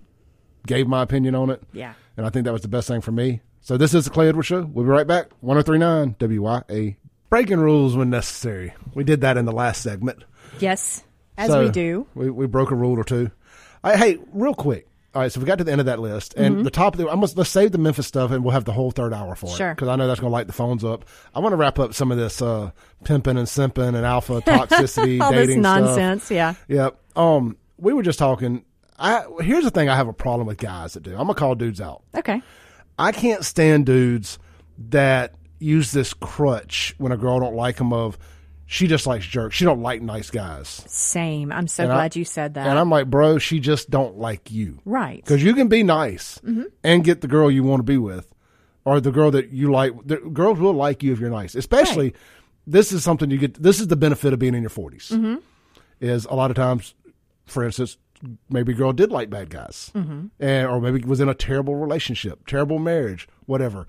gave 0.66 0.86
my 0.86 1.02
opinion 1.02 1.34
on 1.34 1.50
it. 1.50 1.62
Yeah. 1.72 1.94
and 2.16 2.26
I 2.26 2.30
think 2.30 2.44
that 2.44 2.52
was 2.52 2.62
the 2.62 2.68
best 2.68 2.86
thing 2.88 3.00
for 3.00 3.12
me. 3.12 3.40
So 3.62 3.76
this 3.78 3.94
is 3.94 4.04
the 4.04 4.10
Clay 4.10 4.28
Edwards 4.28 4.48
Show. 4.48 4.62
We'll 4.62 4.84
be 4.84 4.90
right 4.90 5.06
back. 5.06 5.30
1039 5.40 6.16
WYA. 6.18 6.96
Breaking 7.30 7.58
rules 7.60 7.96
when 7.96 8.10
necessary. 8.10 8.74
We 8.94 9.02
did 9.04 9.22
that 9.22 9.36
in 9.38 9.44
the 9.46 9.52
last 9.52 9.82
segment. 9.82 10.24
Yes, 10.58 11.02
as 11.38 11.48
So, 11.50 11.64
we 11.64 11.70
do. 11.70 12.06
We, 12.14 12.28
we 12.30 12.46
broke 12.46 12.70
a 12.70 12.74
rule 12.74 12.98
or 12.98 13.04
two. 13.04 13.30
I, 13.82 13.96
hey, 13.96 14.18
real 14.32 14.54
quick. 14.54 14.86
All 15.12 15.20
right, 15.22 15.32
so 15.32 15.40
we 15.40 15.46
got 15.46 15.58
to 15.58 15.64
the 15.64 15.72
end 15.72 15.80
of 15.80 15.86
that 15.86 15.98
list, 15.98 16.34
and 16.36 16.58
Mhm. 16.58 16.64
the 16.64 16.70
top 16.70 16.94
of 16.94 16.98
the. 16.98 17.08
I'm 17.08 17.18
gonna, 17.20 17.32
let's 17.34 17.50
save 17.50 17.72
the 17.72 17.78
Memphis 17.78 18.06
stuff, 18.06 18.30
and 18.30 18.44
we'll 18.44 18.52
have 18.52 18.64
the 18.64 18.72
whole 18.72 18.92
third 18.92 19.12
hour 19.12 19.34
for 19.34 19.56
Sure. 19.56 19.70
it 19.70 19.74
because 19.74 19.88
I 19.88 19.96
know 19.96 20.06
that's 20.06 20.20
going 20.20 20.30
to 20.30 20.32
light 20.32 20.46
the 20.46 20.52
phones 20.52 20.84
up. 20.84 21.04
I 21.34 21.40
want 21.40 21.52
to 21.52 21.56
wrap 21.56 21.80
up 21.80 21.94
some 21.94 22.12
of 22.12 22.18
this 22.18 22.40
uh, 22.40 22.70
pimping 23.02 23.36
and 23.36 23.48
simping 23.48 23.88
and 23.96 24.06
alpha 24.06 24.40
toxicity, 24.46 25.20
All 25.20 25.32
this 25.32 25.48
dating 25.48 25.62
stuff. 25.64 25.80
nonsense, 25.80 26.30
yeah. 26.30 26.54
Yep. 26.68 26.96
Um, 27.16 27.56
we 27.76 27.92
were 27.92 28.04
just 28.04 28.20
talking. 28.20 28.64
I 29.00 29.24
here's 29.40 29.64
the 29.64 29.70
thing. 29.70 29.88
I 29.88 29.96
have 29.96 30.06
a 30.06 30.12
problem 30.12 30.46
with 30.46 30.58
guys 30.58 30.92
that 30.92 31.02
do. 31.02 31.10
I'm 31.12 31.18
gonna 31.26 31.34
call 31.34 31.56
dudes 31.56 31.80
out. 31.80 32.02
Okay. 32.14 32.40
I 32.96 33.10
can't 33.10 33.44
stand 33.44 33.86
dudes 33.86 34.38
that 34.90 35.34
use 35.58 35.90
this 35.90 36.14
crutch 36.14 36.94
when 36.98 37.10
a 37.10 37.16
girl 37.16 37.40
don't 37.40 37.56
like 37.56 37.76
them 37.78 37.92
of 37.92 38.16
she 38.72 38.86
just 38.86 39.04
likes 39.04 39.26
jerks. 39.26 39.56
She 39.56 39.64
don't 39.64 39.82
like 39.82 40.00
nice 40.00 40.30
guys. 40.30 40.68
Same. 40.86 41.50
I'm 41.50 41.66
so 41.66 41.82
And 41.82 41.92
I- 41.92 41.96
glad 41.96 42.14
you 42.14 42.24
said 42.24 42.54
that. 42.54 42.68
And 42.68 42.78
I'm 42.78 42.88
like, 42.88 43.10
bro, 43.10 43.38
she 43.38 43.58
just 43.58 43.90
don't 43.90 44.16
like 44.16 44.52
you. 44.52 44.78
Right. 44.84 45.16
Because 45.24 45.42
you 45.42 45.54
can 45.54 45.66
be 45.66 45.82
nice 45.82 46.38
Mhm. 46.46 46.66
and 46.84 47.02
get 47.02 47.20
the 47.20 47.26
girl 47.26 47.50
you 47.50 47.64
want 47.64 47.80
to 47.80 47.84
be 47.84 47.98
with, 47.98 48.32
or 48.84 49.00
the 49.00 49.10
girl 49.10 49.32
that 49.32 49.50
you 49.50 49.72
like. 49.72 49.92
The 50.06 50.18
girls 50.18 50.60
will 50.60 50.72
like 50.72 51.02
you 51.02 51.12
if 51.12 51.18
you're 51.18 51.30
nice. 51.30 51.56
Especially, 51.56 52.14
this 52.64 52.92
is 52.92 53.02
something 53.02 53.28
you 53.28 53.38
get. 53.38 53.60
This 53.60 53.80
is 53.80 53.88
the 53.88 53.96
benefit 53.96 54.32
of 54.32 54.38
being 54.38 54.54
in 54.54 54.60
your 54.62 54.70
40s. 54.70 55.10
Mhm. 55.10 55.40
Is 56.00 56.24
a 56.26 56.34
lot 56.36 56.52
of 56.52 56.56
times, 56.56 56.94
for 57.46 57.64
instance, 57.64 57.96
maybe 58.48 58.70
a 58.72 58.76
girl 58.76 58.92
did 58.92 59.10
like 59.10 59.30
bad 59.30 59.50
guys, 59.50 59.90
Mhm. 59.96 60.30
and 60.38 60.68
or 60.68 60.80
maybe 60.80 61.00
was 61.04 61.18
in 61.20 61.28
a 61.28 61.34
terrible 61.34 61.74
relationship, 61.74 62.46
terrible 62.46 62.78
marriage, 62.78 63.28
whatever. 63.46 63.86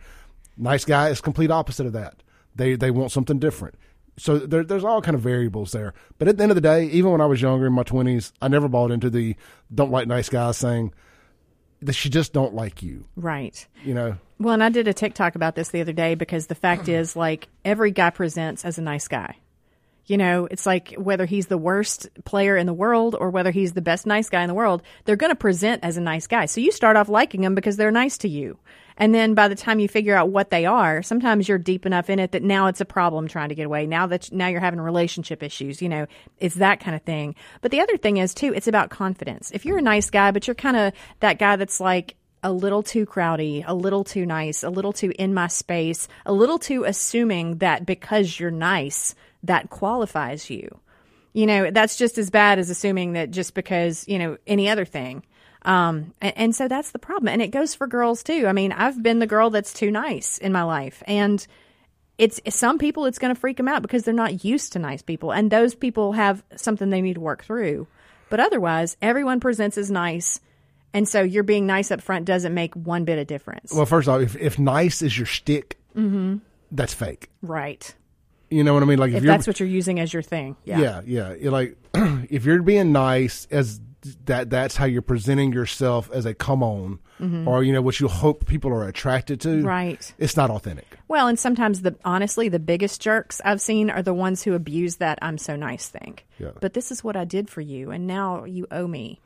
Nice 0.58 0.86
guy 0.86 1.10
is 1.10 1.22
complete 1.22 1.52
opposite 1.52 1.86
of 1.86 1.94
that. 1.94 2.24
They 2.56 2.76
they 2.76 2.90
want 2.90 3.12
something 3.12 3.38
different. 3.38 3.76
So 4.22 4.38
there, 4.38 4.64
there's 4.64 4.84
all 4.84 5.02
kind 5.02 5.15
of 5.15 5.22
variables 5.22 5.72
there. 5.72 5.95
But 6.19 6.27
at 6.27 6.38
the 6.38 6.43
end 6.43 6.52
of 6.52 6.56
the 6.56 6.61
day, 6.61 6.85
even 6.85 7.11
when 7.11 7.22
I 7.22 7.26
was 7.26 7.41
younger 7.41 7.65
in 7.65 7.73
my 7.73 7.81
20s, 7.81 8.31
I 8.39 8.49
never 8.49 8.68
bought 8.68 8.91
into 8.91 9.10
the 9.10 9.35
don't 9.73 9.89
like 9.89 10.07
nice 10.07 10.30
guys 10.30 10.57
saying 10.57 10.93
that 11.81 11.93
she 11.93 12.07
just 12.07 12.31
don't 12.31 12.53
like 12.53 12.84
you. 12.84 13.06
Right. 13.15 13.65
You 13.84 13.95
know, 13.95 14.18
Well, 14.39 14.53
and 14.53 14.64
I 14.64 14.69
did 14.69 14.88
a 14.88 14.93
TikTok 14.93 15.34
about 15.34 15.56
this 15.56 15.69
the 15.69 15.81
other 15.81 15.91
day 15.91 16.14
because 16.14 16.45
the 16.45 16.53
fact 16.53 16.88
is, 16.88 17.15
like, 17.15 17.48
every 17.65 17.89
guy 17.89 18.11
presents 18.11 18.64
as 18.64 18.77
a 18.77 18.84
nice 18.84 19.07
guy. 19.07 19.38
You 20.06 20.18
know, 20.18 20.48
it's 20.52 20.68
like 20.68 20.93
whether 20.99 21.26
he's 21.26 21.48
the 21.48 21.57
worst 21.57 22.07
player 22.23 22.56
in 22.57 22.68
the 22.68 22.73
world 22.73 23.15
or 23.19 23.31
whether 23.31 23.49
he's 23.49 23.73
the 23.73 23.81
best 23.81 24.06
nice 24.06 24.30
guy 24.30 24.43
in 24.43 24.49
the 24.49 24.53
world, 24.53 24.84
they're 25.06 25.15
going 25.15 25.31
to 25.31 25.35
present 25.35 25.84
as 25.84 25.98
a 25.98 26.02
nice 26.02 26.27
guy. 26.27 26.45
So 26.45 26.61
you 26.61 26.72
start 26.72 26.95
off 26.95 27.10
liking 27.10 27.41
them 27.41 27.56
because 27.56 27.76
they're 27.76 27.89
nice 27.89 28.19
to 28.19 28.30
you. 28.30 28.60
And 29.02 29.15
then 29.15 29.34
by 29.34 29.48
the 29.48 29.56
time 29.56 29.80
you 29.80 29.88
figure 29.88 30.15
out 30.15 30.30
what 30.30 30.52
they 30.52 30.68
are, 30.68 31.02
sometimes 31.02 31.49
you're 31.49 31.57
deep 31.57 31.88
enough 31.88 32.07
in 32.07 32.19
it 32.19 32.34
that 32.34 32.44
now 32.44 32.68
it's 32.68 32.82
a 32.82 32.86
problem 32.86 33.28
trying 33.28 33.49
to 33.49 33.56
get 33.56 33.65
away. 33.65 33.88
Now 33.88 34.06
that 34.06 34.32
now 34.32 34.48
you're 34.48 34.60
having 34.60 34.80
relationship 34.80 35.41
issues, 35.41 35.82
you 35.82 35.90
know, 35.90 36.06
it's 36.38 36.56
that 36.56 36.80
kind 36.80 36.95
of 36.95 37.02
thing. 37.02 37.34
But 37.61 37.72
the 37.72 37.80
other 37.80 37.98
thing 37.98 38.18
is 38.18 38.36
too, 38.36 38.53
it's 38.53 38.68
about 38.68 38.91
confidence. 38.91 39.49
If 39.56 39.65
you're 39.65 39.80
a 39.80 39.82
nice 39.82 40.11
guy, 40.11 40.30
but 40.30 40.45
you're 40.45 40.53
kind 40.53 40.78
of 40.78 40.94
that 41.19 41.40
guy 41.40 41.56
that's 41.56 41.80
like, 41.80 42.15
a 42.44 42.52
little 42.52 42.82
too 42.82 43.06
crowdy, 43.06 43.64
a 43.68 43.73
little 43.73 44.03
too 44.03 44.26
nice, 44.26 44.64
a 44.64 44.69
little 44.69 44.94
too 44.94 45.14
in 45.19 45.34
my 45.34 45.48
space, 45.48 46.07
a 46.26 46.34
little 46.34 46.57
too 46.57 46.84
assuming 46.84 47.57
that 47.57 47.86
because 47.86 48.40
you're 48.40 48.49
nice, 48.49 49.14
that 49.44 49.69
qualifies 49.69 50.49
you. 50.49 50.80
You 51.34 51.45
know, 51.45 51.72
that's 51.72 51.98
just 51.98 52.18
as 52.18 52.30
bad 52.30 52.60
as 52.60 52.69
assuming 52.69 53.14
that 53.14 53.32
just 53.32 53.53
because, 53.53 54.07
you 54.07 54.19
know, 54.19 54.38
any 54.48 54.69
other 54.69 54.86
thing. 54.86 55.23
Um, 55.64 56.14
and, 56.22 56.34
and 56.38 56.56
so 56.56 56.68
that's 56.68 56.92
the 56.92 57.00
problem. 57.00 57.28
And 57.28 57.42
it 57.42 57.50
goes 57.50 57.76
for 57.76 57.88
girls 57.88 58.24
too. 58.24 58.48
I 58.48 58.54
mean, 58.54 58.72
I've 58.72 59.02
been 59.02 59.20
the 59.20 59.28
girl 59.28 59.50
that's 59.50 59.74
too 59.74 59.92
nice 59.92 60.38
in 60.38 60.52
my 60.52 60.64
life. 60.64 61.04
And 61.06 61.46
it's 62.18 62.40
some 62.50 62.78
people 62.78 63.06
it's 63.06 63.18
going 63.18 63.34
to 63.34 63.40
freak 63.40 63.58
them 63.58 63.68
out 63.68 63.82
because 63.82 64.04
they're 64.04 64.14
not 64.14 64.46
used 64.46 64.74
to 64.74 64.80
nice 64.80 65.02
people, 65.02 65.32
and 65.32 65.50
those 65.50 65.74
people 65.74 66.12
have 66.12 66.44
something 66.56 66.92
they 66.92 67.02
need 67.02 67.16
to 67.16 67.20
work 67.20 67.44
through. 67.44 67.88
But 68.30 68.40
otherwise, 68.40 68.96
everyone 69.02 69.40
presents 69.40 69.78
as 69.78 69.90
nice. 69.90 70.40
And 70.94 71.08
so 71.08 71.22
you're 71.22 71.44
being 71.44 71.66
nice 71.66 71.90
up 71.90 72.02
front 72.02 72.26
doesn't 72.26 72.54
make 72.54 72.76
one 72.76 73.06
bit 73.06 73.18
of 73.18 73.26
difference. 73.26 73.74
Well, 73.74 73.86
first 73.86 74.08
off, 74.08 74.22
if, 74.22 74.36
if 74.36 74.60
nice 74.60 75.02
is 75.02 75.18
your 75.18 75.26
stick, 75.26 75.80
mm-hmm. 75.96 76.38
that's 76.72 76.94
fake. 76.94 77.30
Right. 77.42 77.94
You 78.50 78.64
know 78.64 78.74
what 78.74 78.84
I 78.84 78.86
mean? 78.86 79.00
Like 79.00 79.12
if, 79.12 79.18
if 79.18 79.24
that's 79.24 79.48
what 79.48 79.60
you're 79.60 79.70
using 79.70 80.00
as 80.00 80.14
your 80.14 80.22
thing. 80.22 80.58
Yeah. 80.64 81.02
Yeah. 81.06 81.34
Yeah. 81.40 81.50
Like 81.50 81.78
if 81.94 82.46
you're 82.46 82.62
being 82.62 82.92
nice 82.92 83.48
as 83.50 83.82
that 84.26 84.49
that's 84.49 84.76
how 84.76 84.86
you're 84.86 85.02
presenting 85.02 85.53
yourself 85.53 86.10
as 86.11 86.26
a 86.26 86.34
come 86.34 86.64
on 86.64 86.99
mm-hmm. 87.19 87.48
or 87.48 87.64
you 87.64 87.72
know 87.72 87.82
what 87.82 87.99
you 87.99 88.07
hope 88.07 88.45
people 88.45 88.72
are 88.72 88.88
attracted 88.88 89.40
to 89.41 89.64
right. 89.64 90.14
it's 90.18 90.36
not 90.36 90.49
authentic. 90.49 90.88
Well 91.07 91.28
and 91.28 91.38
sometimes 91.38 91.82
the 91.82 91.95
honestly 92.03 92.49
the 92.49 92.60
biggest 92.60 93.02
jerks 93.02 93.41
i've 93.45 93.61
seen 93.61 93.90
are 93.90 94.02
the 94.02 94.14
ones 94.14 94.44
who 94.44 94.53
abuse 94.53 94.98
that 94.98 95.19
i'm 95.22 95.38
so 95.38 95.56
nice 95.56 95.88
thing 95.88 96.19
yeah. 96.40 96.52
but 96.60 96.73
this 96.73 96.91
is 96.91 97.03
what 97.03 97.15
i 97.15 97.26
did 97.26 97.49
for 97.49 97.61
you 97.61 97.91
and 97.91 98.07
now 98.07 98.45
you 98.45 98.68
owe 98.72 98.88
me. 98.88 99.19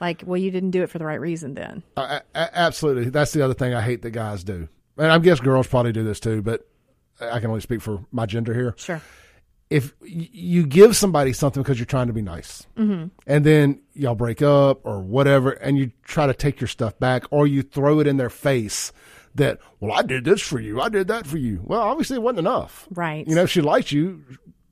Like 0.00 0.22
well 0.24 0.38
you 0.38 0.50
didn't 0.50 0.70
do 0.70 0.82
it 0.82 0.90
for 0.90 0.98
the 0.98 1.04
right 1.04 1.20
reason 1.20 1.54
then. 1.54 1.82
Uh, 1.96 2.20
absolutely. 2.34 3.10
That's 3.10 3.32
the 3.32 3.42
other 3.42 3.54
thing 3.54 3.74
i 3.74 3.80
hate 3.80 4.02
that 4.02 4.10
guys 4.10 4.44
do. 4.44 4.68
And 4.96 5.10
i 5.10 5.18
guess 5.18 5.40
girls 5.40 5.66
probably 5.66 5.92
do 5.92 6.04
this 6.04 6.20
too 6.20 6.42
but 6.42 6.66
i 7.20 7.40
can 7.40 7.48
only 7.50 7.60
speak 7.60 7.80
for 7.80 8.04
my 8.12 8.26
gender 8.26 8.54
here. 8.54 8.74
Sure 8.76 9.02
if 9.70 9.94
you 10.02 10.66
give 10.66 10.96
somebody 10.96 11.32
something 11.32 11.62
because 11.62 11.78
you're 11.78 11.86
trying 11.86 12.08
to 12.08 12.12
be 12.12 12.20
nice 12.20 12.66
mm-hmm. 12.76 13.06
and 13.26 13.46
then 13.46 13.80
y'all 13.94 14.16
break 14.16 14.42
up 14.42 14.80
or 14.84 15.00
whatever 15.00 15.52
and 15.52 15.78
you 15.78 15.92
try 16.02 16.26
to 16.26 16.34
take 16.34 16.60
your 16.60 16.68
stuff 16.68 16.98
back 16.98 17.24
or 17.30 17.46
you 17.46 17.62
throw 17.62 18.00
it 18.00 18.06
in 18.06 18.16
their 18.16 18.30
face 18.30 18.92
that 19.36 19.58
well 19.78 19.92
i 19.92 20.02
did 20.02 20.24
this 20.24 20.42
for 20.42 20.58
you. 20.58 20.80
I 20.80 20.88
did 20.88 21.06
that 21.06 21.24
for 21.24 21.38
you. 21.38 21.60
Well 21.62 21.80
obviously 21.80 22.16
it 22.16 22.22
wasn't 22.22 22.40
enough. 22.40 22.88
Right. 22.90 23.26
You 23.26 23.36
know 23.36 23.44
if 23.44 23.50
she 23.50 23.60
liked 23.60 23.92
you 23.92 24.24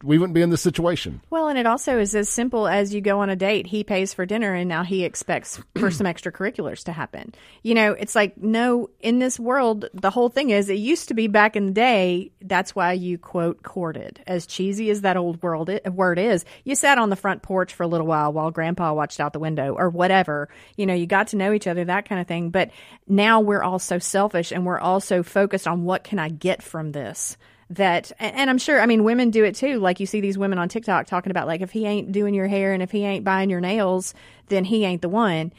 we 0.02 0.18
wouldn't 0.18 0.34
be 0.34 0.42
in 0.42 0.50
this 0.50 0.60
situation. 0.60 1.20
Well, 1.30 1.48
and 1.48 1.58
it 1.58 1.66
also 1.66 1.98
is 1.98 2.14
as 2.14 2.28
simple 2.28 2.68
as 2.68 2.94
you 2.94 3.00
go 3.00 3.20
on 3.20 3.30
a 3.30 3.36
date, 3.36 3.66
he 3.66 3.84
pays 3.84 4.14
for 4.14 4.26
dinner, 4.26 4.54
and 4.54 4.68
now 4.68 4.82
he 4.82 5.04
expects 5.04 5.60
for 5.76 5.90
some 5.90 6.06
extracurriculars 6.06 6.84
to 6.84 6.92
happen. 6.92 7.34
You 7.62 7.74
know, 7.74 7.92
it's 7.92 8.14
like, 8.14 8.36
no, 8.38 8.90
in 9.00 9.18
this 9.18 9.38
world, 9.38 9.86
the 9.94 10.10
whole 10.10 10.28
thing 10.28 10.50
is 10.50 10.68
it 10.68 10.74
used 10.74 11.08
to 11.08 11.14
be 11.14 11.26
back 11.26 11.56
in 11.56 11.66
the 11.66 11.72
day, 11.72 12.30
that's 12.42 12.74
why 12.74 12.92
you 12.92 13.18
quote 13.18 13.62
courted. 13.62 14.20
As 14.26 14.46
cheesy 14.46 14.90
as 14.90 15.02
that 15.02 15.16
old 15.16 15.42
world 15.42 15.70
word 15.90 16.18
is, 16.18 16.44
you 16.64 16.74
sat 16.74 16.98
on 16.98 17.10
the 17.10 17.16
front 17.16 17.42
porch 17.42 17.74
for 17.74 17.82
a 17.82 17.88
little 17.88 18.06
while 18.06 18.32
while 18.32 18.50
grandpa 18.50 18.92
watched 18.92 19.20
out 19.20 19.32
the 19.32 19.38
window 19.38 19.74
or 19.74 19.90
whatever. 19.90 20.48
You 20.76 20.86
know, 20.86 20.94
you 20.94 21.06
got 21.06 21.28
to 21.28 21.36
know 21.36 21.52
each 21.52 21.66
other, 21.66 21.84
that 21.84 22.08
kind 22.08 22.20
of 22.20 22.26
thing. 22.26 22.50
But 22.50 22.70
now 23.06 23.40
we're 23.40 23.62
all 23.62 23.78
so 23.78 23.98
selfish 23.98 24.52
and 24.52 24.64
we're 24.64 24.78
all 24.78 25.00
so 25.00 25.22
focused 25.22 25.66
on 25.66 25.84
what 25.84 26.04
can 26.04 26.18
I 26.18 26.28
get 26.28 26.62
from 26.62 26.92
this 26.92 27.36
that 27.70 28.12
and 28.18 28.48
I'm 28.48 28.58
sure 28.58 28.80
I 28.80 28.86
mean 28.86 29.04
women 29.04 29.30
do 29.30 29.44
it 29.44 29.54
too. 29.54 29.78
Like 29.78 30.00
you 30.00 30.06
see 30.06 30.20
these 30.20 30.38
women 30.38 30.58
on 30.58 30.68
TikTok 30.68 31.06
talking 31.06 31.30
about 31.30 31.46
like 31.46 31.60
if 31.60 31.70
he 31.70 31.86
ain't 31.86 32.12
doing 32.12 32.34
your 32.34 32.46
hair 32.46 32.72
and 32.72 32.82
if 32.82 32.90
he 32.90 33.04
ain't 33.04 33.24
buying 33.24 33.50
your 33.50 33.60
nails, 33.60 34.14
then 34.46 34.64
he 34.64 34.84
ain't 34.84 35.02
the 35.02 35.08
one. 35.08 35.52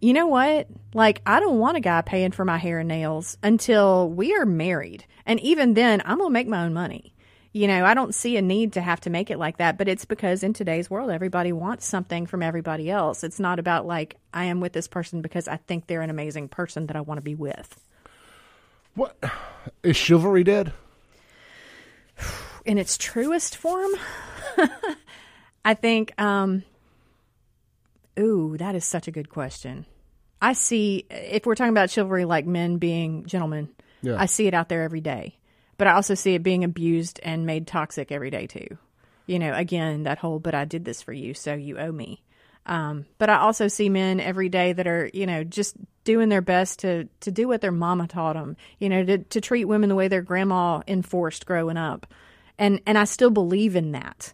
You 0.00 0.12
know 0.12 0.26
what? 0.26 0.68
Like 0.92 1.22
I 1.24 1.40
don't 1.40 1.58
want 1.58 1.78
a 1.78 1.80
guy 1.80 2.02
paying 2.02 2.32
for 2.32 2.44
my 2.44 2.58
hair 2.58 2.80
and 2.80 2.88
nails 2.88 3.38
until 3.42 4.10
we 4.10 4.34
are 4.34 4.44
married. 4.44 5.06
And 5.24 5.40
even 5.40 5.74
then, 5.74 6.02
I'm 6.04 6.18
going 6.18 6.30
to 6.30 6.32
make 6.32 6.46
my 6.46 6.64
own 6.64 6.74
money. 6.74 7.12
You 7.52 7.66
know, 7.66 7.86
I 7.86 7.94
don't 7.94 8.14
see 8.14 8.36
a 8.36 8.42
need 8.42 8.74
to 8.74 8.82
have 8.82 9.00
to 9.00 9.10
make 9.10 9.30
it 9.30 9.38
like 9.38 9.56
that, 9.56 9.78
but 9.78 9.88
it's 9.88 10.04
because 10.04 10.42
in 10.42 10.52
today's 10.52 10.90
world 10.90 11.10
everybody 11.10 11.52
wants 11.52 11.86
something 11.86 12.26
from 12.26 12.42
everybody 12.42 12.90
else. 12.90 13.24
It's 13.24 13.40
not 13.40 13.58
about 13.58 13.86
like 13.86 14.16
I 14.34 14.44
am 14.44 14.60
with 14.60 14.74
this 14.74 14.86
person 14.86 15.22
because 15.22 15.48
I 15.48 15.56
think 15.56 15.86
they're 15.86 16.02
an 16.02 16.10
amazing 16.10 16.48
person 16.48 16.86
that 16.88 16.96
I 16.96 17.00
want 17.00 17.16
to 17.16 17.22
be 17.22 17.34
with. 17.34 17.80
What 18.94 19.16
is 19.82 19.96
chivalry 19.96 20.44
dead? 20.44 20.74
in 22.64 22.78
its 22.78 22.96
truest 22.98 23.56
form, 23.56 23.92
I 25.64 25.74
think, 25.74 26.20
um, 26.20 26.62
ooh, 28.18 28.56
that 28.58 28.74
is 28.74 28.84
such 28.84 29.08
a 29.08 29.12
good 29.12 29.28
question. 29.28 29.86
I 30.40 30.52
see, 30.52 31.06
if 31.10 31.46
we're 31.46 31.54
talking 31.54 31.72
about 31.72 31.90
chivalry 31.90 32.24
like 32.24 32.46
men 32.46 32.76
being 32.76 33.26
gentlemen, 33.26 33.70
yeah. 34.02 34.20
I 34.20 34.26
see 34.26 34.46
it 34.46 34.54
out 34.54 34.68
there 34.68 34.82
every 34.82 35.00
day. 35.00 35.36
But 35.78 35.88
I 35.88 35.92
also 35.92 36.14
see 36.14 36.34
it 36.34 36.42
being 36.42 36.64
abused 36.64 37.20
and 37.22 37.46
made 37.46 37.66
toxic 37.66 38.10
every 38.10 38.30
day 38.30 38.46
too. 38.46 38.78
You 39.26 39.38
know, 39.38 39.52
again, 39.54 40.04
that 40.04 40.18
whole, 40.18 40.38
but 40.38 40.54
I 40.54 40.64
did 40.64 40.84
this 40.84 41.02
for 41.02 41.12
you, 41.12 41.34
so 41.34 41.54
you 41.54 41.78
owe 41.78 41.92
me. 41.92 42.22
Um, 42.66 43.06
but 43.18 43.30
I 43.30 43.38
also 43.38 43.68
see 43.68 43.88
men 43.88 44.18
every 44.18 44.48
day 44.48 44.72
that 44.72 44.86
are, 44.86 45.08
you 45.14 45.24
know, 45.24 45.44
just 45.44 45.76
doing 46.04 46.28
their 46.28 46.42
best 46.42 46.80
to, 46.80 47.08
to 47.20 47.30
do 47.30 47.48
what 47.48 47.60
their 47.60 47.72
mama 47.72 48.08
taught 48.08 48.34
them, 48.34 48.56
you 48.78 48.88
know, 48.88 49.04
to, 49.04 49.18
to 49.18 49.40
treat 49.40 49.64
women 49.66 49.88
the 49.88 49.94
way 49.94 50.08
their 50.08 50.22
grandma 50.22 50.82
enforced 50.88 51.46
growing 51.46 51.76
up. 51.76 52.06
And, 52.58 52.80
and 52.86 52.98
I 52.98 53.04
still 53.04 53.30
believe 53.30 53.76
in 53.76 53.92
that. 53.92 54.32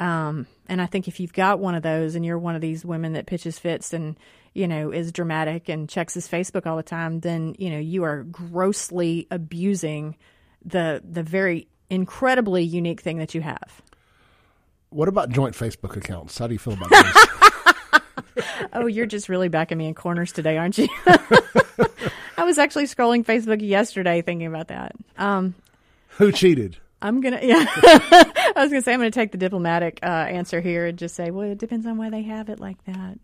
Um, 0.00 0.46
and 0.68 0.82
I 0.82 0.86
think 0.86 1.08
if 1.08 1.18
you've 1.18 1.32
got 1.32 1.60
one 1.60 1.74
of 1.74 1.82
those 1.82 2.14
and 2.14 2.24
you're 2.24 2.38
one 2.38 2.54
of 2.54 2.60
these 2.60 2.84
women 2.84 3.14
that 3.14 3.26
pitches 3.26 3.58
fits 3.58 3.92
and, 3.92 4.18
you 4.52 4.68
know, 4.68 4.90
is 4.90 5.12
dramatic 5.12 5.68
and 5.68 5.88
checks 5.88 6.14
his 6.14 6.28
Facebook 6.28 6.66
all 6.66 6.76
the 6.76 6.82
time, 6.82 7.20
then, 7.20 7.54
you 7.58 7.70
know, 7.70 7.78
you 7.78 8.02
are 8.02 8.24
grossly 8.24 9.26
abusing 9.30 10.16
the, 10.64 11.02
the 11.08 11.22
very 11.22 11.68
incredibly 11.88 12.62
unique 12.62 13.00
thing 13.00 13.18
that 13.18 13.34
you 13.34 13.40
have. 13.40 13.82
What 14.90 15.08
about 15.08 15.30
joint 15.30 15.54
Facebook 15.54 15.96
accounts? 15.96 16.36
How 16.36 16.46
do 16.46 16.52
you 16.52 16.58
feel 16.58 16.74
about 16.74 16.90
those? 16.90 17.26
oh, 18.72 18.86
you're 18.86 19.06
just 19.06 19.28
really 19.28 19.48
backing 19.48 19.78
me 19.78 19.86
in 19.86 19.94
corners 19.94 20.32
today, 20.32 20.56
aren't 20.56 20.78
you? 20.78 20.88
I 22.36 22.44
was 22.44 22.58
actually 22.58 22.84
scrolling 22.84 23.24
Facebook 23.24 23.66
yesterday 23.66 24.22
thinking 24.22 24.46
about 24.46 24.68
that. 24.68 24.92
Um, 25.16 25.54
Who 26.18 26.32
cheated? 26.32 26.78
I'm 27.00 27.20
gonna 27.20 27.40
yeah. 27.42 27.64
I 27.68 28.52
was 28.56 28.70
gonna 28.70 28.82
say 28.82 28.92
I'm 28.94 29.00
gonna 29.00 29.10
take 29.10 29.32
the 29.32 29.38
diplomatic 29.38 29.98
uh, 30.02 30.06
answer 30.06 30.60
here 30.60 30.86
and 30.86 30.96
just 30.96 31.16
say, 31.16 31.30
well, 31.30 31.50
it 31.50 31.58
depends 31.58 31.86
on 31.86 31.96
why 31.96 32.10
they 32.10 32.22
have 32.22 32.48
it 32.48 32.60
like 32.60 32.82
that. 32.84 33.18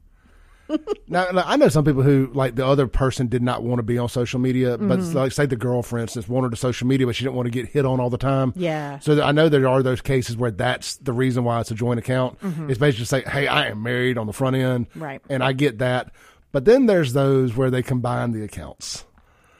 now, 1.08 1.26
I 1.34 1.56
know 1.56 1.68
some 1.68 1.84
people 1.84 2.02
who 2.02 2.30
like 2.34 2.54
the 2.54 2.66
other 2.66 2.86
person 2.86 3.28
did 3.28 3.42
not 3.42 3.62
want 3.62 3.78
to 3.78 3.82
be 3.82 3.98
on 3.98 4.08
social 4.08 4.38
media, 4.40 4.78
but 4.78 4.98
mm-hmm. 4.98 5.16
like 5.16 5.32
say 5.32 5.46
the 5.46 5.56
girl, 5.56 5.82
for 5.82 5.98
instance, 5.98 6.28
wanted 6.28 6.50
to 6.50 6.56
social 6.56 6.86
media, 6.86 7.06
but 7.06 7.16
she 7.16 7.24
didn't 7.24 7.36
want 7.36 7.46
to 7.46 7.50
get 7.50 7.66
hit 7.66 7.84
on 7.84 8.00
all 8.00 8.10
the 8.10 8.18
time. 8.18 8.52
Yeah. 8.56 8.98
So 8.98 9.22
I 9.22 9.32
know 9.32 9.48
there 9.48 9.68
are 9.68 9.82
those 9.82 10.00
cases 10.00 10.36
where 10.36 10.50
that's 10.50 10.96
the 10.96 11.12
reason 11.12 11.44
why 11.44 11.60
it's 11.60 11.70
a 11.70 11.74
joint 11.74 11.98
account. 11.98 12.40
Mm-hmm. 12.40 12.70
It's 12.70 12.78
basically 12.78 13.06
say, 13.06 13.22
hey, 13.22 13.46
I 13.46 13.68
am 13.68 13.82
married 13.82 14.18
on 14.18 14.26
the 14.26 14.32
front 14.32 14.56
end, 14.56 14.86
right? 14.94 15.22
And 15.28 15.42
I 15.42 15.52
get 15.52 15.78
that, 15.78 16.12
but 16.52 16.64
then 16.64 16.86
there's 16.86 17.12
those 17.12 17.56
where 17.56 17.70
they 17.70 17.82
combine 17.82 18.32
the 18.32 18.42
accounts. 18.42 19.04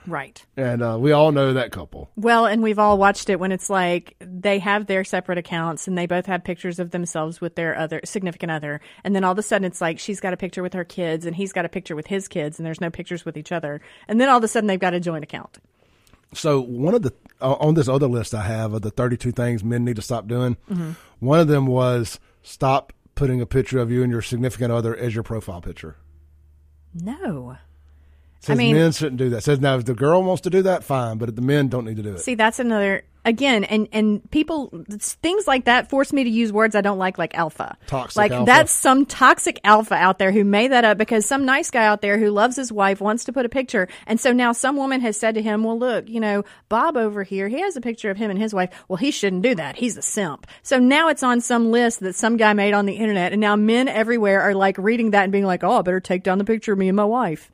Right. 0.09 0.45
And 0.57 0.83
uh, 0.83 0.97
we 0.99 1.13
all 1.13 1.33
know 1.33 1.53
that 1.53 1.71
couple. 1.71 2.11
Well, 2.17 2.47
and 2.47 2.63
we've 2.63 2.79
all 2.79 2.97
watched 2.97 3.29
it 3.29 3.39
when 3.39 3.53
it's 3.53 3.69
like 3.69 4.17
they 4.21 4.59
have 4.59 4.87
their 4.87 5.05
separate 5.05 5.37
accounts 5.37 5.87
and 5.87 5.99
they 5.99 6.07
both 6.07 6.25
have 6.27 6.43
pictures 6.45 6.79
of 6.79 6.93
themselves 6.93 7.43
with 7.43 7.57
their 7.57 7.77
other 7.77 8.01
significant 8.05 8.51
other. 8.51 8.81
And 9.05 9.15
then 9.15 9.23
all 9.23 9.33
of 9.33 9.39
a 9.39 9.43
sudden 9.43 9.67
it's 9.67 9.83
like 9.83 9.99
she's 9.99 10.19
got 10.19 10.33
a 10.33 10.37
picture 10.37 10.63
with 10.63 10.73
her 10.73 10.85
kids 10.85 11.27
and 11.27 11.37
he's 11.37 11.53
got 11.53 11.67
a 11.67 11.69
picture 11.69 11.95
with 11.95 12.07
his 12.07 12.27
kids 12.27 12.59
and 12.59 12.65
there's 12.65 12.81
no 12.81 12.91
pictures 12.91 13.27
with 13.27 13.37
each 13.37 13.53
other. 13.53 13.83
And 14.09 14.19
then 14.19 14.31
all 14.31 14.39
of 14.39 14.45
a 14.45 14.49
sudden 14.49 14.67
they've 14.67 14.81
got 14.81 14.95
a 14.95 15.01
joint 15.01 15.25
account. 15.25 15.59
So 16.33 16.61
one 16.61 16.95
of 16.95 17.03
the 17.03 17.13
uh, 17.41 17.55
on 17.55 17.75
this 17.75 17.89
other 17.89 18.09
list 18.09 18.35
I 18.35 18.43
have 18.43 18.73
of 18.73 18.83
the 18.83 18.91
32 18.91 19.33
things 19.33 19.63
men 19.63 19.85
need 19.85 19.97
to 19.97 20.03
stop 20.03 20.27
doing, 20.27 20.57
mm-hmm. 20.71 20.93
one 21.21 21.41
of 21.41 21.49
them 21.49 21.67
was 21.67 22.19
stop 22.43 22.93
putting 23.15 23.41
a 23.41 23.47
picture 23.47 23.79
of 23.79 23.91
you 23.91 24.03
and 24.03 24.11
your 24.11 24.23
significant 24.23 24.73
other 24.73 24.97
as 24.97 25.15
your 25.15 25.25
profile 25.25 25.61
picture. 25.61 25.97
No. 26.95 27.59
Says 28.41 28.55
I 28.55 28.59
mean, 28.59 28.77
men 28.77 28.93
shouldn't 28.93 29.17
do 29.17 29.31
that. 29.31 29.43
Says 29.43 29.61
now 29.61 29.77
if 29.77 29.85
the 29.85 29.95
girl 29.95 30.23
wants 30.23 30.43
to 30.43 30.51
do 30.51 30.63
that, 30.63 30.85
fine, 30.85 31.19
but 31.19 31.35
the 31.35 31.43
men 31.43 31.69
don't 31.69 31.85
need 31.85 31.97
to 31.97 32.03
do 32.03 32.15
it. 32.15 32.21
See, 32.21 32.37
that's 32.37 32.59
another 32.59 33.03
again, 33.25 33.65
and 33.65 33.89
and 33.93 34.29
people 34.31 34.85
things 34.89 35.47
like 35.47 35.65
that 35.65 35.91
force 35.91 36.13
me 36.13 36.25
to 36.25 36.31
use 36.31 36.53
words 36.53 36.75
I 36.75 36.81
don't 36.81 36.99
like, 36.99 37.19
like 37.19 37.37
alpha. 37.37 37.77
Toxic. 37.87 38.17
Like 38.17 38.33
alpha. 38.33 38.47
that's 38.47 38.73
some 38.73 39.07
toxic 39.07 39.61
alpha 39.65 39.95
out 39.95 40.19
there 40.19 40.33
who 40.33 40.45
made 40.45 40.73
that 40.73 40.85
up 40.85 40.99
because 40.99 41.27
some 41.27 41.45
nice 41.45 41.71
guy 41.71 41.85
out 41.85 42.01
there 42.01 42.19
who 42.19 42.31
loves 42.31 42.57
his 42.57 42.73
wife 42.73 43.01
wants 43.01 43.25
to 43.25 43.33
put 43.33 43.45
a 43.45 43.49
picture, 43.49 43.89
and 44.07 44.19
so 44.19 44.33
now 44.33 44.53
some 44.53 44.77
woman 44.77 45.01
has 45.01 45.17
said 45.17 45.35
to 45.35 45.43
him, 45.43 45.65
"Well, 45.65 45.79
look, 45.79 46.09
you 46.09 46.21
know, 46.21 46.45
Bob 46.69 46.97
over 46.97 47.23
here, 47.23 47.49
he 47.49 47.61
has 47.61 47.77
a 47.77 47.81
picture 47.81 48.11
of 48.11 48.17
him 48.17 48.31
and 48.31 48.39
his 48.39 48.55
wife. 48.55 48.71
Well, 48.89 48.97
he 48.97 49.11
shouldn't 49.11 49.43
do 49.43 49.55
that. 49.57 49.77
He's 49.77 49.97
a 49.97 50.03
simp." 50.03 50.47
So 50.63 50.79
now 50.79 51.09
it's 51.09 51.23
on 51.23 51.41
some 51.41 51.71
list 51.71 52.01
that 52.01 52.15
some 52.15 52.37
guy 52.37 52.53
made 52.53 52.73
on 52.73 52.87
the 52.87 52.95
internet, 52.95 53.33
and 53.33 53.41
now 53.41 53.57
men 53.57 53.89
everywhere 53.89 54.41
are 54.41 54.55
like 54.55 54.79
reading 54.79 55.11
that 55.11 55.25
and 55.25 55.33
being 55.33 55.45
like, 55.45 55.65
"Oh, 55.65 55.79
I 55.79 55.83
better 55.83 56.01
take 56.01 56.23
down 56.23 56.39
the 56.39 56.45
picture 56.45 56.73
of 56.73 56.79
me 56.79 56.89
and 56.89 56.97
my 56.97 57.05
wife." 57.05 57.51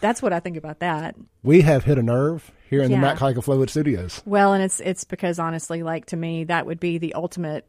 That's 0.00 0.22
what 0.22 0.32
I 0.32 0.40
think 0.40 0.56
about 0.56 0.80
that. 0.80 1.16
We 1.42 1.62
have 1.62 1.84
hit 1.84 1.98
a 1.98 2.02
nerve 2.02 2.52
here 2.68 2.82
in 2.82 2.90
yeah. 2.90 2.96
the 2.96 3.00
Mac 3.00 3.18
Haik 3.18 3.36
Flowood 3.36 3.70
Studios. 3.70 4.22
Well, 4.24 4.52
and 4.52 4.62
it's 4.62 4.80
it's 4.80 5.04
because 5.04 5.38
honestly, 5.38 5.82
like 5.82 6.06
to 6.06 6.16
me, 6.16 6.44
that 6.44 6.66
would 6.66 6.80
be 6.80 6.98
the 6.98 7.14
ultimate. 7.14 7.66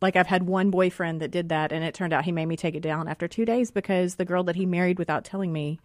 Like 0.00 0.16
I've 0.16 0.26
had 0.26 0.42
one 0.42 0.70
boyfriend 0.70 1.20
that 1.20 1.30
did 1.30 1.50
that, 1.50 1.72
and 1.72 1.84
it 1.84 1.94
turned 1.94 2.12
out 2.12 2.24
he 2.24 2.32
made 2.32 2.46
me 2.46 2.56
take 2.56 2.74
it 2.74 2.82
down 2.82 3.08
after 3.08 3.28
two 3.28 3.44
days 3.44 3.70
because 3.70 4.16
the 4.16 4.24
girl 4.24 4.42
that 4.44 4.56
he 4.56 4.66
married 4.66 4.98
without 4.98 5.24
telling 5.24 5.52
me, 5.52 5.78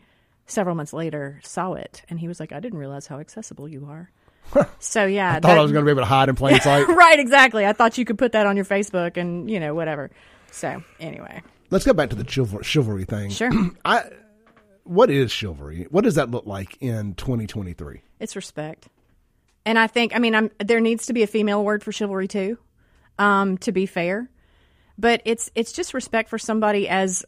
several 0.47 0.75
months 0.75 0.91
later, 0.91 1.39
saw 1.43 1.73
it, 1.73 2.03
and 2.09 2.19
he 2.19 2.27
was 2.27 2.39
like, 2.39 2.51
"I 2.51 2.59
didn't 2.59 2.79
realize 2.79 3.07
how 3.07 3.19
accessible 3.19 3.69
you 3.69 3.85
are." 3.85 4.09
so 4.79 5.05
yeah, 5.05 5.31
I 5.31 5.33
thought 5.33 5.43
that, 5.43 5.57
I 5.57 5.61
was 5.61 5.71
going 5.71 5.83
to 5.83 5.85
be 5.85 5.91
able 5.91 6.01
to 6.01 6.07
hide 6.07 6.29
in 6.29 6.35
plain 6.35 6.59
sight. 6.61 6.87
right, 6.87 7.19
exactly. 7.19 7.65
I 7.65 7.73
thought 7.73 7.97
you 7.97 8.05
could 8.05 8.17
put 8.17 8.31
that 8.31 8.47
on 8.47 8.55
your 8.55 8.65
Facebook 8.65 9.17
and 9.17 9.49
you 9.49 9.59
know 9.59 9.75
whatever. 9.75 10.09
So 10.51 10.83
anyway, 10.99 11.43
let's 11.69 11.85
go 11.85 11.93
back 11.93 12.09
to 12.09 12.15
the 12.15 12.61
chivalry 12.63 13.05
thing. 13.05 13.29
Sure. 13.29 13.51
I 13.85 14.09
what 14.87 15.09
is 15.09 15.31
chivalry? 15.31 15.87
What 15.89 16.03
does 16.03 16.15
that 16.15 16.31
look 16.31 16.45
like 16.45 16.77
in 16.81 17.13
2023? 17.15 18.01
It's 18.19 18.35
respect. 18.35 18.87
And 19.65 19.77
I 19.77 19.87
think, 19.87 20.15
I 20.15 20.19
mean, 20.19 20.33
I'm, 20.33 20.51
there 20.59 20.79
needs 20.79 21.07
to 21.07 21.13
be 21.13 21.23
a 21.23 21.27
female 21.27 21.63
word 21.63 21.83
for 21.83 21.91
chivalry 21.91 22.27
too, 22.27 22.57
um, 23.19 23.57
to 23.59 23.71
be 23.71 23.85
fair. 23.85 24.29
But 24.97 25.21
it's 25.25 25.51
it's 25.53 25.73
just 25.73 25.93
respect 25.93 26.27
for 26.27 26.39
somebody 26.39 26.89
as 26.89 27.23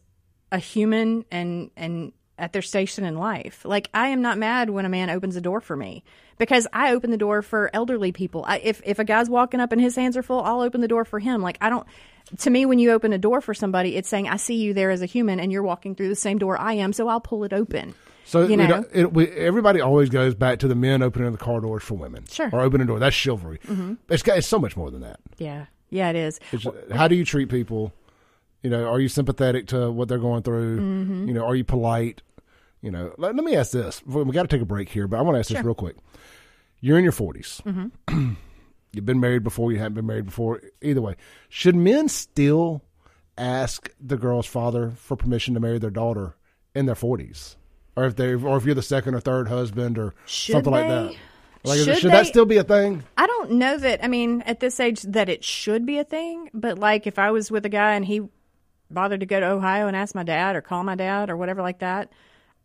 a 0.51 0.57
human 0.57 1.23
and 1.31 1.69
and 1.77 2.13
at 2.39 2.53
their 2.53 2.61
station 2.61 3.03
in 3.03 3.15
life. 3.15 3.63
Like 3.63 3.89
I 3.93 4.07
am 4.07 4.21
not 4.21 4.37
mad 4.37 4.69
when 4.69 4.85
a 4.85 4.89
man 4.89 5.09
opens 5.09 5.35
a 5.35 5.41
door 5.41 5.61
for 5.61 5.75
me 5.75 6.03
because 6.37 6.65
I 6.73 6.93
open 6.93 7.11
the 7.11 7.17
door 7.17 7.41
for 7.41 7.69
elderly 7.73 8.11
people. 8.11 8.43
I, 8.47 8.57
if 8.59 8.81
if 8.85 8.97
a 8.97 9.03
guy's 9.03 9.29
walking 9.29 9.59
up 9.59 9.71
and 9.71 9.79
his 9.79 9.95
hands 9.95 10.17
are 10.17 10.23
full, 10.23 10.41
I'll 10.41 10.61
open 10.61 10.81
the 10.81 10.87
door 10.87 11.05
for 11.05 11.19
him. 11.19 11.41
Like 11.41 11.57
I 11.61 11.69
don't. 11.69 11.85
To 12.37 12.49
me, 12.49 12.65
when 12.65 12.79
you 12.79 12.91
open 12.91 13.11
a 13.13 13.17
door 13.17 13.41
for 13.41 13.53
somebody, 13.53 13.95
it's 13.95 14.07
saying 14.07 14.27
I 14.29 14.37
see 14.37 14.55
you 14.55 14.73
there 14.73 14.91
as 14.91 15.01
a 15.01 15.05
human, 15.05 15.39
and 15.39 15.51
you're 15.51 15.63
walking 15.63 15.95
through 15.95 16.09
the 16.09 16.15
same 16.15 16.37
door 16.37 16.59
I 16.59 16.73
am, 16.73 16.93
so 16.93 17.07
I'll 17.07 17.19
pull 17.21 17.43
it 17.43 17.53
open. 17.53 17.95
So 18.25 18.45
you 18.45 18.57
know? 18.57 18.85
we, 18.93 18.99
it, 19.01 19.13
we, 19.13 19.27
everybody 19.31 19.81
always 19.81 20.09
goes 20.09 20.35
back 20.35 20.59
to 20.59 20.67
the 20.67 20.75
men 20.75 21.01
opening 21.01 21.31
the 21.31 21.37
car 21.39 21.59
doors 21.61 21.81
for 21.81 21.95
women, 21.95 22.25
Sure. 22.29 22.49
or 22.53 22.61
opening 22.61 22.85
a 22.85 22.87
door. 22.87 22.99
That's 22.99 23.15
chivalry. 23.15 23.59
Mhm. 23.65 23.97
It's 24.09 24.21
it's 24.27 24.47
so 24.47 24.59
much 24.59 24.77
more 24.77 24.91
than 24.91 25.01
that. 25.01 25.19
Yeah, 25.39 25.65
yeah, 25.89 26.09
it 26.11 26.15
is. 26.15 26.39
It's, 26.51 26.65
how 26.93 27.07
do 27.07 27.15
you 27.15 27.25
treat 27.25 27.49
people? 27.49 27.91
You 28.61 28.69
know, 28.69 28.85
are 28.87 28.99
you 28.99 29.07
sympathetic 29.07 29.67
to 29.67 29.89
what 29.89 30.09
they're 30.09 30.19
going 30.19 30.43
through? 30.43 30.79
Mhm. 30.79 31.27
You 31.27 31.33
know, 31.33 31.45
are 31.45 31.55
you 31.55 31.63
polite? 31.63 32.21
You 32.81 32.91
know, 32.91 33.13
let, 33.17 33.35
let 33.35 33.43
me 33.43 33.55
ask 33.55 33.71
this. 33.71 34.05
We 34.05 34.23
got 34.31 34.43
to 34.43 34.47
take 34.47 34.61
a 34.61 34.65
break 34.65 34.89
here, 34.89 35.07
but 35.07 35.17
I 35.17 35.21
want 35.23 35.35
to 35.35 35.39
ask 35.39 35.49
this 35.49 35.63
real 35.63 35.73
quick. 35.73 35.95
You're 36.81 36.97
in 36.97 37.03
your 37.03 37.13
40s. 37.13 37.61
Mhm. 37.63 38.35
You've 38.93 39.05
been 39.05 39.19
married 39.19 39.43
before. 39.43 39.71
You 39.71 39.77
haven't 39.77 39.93
been 39.95 40.07
married 40.07 40.25
before. 40.25 40.61
Either 40.81 41.01
way, 41.01 41.15
should 41.47 41.75
men 41.75 42.09
still 42.09 42.83
ask 43.37 43.89
the 44.01 44.17
girl's 44.17 44.47
father 44.47 44.91
for 44.91 45.15
permission 45.15 45.53
to 45.53 45.59
marry 45.59 45.77
their 45.79 45.89
daughter 45.91 46.35
in 46.75 46.85
their 46.85 46.95
40s, 46.95 47.55
or 47.95 48.05
if 48.05 48.15
they, 48.15 48.33
or 48.33 48.57
if 48.57 48.65
you're 48.65 48.75
the 48.75 48.81
second 48.81 49.13
or 49.15 49.19
third 49.19 49.47
husband, 49.47 49.97
or 49.97 50.13
Should 50.25 50.53
something 50.53 50.71
like 50.73 50.87
that? 50.87 51.15
Like, 51.63 51.79
it- 51.79 51.85
Should 51.85 51.97
should 51.99 52.11
that 52.11 52.25
still 52.25 52.45
be 52.45 52.57
a 52.57 52.63
thing? 52.63 53.03
I 53.17 53.27
don't 53.27 53.51
know 53.53 53.77
that. 53.77 54.03
I 54.03 54.07
mean, 54.07 54.41
at 54.43 54.59
this 54.59 54.79
age, 54.79 55.01
that 55.03 55.29
it 55.29 55.43
should 55.43 55.85
be 55.85 55.97
a 55.99 56.03
thing. 56.03 56.49
But 56.53 56.79
like, 56.79 57.05
if 57.05 57.19
I 57.19 57.31
was 57.31 57.51
with 57.51 57.65
a 57.65 57.69
guy 57.69 57.93
and 57.95 58.05
he 58.05 58.21
bothered 58.89 59.19
to 59.19 59.25
go 59.25 59.39
to 59.39 59.45
Ohio 59.45 59.87
and 59.87 59.95
ask 59.95 60.15
my 60.15 60.23
dad 60.23 60.55
or 60.55 60.61
call 60.61 60.83
my 60.83 60.95
dad 60.95 61.29
or 61.29 61.37
whatever 61.37 61.61
like 61.61 61.79
that, 61.79 62.11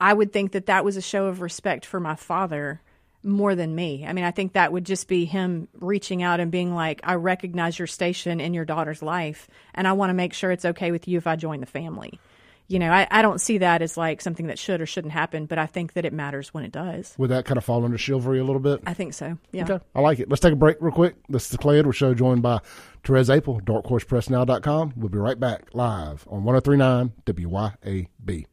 I 0.00 0.12
would 0.14 0.32
think 0.32 0.52
that 0.52 0.66
that 0.66 0.84
was 0.84 0.96
a 0.96 1.02
show 1.02 1.26
of 1.26 1.40
respect 1.40 1.84
for 1.84 2.00
my 2.00 2.14
father 2.14 2.80
more 3.24 3.54
than 3.54 3.74
me. 3.74 4.04
I 4.06 4.12
mean, 4.12 4.24
I 4.24 4.30
think 4.30 4.52
that 4.52 4.72
would 4.72 4.84
just 4.84 5.08
be 5.08 5.24
him 5.24 5.68
reaching 5.74 6.22
out 6.22 6.40
and 6.40 6.50
being 6.50 6.74
like, 6.74 7.00
"I 7.04 7.14
recognize 7.14 7.78
your 7.78 7.86
station 7.86 8.40
in 8.40 8.54
your 8.54 8.64
daughter's 8.64 9.02
life, 9.02 9.48
and 9.74 9.88
I 9.88 9.92
want 9.92 10.10
to 10.10 10.14
make 10.14 10.32
sure 10.32 10.50
it's 10.50 10.64
okay 10.64 10.90
with 10.90 11.08
you 11.08 11.18
if 11.18 11.26
I 11.26 11.36
join 11.36 11.60
the 11.60 11.66
family." 11.66 12.20
You 12.66 12.78
know, 12.78 12.90
I, 12.90 13.06
I 13.10 13.20
don't 13.20 13.40
see 13.40 13.58
that 13.58 13.82
as 13.82 13.96
like 13.98 14.22
something 14.22 14.46
that 14.46 14.58
should 14.58 14.80
or 14.80 14.86
shouldn't 14.86 15.12
happen, 15.12 15.44
but 15.44 15.58
I 15.58 15.66
think 15.66 15.92
that 15.94 16.06
it 16.06 16.14
matters 16.14 16.54
when 16.54 16.64
it 16.64 16.72
does. 16.72 17.14
Would 17.18 17.28
that 17.30 17.44
kind 17.44 17.58
of 17.58 17.64
fall 17.64 17.84
under 17.84 17.98
chivalry 17.98 18.38
a 18.38 18.44
little 18.44 18.60
bit? 18.60 18.80
I 18.86 18.94
think 18.94 19.12
so. 19.12 19.36
Yeah. 19.52 19.64
Okay. 19.64 19.84
I 19.94 20.00
like 20.00 20.18
it. 20.18 20.30
Let's 20.30 20.40
take 20.40 20.54
a 20.54 20.56
break 20.56 20.78
real 20.80 20.92
quick. 20.92 21.16
This 21.28 21.44
is 21.44 21.50
the 21.50 21.58
Clay 21.58 21.78
Edwards 21.78 21.98
Show, 21.98 22.14
joined 22.14 22.42
by 22.42 22.60
Therese 23.04 23.28
Apel, 23.28 23.60
darkhorsepressnow.com. 23.62 24.94
We'll 24.96 25.10
be 25.10 25.18
right 25.18 25.38
back 25.38 25.74
live 25.74 26.26
on 26.30 26.44
1039 26.44 27.12
WYAB. 27.26 28.46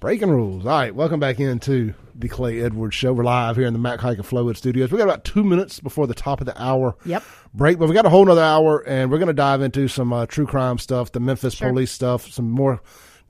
Breaking 0.00 0.30
rules. 0.30 0.64
All 0.64 0.70
right, 0.72 0.94
welcome 0.94 1.20
back 1.20 1.38
into 1.38 1.92
the 2.14 2.26
Clay 2.28 2.60
Edwards 2.62 2.94
Show. 2.94 3.12
We're 3.12 3.22
live 3.24 3.56
here 3.56 3.66
in 3.66 3.74
the 3.74 3.78
Mac 3.78 4.00
Haik 4.00 4.16
and 4.16 4.26
Flowood 4.26 4.56
Studios. 4.56 4.90
We 4.90 4.96
got 4.96 5.04
about 5.04 5.24
two 5.24 5.44
minutes 5.44 5.78
before 5.78 6.06
the 6.06 6.14
top 6.14 6.40
of 6.40 6.46
the 6.46 6.58
hour 6.62 6.96
Yep. 7.04 7.22
break, 7.52 7.78
but 7.78 7.86
we 7.86 7.94
got 7.94 8.06
a 8.06 8.08
whole 8.08 8.24
nother 8.24 8.40
hour, 8.42 8.78
and 8.88 9.10
we're 9.10 9.18
going 9.18 9.26
to 9.28 9.34
dive 9.34 9.60
into 9.60 9.88
some 9.88 10.10
uh, 10.10 10.24
true 10.24 10.46
crime 10.46 10.78
stuff, 10.78 11.12
the 11.12 11.20
Memphis 11.20 11.54
Sure. 11.54 11.68
police 11.68 11.90
stuff. 11.92 12.30
Some 12.30 12.50
more 12.50 12.80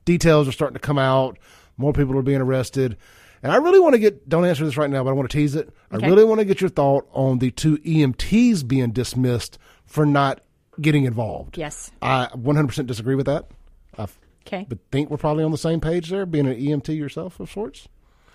details 0.05 0.47
are 0.47 0.53
starting 0.53 0.75
to 0.75 0.79
come 0.79 0.97
out. 0.97 1.37
More 1.75 1.91
people 1.91 2.17
are 2.17 2.21
being 2.21 2.39
arrested, 2.39 2.95
and 3.43 3.51
I 3.51 3.57
really 3.57 3.79
want 3.81 3.93
to 3.95 3.99
get. 3.99 4.29
Don't 4.29 4.45
answer 4.45 4.63
this 4.63 4.77
right 4.77 4.89
now, 4.89 5.03
but 5.03 5.09
I 5.09 5.13
want 5.13 5.29
to 5.29 5.37
tease 5.37 5.55
it. 5.55 5.69
Okay. 5.93 6.05
I 6.05 6.09
really 6.09 6.23
want 6.23 6.39
to 6.39 6.45
get 6.45 6.61
your 6.61 6.69
thought 6.69 7.05
on 7.11 7.39
the 7.39 7.51
two 7.51 7.79
EMTs 7.79 8.65
being 8.65 8.91
dismissed 8.91 9.57
for 9.85 10.05
not 10.05 10.39
getting 10.79 11.03
involved. 11.03 11.57
Yes. 11.57 11.91
I 12.01 12.27
100% 12.33 12.85
disagree 12.87 13.15
with 13.15 13.25
that. 13.25 13.47
Okay. 14.47 14.65
but 14.67 14.79
think 14.91 15.09
we're 15.09 15.17
probably 15.17 15.43
on 15.43 15.51
the 15.51 15.57
same 15.57 15.79
page 15.79 16.09
there, 16.09 16.25
being 16.25 16.47
an 16.47 16.55
EMT 16.55 16.95
yourself 16.95 17.39
of 17.39 17.51
sorts. 17.51 17.87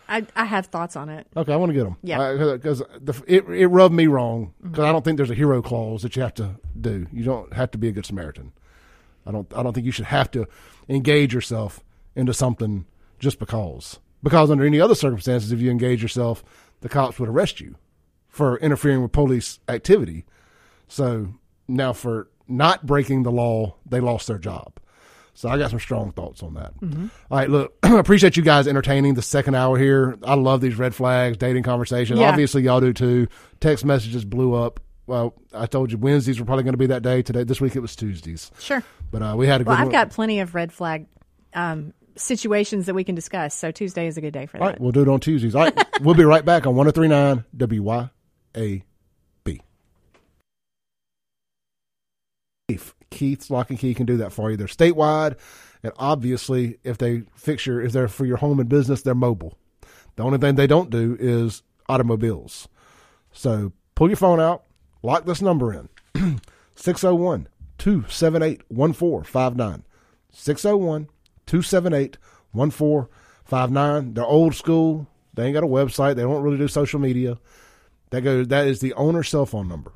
I, 0.08 0.24
I 0.36 0.44
have 0.44 0.66
thoughts 0.66 0.94
on 0.94 1.08
it. 1.08 1.26
Okay, 1.36 1.52
I 1.52 1.56
want 1.56 1.70
to 1.70 1.74
get 1.74 1.84
them. 1.84 1.96
Yeah. 2.02 2.52
because 2.54 2.80
it 3.26 3.44
it 3.48 3.66
rubbed 3.66 3.94
me 3.94 4.06
wrong 4.06 4.54
because 4.62 4.84
I 4.84 4.92
don't 4.92 5.04
think 5.04 5.16
there's 5.16 5.30
a 5.30 5.34
hero 5.34 5.60
clause 5.62 6.02
that 6.02 6.14
you 6.14 6.22
have 6.22 6.34
to 6.34 6.56
do. 6.80 7.06
You 7.12 7.24
don't 7.24 7.52
have 7.52 7.72
to 7.72 7.78
be 7.78 7.88
a 7.88 7.92
good 7.92 8.06
Samaritan. 8.06 8.52
I 9.26 9.32
don't. 9.32 9.52
I 9.56 9.62
don't 9.62 9.72
think 9.72 9.84
you 9.84 9.92
should 9.92 10.04
have 10.06 10.30
to 10.32 10.46
engage 10.88 11.34
yourself 11.34 11.80
into 12.14 12.32
something 12.32 12.86
just 13.18 13.38
because. 13.38 13.98
Because 14.22 14.50
under 14.50 14.64
any 14.64 14.80
other 14.80 14.94
circumstances, 14.94 15.52
if 15.52 15.60
you 15.60 15.70
engage 15.70 16.02
yourself, 16.02 16.44
the 16.80 16.88
cops 16.88 17.18
would 17.18 17.28
arrest 17.28 17.60
you 17.60 17.76
for 18.28 18.58
interfering 18.58 19.02
with 19.02 19.12
police 19.12 19.58
activity. 19.68 20.24
So 20.88 21.28
now 21.66 21.92
for 21.92 22.28
not 22.48 22.86
breaking 22.86 23.24
the 23.24 23.32
law, 23.32 23.76
they 23.84 24.00
lost 24.00 24.28
their 24.28 24.38
job. 24.38 24.74
So 25.36 25.50
I 25.50 25.58
got 25.58 25.68
some 25.68 25.78
strong 25.78 26.12
thoughts 26.12 26.42
on 26.42 26.54
that. 26.54 26.74
Mm-hmm. 26.80 27.08
All 27.30 27.38
right, 27.38 27.50
look, 27.50 27.74
I 27.82 27.98
appreciate 27.98 28.38
you 28.38 28.42
guys 28.42 28.66
entertaining 28.66 29.14
the 29.14 29.22
second 29.22 29.54
hour 29.54 29.76
here. 29.78 30.16
I 30.24 30.34
love 30.34 30.62
these 30.62 30.76
red 30.76 30.94
flags, 30.94 31.36
dating 31.36 31.62
conversations. 31.62 32.18
Yeah. 32.18 32.30
Obviously, 32.30 32.62
y'all 32.62 32.80
do 32.80 32.94
too. 32.94 33.28
Text 33.60 33.84
messages 33.84 34.24
blew 34.24 34.54
up. 34.54 34.80
Well, 35.06 35.34
I 35.52 35.66
told 35.66 35.92
you 35.92 35.98
Wednesdays 35.98 36.40
were 36.40 36.46
probably 36.46 36.64
going 36.64 36.72
to 36.72 36.78
be 36.78 36.86
that 36.86 37.02
day. 37.02 37.20
Today, 37.20 37.44
this 37.44 37.60
week 37.60 37.76
it 37.76 37.80
was 37.80 37.94
Tuesdays. 37.94 38.50
Sure. 38.58 38.82
But 39.10 39.22
uh, 39.22 39.34
we 39.36 39.46
had 39.46 39.60
a 39.60 39.64
good 39.64 39.68
Well, 39.70 39.76
I've 39.78 39.84
one. 39.88 39.92
got 39.92 40.10
plenty 40.10 40.40
of 40.40 40.54
red 40.54 40.72
flag 40.72 41.06
um, 41.52 41.92
situations 42.16 42.86
that 42.86 42.94
we 42.94 43.04
can 43.04 43.14
discuss. 43.14 43.54
So 43.54 43.70
Tuesday 43.70 44.06
is 44.06 44.16
a 44.16 44.22
good 44.22 44.32
day 44.32 44.46
for 44.46 44.56
All 44.56 44.64
that. 44.64 44.70
right, 44.72 44.80
we'll 44.80 44.92
do 44.92 45.02
it 45.02 45.08
on 45.08 45.20
Tuesdays. 45.20 45.54
All 45.54 45.64
right, 45.64 45.86
we'll 46.00 46.14
be 46.14 46.24
right 46.24 46.46
back 46.46 46.66
on 46.66 46.74
1039 46.74 47.44
WYAB. 47.56 48.82
Keith, 53.16 53.38
Keith's 53.38 53.50
Lock 53.50 53.70
and 53.70 53.78
Key 53.78 53.94
can 53.94 54.06
do 54.06 54.16
that 54.18 54.32
for 54.32 54.50
you. 54.50 54.56
They're 54.56 54.66
statewide, 54.66 55.36
and 55.82 55.92
obviously, 55.98 56.78
if 56.84 56.98
they 56.98 57.22
fix 57.34 57.66
your, 57.66 57.80
if 57.80 57.92
they're 57.92 58.08
for 58.08 58.26
your 58.26 58.36
home 58.36 58.60
and 58.60 58.68
business, 58.68 59.02
they're 59.02 59.14
mobile. 59.14 59.58
The 60.16 60.22
only 60.22 60.38
thing 60.38 60.54
they 60.54 60.66
don't 60.66 60.90
do 60.90 61.16
is 61.18 61.62
automobiles. 61.88 62.68
So 63.32 63.72
pull 63.94 64.08
your 64.08 64.16
phone 64.16 64.40
out, 64.40 64.64
lock 65.02 65.24
this 65.24 65.42
number 65.42 65.72
in 65.72 65.88
601 66.74 67.48
278 67.78 68.62
1459. 68.70 69.84
601 70.30 71.08
278 71.46 72.18
1459. 72.52 74.14
They're 74.14 74.24
old 74.24 74.54
school. 74.54 75.06
They 75.34 75.44
ain't 75.44 75.54
got 75.54 75.64
a 75.64 75.68
website. 75.68 76.16
They 76.16 76.22
don't 76.22 76.42
really 76.42 76.56
do 76.56 76.68
social 76.68 76.98
media. 76.98 77.38
That 78.10 78.22
goes. 78.22 78.48
That 78.48 78.66
is 78.66 78.80
the 78.80 78.94
owner's 78.94 79.28
cell 79.28 79.46
phone 79.46 79.68
number. 79.68 79.92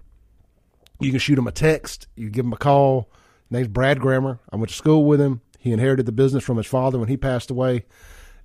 You 1.00 1.10
can 1.10 1.18
shoot 1.18 1.38
him 1.38 1.46
a 1.46 1.52
text. 1.52 2.06
You 2.16 2.30
give 2.30 2.44
him 2.44 2.52
a 2.52 2.58
call. 2.58 3.10
Name's 3.50 3.68
Brad 3.68 4.00
Grammer. 4.00 4.38
I 4.52 4.56
went 4.56 4.70
to 4.70 4.76
school 4.76 5.04
with 5.04 5.20
him. 5.20 5.40
He 5.58 5.72
inherited 5.72 6.06
the 6.06 6.12
business 6.12 6.44
from 6.44 6.56
his 6.56 6.66
father 6.66 6.98
when 6.98 7.08
he 7.08 7.16
passed 7.16 7.50
away. 7.50 7.84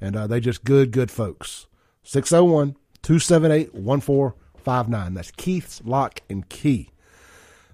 And 0.02 0.16
uh, 0.16 0.28
they 0.28 0.40
just 0.40 0.64
good, 0.64 0.92
good 0.92 1.12
folks. 1.12 1.68
601 2.04 2.76
278 3.02 3.74
1459. 3.74 5.14
That's 5.14 5.32
Keith's 5.32 5.82
Lock 5.86 6.22
and 6.30 6.48
Key. 6.50 6.90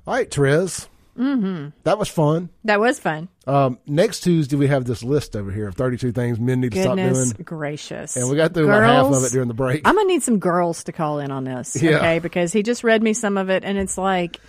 All 0.05 0.13
right, 0.15 0.29
Therese. 0.31 0.87
Mm-hmm. 1.17 1.69
That 1.83 1.99
was 1.99 2.07
fun. 2.07 2.49
That 2.63 2.79
was 2.79 2.99
fun. 2.99 3.27
Um, 3.45 3.79
next 3.85 4.21
Tuesday, 4.21 4.55
we 4.55 4.67
have 4.67 4.85
this 4.85 5.03
list 5.03 5.35
over 5.35 5.51
here 5.51 5.67
of 5.67 5.75
32 5.75 6.11
things 6.13 6.39
men 6.39 6.61
need 6.61 6.71
to 6.71 6.81
stop 6.81 6.95
doing. 6.97 7.31
gracious. 7.43 8.15
And 8.15 8.29
we 8.29 8.37
got 8.37 8.53
through 8.53 8.65
about 8.65 8.83
half 8.83 9.13
of 9.13 9.23
it 9.23 9.31
during 9.31 9.47
the 9.47 9.53
break. 9.53 9.81
I'm 9.85 9.95
going 9.95 10.07
to 10.07 10.13
need 10.13 10.23
some 10.23 10.39
girls 10.39 10.85
to 10.85 10.91
call 10.91 11.19
in 11.19 11.31
on 11.31 11.43
this. 11.43 11.75
Yeah. 11.81 11.97
Okay. 11.97 12.19
Because 12.19 12.53
he 12.53 12.63
just 12.63 12.83
read 12.83 13.01
me 13.03 13.13
some 13.13 13.37
of 13.37 13.49
it 13.49 13.63
and 13.63 13.77
it's 13.77 13.97
like, 13.97 14.39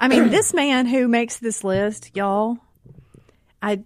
I 0.00 0.08
mean, 0.08 0.28
this 0.30 0.52
man 0.52 0.86
who 0.86 1.06
makes 1.06 1.36
this 1.36 1.62
list, 1.64 2.16
y'all, 2.16 2.58
I. 3.62 3.82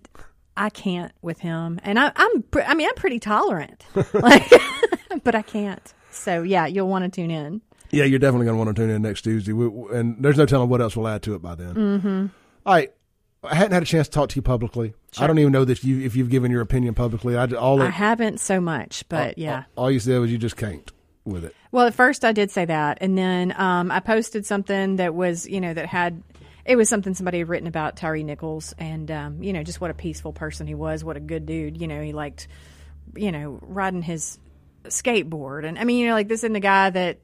I 0.56 0.70
can't 0.70 1.10
with 1.20 1.40
him, 1.40 1.80
and 1.82 1.98
I, 1.98 2.12
I'm. 2.14 2.42
Pre- 2.42 2.62
I 2.62 2.74
mean, 2.74 2.88
I'm 2.88 2.94
pretty 2.94 3.18
tolerant, 3.18 3.84
like, 4.14 4.48
but 5.24 5.34
I 5.34 5.42
can't. 5.42 5.92
So 6.12 6.44
yeah, 6.44 6.66
you'll 6.66 6.86
want 6.86 7.04
to 7.04 7.10
tune 7.10 7.32
in. 7.32 7.60
Yeah, 7.90 8.04
you're 8.04 8.20
definitely 8.20 8.46
going 8.46 8.56
to 8.56 8.64
want 8.64 8.76
to 8.76 8.80
tune 8.80 8.90
in 8.90 9.02
next 9.02 9.22
Tuesday. 9.22 9.52
We, 9.52 9.66
and 9.96 10.16
there's 10.22 10.36
no 10.36 10.46
telling 10.46 10.68
what 10.68 10.80
else 10.80 10.96
we'll 10.96 11.08
add 11.08 11.22
to 11.24 11.34
it 11.34 11.42
by 11.42 11.56
then. 11.56 11.74
Mm-hmm. 11.74 12.26
All 12.66 12.72
right. 12.72 12.92
I 13.42 13.54
hadn't 13.54 13.72
had 13.72 13.82
a 13.82 13.86
chance 13.86 14.08
to 14.08 14.12
talk 14.12 14.30
to 14.30 14.36
you 14.36 14.42
publicly. 14.42 14.94
I 15.18 15.26
don't 15.26 15.38
even 15.38 15.52
know 15.52 15.64
that 15.64 15.84
you 15.84 16.00
if 16.00 16.16
you've 16.16 16.30
given 16.30 16.50
your 16.50 16.62
opinion 16.62 16.94
publicly. 16.94 17.36
I 17.36 17.46
all 17.46 17.82
I 17.82 17.90
haven't 17.90 18.40
so 18.40 18.60
much, 18.60 19.04
but 19.08 19.36
yeah. 19.36 19.64
all 19.76 19.90
you 19.90 20.00
said 20.00 20.18
was 20.18 20.32
you 20.32 20.38
just 20.38 20.56
can't 20.56 20.90
with 21.24 21.44
it. 21.44 21.55
Well, 21.72 21.86
at 21.86 21.94
first 21.94 22.24
I 22.24 22.32
did 22.32 22.51
say 22.51 22.64
that, 22.64 22.98
and 23.01 23.16
then 23.16 23.55
um, 23.59 23.90
I 23.90 24.01
posted 24.01 24.46
something 24.46 24.96
that 24.96 25.14
was, 25.14 25.46
you 25.48 25.60
know, 25.60 25.72
that 25.74 25.86
had 25.86 26.22
it 26.64 26.76
was 26.76 26.88
something 26.88 27.14
somebody 27.14 27.38
had 27.38 27.48
written 27.48 27.68
about 27.68 27.96
Tyre 27.96 28.22
Nichols, 28.22 28.74
and 28.78 29.10
um, 29.10 29.42
you 29.42 29.52
know, 29.52 29.62
just 29.62 29.80
what 29.80 29.90
a 29.90 29.94
peaceful 29.94 30.32
person 30.32 30.66
he 30.66 30.74
was, 30.74 31.05
what 31.05 31.16
a 31.16 31.20
good 31.20 31.46
dude. 31.46 31.80
You 31.80 31.88
know, 31.88 32.02
he 32.02 32.12
liked, 32.12 32.48
you 33.16 33.32
know, 33.32 33.59
riding 33.62 34.02
his 34.02 34.38
skateboard, 34.84 35.66
and 35.66 35.78
I 35.78 35.84
mean, 35.84 35.98
you 35.98 36.09
know, 36.09 36.14
like 36.14 36.28
this 36.28 36.40
isn't 36.40 36.56
a 36.56 36.60
guy 36.60 36.90
that 36.90 37.18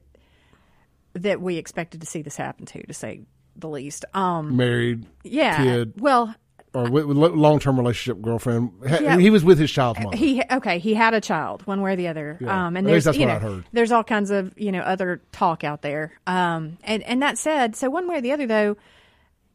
that 1.13 1.41
we 1.41 1.57
expected 1.57 2.01
to 2.01 2.07
see 2.07 2.21
this 2.21 2.37
happen 2.37 2.65
to, 2.65 2.85
to 2.85 2.93
say 2.93 3.21
the 3.55 3.67
least. 3.67 4.05
Um, 4.13 4.55
Married, 4.55 5.05
yeah. 5.23 5.63
kid. 5.63 5.93
Well, 5.97 6.33
or 6.73 6.87
long 6.87 7.59
term 7.59 7.77
relationship 7.77 8.21
girlfriend. 8.21 8.71
Yeah. 8.83 9.17
He 9.17 9.29
was 9.29 9.43
with 9.43 9.59
his 9.59 9.71
child 9.71 9.97
mother. 10.01 10.15
He 10.15 10.41
okay. 10.49 10.79
He 10.79 10.93
had 10.93 11.13
a 11.13 11.21
child, 11.21 11.65
one 11.67 11.81
way 11.81 11.93
or 11.93 11.95
the 11.95 12.07
other. 12.07 12.37
Yeah. 12.39 12.67
Um, 12.67 12.77
and 12.77 12.87
At 12.87 13.03
there's 13.03 13.17
you 13.17 13.25
know, 13.25 13.63
there's 13.73 13.91
all 13.91 14.03
kinds 14.03 14.31
of 14.31 14.53
you 14.57 14.71
know 14.71 14.81
other 14.81 15.21
talk 15.31 15.63
out 15.63 15.81
there. 15.81 16.13
Um, 16.27 16.77
and 16.83 17.03
and 17.03 17.21
that 17.21 17.37
said, 17.37 17.75
so 17.75 17.89
one 17.89 18.07
way 18.07 18.17
or 18.17 18.21
the 18.21 18.31
other 18.31 18.47
though, 18.47 18.77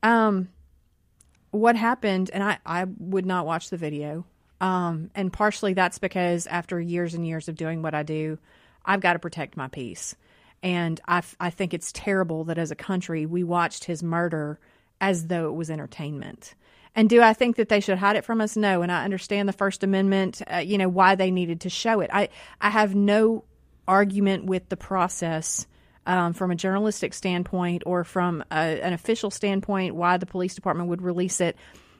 um, 0.02 0.48
what 1.50 1.76
happened? 1.76 2.30
And 2.32 2.42
I 2.42 2.58
I 2.66 2.84
would 2.98 3.26
not 3.26 3.46
watch 3.46 3.70
the 3.70 3.76
video. 3.76 4.26
Um, 4.60 5.10
and 5.14 5.32
partially 5.32 5.74
that's 5.74 5.98
because 5.98 6.46
after 6.46 6.80
years 6.80 7.14
and 7.14 7.26
years 7.26 7.48
of 7.48 7.56
doing 7.56 7.82
what 7.82 7.94
I 7.94 8.02
do, 8.02 8.38
I've 8.84 9.00
got 9.00 9.14
to 9.14 9.18
protect 9.18 9.56
my 9.56 9.68
peace. 9.68 10.16
And 10.62 11.00
I, 11.06 11.22
I 11.38 11.50
think 11.50 11.74
it's 11.74 11.92
terrible 11.92 12.44
that 12.44 12.58
as 12.58 12.70
a 12.70 12.76
country 12.76 13.26
we 13.26 13.44
watched 13.44 13.84
his 13.84 14.02
murder 14.02 14.58
as 15.00 15.26
though 15.26 15.48
it 15.48 15.54
was 15.54 15.70
entertainment. 15.70 16.54
And 16.96 17.10
do 17.10 17.20
I 17.20 17.34
think 17.34 17.56
that 17.56 17.68
they 17.68 17.80
should 17.80 17.98
hide 17.98 18.16
it 18.16 18.24
from 18.24 18.40
us? 18.40 18.56
No. 18.56 18.80
And 18.80 18.90
I 18.90 19.04
understand 19.04 19.48
the 19.48 19.52
First 19.52 19.84
Amendment, 19.84 20.40
uh, 20.50 20.56
you 20.56 20.78
know, 20.78 20.88
why 20.88 21.14
they 21.14 21.30
needed 21.30 21.60
to 21.60 21.70
show 21.70 22.00
it. 22.00 22.08
I, 22.10 22.30
I 22.58 22.70
have 22.70 22.94
no 22.94 23.44
argument 23.86 24.46
with 24.46 24.70
the 24.70 24.78
process 24.78 25.66
um, 26.06 26.32
from 26.32 26.50
a 26.50 26.54
journalistic 26.56 27.12
standpoint 27.12 27.82
or 27.84 28.02
from 28.02 28.42
a, 28.50 28.80
an 28.80 28.94
official 28.94 29.30
standpoint, 29.30 29.94
why 29.94 30.16
the 30.16 30.26
police 30.26 30.54
department 30.54 30.88
would 30.88 31.02
release 31.02 31.40
it. 31.40 31.56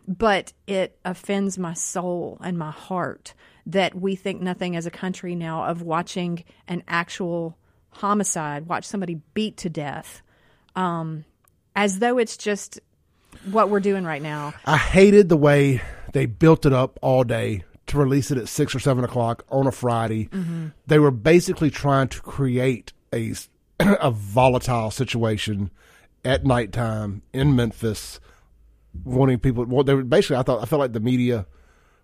But 0.09 0.55
it 0.67 0.99
offends 1.05 1.59
my 1.59 1.75
soul 1.75 2.39
and 2.43 2.57
my 2.57 2.71
heart 2.71 3.35
that 3.67 3.95
we 3.95 4.17
think 4.17 4.41
nothing 4.41 4.77
as 4.77 4.87
a 4.87 4.91
country 4.91 5.35
now 5.35 5.65
of 5.65 5.83
watching 5.83 6.45
an 6.69 6.85
actual 6.89 7.59
homicide, 7.91 8.67
watch 8.67 8.85
somebody 8.85 9.21
beat 9.35 9.59
to 9.59 9.69
death, 9.69 10.23
um, 10.75 11.25
as 11.75 11.99
though 11.99 12.19
it's 12.19 12.37
just 12.37 12.81
what 13.45 13.69
we're 13.69 13.81
doing 13.81 14.05
right 14.05 14.23
now. 14.23 14.55
I 14.65 14.77
hated 14.77 15.29
the 15.29 15.37
way 15.37 15.83
they 16.13 16.27
built 16.27 16.67
it 16.67 16.73
up 16.73 16.99
all 17.03 17.25
day 17.25 17.65
to 17.87 17.99
release 17.99 18.31
it 18.31 18.39
at 18.39 18.49
six 18.49 18.75
or 18.75 18.79
seven 18.79 19.05
o'clock 19.05 19.45
on 19.51 19.67
a 19.67 19.73
Friday. 19.73 20.27
Mm-hmm. 20.27 20.69
They 20.87 20.99
were 20.99 21.11
basically 21.11 21.71
trying 21.71 22.09
to 22.09 22.21
create 22.21 22.93
a 23.13 23.35
a 23.81 24.11
volatile 24.11 24.91
situation 24.91 25.71
at 26.25 26.45
nighttime 26.45 27.23
in 27.33 27.55
Memphis, 27.55 28.21
wanting 29.05 29.39
people. 29.39 29.65
Well, 29.65 29.85
they 29.85 29.95
were 29.95 30.03
basically. 30.03 30.37
I 30.37 30.43
thought 30.43 30.63
I 30.63 30.67
felt 30.67 30.81
like 30.81 30.93
the 30.93 31.01
media 31.01 31.47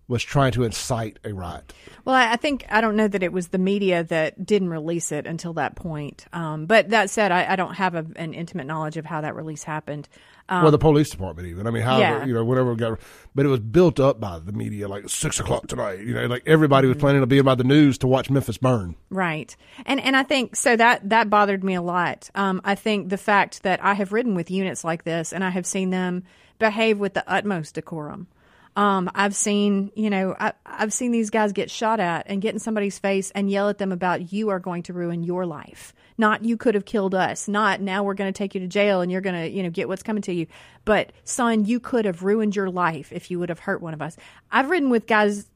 was 0.08 0.22
trying 0.22 0.52
to 0.52 0.64
incite 0.64 1.18
a 1.24 1.32
riot. 1.32 1.72
Well, 2.04 2.14
I 2.14 2.36
think 2.36 2.66
I 2.68 2.80
don't 2.80 2.96
know 2.96 3.08
that 3.08 3.22
it 3.22 3.32
was 3.32 3.48
the 3.48 3.58
media 3.58 4.04
that 4.04 4.44
didn't 4.44 4.68
release 4.68 5.12
it 5.12 5.26
until 5.26 5.52
that 5.54 5.76
point. 5.76 6.26
Um, 6.32 6.66
but 6.66 6.90
that 6.90 7.10
said, 7.10 7.32
I, 7.32 7.52
I 7.52 7.56
don't 7.56 7.74
have 7.74 7.94
a, 7.94 8.04
an 8.16 8.34
intimate 8.34 8.66
knowledge 8.66 8.96
of 8.96 9.06
how 9.06 9.20
that 9.20 9.36
release 9.36 9.62
happened. 9.62 10.08
Um, 10.48 10.62
well, 10.62 10.72
the 10.72 10.78
police 10.78 11.08
department, 11.08 11.48
even. 11.48 11.66
I 11.66 11.70
mean, 11.70 11.82
how 11.82 11.98
yeah. 11.98 12.24
you 12.24 12.34
know, 12.34 12.44
whatever 12.44 12.74
got, 12.74 12.98
but 13.34 13.46
it 13.46 13.48
was 13.48 13.60
built 13.60 14.00
up 14.00 14.18
by 14.20 14.38
the 14.40 14.52
media, 14.52 14.88
like 14.88 15.08
six 15.08 15.38
o'clock 15.38 15.68
tonight. 15.68 16.00
You 16.00 16.14
know, 16.14 16.26
like 16.26 16.42
everybody 16.46 16.88
was 16.88 16.96
mm-hmm. 16.96 17.00
planning 17.00 17.20
to 17.20 17.26
be 17.26 17.40
by 17.40 17.54
the 17.54 17.64
news 17.64 17.98
to 17.98 18.08
watch 18.08 18.28
Memphis 18.28 18.58
burn. 18.58 18.96
Right, 19.08 19.56
and 19.86 20.00
and 20.00 20.16
I 20.16 20.24
think 20.24 20.56
so 20.56 20.76
that 20.76 21.08
that 21.08 21.30
bothered 21.30 21.62
me 21.62 21.74
a 21.74 21.82
lot. 21.82 22.28
Um, 22.34 22.60
I 22.64 22.74
think 22.74 23.08
the 23.08 23.16
fact 23.16 23.62
that 23.62 23.82
I 23.84 23.94
have 23.94 24.12
ridden 24.12 24.34
with 24.34 24.50
units 24.50 24.82
like 24.82 25.04
this, 25.04 25.32
and 25.32 25.44
I 25.44 25.50
have 25.50 25.64
seen 25.64 25.90
them 25.90 26.24
behave 26.58 26.98
with 26.98 27.14
the 27.14 27.24
utmost 27.30 27.76
decorum. 27.76 28.26
Um, 28.74 29.10
I've 29.14 29.34
seen, 29.34 29.92
you 29.94 30.08
know, 30.08 30.34
I, 30.38 30.54
have 30.64 30.92
seen 30.92 31.12
these 31.12 31.28
guys 31.28 31.52
get 31.52 31.70
shot 31.70 32.00
at 32.00 32.26
and 32.28 32.40
get 32.40 32.54
in 32.54 32.58
somebody's 32.58 32.98
face 32.98 33.30
and 33.32 33.50
yell 33.50 33.68
at 33.68 33.76
them 33.76 33.92
about 33.92 34.32
you 34.32 34.48
are 34.48 34.58
going 34.58 34.82
to 34.84 34.94
ruin 34.94 35.22
your 35.22 35.44
life. 35.44 35.92
Not 36.16 36.44
you 36.44 36.56
could 36.56 36.74
have 36.74 36.86
killed 36.86 37.14
us. 37.14 37.48
Not 37.48 37.82
now 37.82 38.02
we're 38.02 38.14
going 38.14 38.32
to 38.32 38.36
take 38.36 38.54
you 38.54 38.60
to 38.62 38.66
jail 38.66 39.02
and 39.02 39.12
you're 39.12 39.20
going 39.20 39.34
to, 39.34 39.50
you 39.50 39.62
know, 39.62 39.70
get 39.70 39.88
what's 39.88 40.02
coming 40.02 40.22
to 40.22 40.32
you. 40.32 40.46
But 40.86 41.12
son, 41.24 41.66
you 41.66 41.80
could 41.80 42.06
have 42.06 42.22
ruined 42.22 42.56
your 42.56 42.70
life 42.70 43.12
if 43.12 43.30
you 43.30 43.38
would 43.38 43.50
have 43.50 43.58
hurt 43.58 43.82
one 43.82 43.92
of 43.92 44.00
us. 44.00 44.16
I've 44.50 44.70
ridden 44.70 44.88
with 44.88 45.06
guys 45.06 45.46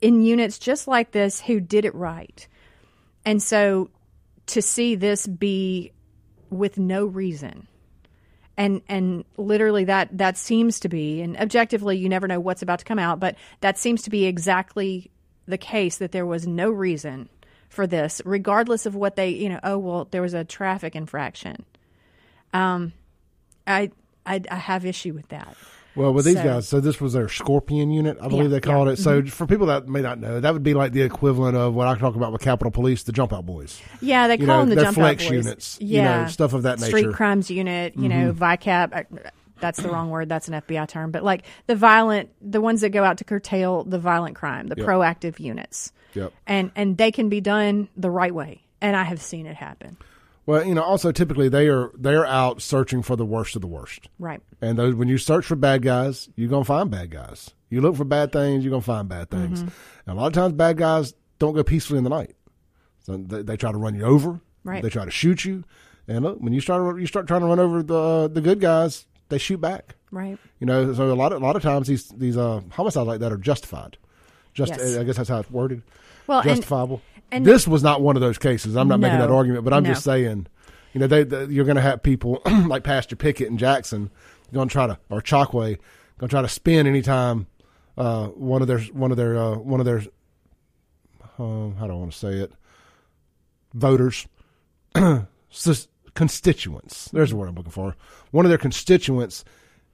in 0.00 0.22
units 0.22 0.58
just 0.58 0.86
like 0.86 1.10
this 1.10 1.40
who 1.40 1.58
did 1.58 1.84
it 1.84 1.94
right. 1.94 2.46
And 3.24 3.42
so 3.42 3.90
to 4.46 4.62
see 4.62 4.94
this 4.94 5.26
be 5.26 5.92
with 6.50 6.78
no 6.78 7.04
reason 7.04 7.66
and 8.60 8.82
and 8.90 9.24
literally 9.38 9.84
that 9.84 10.08
that 10.16 10.36
seems 10.36 10.78
to 10.80 10.88
be 10.88 11.22
and 11.22 11.34
objectively 11.38 11.96
you 11.96 12.10
never 12.10 12.28
know 12.28 12.38
what's 12.38 12.60
about 12.60 12.78
to 12.78 12.84
come 12.84 12.98
out 12.98 13.18
but 13.18 13.34
that 13.62 13.78
seems 13.78 14.02
to 14.02 14.10
be 14.10 14.26
exactly 14.26 15.10
the 15.46 15.56
case 15.56 15.96
that 15.96 16.12
there 16.12 16.26
was 16.26 16.46
no 16.46 16.68
reason 16.68 17.30
for 17.70 17.86
this 17.86 18.20
regardless 18.26 18.84
of 18.84 18.94
what 18.94 19.16
they 19.16 19.30
you 19.30 19.48
know 19.48 19.60
oh 19.62 19.78
well 19.78 20.08
there 20.10 20.22
was 20.22 20.34
a 20.34 20.44
traffic 20.44 20.94
infraction. 20.94 21.64
Um 22.52 22.92
i 23.66 23.90
i, 24.26 24.42
I 24.50 24.56
have 24.56 24.84
issue 24.84 25.14
with 25.14 25.28
that 25.28 25.56
well, 25.96 26.12
with 26.12 26.24
these 26.24 26.36
so, 26.36 26.44
guys, 26.44 26.68
so 26.68 26.80
this 26.80 27.00
was 27.00 27.14
their 27.14 27.28
Scorpion 27.28 27.90
unit, 27.90 28.18
I 28.20 28.28
believe 28.28 28.44
yeah, 28.44 28.48
they 28.48 28.60
called 28.60 28.86
yeah. 28.86 28.94
it. 28.94 28.98
So, 28.98 29.20
mm-hmm. 29.20 29.28
for 29.28 29.46
people 29.46 29.66
that 29.66 29.88
may 29.88 30.00
not 30.00 30.18
know, 30.18 30.40
that 30.40 30.52
would 30.52 30.62
be 30.62 30.74
like 30.74 30.92
the 30.92 31.02
equivalent 31.02 31.56
of 31.56 31.74
what 31.74 31.88
I 31.88 31.96
talk 31.96 32.14
about 32.14 32.32
with 32.32 32.42
Capitol 32.42 32.70
Police, 32.70 33.02
the 33.02 33.12
Jump 33.12 33.32
Out 33.32 33.46
Boys. 33.46 33.80
Yeah, 34.00 34.28
they 34.28 34.38
you 34.38 34.46
call 34.46 34.64
know, 34.64 34.66
them 34.66 34.76
the 34.76 34.82
Jump 34.82 34.98
Out 34.98 35.18
Boys. 35.18 35.30
units, 35.30 35.78
yeah, 35.80 36.18
you 36.18 36.22
know, 36.22 36.28
stuff 36.28 36.52
of 36.52 36.62
that 36.62 36.78
Street 36.78 36.92
nature. 36.92 37.08
Street 37.08 37.16
crimes 37.16 37.50
unit, 37.50 37.94
you 37.96 38.08
mm-hmm. 38.08 38.26
know, 38.26 38.32
VICAP. 38.32 38.96
Uh, 39.16 39.30
that's 39.60 39.82
the 39.82 39.90
wrong 39.90 40.10
word. 40.10 40.28
That's 40.28 40.48
an 40.48 40.54
FBI 40.54 40.88
term. 40.88 41.10
But 41.10 41.22
like 41.22 41.44
the 41.66 41.76
violent, 41.76 42.30
the 42.40 42.60
ones 42.60 42.80
that 42.80 42.90
go 42.90 43.04
out 43.04 43.18
to 43.18 43.24
curtail 43.24 43.84
the 43.84 43.98
violent 43.98 44.36
crime, 44.36 44.68
the 44.68 44.76
yep. 44.76 44.86
proactive 44.86 45.38
units. 45.38 45.92
Yep. 46.14 46.32
And 46.46 46.72
and 46.74 46.96
they 46.96 47.12
can 47.12 47.28
be 47.28 47.40
done 47.40 47.88
the 47.96 48.10
right 48.10 48.34
way, 48.34 48.62
and 48.80 48.96
I 48.96 49.04
have 49.04 49.20
seen 49.20 49.46
it 49.46 49.56
happen. 49.56 49.96
Well, 50.50 50.66
you 50.66 50.74
know, 50.74 50.82
also 50.82 51.12
typically 51.12 51.48
they 51.48 51.68
are 51.68 51.92
they 51.96 52.12
are 52.12 52.26
out 52.26 52.60
searching 52.60 53.02
for 53.02 53.14
the 53.14 53.24
worst 53.24 53.54
of 53.54 53.62
the 53.62 53.68
worst. 53.68 54.08
Right. 54.18 54.40
And 54.60 54.76
those, 54.76 54.96
when 54.96 55.06
you 55.06 55.16
search 55.16 55.46
for 55.46 55.54
bad 55.54 55.82
guys, 55.82 56.28
you're 56.34 56.48
gonna 56.48 56.64
find 56.64 56.90
bad 56.90 57.12
guys. 57.12 57.50
You 57.68 57.80
look 57.80 57.94
for 57.94 58.04
bad 58.04 58.32
things, 58.32 58.64
you're 58.64 58.72
gonna 58.72 58.82
find 58.82 59.08
bad 59.08 59.30
things. 59.30 59.60
Mm-hmm. 59.60 60.10
And 60.10 60.18
a 60.18 60.20
lot 60.20 60.26
of 60.26 60.32
times, 60.32 60.54
bad 60.54 60.76
guys 60.76 61.14
don't 61.38 61.54
go 61.54 61.62
peacefully 61.62 61.98
in 61.98 62.04
the 62.04 62.10
night. 62.10 62.34
So 63.04 63.16
they, 63.16 63.42
they 63.42 63.56
try 63.56 63.70
to 63.70 63.78
run 63.78 63.94
you 63.94 64.02
over. 64.02 64.40
Right. 64.64 64.82
They 64.82 64.88
try 64.88 65.04
to 65.04 65.10
shoot 65.12 65.44
you. 65.44 65.62
And 66.08 66.24
look, 66.24 66.40
when 66.40 66.52
you 66.52 66.60
start 66.60 66.98
you 66.98 67.06
start 67.06 67.28
trying 67.28 67.42
to 67.42 67.46
run 67.46 67.60
over 67.60 67.84
the 67.84 68.28
the 68.28 68.40
good 68.40 68.58
guys, 68.58 69.06
they 69.28 69.38
shoot 69.38 69.60
back. 69.60 69.94
Right. 70.10 70.36
You 70.58 70.66
know, 70.66 70.92
so 70.94 71.12
a 71.12 71.14
lot 71.14 71.30
of 71.32 71.40
a 71.40 71.44
lot 71.46 71.54
of 71.54 71.62
times 71.62 71.86
these 71.86 72.08
these 72.08 72.36
uh, 72.36 72.60
homicides 72.72 73.06
like 73.06 73.20
that 73.20 73.30
are 73.30 73.38
justified. 73.38 73.98
Just 74.52 74.72
yes. 74.72 74.96
I 74.96 75.04
guess 75.04 75.16
that's 75.16 75.28
how 75.28 75.38
it's 75.38 75.50
worded. 75.50 75.84
Well, 76.26 76.42
justifiable. 76.42 77.02
And, 77.32 77.46
this 77.46 77.68
was 77.68 77.82
not 77.82 78.00
one 78.00 78.16
of 78.16 78.22
those 78.22 78.38
cases. 78.38 78.76
I'm 78.76 78.88
not 78.88 79.00
no, 79.00 79.06
making 79.06 79.20
that 79.20 79.30
argument, 79.30 79.64
but 79.64 79.72
I'm 79.72 79.84
no. 79.84 79.90
just 79.90 80.04
saying 80.04 80.46
you 80.92 81.00
know, 81.00 81.06
they, 81.06 81.24
they 81.24 81.44
you're 81.46 81.64
going 81.64 81.76
to 81.76 81.82
have 81.82 82.02
people 82.02 82.42
like 82.66 82.82
Pastor 82.82 83.16
Pickett 83.16 83.48
and 83.48 83.58
Jackson 83.58 84.10
going 84.52 84.68
to 84.68 84.72
try 84.72 84.86
to 84.86 84.98
or 85.08 85.20
Chokwe 85.20 85.78
going 86.18 86.28
to 86.28 86.28
try 86.28 86.42
to 86.42 86.48
spin 86.48 86.86
anytime 86.86 87.46
uh, 87.96 88.26
one 88.28 88.62
of 88.62 88.68
their 88.68 88.80
one 88.80 89.10
of 89.10 89.16
their 89.16 89.38
uh, 89.38 89.56
one 89.56 89.80
of 89.80 89.86
their 89.86 90.02
how 91.38 91.72
do 91.86 91.92
I 91.92 91.94
want 91.94 92.12
to 92.12 92.18
say 92.18 92.34
it 92.34 92.52
voters 93.72 94.26
constituents. 96.14 97.08
There's 97.12 97.30
the 97.30 97.36
word 97.36 97.48
I'm 97.48 97.54
looking 97.54 97.70
for. 97.70 97.96
One 98.30 98.44
of 98.44 98.50
their 98.50 98.58
constituents 98.58 99.44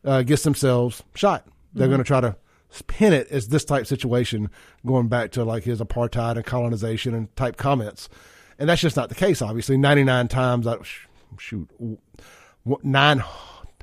uh, 0.05 0.23
gets 0.23 0.43
themselves 0.43 1.03
shot. 1.15 1.47
They're 1.73 1.85
mm-hmm. 1.85 1.93
going 1.93 1.99
to 1.99 2.05
try 2.05 2.21
to 2.21 2.37
pin 2.89 3.13
it 3.13 3.29
as 3.29 3.49
this 3.49 3.65
type 3.65 3.87
situation, 3.87 4.51
going 4.85 5.09
back 5.09 5.31
to 5.33 5.45
like 5.45 5.65
his 5.65 5.81
apartheid 5.81 6.37
and 6.37 6.45
colonization 6.45 7.15
and 7.15 7.35
type 7.37 7.57
comments 7.57 8.09
and 8.59 8.69
that's 8.69 8.81
just 8.81 8.97
not 8.97 9.09
the 9.09 9.15
case. 9.15 9.43
Obviously, 9.43 9.77
ninety 9.77 10.05
nine 10.05 10.29
times 10.29 10.67
out, 10.67 10.87
shoot, 11.39 11.69
nine 12.83 13.23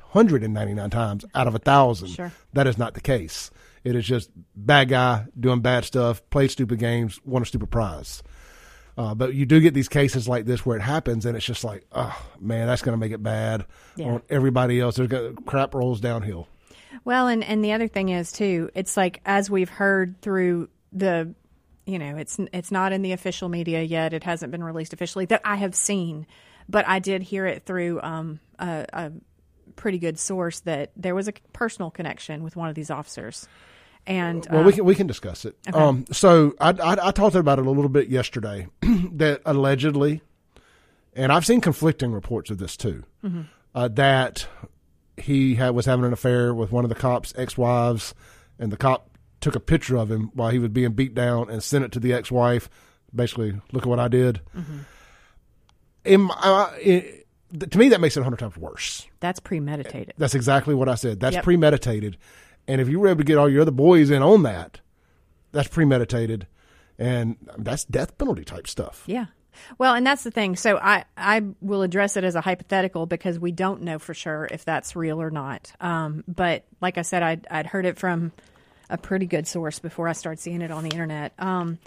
hundred 0.02 0.42
and 0.42 0.54
ninety 0.54 0.74
nine 0.74 0.90
times 0.90 1.24
out 1.34 1.46
of 1.46 1.54
a 1.54 1.58
thousand, 1.58 2.08
sure. 2.08 2.32
that 2.52 2.66
is 2.66 2.78
not 2.78 2.94
the 2.94 3.00
case. 3.00 3.50
It 3.82 3.94
is 3.94 4.06
just 4.06 4.30
bad 4.56 4.88
guy 4.88 5.26
doing 5.38 5.60
bad 5.60 5.84
stuff, 5.84 6.22
played 6.30 6.50
stupid 6.50 6.78
games, 6.78 7.20
won 7.24 7.42
a 7.42 7.46
stupid 7.46 7.70
prize. 7.70 8.22
Uh, 8.96 9.14
but 9.14 9.34
you 9.34 9.44
do 9.44 9.60
get 9.60 9.74
these 9.74 9.88
cases 9.88 10.28
like 10.28 10.44
this 10.44 10.64
where 10.64 10.76
it 10.76 10.82
happens, 10.82 11.26
and 11.26 11.36
it's 11.36 11.44
just 11.44 11.64
like, 11.64 11.84
oh 11.92 12.16
man, 12.40 12.66
that's 12.66 12.82
going 12.82 12.94
to 12.94 13.00
make 13.00 13.12
it 13.12 13.22
bad 13.22 13.66
yeah. 13.96 14.06
on 14.06 14.22
everybody 14.30 14.80
else. 14.80 14.96
There's 14.96 15.08
got, 15.08 15.44
crap 15.46 15.74
rolls 15.74 16.00
downhill. 16.00 16.48
Well, 17.04 17.28
and 17.28 17.42
and 17.42 17.64
the 17.64 17.72
other 17.72 17.88
thing 17.88 18.10
is 18.10 18.32
too, 18.32 18.70
it's 18.74 18.96
like 18.96 19.20
as 19.24 19.50
we've 19.50 19.70
heard 19.70 20.20
through 20.20 20.68
the 20.92 21.34
you 21.86 21.98
know, 21.98 22.16
it's 22.16 22.38
it's 22.52 22.70
not 22.70 22.92
in 22.92 23.02
the 23.02 23.12
official 23.12 23.48
media 23.48 23.82
yet. 23.82 24.12
It 24.12 24.24
hasn't 24.24 24.50
been 24.52 24.64
released 24.64 24.92
officially 24.92 25.26
that 25.26 25.42
I 25.44 25.56
have 25.56 25.74
seen, 25.74 26.26
but 26.68 26.86
I 26.88 26.98
did 26.98 27.22
hear 27.22 27.46
it 27.46 27.66
through 27.66 28.00
um, 28.00 28.40
a, 28.58 28.86
a 28.92 29.12
pretty 29.76 29.98
good 29.98 30.18
source 30.18 30.60
that 30.60 30.92
there 30.96 31.14
was 31.14 31.28
a 31.28 31.32
personal 31.52 31.90
connection 31.90 32.42
with 32.42 32.56
one 32.56 32.68
of 32.68 32.74
these 32.74 32.90
officers. 32.90 33.46
And 34.06 34.46
well, 34.50 34.60
um, 34.60 34.66
we 34.66 34.72
can 34.72 34.84
we 34.84 34.94
can 34.94 35.06
discuss 35.06 35.44
it. 35.44 35.56
Okay. 35.68 35.78
Um, 35.78 36.04
so 36.10 36.54
I, 36.60 36.70
I, 36.70 37.08
I 37.08 37.10
talked 37.10 37.36
about 37.36 37.58
it 37.58 37.66
a 37.66 37.70
little 37.70 37.88
bit 37.88 38.08
yesterday 38.08 38.66
that 39.12 39.42
allegedly, 39.44 40.22
and 41.14 41.32
I've 41.32 41.46
seen 41.46 41.60
conflicting 41.60 42.12
reports 42.12 42.50
of 42.50 42.58
this 42.58 42.76
too, 42.76 43.04
mm-hmm. 43.22 43.42
uh, 43.74 43.88
that 43.88 44.46
he 45.16 45.54
had, 45.54 45.70
was 45.70 45.86
having 45.86 46.04
an 46.04 46.12
affair 46.12 46.54
with 46.54 46.72
one 46.72 46.84
of 46.84 46.88
the 46.88 46.94
cops' 46.94 47.32
ex-wives, 47.36 48.14
and 48.58 48.72
the 48.72 48.76
cop 48.76 49.10
took 49.40 49.54
a 49.54 49.60
picture 49.60 49.96
of 49.96 50.10
him 50.10 50.30
while 50.34 50.50
he 50.50 50.58
was 50.58 50.70
being 50.70 50.92
beat 50.92 51.14
down 51.14 51.50
and 51.50 51.62
sent 51.62 51.84
it 51.84 51.92
to 51.92 52.00
the 52.00 52.12
ex-wife. 52.12 52.68
Basically, 53.14 53.60
look 53.72 53.84
at 53.84 53.88
what 53.88 54.00
I 54.00 54.08
did. 54.08 54.40
Mm-hmm. 54.56 54.78
In, 56.04 56.30
uh, 56.30 56.72
in, 56.82 57.22
to 57.70 57.78
me, 57.78 57.88
that 57.90 58.00
makes 58.00 58.16
it 58.16 58.20
a 58.20 58.24
hundred 58.24 58.40
times 58.40 58.56
worse. 58.56 59.06
That's 59.20 59.40
premeditated. 59.40 60.14
That's 60.18 60.34
exactly 60.34 60.74
what 60.74 60.88
I 60.88 60.96
said. 60.96 61.20
That's 61.20 61.34
yep. 61.34 61.44
premeditated. 61.44 62.16
And 62.66 62.80
if 62.80 62.88
you 62.88 62.98
were 62.98 63.08
able 63.08 63.18
to 63.18 63.24
get 63.24 63.38
all 63.38 63.48
your 63.48 63.62
other 63.62 63.70
boys 63.70 64.10
in 64.10 64.22
on 64.22 64.42
that, 64.42 64.80
that's 65.52 65.68
premeditated, 65.68 66.46
and 66.98 67.36
that's 67.58 67.84
death 67.84 68.18
penalty 68.18 68.44
type 68.44 68.66
stuff. 68.66 69.04
Yeah. 69.06 69.26
Well, 69.78 69.94
and 69.94 70.06
that's 70.06 70.24
the 70.24 70.30
thing. 70.30 70.56
So 70.56 70.76
I, 70.76 71.04
I 71.16 71.42
will 71.60 71.82
address 71.82 72.16
it 72.16 72.24
as 72.24 72.34
a 72.34 72.40
hypothetical 72.40 73.06
because 73.06 73.38
we 73.38 73.52
don't 73.52 73.82
know 73.82 73.98
for 73.98 74.14
sure 74.14 74.48
if 74.50 74.64
that's 74.64 74.96
real 74.96 75.20
or 75.20 75.30
not. 75.30 75.72
Um, 75.80 76.24
but 76.28 76.64
like 76.80 76.98
I 76.98 77.02
said, 77.02 77.22
I'd, 77.22 77.46
I'd 77.50 77.66
heard 77.66 77.86
it 77.86 77.98
from 77.98 78.32
a 78.90 78.98
pretty 78.98 79.26
good 79.26 79.46
source 79.46 79.78
before 79.78 80.08
I 80.08 80.12
started 80.12 80.40
seeing 80.40 80.62
it 80.62 80.70
on 80.70 80.84
the 80.84 80.90
internet. 80.90 81.32
Um, 81.38 81.78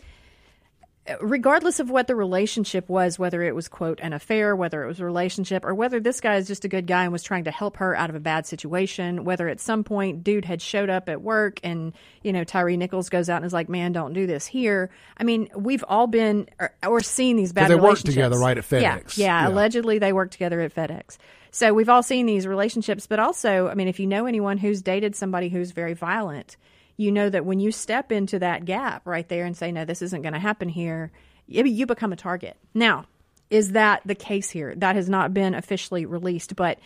regardless 1.21 1.79
of 1.79 1.89
what 1.89 2.07
the 2.07 2.15
relationship 2.15 2.89
was, 2.89 3.17
whether 3.17 3.41
it 3.41 3.55
was, 3.55 3.67
quote, 3.67 3.99
an 4.01 4.13
affair, 4.13 4.55
whether 4.55 4.83
it 4.83 4.87
was 4.87 4.99
a 4.99 5.05
relationship, 5.05 5.63
or 5.63 5.73
whether 5.73 5.99
this 5.99 6.21
guy 6.21 6.35
is 6.35 6.47
just 6.47 6.65
a 6.65 6.67
good 6.67 6.87
guy 6.87 7.03
and 7.03 7.11
was 7.11 7.23
trying 7.23 7.45
to 7.45 7.51
help 7.51 7.77
her 7.77 7.95
out 7.95 8.09
of 8.09 8.15
a 8.15 8.19
bad 8.19 8.45
situation, 8.45 9.23
whether 9.23 9.47
at 9.47 9.59
some 9.59 9.83
point 9.83 10.23
dude 10.23 10.45
had 10.45 10.61
showed 10.61 10.89
up 10.89 11.09
at 11.09 11.21
work 11.21 11.59
and, 11.63 11.93
you 12.23 12.33
know, 12.33 12.43
Tyre 12.43 12.75
Nichols 12.75 13.09
goes 13.09 13.29
out 13.29 13.37
and 13.37 13.45
is 13.45 13.53
like, 13.53 13.69
man, 13.69 13.91
don't 13.91 14.13
do 14.13 14.27
this 14.27 14.45
here. 14.45 14.89
I 15.17 15.23
mean, 15.23 15.49
we've 15.55 15.83
all 15.87 16.07
been 16.07 16.49
or, 16.59 16.73
or 16.85 17.01
seen 17.01 17.37
these 17.37 17.53
bad 17.53 17.69
they 17.69 17.75
relationships. 17.75 18.07
work 18.07 18.13
together, 18.13 18.39
right, 18.39 18.57
at 18.57 18.63
FedEx. 18.63 19.17
Yeah, 19.17 19.25
yeah, 19.25 19.41
yeah, 19.41 19.47
allegedly 19.47 19.99
they 19.99 20.13
work 20.13 20.31
together 20.31 20.61
at 20.61 20.73
FedEx. 20.73 21.17
So 21.51 21.73
we've 21.73 21.89
all 21.89 22.03
seen 22.03 22.25
these 22.25 22.45
relationships, 22.45 23.07
but 23.07 23.19
also, 23.19 23.67
I 23.67 23.73
mean, 23.73 23.87
if 23.87 23.99
you 23.99 24.07
know 24.07 24.25
anyone 24.25 24.57
who's 24.57 24.81
dated 24.81 25.15
somebody 25.15 25.49
who's 25.49 25.71
very 25.71 25.93
violent, 25.93 26.57
you 26.97 27.11
know 27.11 27.29
that 27.29 27.45
when 27.45 27.59
you 27.59 27.71
step 27.71 28.11
into 28.11 28.39
that 28.39 28.65
gap 28.65 29.05
right 29.05 29.27
there 29.29 29.45
and 29.45 29.55
say, 29.55 29.71
no, 29.71 29.85
this 29.85 30.01
isn't 30.01 30.23
going 30.23 30.33
to 30.33 30.39
happen 30.39 30.67
here, 30.67 31.11
you 31.47 31.85
become 31.85 32.11
a 32.11 32.17
target. 32.17 32.57
Now, 32.73 33.05
is 33.49 33.71
that 33.71 34.01
the 34.05 34.15
case 34.15 34.49
here? 34.49 34.73
That 34.75 34.95
has 34.95 35.07
not 35.07 35.33
been 35.33 35.53
officially 35.53 36.05
released, 36.05 36.55
but 36.55 36.79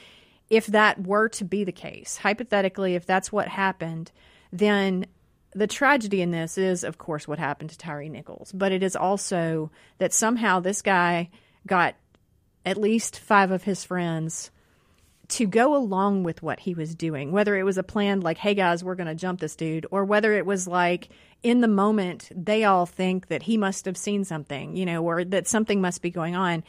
if 0.49 0.67
that 0.67 1.07
were 1.07 1.29
to 1.29 1.45
be 1.45 1.63
the 1.63 1.71
case, 1.71 2.17
hypothetically, 2.17 2.95
if 2.95 3.05
that's 3.05 3.31
what 3.31 3.47
happened, 3.47 4.11
then 4.51 5.07
the 5.53 5.67
tragedy 5.67 6.21
in 6.21 6.31
this 6.31 6.57
is, 6.57 6.83
of 6.83 6.97
course, 6.97 7.27
what 7.27 7.39
happened 7.39 7.71
to 7.71 7.77
Tyre 7.77 8.03
Nichols, 8.03 8.51
but 8.51 8.71
it 8.71 8.83
is 8.83 8.95
also 8.95 9.71
that 9.97 10.13
somehow 10.13 10.59
this 10.59 10.81
guy 10.81 11.29
got 11.65 11.95
at 12.65 12.77
least 12.77 13.19
five 13.19 13.49
of 13.49 13.63
his 13.63 13.83
friends 13.83 14.51
to 15.31 15.47
go 15.47 15.75
along 15.75 16.23
with 16.23 16.43
what 16.43 16.59
he 16.59 16.73
was 16.73 16.93
doing, 16.93 17.31
whether 17.31 17.55
it 17.55 17.63
was 17.63 17.77
a 17.77 17.83
plan 17.83 18.19
like, 18.19 18.37
hey 18.37 18.53
guys, 18.53 18.83
we're 18.83 18.95
going 18.95 19.07
to 19.07 19.15
jump 19.15 19.39
this 19.39 19.55
dude, 19.55 19.85
or 19.89 20.03
whether 20.03 20.33
it 20.33 20.45
was 20.45 20.67
like 20.67 21.09
in 21.41 21.61
the 21.61 21.67
moment, 21.67 22.29
they 22.35 22.65
all 22.65 22.85
think 22.85 23.27
that 23.27 23.43
he 23.43 23.57
must 23.57 23.85
have 23.85 23.97
seen 23.97 24.25
something, 24.25 24.75
you 24.75 24.85
know, 24.85 25.03
or 25.03 25.23
that 25.23 25.47
something 25.47 25.81
must 25.81 26.01
be 26.01 26.11
going 26.11 26.35
on. 26.35 26.63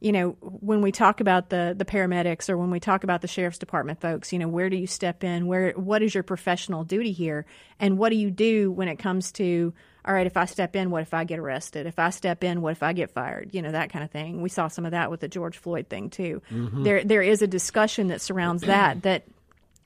You 0.00 0.12
know, 0.12 0.30
when 0.40 0.82
we 0.82 0.92
talk 0.92 1.20
about 1.20 1.50
the 1.50 1.74
the 1.76 1.84
paramedics 1.84 2.48
or 2.48 2.56
when 2.56 2.70
we 2.70 2.80
talk 2.80 3.04
about 3.04 3.20
the 3.20 3.28
sheriff's 3.28 3.58
department 3.58 4.00
folks, 4.00 4.32
you 4.32 4.38
know, 4.38 4.48
where 4.48 4.70
do 4.70 4.76
you 4.76 4.86
step 4.86 5.22
in? 5.22 5.46
Where 5.46 5.72
what 5.72 6.02
is 6.02 6.14
your 6.14 6.22
professional 6.22 6.84
duty 6.84 7.12
here? 7.12 7.46
And 7.78 7.96
what 7.96 8.08
do 8.08 8.16
you 8.16 8.30
do 8.30 8.72
when 8.72 8.88
it 8.88 8.98
comes 8.98 9.30
to 9.32 9.72
all 10.04 10.14
right, 10.14 10.26
if 10.26 10.36
I 10.36 10.46
step 10.46 10.76
in, 10.76 10.90
what 10.90 11.02
if 11.02 11.12
I 11.12 11.24
get 11.24 11.38
arrested? 11.38 11.86
If 11.86 11.98
I 11.98 12.10
step 12.10 12.42
in, 12.42 12.62
what 12.62 12.72
if 12.72 12.82
I 12.82 12.92
get 12.92 13.10
fired? 13.10 13.50
You 13.52 13.62
know, 13.62 13.72
that 13.72 13.90
kind 13.90 14.04
of 14.04 14.10
thing. 14.10 14.40
We 14.40 14.48
saw 14.48 14.68
some 14.68 14.86
of 14.86 14.92
that 14.92 15.10
with 15.10 15.20
the 15.20 15.28
George 15.28 15.58
Floyd 15.58 15.88
thing 15.88 16.10
too. 16.10 16.40
Mm-hmm. 16.50 16.82
There 16.82 17.04
there 17.04 17.22
is 17.22 17.42
a 17.42 17.46
discussion 17.46 18.08
that 18.08 18.20
surrounds 18.20 18.62
that 18.62 19.02
that 19.02 19.24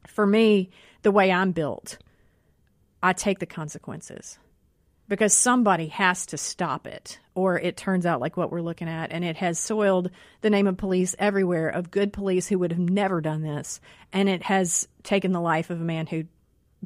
for 0.06 0.26
me, 0.26 0.70
the 1.02 1.10
way 1.10 1.32
I'm 1.32 1.52
built, 1.52 1.98
I 3.02 3.12
take 3.12 3.38
the 3.38 3.46
consequences. 3.46 4.38
Because 5.06 5.34
somebody 5.34 5.88
has 5.88 6.24
to 6.26 6.38
stop 6.38 6.86
it, 6.86 7.18
or 7.34 7.58
it 7.58 7.76
turns 7.76 8.06
out 8.06 8.22
like 8.22 8.38
what 8.38 8.50
we're 8.50 8.62
looking 8.62 8.88
at, 8.88 9.12
and 9.12 9.22
it 9.22 9.36
has 9.36 9.58
soiled 9.58 10.10
the 10.40 10.48
name 10.48 10.66
of 10.66 10.78
police 10.78 11.14
everywhere 11.18 11.68
of 11.68 11.90
good 11.90 12.10
police 12.10 12.48
who 12.48 12.58
would 12.60 12.72
have 12.72 12.80
never 12.80 13.20
done 13.20 13.42
this, 13.42 13.82
and 14.14 14.30
it 14.30 14.42
has 14.44 14.88
taken 15.02 15.32
the 15.32 15.42
life 15.42 15.68
of 15.68 15.78
a 15.78 15.84
man 15.84 16.06
who, 16.06 16.24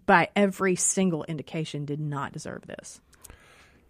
by 0.05 0.31
every 0.35 0.75
single 0.75 1.23
indication, 1.25 1.85
did 1.85 2.01
not 2.01 2.33
deserve 2.33 2.67
this. 2.67 3.01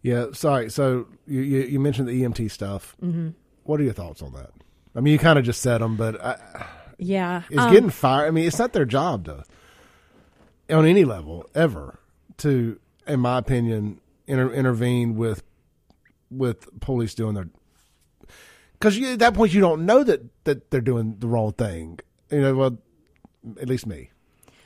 Yeah, 0.02 0.26
sorry. 0.32 0.70
So 0.70 1.06
you 1.26 1.40
you, 1.40 1.60
you 1.62 1.80
mentioned 1.80 2.08
the 2.08 2.22
EMT 2.22 2.50
stuff. 2.50 2.96
Mm-hmm. 3.02 3.30
What 3.64 3.80
are 3.80 3.84
your 3.84 3.92
thoughts 3.92 4.22
on 4.22 4.32
that? 4.32 4.50
I 4.94 5.00
mean, 5.00 5.12
you 5.12 5.18
kind 5.18 5.38
of 5.38 5.44
just 5.44 5.60
said 5.60 5.80
them, 5.80 5.96
but 5.96 6.20
I, 6.24 6.66
yeah, 6.98 7.42
it's 7.50 7.60
um, 7.60 7.72
getting 7.72 7.90
fired. 7.90 8.26
I 8.26 8.30
mean, 8.30 8.46
it's 8.46 8.58
not 8.58 8.72
their 8.72 8.84
job 8.84 9.26
to, 9.26 9.44
on 10.74 10.86
any 10.86 11.04
level, 11.04 11.48
ever 11.54 11.98
to, 12.38 12.80
in 13.06 13.20
my 13.20 13.38
opinion, 13.38 14.00
inter- 14.26 14.52
intervene 14.52 15.16
with 15.16 15.42
with 16.30 16.80
police 16.80 17.14
doing 17.14 17.34
their. 17.34 17.48
Because 18.72 19.00
at 19.02 19.18
that 19.18 19.34
point, 19.34 19.52
you 19.52 19.60
don't 19.60 19.86
know 19.86 20.02
that 20.02 20.22
that 20.44 20.70
they're 20.70 20.80
doing 20.80 21.16
the 21.18 21.28
wrong 21.28 21.52
thing. 21.52 22.00
You 22.30 22.40
know, 22.40 22.54
well, 22.54 22.78
at 23.60 23.68
least 23.68 23.86
me. 23.86 24.10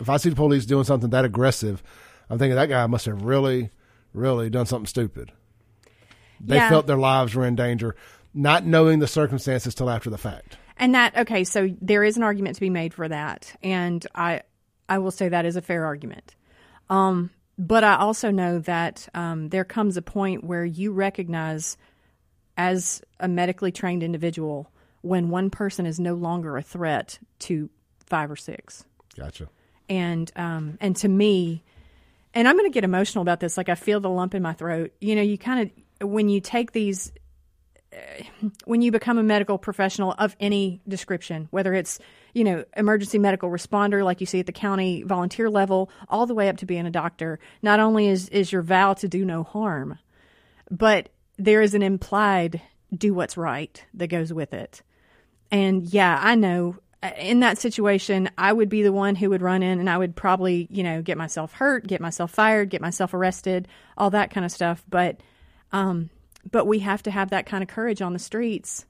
If 0.00 0.09
I 0.09 0.16
see 0.16 0.30
the 0.30 0.36
police 0.36 0.66
doing 0.66 0.84
something 0.84 1.10
that 1.10 1.24
aggressive, 1.24 1.82
I'm 2.28 2.38
thinking 2.38 2.56
that 2.56 2.68
guy 2.68 2.86
must 2.86 3.06
have 3.06 3.22
really 3.22 3.70
really 4.12 4.51
done 4.51 4.66
something 4.66 4.86
stupid. 4.86 5.32
They 6.40 6.56
yeah. 6.56 6.68
felt 6.68 6.86
their 6.86 6.97
lives 6.97 7.34
were 7.34 7.47
in 7.47 7.55
danger, 7.55 7.94
not 8.34 8.64
knowing 8.64 8.98
the 8.98 9.06
circumstances 9.06 9.74
till 9.74 9.89
after 9.89 10.10
the 10.10 10.18
fact. 10.18 10.56
And 10.76 10.94
that 10.94 11.16
okay, 11.16 11.44
so 11.44 11.68
there 11.80 12.02
is 12.02 12.16
an 12.16 12.22
argument 12.22 12.56
to 12.56 12.60
be 12.60 12.70
made 12.70 12.94
for 12.94 13.09
that, 13.09 13.55
and 13.62 14.05
I 14.14 14.43
I 14.89 14.98
will 14.98 15.10
say 15.10 15.28
that 15.28 15.47
is 15.47 15.56
a 15.56 15.62
fair 15.62 15.84
argument. 15.84 16.34
Um, 16.90 17.30
but 17.59 17.84
I 17.84 17.97
also 17.97 18.30
know 18.30 18.59
that 18.60 19.09
um, 19.14 19.48
there 19.51 19.64
comes 19.64 19.97
a 19.97 20.02
point 20.02 20.43
where 20.43 20.64
you 20.64 20.93
recognize, 20.93 21.76
as 22.56 23.02
a 23.20 23.28
medically 23.28 23.70
trained 23.70 24.02
individual, 24.02 24.72
when 25.02 25.28
one 25.28 25.51
person 25.51 25.86
is 25.86 26.01
no 26.01 26.14
longer 26.14 26.56
a 26.56 26.62
threat 26.62 27.18
to 27.40 27.70
five 28.06 28.30
or 28.30 28.36
six. 28.36 28.84
Gotcha. 29.16 29.48
And 29.89 30.32
um, 30.36 30.78
and 30.80 30.97
to 30.97 31.09
me, 31.09 31.62
and 32.34 32.48
I'm 32.48 32.56
going 32.56 32.70
to 32.70 32.74
get 32.74 32.84
emotional 32.84 33.22
about 33.22 33.40
this. 33.40 33.56
Like 33.56 33.68
I 33.68 33.74
feel 33.74 34.00
the 34.00 34.10
lump 34.10 34.34
in 34.34 34.42
my 34.42 34.52
throat. 34.52 34.92
You 35.00 35.16
know, 35.16 35.22
you 35.22 35.38
kind 35.38 35.70
of 36.00 36.10
when 36.10 36.28
you 36.28 36.40
take 36.40 36.72
these 36.72 37.12
uh, 37.92 38.24
when 38.64 38.82
you 38.82 38.90
become 38.90 39.18
a 39.18 39.22
medical 39.22 39.59
professional 39.59 40.14
of 40.18 40.34
any 40.40 40.80
description, 40.88 41.48
whether 41.50 41.74
it's 41.74 41.98
you 42.32 42.44
know 42.44 42.64
emergency 42.76 43.18
medical 43.18 43.50
responder 43.50 44.04
like 44.04 44.20
you 44.20 44.26
see 44.26 44.40
at 44.40 44.46
the 44.46 44.52
county 44.52 45.02
volunteer 45.02 45.50
level, 45.50 45.90
all 46.09 46.26
the 46.26 46.34
way 46.34 46.48
up 46.48 46.56
to 46.59 46.66
being 46.66 46.86
a 46.86 46.90
doctor, 46.90 47.38
not 47.62 47.80
only 47.80 48.09
is 48.09 48.28
is 48.30 48.50
your 48.50 48.62
vow 48.62 48.94
to 48.94 49.09
do 49.09 49.24
no 49.24 49.42
harm, 49.42 49.98
but 50.70 51.10
there 51.38 51.62
is 51.62 51.74
an 51.74 51.82
implied 51.82 52.60
do 52.96 53.14
what's 53.14 53.36
right 53.36 53.84
that 53.94 54.09
goes 54.09 54.32
with 54.32 54.52
it. 54.52 54.82
And 55.50 55.84
yeah, 55.86 56.18
I 56.20 56.34
know 56.34 56.76
in 57.19 57.41
that 57.41 57.59
situation, 57.59 58.31
I 58.39 58.53
would 58.53 58.69
be 58.69 58.83
the 58.83 58.93
one 58.93 59.16
who 59.16 59.31
would 59.31 59.43
run 59.43 59.62
in 59.62 59.81
and 59.81 59.91
I 59.91 59.99
would 59.99 60.15
probably, 60.15 60.69
you 60.70 60.83
know, 60.83 61.03
get 61.03 61.19
myself 61.19 61.53
hurt, 61.53 61.87
get 61.87 62.01
myself 62.01 62.31
fired, 62.31 62.70
get 62.70 62.81
myself 62.81 63.12
arrested, 63.12 63.66
all 63.97 64.11
that 64.11 64.31
kind 64.31 64.47
of 64.47 64.53
stuff. 64.53 64.85
But, 64.89 65.20
um, 65.73 66.11
but 66.51 66.66
we 66.66 66.81
have 66.81 67.03
to 67.05 67.11
have 67.11 67.31
that 67.31 67.47
kind 67.47 67.62
of 67.62 67.69
courage 67.69 68.03
on 68.03 68.12
the 68.12 68.19
streets 68.19 68.87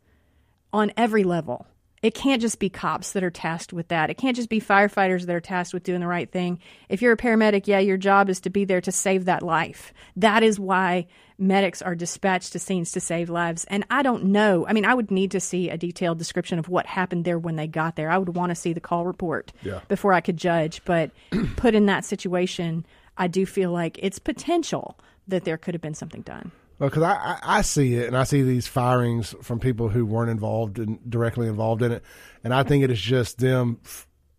on 0.73 0.93
every 0.97 1.25
level. 1.25 1.67
It 2.03 2.15
can't 2.15 2.43
just 2.43 2.59
be 2.59 2.69
cops 2.69 3.13
that 3.13 3.23
are 3.23 3.31
tasked 3.31 3.73
with 3.73 3.89
that. 3.89 4.11
It 4.11 4.15
can't 4.15 4.35
just 4.35 4.49
be 4.49 4.61
firefighters 4.61 5.25
that 5.27 5.37
are 5.37 5.41
tasked 5.41 5.73
with 5.73 5.85
doing 5.85 6.01
the 6.01 6.07
right 6.09 6.31
thing. 6.31 6.59
If 6.89 7.01
you're 7.01 7.13
a 7.13 7.17
paramedic, 7.17 7.69
yeah, 7.69 7.79
your 7.79 7.97
job 7.97 8.29
is 8.29 8.41
to 8.41 8.51
be 8.51 8.65
there 8.65 8.81
to 8.81 8.91
save 8.91 9.27
that 9.27 9.43
life. 9.43 9.95
That 10.17 10.43
is 10.43 10.59
why 10.59 11.07
medics 11.43 11.83
are 11.83 11.95
dispatched 11.95 12.53
to 12.53 12.59
scenes 12.59 12.93
to 12.93 13.01
save 13.01 13.29
lives. 13.29 13.65
And 13.65 13.85
I 13.91 14.03
don't 14.03 14.25
know. 14.25 14.67
I 14.67 14.73
mean, 14.73 14.85
I 14.85 14.95
would 14.95 15.11
need 15.11 15.33
to 15.33 15.41
see 15.41 15.69
a 15.69 15.77
detailed 15.77 16.19
description 16.19 16.59
of 16.59 16.69
what 16.69 16.87
happened 16.87 17.25
there 17.25 17.39
when 17.39 17.57
they 17.57 17.67
got 17.67 17.97
there. 17.97 18.11
I 18.11 18.17
would 18.17 18.35
want 18.35 18.51
to 18.51 18.55
see 18.55 18.73
the 18.73 18.81
call 18.81 19.05
report 19.05 19.53
yeah. 19.63 19.81
before 19.89 20.13
I 20.13 20.21
could 20.21 20.37
judge. 20.37 20.83
But 20.85 21.11
put 21.57 21.75
in 21.75 21.87
that 21.87 22.05
situation, 22.05 22.87
I 23.19 23.27
do 23.27 23.45
feel 23.45 23.73
like 23.73 23.99
it's 24.01 24.19
potential 24.19 24.99
that 25.29 25.45
there 25.45 25.59
could 25.59 25.75
have 25.75 25.83
been 25.83 25.95
something 25.95 26.23
done. 26.23 26.53
Well, 26.79 26.89
because 26.89 27.03
I, 27.03 27.13
I, 27.13 27.39
I, 27.59 27.63
see 27.63 27.95
it 27.95 28.09
and 28.09 28.17
I 28.17 28.25
see 28.25 28.43
these 28.43 28.67
firings 28.67 29.35
from 29.43 29.61
people 29.61 29.89
who 29.89 30.05
weren't 30.05 30.31
involved 30.31 30.79
and 30.79 30.99
directly 31.09 31.47
involved 31.47 31.83
in 31.83 31.93
it, 31.93 32.03
and 32.43 32.53
I 32.53 32.65
think 32.65 32.83
it 32.83 32.91
is 32.91 33.01
just 33.01 33.39
them 33.39 33.79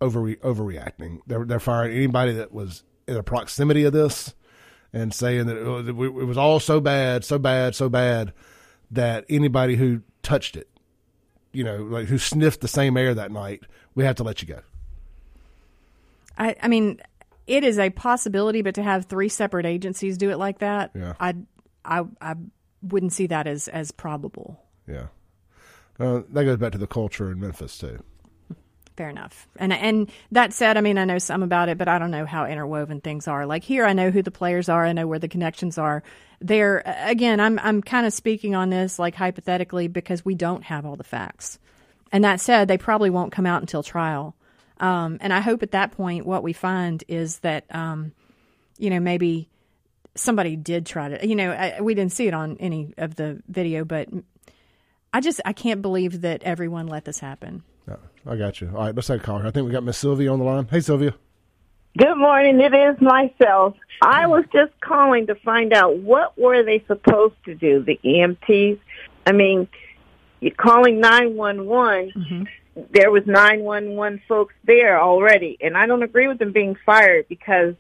over 0.02 0.20
overreacting. 0.22 1.20
They're 1.26 1.46
they're 1.46 1.62
firing 1.62 1.96
anybody 1.96 2.34
that 2.34 2.52
was 2.52 2.84
in 3.08 3.14
the 3.14 3.24
proximity 3.24 3.86
of 3.86 3.94
this 3.94 4.34
and 4.94 5.14
saying 5.14 5.48
that 5.48 5.58
it 5.58 5.66
was, 5.66 5.88
it 5.88 5.94
was 5.96 6.38
all 6.38 6.60
so 6.60 6.80
bad, 6.80 7.26
so 7.26 7.40
bad, 7.40 7.76
so 7.76 7.90
bad 7.90 8.32
that 8.92 9.26
anybody 9.28 9.76
who 9.76 10.02
touched 10.22 10.56
it, 10.56 10.70
you 11.52 11.64
know, 11.64 11.78
like 11.78 12.08
who 12.08 12.18
sniffed 12.18 12.62
the 12.62 12.68
same 12.68 12.96
air 12.96 13.14
that 13.14 13.32
night, 13.32 13.64
we 13.96 14.04
have 14.04 14.16
to 14.16 14.24
let 14.24 14.42
you 14.42 14.48
go. 14.48 14.60
I, 16.38 16.56
I 16.62 16.68
mean, 16.68 17.00
it 17.48 17.64
is 17.64 17.80
a 17.80 17.90
possibility, 17.90 18.62
but 18.62 18.76
to 18.76 18.84
have 18.84 19.06
three 19.06 19.30
separate 19.30 19.66
agencies 19.66 20.18
do 20.18 20.30
it 20.30 20.38
like 20.38 20.60
that, 20.60 20.92
yeah. 20.96 21.14
I 21.20 21.36
I 21.84 22.04
I 22.22 22.36
wouldn't 22.82 23.14
see 23.14 23.28
that 23.28 23.48
as 23.48 23.68
as 23.68 23.92
probable. 23.92 24.60
Yeah, 24.88 25.08
uh, 26.00 26.22
that 26.30 26.46
goes 26.46 26.58
back 26.58 26.72
to 26.72 26.78
the 26.78 26.88
culture 26.88 27.32
in 27.32 27.40
Memphis 27.40 27.78
too. 27.78 28.04
Fair 28.96 29.10
enough. 29.10 29.48
And 29.56 29.74
and 29.74 30.12
that 30.32 30.54
said, 30.54 30.78
I 30.78 30.82
mean, 30.82 31.00
I 31.00 31.06
know 31.06 31.18
some 31.18 31.42
about 31.42 31.68
it, 31.68 31.80
but 31.80 31.88
I 31.88 31.98
don't 31.98 32.12
know 32.12 32.26
how 32.28 32.46
interwoven 32.46 33.02
things 33.02 33.28
are. 33.28 33.48
Like 33.48 33.64
here, 33.64 33.86
I 33.86 33.94
know 33.94 34.12
who 34.12 34.22
the 34.22 34.30
players 34.30 34.70
are. 34.70 34.86
I 34.86 34.94
know 34.94 35.08
where 35.08 35.20
the 35.20 35.28
connections 35.28 35.80
are. 35.80 36.04
There, 36.42 36.84
again, 36.86 37.40
I'm 37.40 37.58
I'm 37.60 37.82
kind 37.82 38.06
of 38.06 38.14
speaking 38.14 38.54
on 38.54 38.70
this 38.70 39.00
like 39.00 39.16
hypothetically 39.16 39.88
because 39.88 40.24
we 40.24 40.36
don't 40.36 40.64
have 40.66 40.86
all 40.86 40.96
the 40.96 41.04
facts. 41.04 41.58
And 42.12 42.24
that 42.24 42.40
said, 42.40 42.68
they 42.68 42.78
probably 42.78 43.10
won't 43.10 43.32
come 43.32 43.48
out 43.48 43.62
until 43.62 43.82
trial. 43.82 44.36
Um, 44.80 45.18
and 45.22 45.34
I 45.34 45.40
hope 45.40 45.64
at 45.64 45.72
that 45.72 45.94
point, 45.94 46.28
what 46.28 46.44
we 46.44 46.54
find 46.54 47.04
is 47.08 47.40
that, 47.40 47.66
um, 47.74 48.12
you 48.78 48.92
know, 48.92 49.00
maybe 49.00 49.50
somebody 50.14 50.56
did 50.56 50.86
try 50.86 51.10
to, 51.10 51.28
you 51.28 51.36
know, 51.36 51.52
I, 51.52 51.82
we 51.82 51.96
didn't 51.96 52.12
see 52.12 52.28
it 52.28 52.36
on 52.36 52.58
any 52.60 52.94
of 52.98 53.16
the 53.16 53.42
video, 53.48 53.84
but 53.84 54.10
I 55.12 55.22
just, 55.22 55.42
I 55.46 55.54
can't 55.54 55.82
believe 55.82 56.22
that 56.22 56.44
everyone 56.44 56.86
let 56.86 57.06
this 57.06 57.20
happen. 57.20 57.64
No, 57.88 57.98
I 58.26 58.36
got 58.36 58.62
you. 58.62 58.70
All 58.74 58.86
right, 58.86 58.96
let's 58.96 59.08
take 59.08 59.22
a 59.22 59.24
call. 59.24 59.46
I 59.46 59.52
think 59.52 59.66
we 59.66 59.72
got 59.72 59.84
Miss 59.84 59.98
Sylvia 59.98 60.32
on 60.32 60.40
the 60.40 60.46
line. 60.46 60.68
Hey, 60.70 60.80
Sylvia. 60.80 61.14
Good 61.98 62.16
morning. 62.16 62.60
It 62.60 62.74
is 62.74 63.00
myself. 63.02 63.76
I 64.02 64.26
was 64.26 64.46
just 64.52 64.72
calling 64.82 65.28
to 65.28 65.36
find 65.36 65.74
out 65.74 65.98
what 65.98 66.38
were 66.38 66.64
they 66.64 66.84
supposed 66.88 67.36
to 67.46 67.54
do, 67.54 67.84
the 67.84 68.00
EMTs? 68.04 68.80
I 69.28 69.32
mean, 69.32 69.68
you're 70.40 70.56
calling 70.56 71.00
911. 71.00 72.12
Mm-hmm. 72.16 72.44
There 72.92 73.12
was 73.12 73.24
911 73.28 74.24
folks 74.28 74.56
there 74.64 75.00
already, 75.00 75.58
and 75.62 75.78
I 75.78 75.86
don't 75.86 76.02
agree 76.02 76.28
with 76.28 76.40
them 76.40 76.52
being 76.52 76.76
fired 76.84 77.28
because 77.30 77.76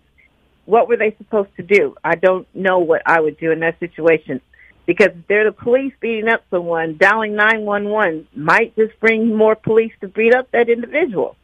what 0.66 0.88
were 0.88 0.98
they 0.98 1.16
supposed 1.18 1.50
to 1.58 1.64
do? 1.64 1.96
I 2.04 2.16
don't 2.16 2.48
know 2.54 2.80
what 2.80 3.02
I 3.06 3.20
would 3.20 3.40
do 3.40 3.52
in 3.52 3.62
that 3.62 3.80
situation 3.80 4.42
because 4.86 5.08
if 5.08 5.28
they're 5.28 5.46
the 5.46 5.52
police 5.52 5.94
beating 6.00 6.28
up 6.28 6.44
someone, 6.50 6.98
dialing 6.98 7.36
911 7.36 8.28
might 8.36 8.76
just 8.76 9.00
bring 9.00 9.36
more 9.36 9.56
police 9.56 9.94
to 10.02 10.08
beat 10.08 10.34
up 10.34 10.52
that 10.52 10.70
individual. 10.70 11.36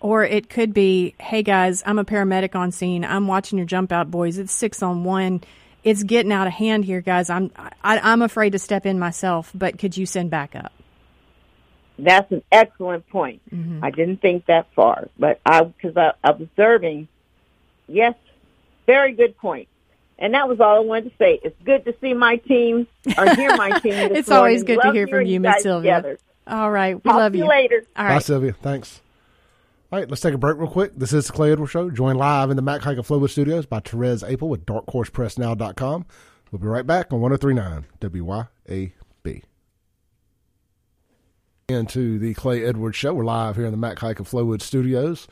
Or 0.00 0.24
it 0.24 0.48
could 0.48 0.72
be, 0.74 1.14
hey 1.18 1.42
guys, 1.42 1.82
I'm 1.86 1.98
a 1.98 2.04
paramedic 2.04 2.54
on 2.54 2.70
scene. 2.70 3.04
I'm 3.04 3.26
watching 3.26 3.58
your 3.58 3.66
jump 3.66 3.92
out 3.92 4.10
boys. 4.10 4.38
It's 4.38 4.52
six 4.52 4.82
on 4.82 5.04
one. 5.04 5.42
It's 5.82 6.02
getting 6.02 6.32
out 6.32 6.46
of 6.46 6.52
hand 6.52 6.84
here, 6.84 7.00
guys. 7.00 7.30
I'm 7.30 7.50
I, 7.56 7.98
I'm 7.98 8.22
afraid 8.22 8.50
to 8.50 8.58
step 8.58 8.86
in 8.86 8.98
myself, 8.98 9.50
but 9.54 9.78
could 9.78 9.96
you 9.96 10.04
send 10.04 10.30
backup? 10.30 10.72
That's 11.98 12.30
an 12.30 12.42
excellent 12.52 13.08
point. 13.08 13.40
Mm-hmm. 13.50 13.82
I 13.82 13.90
didn't 13.90 14.20
think 14.20 14.46
that 14.46 14.66
far, 14.74 15.08
but 15.18 15.40
I 15.46 15.62
because 15.62 15.96
I, 15.96 16.12
I 16.22 16.30
observing. 16.30 17.08
Yes, 17.88 18.14
very 18.86 19.12
good 19.12 19.36
point. 19.38 19.68
And 20.18 20.32
that 20.34 20.48
was 20.48 20.60
all 20.60 20.76
I 20.76 20.80
wanted 20.80 21.10
to 21.10 21.16
say. 21.18 21.38
It's 21.42 21.60
good 21.64 21.84
to 21.84 21.94
see 22.00 22.14
my 22.14 22.36
team 22.36 22.86
or 23.18 23.34
hear 23.34 23.54
my 23.56 23.78
team. 23.80 23.92
it's 23.92 24.28
morning. 24.28 24.32
always 24.32 24.62
good 24.62 24.78
love 24.78 24.86
to 24.86 24.98
hear 24.98 25.06
from 25.06 25.26
you, 25.26 25.40
Miss 25.40 25.62
Sylvia. 25.62 25.96
Together. 25.96 26.18
All 26.46 26.70
right, 26.70 26.94
we 26.96 27.00
Talk 27.02 27.18
love 27.18 27.34
you. 27.34 27.42
you. 27.44 27.48
later. 27.50 27.84
All 27.96 28.04
right, 28.06 28.14
Bye, 28.14 28.18
Sylvia. 28.20 28.52
Thanks. 28.54 29.00
All 29.92 29.98
right, 29.98 30.08
let's 30.08 30.20
take 30.22 30.32
a 30.34 30.38
break 30.38 30.56
real 30.56 30.68
quick. 30.70 30.92
This 30.96 31.12
is 31.12 31.26
the 31.26 31.32
Clay 31.32 31.52
Edwards 31.52 31.70
Show, 31.72 31.90
joined 31.90 32.18
live 32.18 32.50
in 32.50 32.56
the 32.56 32.62
Mac 32.62 32.82
Haik 32.82 32.98
of 32.98 33.06
Flowood 33.06 33.30
Studios 33.30 33.66
by 33.66 33.80
Therese 33.80 34.22
Apel 34.22 34.48
with 34.48 34.64
darkhorsepressnow.com. 34.66 36.06
We'll 36.50 36.60
be 36.60 36.66
right 36.66 36.86
back 36.86 37.12
on 37.12 37.20
1039 37.20 37.86
WYAB. 38.00 39.42
Into 41.68 42.18
the 42.20 42.32
Clay 42.34 42.64
Edwards 42.64 42.96
Show. 42.96 43.12
We're 43.12 43.24
live 43.24 43.56
here 43.56 43.64
in 43.66 43.72
the 43.72 43.76
Mac 43.76 43.98
Haik 43.98 44.20
of 44.20 44.28
Flowood 44.30 44.62
Studios. 44.62 45.26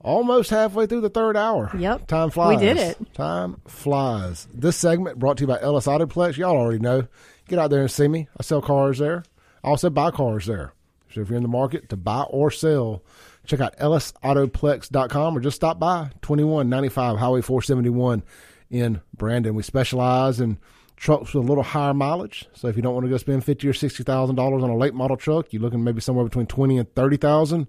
Almost 0.00 0.50
halfway 0.50 0.86
through 0.86 1.00
the 1.00 1.10
third 1.10 1.36
hour. 1.36 1.70
Yep. 1.76 2.06
Time 2.06 2.30
flies. 2.30 2.56
We 2.56 2.64
did 2.64 2.76
it. 2.76 3.14
Time 3.14 3.60
flies. 3.66 4.46
This 4.54 4.76
segment 4.76 5.18
brought 5.18 5.38
to 5.38 5.42
you 5.42 5.48
by 5.48 5.60
Ellis 5.60 5.86
Autoplex. 5.86 6.36
Y'all 6.36 6.56
already 6.56 6.78
know. 6.78 7.06
Get 7.48 7.58
out 7.58 7.70
there 7.70 7.80
and 7.80 7.90
see 7.90 8.06
me. 8.06 8.28
I 8.38 8.42
sell 8.42 8.62
cars 8.62 8.98
there. 8.98 9.24
I 9.64 9.68
also 9.68 9.90
buy 9.90 10.10
cars 10.10 10.46
there. 10.46 10.72
So 11.12 11.20
if 11.22 11.28
you're 11.28 11.36
in 11.36 11.42
the 11.42 11.48
market 11.48 11.88
to 11.88 11.96
buy 11.96 12.22
or 12.22 12.50
sell, 12.50 13.02
check 13.46 13.60
out 13.60 13.76
ellisautoplex.com 13.78 15.36
or 15.36 15.40
just 15.40 15.56
stop 15.56 15.78
by 15.80 16.10
2195 16.22 17.18
Highway 17.18 17.40
471 17.40 18.22
in 18.70 19.00
Brandon. 19.16 19.54
We 19.54 19.62
specialize 19.62 20.40
in 20.40 20.58
trucks 20.96 21.32
with 21.34 21.44
a 21.44 21.48
little 21.48 21.64
higher 21.64 21.94
mileage. 21.94 22.46
So 22.54 22.68
if 22.68 22.76
you 22.76 22.82
don't 22.82 22.94
want 22.94 23.04
to 23.06 23.10
go 23.10 23.16
spend 23.16 23.44
fifty 23.44 23.68
or 23.68 23.72
sixty 23.72 24.02
thousand 24.04 24.36
dollars 24.36 24.62
on 24.62 24.70
a 24.70 24.76
late 24.76 24.94
model 24.94 25.16
truck, 25.16 25.52
you're 25.52 25.62
looking 25.62 25.82
maybe 25.82 26.00
somewhere 26.00 26.24
between 26.24 26.46
twenty 26.46 26.76
and 26.78 26.92
thirty 26.94 27.16
thousand. 27.16 27.66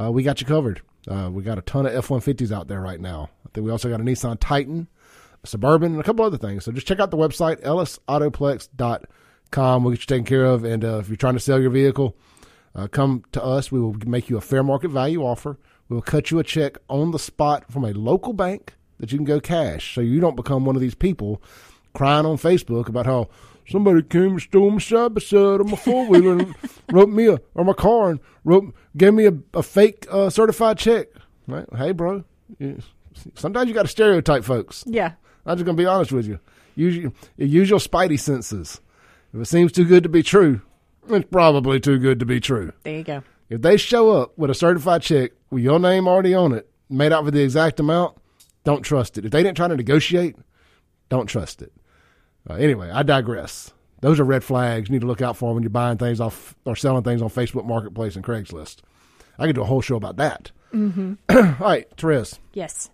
Uh, 0.00 0.10
we 0.10 0.22
got 0.22 0.40
you 0.40 0.46
covered. 0.46 0.80
Uh, 1.08 1.30
we 1.32 1.42
got 1.42 1.58
a 1.58 1.62
ton 1.62 1.86
of 1.86 1.94
F 1.94 2.10
one 2.10 2.20
fifties 2.20 2.52
out 2.52 2.68
there 2.68 2.80
right 2.80 3.00
now. 3.00 3.30
I 3.46 3.50
think 3.52 3.64
we 3.64 3.72
also 3.72 3.88
got 3.88 4.00
a 4.00 4.04
Nissan 4.04 4.36
Titan, 4.40 4.88
a 5.42 5.46
Suburban, 5.46 5.92
and 5.92 6.00
a 6.00 6.04
couple 6.04 6.24
other 6.24 6.38
things. 6.38 6.64
So 6.64 6.72
just 6.72 6.86
check 6.86 7.00
out 7.00 7.10
the 7.10 7.16
website 7.16 7.62
ellisautoplex.com. 7.62 9.84
We'll 9.84 9.92
get 9.92 10.00
you 10.00 10.06
taken 10.06 10.24
care 10.24 10.44
of. 10.44 10.64
And 10.64 10.84
uh, 10.84 10.98
if 10.98 11.08
you're 11.08 11.16
trying 11.16 11.34
to 11.34 11.40
sell 11.40 11.60
your 11.60 11.70
vehicle, 11.70 12.16
uh, 12.74 12.88
come 12.88 13.24
to 13.32 13.42
us. 13.42 13.72
We 13.72 13.80
will 13.80 13.96
make 14.06 14.30
you 14.30 14.36
a 14.36 14.40
fair 14.40 14.62
market 14.62 14.90
value 14.90 15.22
offer. 15.22 15.58
We 15.88 15.94
will 15.94 16.02
cut 16.02 16.30
you 16.30 16.38
a 16.38 16.44
check 16.44 16.78
on 16.88 17.10
the 17.10 17.18
spot 17.18 17.70
from 17.70 17.84
a 17.84 17.92
local 17.92 18.32
bank 18.32 18.74
that 18.98 19.10
you 19.10 19.18
can 19.18 19.24
go 19.24 19.40
cash, 19.40 19.94
so 19.94 20.00
you 20.00 20.20
don't 20.20 20.36
become 20.36 20.64
one 20.64 20.76
of 20.76 20.82
these 20.82 20.94
people 20.94 21.42
crying 21.94 22.26
on 22.26 22.36
Facebook 22.36 22.88
about 22.88 23.06
how 23.06 23.28
somebody 23.68 24.02
came 24.02 24.32
and 24.32 24.40
stole 24.40 24.70
my 24.70 24.78
side 24.78 25.14
by 25.14 25.20
side 25.20 25.60
of 25.60 25.66
my 25.66 25.76
four 25.76 26.06
wheeler 26.06 26.38
and 26.38 26.54
wrote 26.92 27.08
me 27.08 27.26
a 27.26 27.40
or 27.54 27.64
my 27.64 27.72
car 27.72 28.10
and 28.10 28.20
wrote 28.44 28.74
gave 28.96 29.14
me 29.14 29.26
a, 29.26 29.32
a 29.54 29.62
fake 29.62 30.06
uh, 30.10 30.30
certified 30.30 30.78
check. 30.78 31.08
Right? 31.46 31.66
Hey, 31.76 31.92
bro. 31.92 32.24
Sometimes 33.34 33.68
you 33.68 33.74
got 33.74 33.82
to 33.82 33.88
stereotype 33.88 34.44
folks. 34.44 34.84
Yeah. 34.86 35.12
I'm 35.46 35.56
just 35.56 35.66
gonna 35.66 35.76
be 35.76 35.86
honest 35.86 36.12
with 36.12 36.26
you. 36.26 36.38
Use 36.76 37.12
use 37.36 37.70
your 37.70 37.78
spidey 37.78 38.18
senses. 38.18 38.80
If 39.32 39.40
it 39.40 39.46
seems 39.46 39.72
too 39.72 39.84
good 39.84 40.02
to 40.02 40.08
be 40.08 40.22
true, 40.22 40.60
it's 41.08 41.28
probably 41.30 41.80
too 41.80 41.98
good 41.98 42.18
to 42.20 42.26
be 42.26 42.40
true. 42.40 42.72
There 42.82 42.96
you 42.96 43.04
go. 43.04 43.22
If 43.48 43.62
they 43.62 43.76
show 43.76 44.10
up 44.12 44.36
with 44.38 44.50
a 44.50 44.54
certified 44.54 45.02
check 45.02 45.32
with 45.50 45.62
your 45.62 45.78
name 45.78 46.06
already 46.06 46.34
on 46.34 46.52
it, 46.52 46.68
made 46.88 47.12
out 47.12 47.24
for 47.24 47.30
the 47.30 47.42
exact 47.42 47.80
amount, 47.80 48.16
don't 48.64 48.82
trust 48.82 49.18
it. 49.18 49.24
If 49.24 49.32
they 49.32 49.42
didn't 49.42 49.56
try 49.56 49.68
to 49.68 49.76
negotiate, 49.76 50.36
don't 51.08 51.26
trust 51.26 51.62
it. 51.62 51.72
Uh, 52.48 52.54
anyway, 52.54 52.90
I 52.90 53.02
digress. 53.02 53.72
Those 54.00 54.18
are 54.18 54.24
red 54.24 54.42
flags 54.42 54.88
you 54.88 54.94
need 54.94 55.02
to 55.02 55.06
look 55.06 55.20
out 55.20 55.36
for 55.36 55.52
when 55.52 55.62
you're 55.62 55.70
buying 55.70 55.98
things 55.98 56.20
off 56.20 56.54
or 56.64 56.74
selling 56.74 57.02
things 57.02 57.20
on 57.20 57.28
Facebook 57.28 57.66
Marketplace 57.66 58.16
and 58.16 58.24
Craigslist. 58.24 58.78
I 59.38 59.46
could 59.46 59.56
do 59.56 59.62
a 59.62 59.66
whole 59.66 59.82
show 59.82 59.96
about 59.96 60.16
that. 60.16 60.50
Mm-hmm. 60.72 61.14
All 61.30 61.68
right, 61.68 61.86
Therese. 61.96 62.38
Yes. 62.54 62.90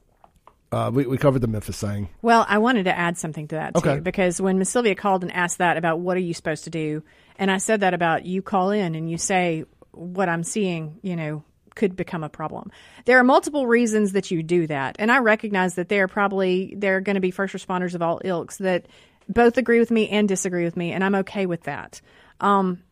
Uh, 0.72 0.90
we, 0.92 1.06
we 1.06 1.16
covered 1.16 1.40
the 1.40 1.46
Memphis 1.46 1.80
thing. 1.80 2.08
Well, 2.22 2.44
I 2.48 2.58
wanted 2.58 2.84
to 2.84 2.96
add 2.98 3.16
something 3.16 3.46
to 3.48 3.54
that 3.54 3.74
too, 3.74 3.78
Okay. 3.88 4.00
because 4.00 4.40
when 4.40 4.58
Miss 4.58 4.68
Sylvia 4.68 4.96
called 4.96 5.22
and 5.22 5.32
asked 5.32 5.58
that 5.58 5.76
about 5.76 6.00
what 6.00 6.16
are 6.16 6.20
you 6.20 6.34
supposed 6.34 6.64
to 6.64 6.70
do, 6.70 7.04
and 7.38 7.50
I 7.50 7.58
said 7.58 7.80
that 7.80 7.94
about 7.94 8.24
you 8.26 8.42
call 8.42 8.70
in 8.70 8.94
and 8.96 9.08
you 9.08 9.16
say 9.16 9.64
what 9.92 10.28
I'm 10.28 10.42
seeing, 10.42 10.98
you 11.02 11.14
know, 11.14 11.44
could 11.76 11.94
become 11.94 12.24
a 12.24 12.28
problem. 12.28 12.72
There 13.04 13.18
are 13.18 13.24
multiple 13.24 13.66
reasons 13.66 14.12
that 14.12 14.30
you 14.30 14.42
do 14.42 14.66
that, 14.66 14.96
and 14.98 15.12
I 15.12 15.18
recognize 15.18 15.76
that 15.76 15.88
there 15.88 16.04
are 16.04 16.08
probably 16.08 16.74
there 16.76 16.96
are 16.96 17.00
going 17.00 17.14
to 17.14 17.20
be 17.20 17.30
first 17.30 17.54
responders 17.54 17.94
of 17.94 18.02
all 18.02 18.20
ilks 18.24 18.56
that 18.58 18.86
both 19.28 19.58
agree 19.58 19.78
with 19.78 19.90
me 19.90 20.08
and 20.08 20.28
disagree 20.28 20.64
with 20.64 20.76
me, 20.76 20.92
and 20.92 21.02
I'm 21.02 21.14
okay 21.16 21.46
with 21.46 21.62
that. 21.64 22.00
Um, 22.40 22.82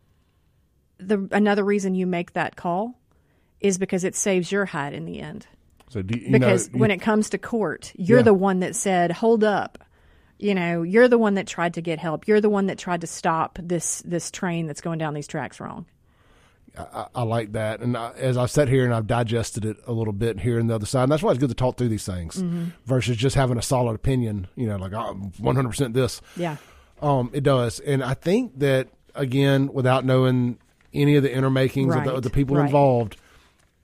the 0.98 1.28
another 1.32 1.65
reason 1.65 1.94
you 1.94 2.06
make 2.06 2.32
that 2.32 2.56
call 2.56 2.98
is 3.61 3.78
because 3.78 4.05
it 4.05 4.15
saves 4.15 4.51
your 4.52 4.65
hide 4.65 4.93
in 4.94 5.05
the 5.05 5.20
end. 5.20 5.47
So 5.90 6.02
do 6.02 6.19
you 6.19 6.32
because 6.32 6.73
know, 6.73 6.78
when 6.78 6.90
it 6.90 7.01
comes 7.01 7.31
to 7.31 7.39
court, 7.39 7.93
you're 7.97 8.19
Yeah. 8.19 8.24
the 8.24 8.35
one 8.35 8.61
that 8.61 8.74
said, 8.74 9.12
"Hold 9.12 9.44
up." 9.44 9.78
You 10.39 10.55
know, 10.55 10.82
you're 10.82 11.09
the 11.09 11.19
one 11.19 11.35
that 11.35 11.47
tried 11.47 11.74
to 11.74 11.81
get 11.82 11.98
help. 11.98 12.27
You're 12.27 12.40
the 12.40 12.51
one 12.51 12.66
that 12.66 12.78
tried 12.78 13.02
to 13.02 13.06
stop 13.06 13.59
this 13.62 14.02
this 14.02 14.31
train 14.31 14.66
that's 14.66 14.81
going 14.81 14.98
down 14.98 15.15
these 15.15 15.28
tracks 15.28 15.61
wrong. 15.61 15.86
I, 16.76 17.06
I 17.14 17.22
like 17.22 17.52
that. 17.52 17.80
And 17.80 17.96
I, 17.96 18.10
as 18.12 18.36
I've 18.36 18.51
sat 18.51 18.68
here 18.68 18.84
and 18.84 18.92
I've 18.94 19.06
digested 19.06 19.64
it 19.64 19.76
a 19.86 19.92
little 19.92 20.12
bit 20.12 20.40
here 20.40 20.59
and 20.59 20.68
the 20.68 20.74
other 20.74 20.86
side, 20.86 21.05
and 21.05 21.12
that's 21.12 21.22
why 21.22 21.30
it's 21.30 21.38
good 21.38 21.48
to 21.51 21.55
talk 21.55 21.76
through 21.76 21.88
these 21.88 22.05
things 22.06 22.42
Mhm. 22.42 22.72
versus 22.86 23.16
just 23.16 23.36
having 23.36 23.59
a 23.59 23.62
solid 23.62 23.94
opinion, 23.94 24.48
you 24.56 24.66
know, 24.66 24.76
like 24.76 24.92
oh, 24.92 25.14
100% 25.40 25.92
this. 25.94 26.20
Yeah. 26.36 26.56
Um, 27.01 27.30
it 27.32 27.42
does. 27.42 27.80
And 27.80 28.02
I 28.02 28.14
think 28.14 28.59
that, 28.60 28.88
again, 29.14 29.72
without 29.72 30.05
knowing 30.05 30.59
any 30.92 31.16
of 31.16 31.22
the 31.22 31.32
inner 31.34 31.51
makings 31.51 31.94
of, 31.94 32.05
the, 32.05 32.12
of 32.14 32.22
the 32.22 32.30
people 32.30 32.56
right. 32.56 32.64
involved, 32.66 33.16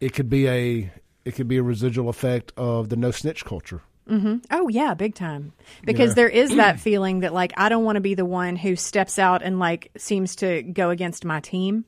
it 0.01 0.13
could 0.15 0.31
be 0.31 0.49
a 0.49 0.93
it 1.25 1.35
could 1.35 1.49
be 1.49 1.59
a 1.59 1.63
residual 1.63 2.09
effect 2.09 2.53
of 2.57 2.89
the 2.89 2.97
no 2.97 3.11
snitch 3.11 3.45
culture. 3.45 3.83
hmm 4.09 4.37
Oh 4.51 4.69
yeah, 4.69 4.95
big 4.95 5.15
time. 5.15 5.53
Because 5.85 6.11
Yeah. 6.11 6.15
there 6.15 6.29
is 6.29 6.57
that 6.57 6.81
feeling 6.89 7.21
that 7.21 7.35
like 7.35 7.53
I 7.57 7.69
don't 7.69 7.85
want 7.85 7.97
to 7.97 8.01
be 8.01 8.15
the 8.15 8.25
one 8.25 8.57
who 8.57 8.75
steps 8.75 9.19
out 9.19 9.43
and 9.43 9.59
like 9.59 9.91
seems 9.99 10.35
to 10.37 10.63
go 10.63 10.91
against 10.91 11.25
my 11.25 11.41
team. 11.41 11.85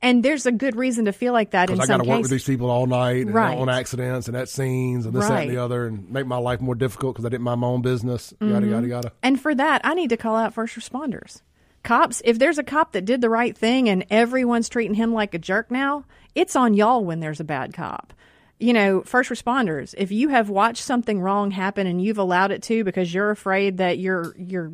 And 0.00 0.24
there's 0.24 0.46
a 0.46 0.52
good 0.52 0.76
reason 0.76 1.06
to 1.06 1.12
feel 1.12 1.32
like 1.32 1.50
that 1.50 1.66
Because 1.66 1.80
I 1.80 1.86
got 1.86 2.02
to 2.04 2.08
work 2.08 2.22
with 2.22 2.30
these 2.30 2.44
people 2.44 2.70
all 2.70 2.86
night 2.86 3.26
and 3.26 3.34
Right. 3.34 3.58
on 3.58 3.68
accidents 3.68 4.28
and 4.28 4.36
at 4.36 4.48
scenes 4.48 5.06
and 5.06 5.14
this, 5.14 5.26
that, 5.26 5.42
and 5.42 5.50
the 5.50 5.56
other, 5.56 5.86
and 5.86 6.08
make 6.10 6.24
my 6.26 6.36
life 6.36 6.60
more 6.60 6.76
difficult 6.76 7.14
because 7.14 7.24
I 7.24 7.30
didn't 7.30 7.42
mind 7.42 7.60
my 7.60 7.66
own 7.66 7.82
business. 7.82 8.32
Yada 8.40 8.66
Mhm. 8.66 8.70
yada 8.70 8.86
yada. 8.86 9.12
And 9.24 9.40
for 9.40 9.54
that, 9.56 9.80
I 9.84 9.94
need 9.94 10.10
to 10.10 10.16
call 10.16 10.36
out 10.36 10.54
first 10.54 10.76
responders. 10.78 11.42
Cops, 11.82 12.22
if 12.24 12.38
there's 12.38 12.58
a 12.58 12.62
cop 12.62 12.92
that 12.92 13.04
did 13.04 13.20
the 13.20 13.30
right 13.30 13.56
thing 13.58 13.88
and 13.88 14.04
everyone's 14.10 14.68
treating 14.68 14.94
him 14.94 15.12
like 15.12 15.34
a 15.34 15.38
jerk 15.38 15.70
now, 15.70 16.04
it's 16.34 16.54
on 16.54 16.74
y'all 16.74 17.04
when 17.04 17.18
there's 17.20 17.40
a 17.40 17.44
bad 17.44 17.72
cop. 17.72 18.12
You 18.60 18.72
know, 18.72 19.02
first 19.02 19.30
responders, 19.30 19.94
if 19.98 20.10
you 20.12 20.28
have 20.28 20.48
watched 20.48 20.82
something 20.82 21.20
wrong 21.20 21.52
happen 21.52 21.86
and 21.86 22.02
you've 22.02 22.18
allowed 22.18 22.50
it 22.50 22.62
to 22.64 22.82
because 22.84 23.14
you're 23.14 23.30
afraid 23.30 23.78
that 23.78 23.98
you're 23.98 24.34
you're 24.36 24.72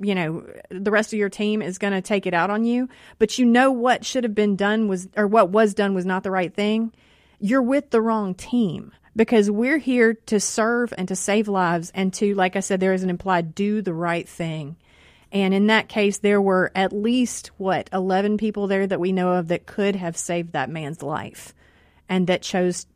you 0.00 0.14
know, 0.14 0.46
the 0.70 0.90
rest 0.90 1.12
of 1.12 1.18
your 1.18 1.28
team 1.28 1.62
is 1.62 1.78
going 1.78 1.92
to 1.92 2.02
take 2.02 2.26
it 2.26 2.34
out 2.34 2.50
on 2.50 2.64
you, 2.64 2.88
but 3.18 3.38
you 3.38 3.44
know 3.44 3.70
what 3.70 4.04
should 4.04 4.24
have 4.24 4.34
been 4.34 4.56
done 4.56 4.88
was 4.88 5.08
or 5.16 5.26
what 5.26 5.50
was 5.50 5.74
done 5.74 5.94
was 5.94 6.06
not 6.06 6.22
the 6.22 6.30
right 6.30 6.52
thing, 6.52 6.92
you're 7.38 7.62
with 7.62 7.90
the 7.90 8.00
wrong 8.00 8.34
team 8.34 8.92
because 9.16 9.50
we're 9.50 9.78
here 9.78 10.14
to 10.14 10.40
serve 10.40 10.92
and 10.96 11.08
to 11.08 11.16
save 11.16 11.46
lives 11.48 11.92
and 11.94 12.12
to 12.14 12.34
like 12.34 12.56
I 12.56 12.60
said 12.60 12.80
there 12.80 12.94
is 12.94 13.02
an 13.02 13.10
implied 13.10 13.54
do 13.54 13.82
the 13.82 13.94
right 13.94 14.28
thing. 14.28 14.76
And 15.30 15.52
in 15.52 15.66
that 15.66 15.88
case, 15.88 16.18
there 16.18 16.40
were 16.40 16.70
at 16.76 16.92
least, 16.92 17.50
what, 17.56 17.90
11 17.92 18.36
people 18.36 18.68
there 18.68 18.86
that 18.86 19.00
we 19.00 19.10
know 19.10 19.32
of 19.32 19.48
that 19.48 19.66
could 19.66 19.96
have 19.96 20.16
saved 20.16 20.52
that 20.52 20.70
man's 20.70 21.02
life 21.02 21.52
and 22.08 22.28
that 22.28 22.42
chose 22.42 22.86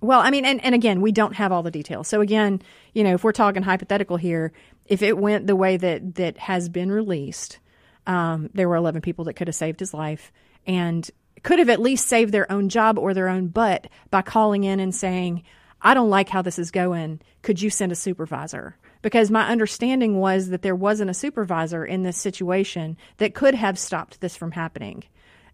Well, 0.00 0.20
I 0.20 0.30
mean, 0.30 0.44
and, 0.44 0.62
and 0.64 0.74
again, 0.74 1.00
we 1.00 1.12
don't 1.12 1.34
have 1.34 1.52
all 1.52 1.62
the 1.62 1.70
details. 1.70 2.08
So 2.08 2.20
again, 2.20 2.60
you 2.92 3.04
know, 3.04 3.14
if 3.14 3.22
we're 3.22 3.30
talking 3.32 3.62
hypothetical 3.62 4.16
here, 4.16 4.52
if 4.88 5.02
it 5.02 5.16
went 5.18 5.46
the 5.46 5.56
way 5.56 5.76
that 5.76 6.16
that 6.16 6.38
has 6.38 6.68
been 6.68 6.90
released, 6.90 7.58
um, 8.06 8.50
there 8.54 8.68
were 8.68 8.76
11 8.76 9.02
people 9.02 9.24
that 9.24 9.34
could 9.34 9.48
have 9.48 9.54
saved 9.54 9.80
his 9.80 9.92
life 9.92 10.32
and 10.66 11.10
could 11.42 11.58
have 11.58 11.68
at 11.68 11.80
least 11.80 12.06
saved 12.06 12.32
their 12.32 12.50
own 12.50 12.68
job 12.68 12.98
or 12.98 13.14
their 13.14 13.28
own 13.28 13.48
butt 13.48 13.88
by 14.10 14.22
calling 14.22 14.64
in 14.64 14.80
and 14.80 14.94
saying, 14.94 15.42
I 15.80 15.94
don't 15.94 16.10
like 16.10 16.28
how 16.28 16.42
this 16.42 16.58
is 16.58 16.70
going. 16.70 17.20
Could 17.42 17.60
you 17.60 17.70
send 17.70 17.92
a 17.92 17.96
supervisor? 17.96 18.76
Because 19.02 19.30
my 19.30 19.48
understanding 19.48 20.18
was 20.18 20.48
that 20.48 20.62
there 20.62 20.74
wasn't 20.74 21.10
a 21.10 21.14
supervisor 21.14 21.84
in 21.84 22.02
this 22.02 22.16
situation 22.16 22.96
that 23.18 23.34
could 23.34 23.54
have 23.54 23.78
stopped 23.78 24.20
this 24.20 24.36
from 24.36 24.52
happening. 24.52 25.04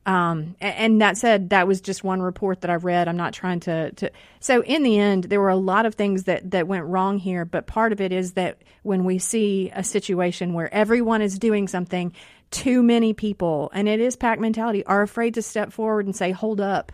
Um, 0.05 0.57
and, 0.61 1.01
that 1.01 1.16
said, 1.16 1.51
that 1.51 1.69
was 1.69 1.81
just 1.81 2.03
one 2.03 2.20
report 2.20 2.62
that 2.62 2.70
I 2.70 2.74
read. 2.74 3.07
I'm 3.07 3.16
not 3.16 3.33
trying 3.33 3.61
to, 3.61 3.93
to. 3.93 4.11
So 4.41 4.62
in 4.65 4.83
the 4.83 4.99
end, 4.99 5.24
there 5.24 5.41
were 5.41 5.49
a 5.49 5.57
lot 5.57 5.87
of 5.87 5.95
things 5.95 6.24
that 6.24 6.51
that 6.51 6.66
went 6.66 6.87
wrong 6.87 7.19
here. 7.19 7.45
But 7.45 7.69
part 7.69 7.93
of 7.93 8.01
it 8.01 8.11
is 8.11 8.33
that 8.33 8.59
when 8.83 9.05
we 9.05 9.19
see 9.19 9.70
a 9.73 9.85
situation 9.85 10.55
where 10.55 10.73
everyone 10.74 11.23
is 11.23 11.39
doing 11.39 11.69
something, 11.69 12.12
too 12.51 12.83
many 12.83 13.12
people, 13.12 13.70
and 13.73 13.89
it 13.89 14.01
is 14.01 14.16
pack 14.16 14.41
mentality, 14.41 14.85
are 14.87 15.03
afraid 15.03 15.35
to 15.35 15.43
step 15.43 15.73
forward 15.73 16.07
and 16.07 16.16
say, 16.16 16.33
"Hold 16.33 16.61
up." 16.61 16.91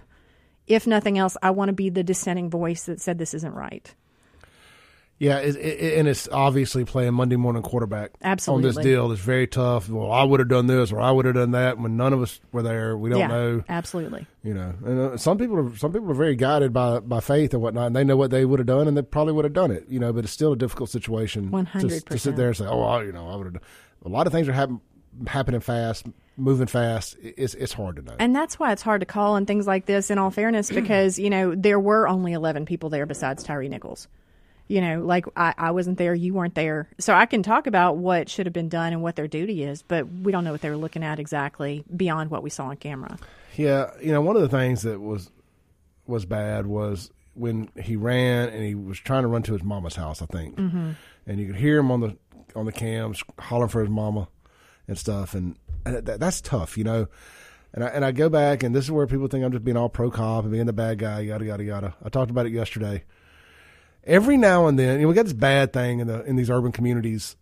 If 0.66 0.86
nothing 0.86 1.16
else, 1.16 1.34
I 1.42 1.52
want 1.52 1.70
to 1.70 1.72
be 1.72 1.88
the 1.88 2.04
dissenting 2.04 2.50
voice 2.50 2.84
that 2.84 3.00
said 3.00 3.16
this 3.16 3.32
isn't 3.32 3.54
right. 3.54 3.94
Yeah, 5.20 5.38
it, 5.38 5.56
it, 5.56 5.98
and 5.98 6.06
it's 6.06 6.28
obviously 6.28 6.84
playing 6.84 7.14
Monday 7.14 7.34
morning 7.34 7.62
quarterback 7.62 8.12
Absolutely. 8.22 8.68
on 8.68 8.74
this 8.74 8.84
deal. 8.84 9.10
It's 9.10 9.20
very 9.20 9.48
tough. 9.48 9.88
Well, 9.88 10.12
I 10.12 10.22
would 10.22 10.38
have 10.38 10.48
done 10.48 10.68
this 10.68 10.92
or 10.92 11.00
I 11.00 11.10
would 11.10 11.24
have 11.24 11.34
done 11.34 11.50
that 11.52 11.78
when 11.78 11.96
none 11.96 12.12
of 12.12 12.22
us 12.22 12.40
were 12.52 12.62
there. 12.62 12.96
We 12.96 13.10
don't 13.10 13.18
yeah, 13.18 13.26
know. 13.26 13.64
Absolutely. 13.68 14.26
You 14.44 14.54
know, 14.54 14.74
and 14.84 15.00
uh, 15.00 15.16
some 15.16 15.36
people 15.36 15.58
are 15.58 15.76
some 15.76 15.92
people 15.92 16.08
are 16.10 16.14
very 16.14 16.36
guided 16.36 16.72
by 16.72 17.00
by 17.00 17.18
faith 17.18 17.52
and 17.52 17.60
whatnot, 17.60 17.88
and 17.88 17.96
they 17.96 18.04
know 18.04 18.16
what 18.16 18.30
they 18.30 18.44
would 18.44 18.60
have 18.60 18.66
done, 18.66 18.86
and 18.86 18.96
they 18.96 19.02
probably 19.02 19.32
would 19.32 19.44
have 19.44 19.54
done 19.54 19.72
it. 19.72 19.86
You 19.88 19.98
know, 19.98 20.12
but 20.12 20.22
it's 20.22 20.32
still 20.32 20.52
a 20.52 20.56
difficult 20.56 20.90
situation. 20.90 21.50
One 21.50 21.66
hundred 21.66 22.06
to 22.06 22.18
sit 22.18 22.36
there 22.36 22.48
and 22.48 22.56
say, 22.56 22.66
"Oh, 22.66 22.82
I, 22.82 23.02
you 23.02 23.12
know, 23.12 23.28
I 23.28 23.34
would 23.34 23.46
have." 23.46 23.62
A 24.04 24.08
lot 24.08 24.28
of 24.28 24.32
things 24.32 24.48
are 24.48 24.52
happen, 24.52 24.80
happening 25.26 25.60
fast, 25.60 26.06
moving 26.36 26.68
fast. 26.68 27.16
It's 27.20 27.54
it's 27.54 27.72
hard 27.72 27.96
to 27.96 28.02
know, 28.02 28.14
and 28.20 28.36
that's 28.36 28.58
why 28.60 28.70
it's 28.70 28.82
hard 28.82 29.00
to 29.00 29.06
call 29.06 29.34
on 29.34 29.46
things 29.46 29.66
like 29.66 29.86
this. 29.86 30.10
In 30.10 30.18
all 30.18 30.30
fairness, 30.30 30.70
because 30.70 31.18
you 31.18 31.28
know 31.28 31.56
there 31.56 31.80
were 31.80 32.06
only 32.06 32.34
eleven 32.34 32.64
people 32.64 32.88
there 32.88 33.04
besides 33.04 33.42
Tyre 33.42 33.64
Nichols 33.64 34.06
you 34.68 34.82
know, 34.82 35.00
like 35.00 35.24
I, 35.34 35.54
I 35.56 35.70
wasn't 35.70 35.96
there, 35.96 36.14
you 36.14 36.34
weren't 36.34 36.54
there. 36.54 36.88
So 36.98 37.14
I 37.14 37.26
can 37.26 37.42
talk 37.42 37.66
about 37.66 37.96
what 37.96 38.28
should 38.28 38.46
have 38.46 38.52
been 38.52 38.68
done 38.68 38.92
and 38.92 39.02
what 39.02 39.16
their 39.16 39.26
duty 39.26 39.64
is, 39.64 39.82
but 39.82 40.06
we 40.06 40.30
don't 40.30 40.44
know 40.44 40.52
what 40.52 40.60
they 40.60 40.70
were 40.70 40.76
looking 40.76 41.02
at 41.02 41.18
exactly 41.18 41.84
beyond 41.94 42.30
what 42.30 42.42
we 42.42 42.50
saw 42.50 42.66
on 42.66 42.76
camera. 42.76 43.18
Yeah, 43.56 43.90
you 44.00 44.12
know, 44.12 44.20
one 44.20 44.36
of 44.36 44.42
the 44.42 44.48
things 44.48 44.82
that 44.82 45.00
was 45.00 45.30
was 46.06 46.24
bad 46.24 46.66
was 46.66 47.10
when 47.34 47.70
he 47.80 47.96
ran 47.96 48.48
and 48.50 48.64
he 48.64 48.74
was 48.74 48.98
trying 48.98 49.22
to 49.22 49.28
run 49.28 49.42
to 49.42 49.52
his 49.52 49.62
mama's 49.62 49.96
house, 49.96 50.22
I 50.22 50.26
think, 50.26 50.56
mm-hmm. 50.56 50.92
and 51.26 51.40
you 51.40 51.46
could 51.46 51.56
hear 51.56 51.78
him 51.78 51.90
on 51.90 52.00
the 52.00 52.16
on 52.54 52.66
the 52.66 52.72
cams 52.72 53.22
hollering 53.38 53.70
for 53.70 53.80
his 53.80 53.90
mama 53.90 54.28
and 54.86 54.98
stuff, 54.98 55.34
and, 55.34 55.56
and 55.84 56.06
that, 56.06 56.20
that's 56.20 56.40
tough, 56.40 56.76
you 56.76 56.84
know. 56.84 57.08
And 57.72 57.84
I 57.84 57.88
and 57.88 58.04
I 58.04 58.12
go 58.12 58.28
back, 58.28 58.62
and 58.62 58.74
this 58.74 58.84
is 58.84 58.90
where 58.90 59.06
people 59.06 59.28
think 59.28 59.44
I'm 59.44 59.52
just 59.52 59.64
being 59.64 59.76
all 59.78 59.88
pro 59.88 60.10
cop 60.10 60.44
and 60.44 60.52
being 60.52 60.66
the 60.66 60.72
bad 60.74 60.98
guy, 60.98 61.20
yada 61.20 61.44
yada 61.46 61.64
yada. 61.64 61.94
I 62.04 62.10
talked 62.10 62.30
about 62.30 62.44
it 62.46 62.52
yesterday 62.52 63.04
every 64.08 64.36
now 64.36 64.66
and 64.66 64.78
then, 64.78 64.96
you 64.96 65.02
know, 65.02 65.08
we 65.08 65.14
got 65.14 65.24
this 65.24 65.34
bad 65.34 65.72
thing 65.72 66.00
in 66.00 66.08
the 66.08 66.24
in 66.24 66.34
these 66.34 66.50
urban 66.50 66.72
communities 66.72 67.36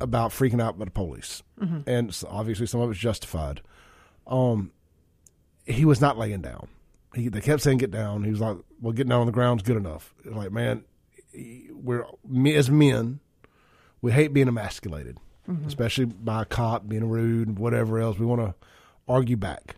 about 0.00 0.30
freaking 0.30 0.62
out 0.62 0.78
by 0.78 0.86
the 0.86 0.90
police, 0.90 1.42
mm-hmm. 1.60 1.88
and 1.88 2.22
obviously 2.28 2.66
some 2.66 2.80
of 2.80 2.90
it's 2.90 2.98
justified. 2.98 3.60
Um, 4.26 4.72
he 5.66 5.84
was 5.84 6.00
not 6.00 6.16
laying 6.16 6.40
down. 6.40 6.68
He 7.14 7.28
they 7.28 7.40
kept 7.40 7.62
saying 7.62 7.78
get 7.78 7.90
down. 7.90 8.24
He 8.24 8.30
was 8.30 8.40
like, 8.40 8.56
well, 8.80 8.92
getting 8.92 9.10
down 9.10 9.20
on 9.20 9.26
the 9.26 9.32
ground's 9.32 9.62
good 9.62 9.76
enough. 9.76 10.14
Like, 10.24 10.52
man, 10.52 10.84
we're 11.72 12.06
as 12.54 12.70
men, 12.70 13.20
we 14.00 14.12
hate 14.12 14.32
being 14.32 14.48
emasculated, 14.48 15.18
mm-hmm. 15.48 15.66
especially 15.66 16.06
by 16.06 16.42
a 16.42 16.46
cop 16.46 16.88
being 16.88 17.08
rude 17.08 17.48
and 17.48 17.58
whatever 17.58 17.98
else. 17.98 18.18
We 18.18 18.26
want 18.26 18.40
to 18.40 18.54
argue 19.06 19.36
back. 19.36 19.76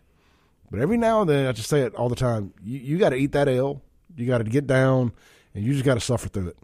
But 0.71 0.79
every 0.79 0.97
now 0.97 1.21
and 1.21 1.29
then, 1.29 1.45
I 1.45 1.51
just 1.51 1.69
say 1.69 1.81
it 1.81 1.93
all 1.95 2.09
the 2.09 2.15
time. 2.15 2.53
You, 2.63 2.79
you 2.79 2.97
got 2.97 3.09
to 3.09 3.15
eat 3.15 3.33
that 3.33 3.47
L. 3.47 3.81
You 4.15 4.25
got 4.25 4.39
to 4.39 4.43
get 4.43 4.65
down 4.65 5.13
and 5.55 5.63
you 5.63 5.73
just 5.73 5.85
got 5.85 5.95
to 5.95 6.01
suffer 6.01 6.27
through 6.27 6.49
it. 6.49 6.57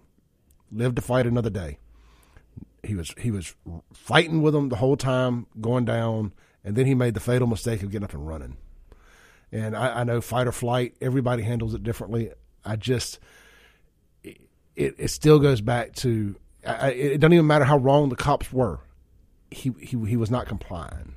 Live 0.72 0.96
to 0.96 1.02
fight 1.02 1.26
another 1.26 1.50
day. 1.50 1.80
He 2.84 2.96
was 2.96 3.14
he 3.18 3.32
was 3.32 3.56
fighting 3.94 4.42
with 4.42 4.54
them 4.54 4.70
the 4.70 4.76
whole 4.76 4.98
time, 4.98 5.48
going 5.60 5.86
down, 5.86 6.34
and 6.64 6.76
then 6.76 6.86
he 6.86 6.94
made 6.94 7.14
the 7.14 7.20
fatal 7.20 7.48
mistake 7.48 7.84
of 7.84 7.92
getting 7.92 8.04
up 8.04 8.14
and 8.14 8.28
running. 8.28 8.58
And 9.52 9.76
I, 9.76 10.02
I 10.02 10.04
know 10.04 10.22
fight 10.22 10.48
or 10.48 10.52
flight. 10.52 10.96
Everybody 11.02 11.44
handles 11.44 11.74
it 11.74 11.84
differently. 11.84 12.32
I 12.66 12.76
just 12.76 13.20
it 14.24 14.96
it 14.98 15.08
still 15.10 15.40
goes 15.40 15.62
back 15.62 15.94
to 15.96 16.36
I, 16.66 16.92
it 16.92 17.20
doesn't 17.20 17.34
even 17.34 17.48
matter 17.48 17.66
how 17.66 17.78
wrong 17.78 18.10
the 18.10 18.16
cops 18.16 18.52
were. 18.52 18.80
He 19.50 19.74
he 19.80 19.98
he 20.06 20.18
was 20.18 20.32
not 20.32 20.48
complying. 20.48 21.16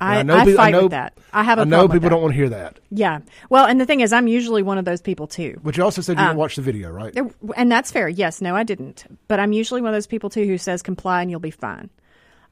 I, 0.00 0.20
I, 0.20 0.22
know, 0.22 0.34
I 0.34 0.44
fight 0.54 0.58
I 0.58 0.70
know, 0.70 0.82
with 0.84 0.92
that. 0.92 1.18
I 1.32 1.42
have 1.42 1.58
a 1.58 1.62
I 1.62 1.64
know 1.64 1.86
people 1.86 2.08
don't 2.08 2.22
want 2.22 2.32
to 2.32 2.36
hear 2.36 2.48
that. 2.48 2.80
Yeah. 2.90 3.20
Well, 3.50 3.66
and 3.66 3.78
the 3.78 3.84
thing 3.84 4.00
is, 4.00 4.12
I'm 4.12 4.26
usually 4.26 4.62
one 4.62 4.78
of 4.78 4.86
those 4.86 5.02
people 5.02 5.26
too. 5.26 5.60
But 5.62 5.76
you 5.76 5.84
also 5.84 6.00
said 6.00 6.16
you 6.16 6.22
um, 6.22 6.28
didn't 6.28 6.38
watch 6.38 6.56
the 6.56 6.62
video, 6.62 6.90
right? 6.90 7.14
And 7.54 7.70
that's 7.70 7.92
fair. 7.92 8.08
Yes. 8.08 8.40
No, 8.40 8.56
I 8.56 8.64
didn't. 8.64 9.04
But 9.28 9.40
I'm 9.40 9.52
usually 9.52 9.82
one 9.82 9.90
of 9.90 9.94
those 9.94 10.06
people 10.06 10.30
too 10.30 10.46
who 10.46 10.56
says 10.56 10.82
comply 10.82 11.20
and 11.20 11.30
you'll 11.30 11.38
be 11.38 11.50
fine. 11.50 11.90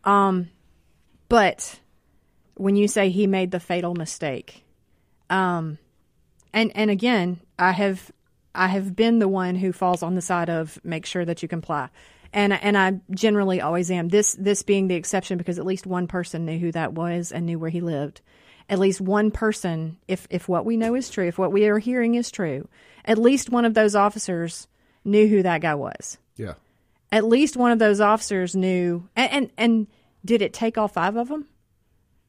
Um, 0.05 0.51
but 1.31 1.81
when 2.55 2.77
you 2.77 2.87
say 2.87 3.09
he 3.09 3.27
made 3.27 3.51
the 3.51 3.61
fatal 3.61 3.95
mistake, 3.95 4.65
um, 5.31 5.79
and 6.53 6.71
and 6.75 6.91
again, 6.91 7.41
I 7.59 7.73
have 7.73 8.11
I 8.55 8.69
have 8.69 8.95
been 8.95 9.21
the 9.21 9.29
one 9.29 9.55
who 9.55 9.73
falls 9.73 10.03
on 10.03 10.15
the 10.15 10.23
side 10.23 10.51
of 10.51 10.79
make 10.85 11.07
sure 11.07 11.25
that 11.25 11.43
you 11.43 11.49
comply 11.49 11.89
and 12.33 12.53
and 12.53 12.77
I 12.77 13.01
generally 13.11 13.61
always 13.61 13.91
am. 13.91 14.09
This 14.09 14.35
this 14.39 14.63
being 14.63 14.89
the 14.89 14.95
exception 14.95 15.39
because 15.39 15.59
at 15.59 15.67
least 15.67 15.87
one 15.87 16.07
person 16.07 16.45
knew 16.45 16.59
who 16.59 16.73
that 16.73 16.93
was 16.93 17.33
and 17.33 17.47
knew 17.47 17.59
where 17.59 17.71
he 17.71 17.81
lived. 17.81 18.21
At 18.69 18.79
least 18.79 19.01
one 19.01 19.31
person, 19.31 19.97
if 20.09 20.27
if 20.31 20.49
what 20.49 20.67
we 20.67 20.77
know 20.77 20.95
is 20.95 21.09
true, 21.09 21.27
if 21.27 21.39
what 21.39 21.53
we 21.53 21.67
are 21.67 21.79
hearing 21.79 22.15
is 22.15 22.31
true, 22.31 22.69
at 23.05 23.19
least 23.19 23.51
one 23.51 23.65
of 23.65 23.75
those 23.75 23.95
officers 23.95 24.69
knew 25.05 25.27
who 25.27 25.43
that 25.43 25.63
guy 25.63 25.75
was. 25.75 26.19
Yeah. 26.37 26.55
At 27.11 27.25
least 27.25 27.57
one 27.57 27.73
of 27.73 27.79
those 27.79 28.01
officers 28.01 28.55
knew, 28.55 29.09
and 29.17 29.33
and, 29.33 29.51
and 29.57 29.87
did 30.25 30.43
it 30.43 30.53
take 30.53 30.77
all 30.77 30.89
five 30.89 31.17
of 31.17 31.29
them? 31.29 31.47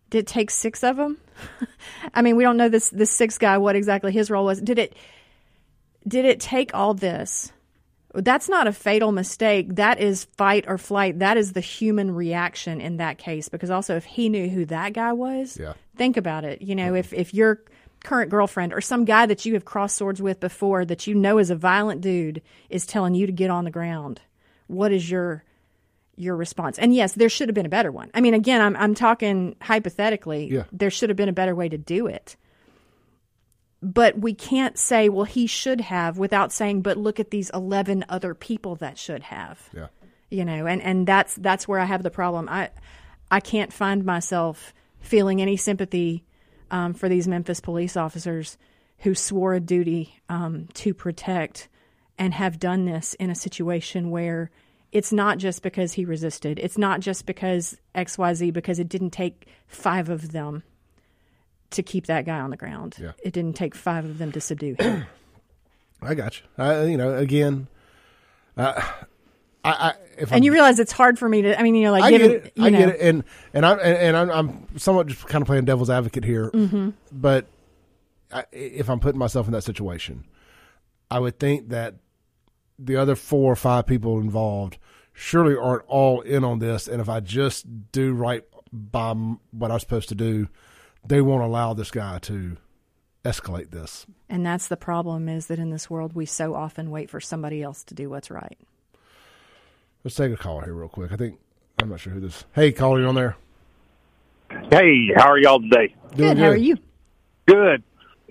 Did 0.09 0.19
it 0.19 0.27
take 0.27 0.49
six 0.49 0.83
of 0.83 0.95
them? 0.95 1.17
I 2.13 2.21
mean, 2.21 2.37
we 2.37 2.43
don't 2.43 2.57
know 2.57 2.69
this 2.69 2.89
this 2.89 3.11
sixth 3.11 3.39
guy 3.39 3.57
what 3.57 3.75
exactly 3.75 4.13
his 4.13 4.31
role 4.31 4.45
was. 4.45 4.61
Did 4.61 4.79
it? 4.79 4.95
Did 6.07 6.23
it 6.23 6.39
take 6.39 6.73
all 6.73 6.93
this? 6.93 7.51
That's 8.13 8.49
not 8.49 8.67
a 8.67 8.73
fatal 8.73 9.11
mistake. 9.11 9.75
That 9.75 9.99
is 9.99 10.25
fight 10.35 10.65
or 10.67 10.77
flight. 10.77 11.19
That 11.19 11.37
is 11.37 11.53
the 11.53 11.61
human 11.61 12.11
reaction 12.11 12.81
in 12.81 12.97
that 12.97 13.17
case. 13.17 13.49
Because 13.49 13.69
also, 13.69 13.95
if 13.95 14.05
he 14.05 14.29
knew 14.29 14.49
who 14.49 14.65
that 14.65 14.93
guy 14.93 15.13
was, 15.13 15.57
yeah. 15.59 15.73
think 15.95 16.17
about 16.17 16.43
it. 16.43 16.61
You 16.61 16.75
know, 16.75 16.87
mm-hmm. 16.87 16.95
if, 16.95 17.13
if 17.13 17.33
your 17.33 17.61
current 18.03 18.31
girlfriend 18.31 18.73
or 18.73 18.81
some 18.81 19.05
guy 19.05 19.25
that 19.25 19.45
you 19.45 19.53
have 19.53 19.65
crossed 19.65 19.97
swords 19.97 20.21
with 20.21 20.39
before 20.39 20.85
that 20.85 21.05
you 21.05 21.13
know 21.13 21.37
is 21.37 21.49
a 21.49 21.55
violent 21.55 22.01
dude 22.01 22.41
is 22.69 22.85
telling 22.85 23.13
you 23.13 23.27
to 23.27 23.31
get 23.31 23.51
on 23.51 23.63
the 23.63 23.71
ground, 23.71 24.21
what 24.67 24.91
is 24.91 25.09
your 25.09 25.43
your 26.15 26.35
response? 26.35 26.79
And 26.79 26.93
yes, 26.93 27.13
there 27.13 27.29
should 27.29 27.47
have 27.47 27.55
been 27.55 27.65
a 27.65 27.69
better 27.69 27.91
one. 27.91 28.09
I 28.13 28.21
mean, 28.21 28.33
again, 28.33 28.61
I'm 28.61 28.75
I'm 28.75 28.95
talking 28.95 29.55
hypothetically. 29.61 30.51
Yeah. 30.51 30.63
There 30.71 30.89
should 30.89 31.09
have 31.09 31.17
been 31.17 31.29
a 31.29 31.33
better 31.33 31.53
way 31.53 31.69
to 31.69 31.77
do 31.77 32.07
it 32.07 32.35
but 33.81 34.19
we 34.19 34.33
can't 34.33 34.77
say, 34.77 35.09
well, 35.09 35.25
he 35.25 35.47
should 35.47 35.81
have 35.81 36.17
without 36.17 36.51
saying, 36.51 36.81
but 36.81 36.97
look 36.97 37.19
at 37.19 37.31
these 37.31 37.49
11 37.51 38.05
other 38.09 38.33
people 38.33 38.75
that 38.77 38.97
should 38.97 39.23
have. 39.23 39.69
Yeah. 39.73 39.87
You 40.29 40.45
know, 40.45 40.67
and, 40.67 40.81
and 40.81 41.07
that's, 41.07 41.35
that's 41.35 41.67
where 41.67 41.79
I 41.79 41.85
have 41.85 42.03
the 42.03 42.11
problem. 42.11 42.49
I, 42.49 42.69
I 43.31 43.39
can't 43.39 43.71
find 43.71 44.03
myself 44.03 44.73
feeling 44.99 45.41
any 45.41 45.55
sympathy 45.57 46.25
um, 46.71 46.93
for 46.93 47.09
these 47.09 47.27
Memphis 47.27 47.61
police 47.61 47.95
officers 47.95 48.57
who 48.99 49.15
swore 49.15 49.53
a 49.53 49.59
duty 49.59 50.19
um, 50.27 50.67
to 50.73 50.93
protect 50.93 51.69
and 52.17 52.33
have 52.33 52.59
done 52.59 52.85
this 52.85 53.13
in 53.13 53.29
a 53.29 53.35
situation 53.35 54.11
where 54.11 54.51
it's 54.91 55.13
not 55.13 55.37
just 55.37 55.63
because 55.63 55.93
he 55.93 56.03
resisted. 56.03 56.59
It's 56.59 56.77
not 56.77 56.99
just 56.99 57.25
because 57.25 57.77
XYZ, 57.95 58.51
because 58.51 58.77
it 58.77 58.89
didn't 58.89 59.11
take 59.11 59.47
five 59.67 60.09
of 60.09 60.31
them 60.33 60.63
to 61.71 61.83
keep 61.83 62.07
that 62.07 62.25
guy 62.25 62.39
on 62.39 62.49
the 62.49 62.57
ground. 62.57 62.97
Yeah. 62.99 63.11
It 63.23 63.33
didn't 63.33 63.55
take 63.55 63.75
five 63.75 64.05
of 64.05 64.17
them 64.17 64.31
to 64.31 64.41
subdue 64.41 64.75
him. 64.79 65.05
I 66.01 66.15
got 66.15 66.39
you. 66.39 66.45
I, 66.57 66.83
you 66.85 66.97
know, 66.97 67.15
again, 67.15 67.67
uh, 68.57 68.81
I, 69.63 69.69
I 69.71 69.93
and 70.17 70.31
I'm, 70.31 70.43
you 70.43 70.53
realize 70.53 70.79
it's 70.79 70.91
hard 70.91 71.19
for 71.19 71.27
me 71.27 71.41
to. 71.43 71.59
I 71.59 71.63
mean, 71.63 71.75
you 71.75 71.83
know, 71.83 71.91
like 71.91 72.03
I 72.03 72.11
given, 72.11 72.31
get 72.31 72.45
it. 72.45 72.53
I 72.57 72.69
know. 72.69 72.77
get 72.77 72.89
it, 72.89 73.01
and 73.01 73.23
and 73.53 73.65
I'm 73.65 73.79
and, 73.79 73.97
and 73.97 74.17
I'm, 74.17 74.31
I'm, 74.31 74.77
somewhat 74.77 75.07
just 75.07 75.27
kind 75.27 75.41
of 75.41 75.47
playing 75.47 75.65
devil's 75.65 75.89
advocate 75.89 76.23
here, 76.23 76.49
mm-hmm. 76.51 76.91
but 77.11 77.47
I, 78.31 78.45
if 78.51 78.89
I'm 78.89 78.99
putting 78.99 79.19
myself 79.19 79.47
in 79.47 79.53
that 79.53 79.63
situation, 79.63 80.25
I 81.11 81.19
would 81.19 81.39
think 81.39 81.69
that 81.69 81.95
the 82.77 82.95
other 82.95 83.15
four 83.15 83.51
or 83.51 83.57
five 83.57 83.85
people 83.85 84.19
involved 84.19 84.77
surely 85.11 85.57
aren't 85.57 85.83
all 85.87 86.21
in 86.21 86.45
on 86.45 86.59
this, 86.59 86.87
and 86.87 87.01
if 87.01 87.09
I 87.09 87.19
just 87.19 87.65
do 87.91 88.13
right 88.13 88.43
by 88.71 89.13
what 89.51 89.71
I'm 89.71 89.79
supposed 89.79 90.09
to 90.09 90.15
do, 90.15 90.47
they 91.05 91.21
won't 91.21 91.43
allow 91.43 91.73
this 91.73 91.91
guy 91.91 92.19
to 92.19 92.57
escalate 93.25 93.71
this. 93.71 94.05
And 94.29 94.45
that's 94.45 94.67
the 94.67 94.77
problem 94.77 95.27
is 95.27 95.47
that 95.47 95.59
in 95.59 95.69
this 95.69 95.89
world 95.89 96.13
we 96.13 96.25
so 96.25 96.55
often 96.55 96.89
wait 96.89 97.09
for 97.09 97.19
somebody 97.19 97.61
else 97.61 97.83
to 97.85 97.93
do 97.93 98.09
what's 98.09 98.31
right. 98.31 98.57
Let's 100.03 100.15
take 100.15 100.31
a 100.31 100.37
call 100.37 100.61
here 100.61 100.73
real 100.73 100.87
quick. 100.87 101.11
I 101.11 101.17
think 101.17 101.39
I'm 101.81 101.89
not 101.89 101.99
sure 101.99 102.13
who 102.13 102.19
this. 102.19 102.45
Hey, 102.53 102.71
caller, 102.71 103.01
you 103.01 103.07
on 103.07 103.15
there? 103.15 103.35
Hey, 104.71 105.09
how 105.15 105.29
are 105.29 105.37
y'all 105.37 105.59
today? 105.59 105.93
Doing 106.15 106.35
good. 106.35 106.37
How 106.37 106.49
are 106.49 106.57
you? 106.57 106.77
Good. 107.45 107.83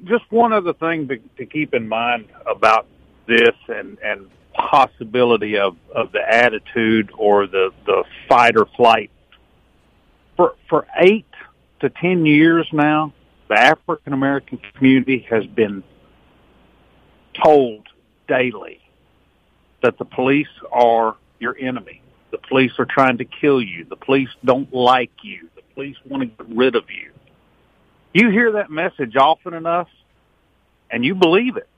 Just 0.04 0.24
one 0.30 0.52
other 0.52 0.72
thing 0.72 1.08
to, 1.08 1.18
to 1.36 1.46
keep 1.46 1.74
in 1.74 1.88
mind 1.88 2.26
about 2.46 2.86
this 3.26 3.54
and 3.68 3.98
and 4.02 4.28
possibility 4.54 5.56
of 5.58 5.76
of 5.94 6.12
the 6.12 6.20
attitude 6.20 7.10
or 7.16 7.46
the 7.46 7.70
the 7.86 8.04
fight 8.28 8.56
or 8.56 8.66
flight. 8.76 9.10
For 10.36 10.54
for 10.68 10.86
eight 11.00 11.26
to 11.80 11.90
ten 11.90 12.26
years 12.26 12.68
now, 12.72 13.12
the 13.48 13.58
African 13.58 14.12
American 14.12 14.58
community 14.74 15.26
has 15.30 15.46
been 15.46 15.82
told 17.42 17.86
daily 18.26 18.80
that 19.82 19.98
the 19.98 20.04
police 20.04 20.48
are 20.72 21.16
your 21.38 21.56
enemy. 21.58 22.02
The 22.30 22.38
police 22.38 22.72
are 22.78 22.84
trying 22.84 23.18
to 23.18 23.24
kill 23.24 23.62
you. 23.62 23.84
The 23.84 23.96
police 23.96 24.28
don't 24.44 24.72
like 24.72 25.12
you. 25.22 25.48
The 25.54 25.62
police 25.74 25.96
want 26.04 26.22
to 26.22 26.44
get 26.44 26.56
rid 26.56 26.74
of 26.74 26.84
you. 26.90 27.12
You 28.12 28.30
hear 28.30 28.52
that 28.52 28.70
message 28.70 29.16
often 29.16 29.54
enough 29.54 29.88
and 30.90 31.04
you 31.04 31.14
believe 31.14 31.56
it. 31.56 31.68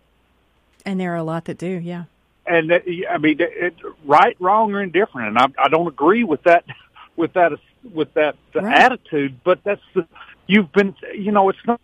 And 0.85 0.99
there 0.99 1.13
are 1.13 1.17
a 1.17 1.23
lot 1.23 1.45
that 1.45 1.59
do, 1.59 1.67
yeah. 1.67 2.05
And 2.47 2.73
uh, 2.73 2.81
I 3.09 3.19
mean, 3.19 3.37
it, 3.41 3.75
right, 4.05 4.37
wrong, 4.41 4.73
or 4.73 4.83
indifferent. 4.83 5.29
And 5.29 5.39
I, 5.39 5.65
I 5.65 5.69
don't 5.69 5.87
agree 5.87 6.25
with 6.25 6.43
that, 6.45 6.65
with 7.17 7.35
that, 7.35 7.53
with 7.85 8.13
that 8.15 8.37
right. 8.55 8.79
attitude. 8.79 9.41
But 9.45 9.63
that's 9.65 9.83
the 9.95 10.07
you've 10.47 10.73
been, 10.73 10.95
you 11.15 11.33
know, 11.33 11.49
it's 11.49 11.65
not 11.67 11.81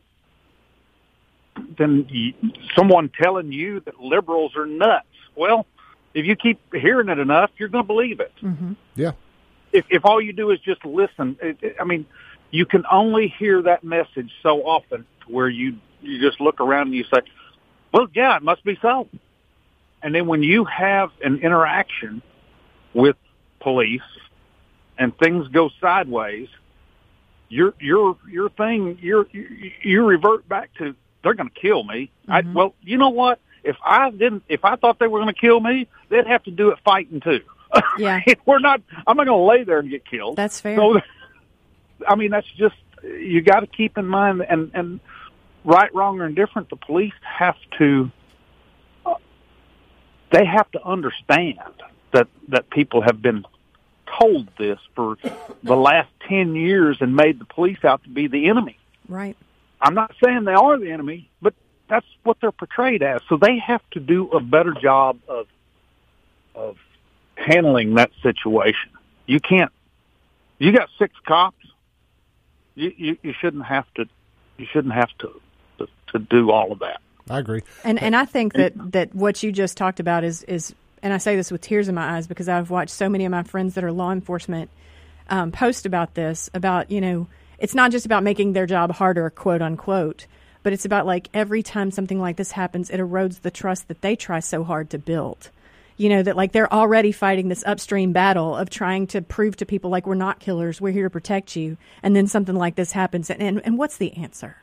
then 1.79 2.07
someone 2.75 3.11
telling 3.21 3.53
you 3.53 3.81
that 3.81 3.99
liberals 4.01 4.57
are 4.57 4.67
nuts. 4.67 5.07
Well, 5.35 5.67
if 6.15 6.27
you 6.27 6.37
keep 6.37 6.61
hearing 6.73 7.09
it 7.09 7.19
enough, 7.19 7.51
you're 7.57 7.69
going 7.69 7.85
to 7.85 7.87
believe 7.87 8.21
it. 8.21 8.33
Mm-hmm. 8.43 8.73
Yeah. 8.95 9.13
If, 9.73 9.87
if 9.91 10.05
all 10.05 10.21
you 10.21 10.33
do 10.33 10.51
is 10.51 10.61
just 10.61 10.85
listen, 10.85 11.37
it, 11.41 11.59
it, 11.63 11.77
I 11.81 11.85
mean, 11.85 12.07
you 12.51 12.67
can 12.67 12.85
only 12.91 13.29
hear 13.39 13.63
that 13.63 13.85
message 13.85 14.31
so 14.43 14.63
often 14.63 15.05
where 15.27 15.49
you 15.49 15.77
you 16.03 16.21
just 16.21 16.41
look 16.41 16.61
around 16.61 16.89
and 16.89 16.95
you 16.95 17.05
say, 17.05 17.21
"Well, 17.93 18.07
yeah, 18.15 18.37
it 18.37 18.43
must 18.43 18.65
be 18.65 18.79
so." 18.81 19.09
And 20.03 20.15
then 20.15 20.27
when 20.27 20.43
you 20.43 20.65
have 20.65 21.11
an 21.23 21.41
interaction 21.41 22.23
with 22.95 23.17
police 23.61 24.03
and 24.99 25.17
things 25.19 25.49
go 25.49 25.71
sideways, 25.81 26.49
your 27.49 27.75
your 27.81 28.17
your 28.29 28.51
thing 28.51 28.99
your 29.01 29.27
you, 29.31 29.71
you 29.83 30.05
revert 30.05 30.49
back 30.49 30.71
to 30.79 30.95
they're 31.23 31.35
going 31.35 31.51
to 31.51 31.61
kill 31.61 31.83
me. 31.83 32.11
Mm-hmm. 32.29 32.33
I, 32.33 32.53
well, 32.53 32.75
you 32.83 32.99
know 32.99 33.11
what? 33.11 33.41
If 33.65 33.77
I 33.85 34.11
didn't, 34.11 34.45
if 34.49 34.65
I 34.65 34.77
thought 34.77 35.01
they 35.01 35.09
were 35.09 35.19
going 35.19 35.35
to 35.35 35.41
kill 35.41 35.59
me, 35.59 35.89
they'd 36.09 36.27
have 36.27 36.45
to 36.45 36.53
do 36.53 36.71
it 36.71 36.79
fighting 36.85 37.21
too. 37.21 37.41
Yeah, 37.99 38.21
we're 38.47 38.61
not. 38.61 38.81
I'm 39.07 39.17
not 39.17 39.27
going 39.27 39.39
to 39.39 39.45
lay 39.45 39.65
there 39.65 39.81
and 39.81 39.91
get 39.91 40.09
killed. 40.09 40.37
That's 40.37 40.61
fair. 40.61 40.77
So, 40.77 41.01
I 42.07 42.15
mean, 42.15 42.31
that's 42.31 42.47
just 42.57 42.77
you 43.03 43.43
got 43.43 43.61
to 43.61 43.67
keep 43.67 43.99
in 43.99 44.07
mind, 44.07 44.43
and 44.49 44.71
and 44.73 45.01
right, 45.65 45.93
wrong, 45.95 46.21
or 46.21 46.27
indifferent, 46.27 46.71
the 46.71 46.77
police 46.77 47.13
have 47.23 47.57
to. 47.79 48.11
Uh, 49.05 49.15
they 50.31 50.45
have 50.45 50.71
to 50.73 50.85
understand 50.85 51.59
that 52.13 52.29
that 52.49 52.71
people 52.71 53.03
have 53.03 53.21
been 53.21 53.45
told 54.19 54.49
this 54.59 54.79
for 54.95 55.17
the 55.63 55.77
last 55.77 56.09
10 56.29 56.55
years 56.55 56.99
and 57.01 57.15
made 57.15 57.39
the 57.39 57.45
police 57.45 57.85
out 57.85 58.03
to 58.05 58.09
be 58.09 58.29
the 58.29 58.49
enemy. 58.49 58.79
Right. 59.09 59.37
I'm 59.81 59.95
not 59.95 60.15
saying 60.23 60.45
they 60.45 60.55
are 60.55 60.79
the 60.79 60.91
enemy, 60.91 61.31
but 61.41 61.55
that's 61.89 62.07
what 62.23 62.39
they're 62.41 62.53
portrayed 62.53 63.03
as. 63.03 63.21
So 63.29 63.37
they 63.37 63.59
have 63.59 63.83
to 63.93 64.01
do 64.01 64.29
a 64.31 64.41
better 64.41 64.75
job 64.75 65.19
of 65.29 65.47
of 66.55 66.77
handling 67.35 67.95
that 67.95 68.11
situation. 68.23 68.91
You 69.27 69.41
can't. 69.41 69.71
You 70.59 70.73
got 70.73 70.89
six 70.99 71.15
cops. 71.27 71.65
You 72.75 72.93
you, 72.97 73.19
you 73.23 73.35
shouldn't 73.41 73.67
have 73.67 73.85
to. 73.95 74.07
You 74.57 74.67
shouldn't 74.73 74.95
have 74.95 75.11
to, 75.19 75.41
to 75.79 75.89
to 76.13 76.19
do 76.19 76.51
all 76.51 76.73
of 76.73 76.79
that. 76.81 77.01
I 77.29 77.39
agree. 77.39 77.63
And 77.85 78.01
and 78.01 78.17
I 78.17 78.25
think 78.25 78.55
that 78.55 78.73
that 78.93 79.15
what 79.15 79.43
you 79.43 79.53
just 79.53 79.77
talked 79.77 80.01
about 80.01 80.25
is 80.25 80.43
is 80.45 80.75
and 81.03 81.13
I 81.13 81.19
say 81.19 81.37
this 81.37 81.51
with 81.51 81.61
tears 81.61 81.89
in 81.89 81.95
my 81.95 82.17
eyes 82.17 82.27
because 82.27 82.49
I've 82.49 82.71
watched 82.71 82.93
so 82.93 83.09
many 83.09 83.25
of 83.25 83.31
my 83.31 83.43
friends 83.43 83.75
that 83.75 83.85
are 83.85 83.93
law 83.93 84.13
enforcement 84.13 84.71
um, 85.29 85.53
post 85.53 85.87
about 85.87 86.15
this 86.15 86.51
about 86.55 86.91
you 86.91 87.01
know 87.01 87.27
it's 87.59 87.75
not 87.75 87.91
just 87.91 88.07
about 88.07 88.23
making 88.23 88.53
their 88.53 88.67
job 88.67 88.93
harder 88.93 89.29
quote 89.31 89.63
unquote 89.63 90.27
but 90.63 90.73
it's 90.73 90.85
about 90.85 91.07
like 91.07 91.29
every 91.33 91.63
time 91.63 91.91
something 91.91 92.21
like 92.21 92.37
this 92.37 92.53
happens 92.53 92.91
it 92.91 93.01
erodes 93.01 93.43
the 93.43 93.51
trust 93.51 93.89
that 93.89 94.03
they 94.03 94.17
try 94.17 94.41
so 94.41 94.65
hard 94.65 94.91
to 94.91 94.99
build. 94.99 95.51
You 95.97 96.09
know 96.09 96.23
that 96.23 96.37
like 96.37 96.53
they're 96.53 96.73
already 96.73 97.13
fighting 97.13 97.49
this 97.49 97.65
upstream 97.65 98.13
battle 98.13 98.55
of 98.55 98.69
trying 98.69 99.07
to 99.09 99.23
prove 99.23 99.57
to 99.57 99.65
people 99.65 99.91
like 99.91 100.07
we're 100.07 100.15
not 100.15 100.41
killers 100.41 100.81
we're 100.81 100.93
here 100.93 101.05
to 101.05 101.11
protect 101.11 101.57
you 101.57 101.79
and 102.03 102.15
then 102.15 102.27
something 102.27 102.55
like 102.55 102.75
this 102.75 102.93
happens 102.93 103.31
and 103.31 103.41
and, 103.41 103.63
and 103.65 103.79
what's 103.79 103.97
the 103.97 104.15
answer 104.17 104.57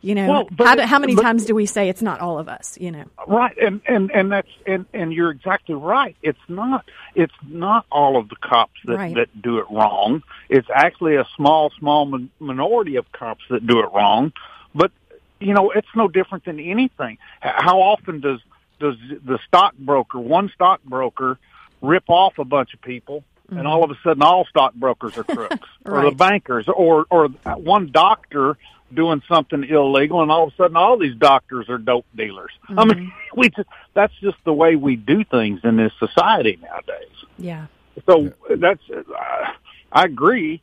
you 0.00 0.14
know, 0.14 0.28
well, 0.28 0.48
how, 0.58 0.74
do, 0.76 0.82
how 0.82 0.98
many 1.00 1.16
but, 1.16 1.22
times 1.22 1.44
do 1.44 1.54
we 1.54 1.66
say 1.66 1.88
it's 1.88 2.02
not 2.02 2.20
all 2.20 2.38
of 2.38 2.48
us? 2.48 2.78
You 2.80 2.92
know, 2.92 3.04
right? 3.26 3.56
And 3.58 3.80
and 3.86 4.10
and 4.12 4.30
that's 4.30 4.48
and 4.64 4.86
and 4.92 5.12
you're 5.12 5.30
exactly 5.30 5.74
right. 5.74 6.16
It's 6.22 6.38
not. 6.46 6.84
It's 7.16 7.34
not 7.46 7.84
all 7.90 8.16
of 8.16 8.28
the 8.28 8.36
cops 8.36 8.80
that 8.84 8.96
right. 8.96 9.14
that 9.16 9.42
do 9.42 9.58
it 9.58 9.66
wrong. 9.70 10.22
It's 10.48 10.68
actually 10.72 11.16
a 11.16 11.26
small, 11.34 11.70
small 11.78 12.20
minority 12.38 12.96
of 12.96 13.10
cops 13.10 13.42
that 13.50 13.66
do 13.66 13.80
it 13.80 13.90
wrong. 13.92 14.32
But 14.72 14.92
you 15.40 15.52
know, 15.52 15.72
it's 15.72 15.88
no 15.96 16.06
different 16.06 16.44
than 16.44 16.60
anything. 16.60 17.18
How 17.40 17.80
often 17.80 18.20
does 18.20 18.40
does 18.78 18.94
the 19.24 19.40
stockbroker, 19.48 20.20
one 20.20 20.52
stockbroker, 20.54 21.38
rip 21.82 22.04
off 22.08 22.38
a 22.38 22.44
bunch 22.44 22.72
of 22.72 22.80
people 22.82 23.24
and 23.50 23.60
mm-hmm. 23.60 23.66
all 23.66 23.82
of 23.82 23.90
a 23.90 23.94
sudden 24.04 24.22
all 24.22 24.44
stockbrokers 24.44 25.16
are 25.16 25.24
crooks 25.24 25.56
right. 25.84 26.04
or 26.04 26.10
the 26.10 26.16
bankers 26.16 26.68
or 26.68 27.06
or 27.10 27.28
one 27.28 27.90
doctor 27.90 28.56
doing 28.92 29.22
something 29.28 29.64
illegal, 29.64 30.22
and 30.22 30.30
all 30.30 30.48
of 30.48 30.52
a 30.52 30.56
sudden, 30.56 30.76
all 30.76 30.98
these 30.98 31.16
doctors 31.16 31.68
are 31.68 31.78
dope 31.78 32.06
dealers. 32.16 32.50
Mm-hmm. 32.64 32.78
I 32.78 32.84
mean, 32.84 32.98
mm-hmm. 32.98 33.08
we 33.40 33.50
just 33.50 33.68
that's 33.94 34.14
just 34.20 34.38
the 34.44 34.52
way 34.52 34.76
we 34.76 34.96
do 34.96 35.24
things 35.24 35.60
in 35.64 35.76
this 35.76 35.92
society 35.98 36.58
nowadays. 36.62 37.08
Yeah. 37.38 37.66
So 38.06 38.32
that's 38.56 38.82
uh, 38.90 39.52
I 39.92 40.04
agree. 40.04 40.62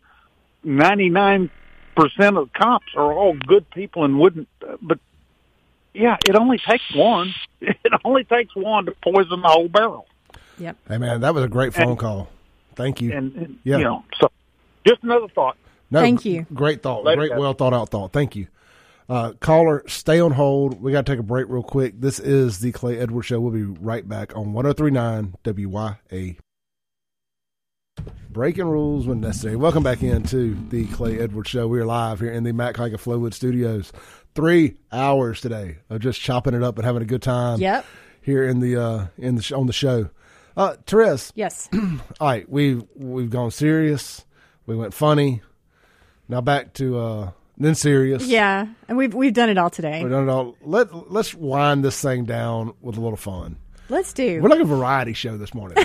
Ninety 0.64 1.10
nine 1.10 1.50
percent 1.96 2.38
of 2.38 2.52
cops 2.54 2.94
are 2.96 3.14
all 3.14 3.34
good 3.34 3.70
people 3.72 4.04
and 4.04 4.20
wouldn't, 4.20 4.50
uh, 4.68 4.78
but 4.82 5.00
yeah, 5.94 6.18
it 6.28 6.36
only 6.36 6.58
takes 6.58 6.94
one. 6.94 7.34
It 7.62 7.94
only 8.04 8.24
takes 8.26 8.56
one 8.56 8.86
to 8.86 8.92
poison 9.04 9.42
the 9.42 9.48
whole 9.48 9.68
barrel. 9.68 10.06
Yep. 10.60 10.78
Hey 10.88 10.98
man, 11.00 11.22
that 11.22 11.34
was 11.34 11.44
a 11.44 11.48
great 11.48 11.74
phone 11.74 11.90
and, 11.90 11.98
call. 11.98 12.30
Thank 12.76 13.02
you. 13.02 13.12
And, 13.12 13.36
and 13.36 13.60
yeah. 13.64 13.78
you 13.78 13.84
know, 13.84 14.04
so 14.20 14.30
just 14.86 15.02
another 15.02 15.28
thought. 15.30 15.58
No, 15.96 16.02
Thank 16.02 16.26
you. 16.26 16.46
Great 16.54 16.84
thought. 16.84 17.06
Later, 17.06 17.22
great, 17.22 17.30
guys. 17.30 17.40
well 17.40 17.54
thought 17.54 17.74
out 17.74 17.88
thought. 17.88 18.12
Thank 18.12 18.36
you. 18.36 18.48
Uh, 19.08 19.32
caller, 19.40 19.82
stay 19.88 20.20
on 20.20 20.34
hold. 20.34 20.82
We 20.82 20.92
got 20.92 21.06
to 21.06 21.12
take 21.14 21.22
a 21.22 21.24
break 21.24 21.46
real 21.48 21.64
quick. 21.64 22.02
This 22.02 22.20
is 22.20 22.60
the 22.60 22.74
Clay 22.74 23.00
Edwards 23.00 23.28
Show. 23.28 23.40
We'll 23.40 23.54
be 23.54 23.64
right 23.64 24.06
back 24.06 24.36
on 24.36 24.52
1039 24.52 25.36
WYA. 25.46 26.38
Breaking 28.30 28.66
rules 28.66 29.08
when 29.08 29.22
necessary. 29.22 29.56
Welcome 29.56 29.84
back 29.84 30.04
into 30.04 30.58
the 30.68 30.86
Clay 30.88 31.18
Edwards 31.18 31.50
Show. 31.50 31.70
We 31.70 31.80
are 31.80 31.86
live 31.86 32.20
here 32.20 32.32
in 32.32 32.44
the 32.44 32.52
Mac 32.52 32.76
Haik 32.76 32.92
Flowood 32.96 33.34
Studios. 33.34 33.94
Three 34.34 34.76
hours 34.92 35.40
today 35.40 35.78
of 35.90 36.02
just 36.02 36.20
chopping 36.20 36.56
it 36.56 36.62
up 36.62 36.78
and 36.78 36.86
having 36.86 37.04
a 37.04 37.06
good 37.06 37.22
time. 37.22 37.62
Yep. 37.62 37.86
Here 38.22 38.44
in 38.44 38.60
the 38.60 38.76
uh, 38.76 39.08
in 39.18 39.36
the 39.36 39.56
on 39.56 39.68
the 39.68 39.72
show. 39.72 40.10
Uh, 40.58 40.76
Therese. 40.86 41.32
Yes. 41.36 41.70
all 42.20 42.28
right, 42.28 42.50
we've 42.50 42.84
we've 42.98 43.30
gone 43.30 43.52
serious. 43.52 44.26
We 44.66 44.76
went 44.76 44.94
funny. 44.94 45.42
Now 46.28 46.42
back 46.42 46.74
to 46.74 46.98
uh, 46.98 47.32
then 47.58 47.76
serious. 47.76 48.26
Yeah, 48.26 48.68
and 48.88 48.98
we've 48.98 49.14
we've 49.14 49.34
done 49.34 49.50
it 49.50 49.58
all 49.58 49.70
today. 49.70 50.02
We've 50.02 50.12
done 50.12 50.28
it 50.28 50.32
all. 50.32 50.56
Let 50.62 51.12
let's 51.12 51.34
wind 51.34 51.84
this 51.84 52.02
thing 52.02 52.26
down 52.26 52.74
with 52.82 52.98
a 52.98 53.02
little 53.02 53.18
fun. 53.18 53.58
Let's 53.88 54.14
do. 54.14 54.42
We're 54.42 54.50
like 54.50 54.60
a 54.60 54.66
variety 54.66 55.14
show 55.14 55.38
this 55.38 55.54
morning. 55.54 55.78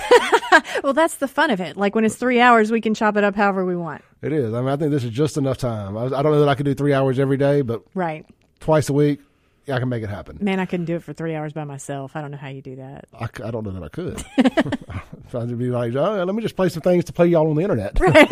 well, 0.82 0.94
that's 0.94 1.16
the 1.16 1.28
fun 1.28 1.50
of 1.50 1.60
it. 1.60 1.76
Like 1.76 1.94
when 1.94 2.04
it's 2.04 2.16
three 2.16 2.40
hours, 2.40 2.70
we 2.70 2.80
can 2.80 2.94
chop 2.94 3.16
it 3.18 3.24
up 3.24 3.36
however 3.36 3.64
we 3.64 3.76
want. 3.76 4.02
It 4.22 4.32
is. 4.32 4.54
I 4.54 4.60
mean, 4.60 4.68
I 4.70 4.76
think 4.76 4.90
this 4.90 5.04
is 5.04 5.10
just 5.10 5.36
enough 5.36 5.58
time. 5.58 5.98
I, 5.98 6.04
I 6.04 6.22
don't 6.22 6.32
know 6.32 6.40
that 6.40 6.48
I 6.48 6.54
could 6.54 6.64
do 6.64 6.74
three 6.74 6.94
hours 6.94 7.18
every 7.18 7.36
day, 7.36 7.60
but 7.60 7.82
right 7.94 8.24
twice 8.58 8.88
a 8.88 8.94
week, 8.94 9.20
yeah, 9.66 9.76
I 9.76 9.78
can 9.78 9.88
make 9.88 10.02
it 10.02 10.08
happen. 10.08 10.38
Man, 10.40 10.60
I 10.60 10.64
couldn't 10.64 10.86
do 10.86 10.96
it 10.96 11.02
for 11.02 11.12
three 11.12 11.34
hours 11.34 11.52
by 11.52 11.64
myself. 11.64 12.16
I 12.16 12.22
don't 12.22 12.30
know 12.30 12.38
how 12.38 12.48
you 12.48 12.62
do 12.62 12.76
that. 12.76 13.04
I, 13.12 13.28
I 13.44 13.50
don't 13.50 13.64
know 13.64 13.72
that 13.72 13.82
I 13.82 13.88
could. 13.88 14.24
I'd 15.34 15.58
be 15.58 15.70
like, 15.70 15.94
oh, 15.94 16.24
let 16.24 16.34
me 16.34 16.42
just 16.42 16.56
play 16.56 16.70
some 16.70 16.82
things 16.82 17.04
to 17.04 17.12
play 17.12 17.26
y'all 17.26 17.48
on 17.48 17.56
the 17.56 17.62
internet. 17.62 18.00
Right. 18.00 18.28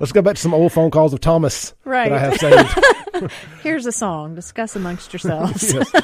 Let's 0.00 0.12
go 0.12 0.22
back 0.22 0.36
to 0.36 0.40
some 0.40 0.54
old 0.54 0.72
phone 0.72 0.90
calls 0.90 1.12
of 1.12 1.20
Thomas 1.20 1.74
right. 1.84 2.10
that 2.10 2.16
I 2.16 2.18
have 2.18 2.36
saved. 2.36 3.32
Here's 3.62 3.86
a 3.86 3.92
song. 3.92 4.34
Discuss 4.34 4.76
amongst 4.76 5.12
yourselves. 5.12 5.72
yes. 5.74 5.94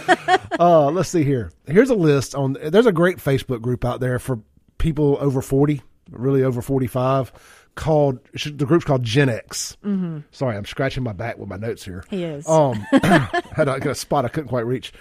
uh, 0.58 0.90
let's 0.90 1.08
see 1.08 1.24
here. 1.24 1.50
Here's 1.66 1.90
a 1.90 1.94
list 1.94 2.34
on. 2.34 2.56
There's 2.62 2.86
a 2.86 2.92
great 2.92 3.18
Facebook 3.18 3.60
group 3.60 3.84
out 3.84 4.00
there 4.00 4.18
for 4.18 4.40
people 4.78 5.18
over 5.20 5.42
40, 5.42 5.82
really 6.10 6.42
over 6.42 6.62
45, 6.62 7.32
called 7.74 8.20
the 8.32 8.66
group's 8.66 8.84
called 8.84 9.02
Gen 9.02 9.28
X. 9.28 9.76
Mm-hmm. 9.84 10.20
Sorry, 10.30 10.56
I'm 10.56 10.66
scratching 10.66 11.02
my 11.02 11.12
back 11.12 11.38
with 11.38 11.48
my 11.48 11.56
notes 11.56 11.84
here. 11.84 12.04
He 12.10 12.24
is. 12.24 12.48
Um, 12.48 12.74
had 12.92 13.68
a, 13.68 13.80
got 13.80 13.86
a 13.86 13.94
spot 13.94 14.24
I 14.24 14.28
couldn't 14.28 14.48
quite 14.48 14.66
reach. 14.66 14.92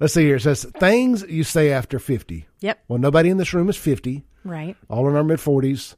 Let's 0.00 0.14
see 0.14 0.24
here. 0.24 0.36
It 0.36 0.42
says 0.42 0.64
things 0.80 1.22
you 1.28 1.44
say 1.44 1.70
after 1.70 1.98
50. 1.98 2.46
Yep. 2.60 2.84
Well, 2.88 2.98
nobody 2.98 3.30
in 3.30 3.36
this 3.36 3.54
room 3.54 3.68
is 3.68 3.76
50. 3.76 4.24
Right. 4.44 4.76
All 4.88 5.08
in 5.08 5.14
our 5.14 5.22
mid 5.22 5.38
40s. 5.38 5.94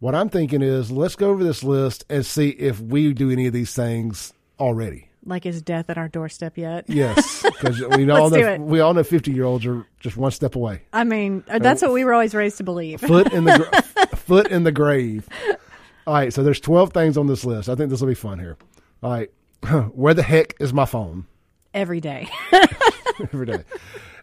What 0.00 0.14
I'm 0.14 0.30
thinking 0.30 0.62
is 0.62 0.90
let's 0.90 1.14
go 1.14 1.28
over 1.28 1.44
this 1.44 1.62
list 1.62 2.04
and 2.08 2.24
see 2.24 2.48
if 2.48 2.80
we 2.80 3.12
do 3.12 3.30
any 3.30 3.46
of 3.46 3.52
these 3.52 3.74
things 3.74 4.32
already. 4.58 5.08
Like 5.26 5.44
is 5.44 5.60
death 5.60 5.90
at 5.90 5.98
our 5.98 6.08
doorstep 6.08 6.56
yet? 6.56 6.86
Yes, 6.88 7.42
because 7.44 7.78
we 7.82 8.08
all 8.08 8.30
know 8.30 8.56
we 8.56 8.80
all 8.80 8.94
know 8.94 9.02
50 9.02 9.30
year 9.30 9.44
olds 9.44 9.66
are 9.66 9.86
just 10.00 10.16
one 10.16 10.30
step 10.30 10.56
away. 10.56 10.80
I 10.94 11.04
mean, 11.04 11.44
uh, 11.48 11.58
that's 11.58 11.82
what 11.82 11.92
we 11.92 12.04
were 12.04 12.14
always 12.14 12.34
raised 12.34 12.56
to 12.56 12.64
believe. 12.64 13.02
Foot 13.02 13.30
in 13.34 13.44
the 13.44 14.08
foot 14.16 14.46
in 14.50 14.64
the 14.64 14.72
grave. 14.72 15.28
All 16.06 16.14
right, 16.14 16.32
so 16.32 16.42
there's 16.42 16.60
12 16.60 16.94
things 16.94 17.18
on 17.18 17.26
this 17.26 17.44
list. 17.44 17.68
I 17.68 17.74
think 17.74 17.90
this 17.90 18.00
will 18.00 18.08
be 18.08 18.14
fun 18.14 18.38
here. 18.38 18.56
All 19.02 19.10
right, 19.10 19.30
where 19.92 20.14
the 20.14 20.22
heck 20.22 20.54
is 20.60 20.72
my 20.72 20.86
phone? 20.86 21.26
Every 21.74 22.00
day. 22.00 22.26
Every 23.20 23.44
day. 23.44 23.64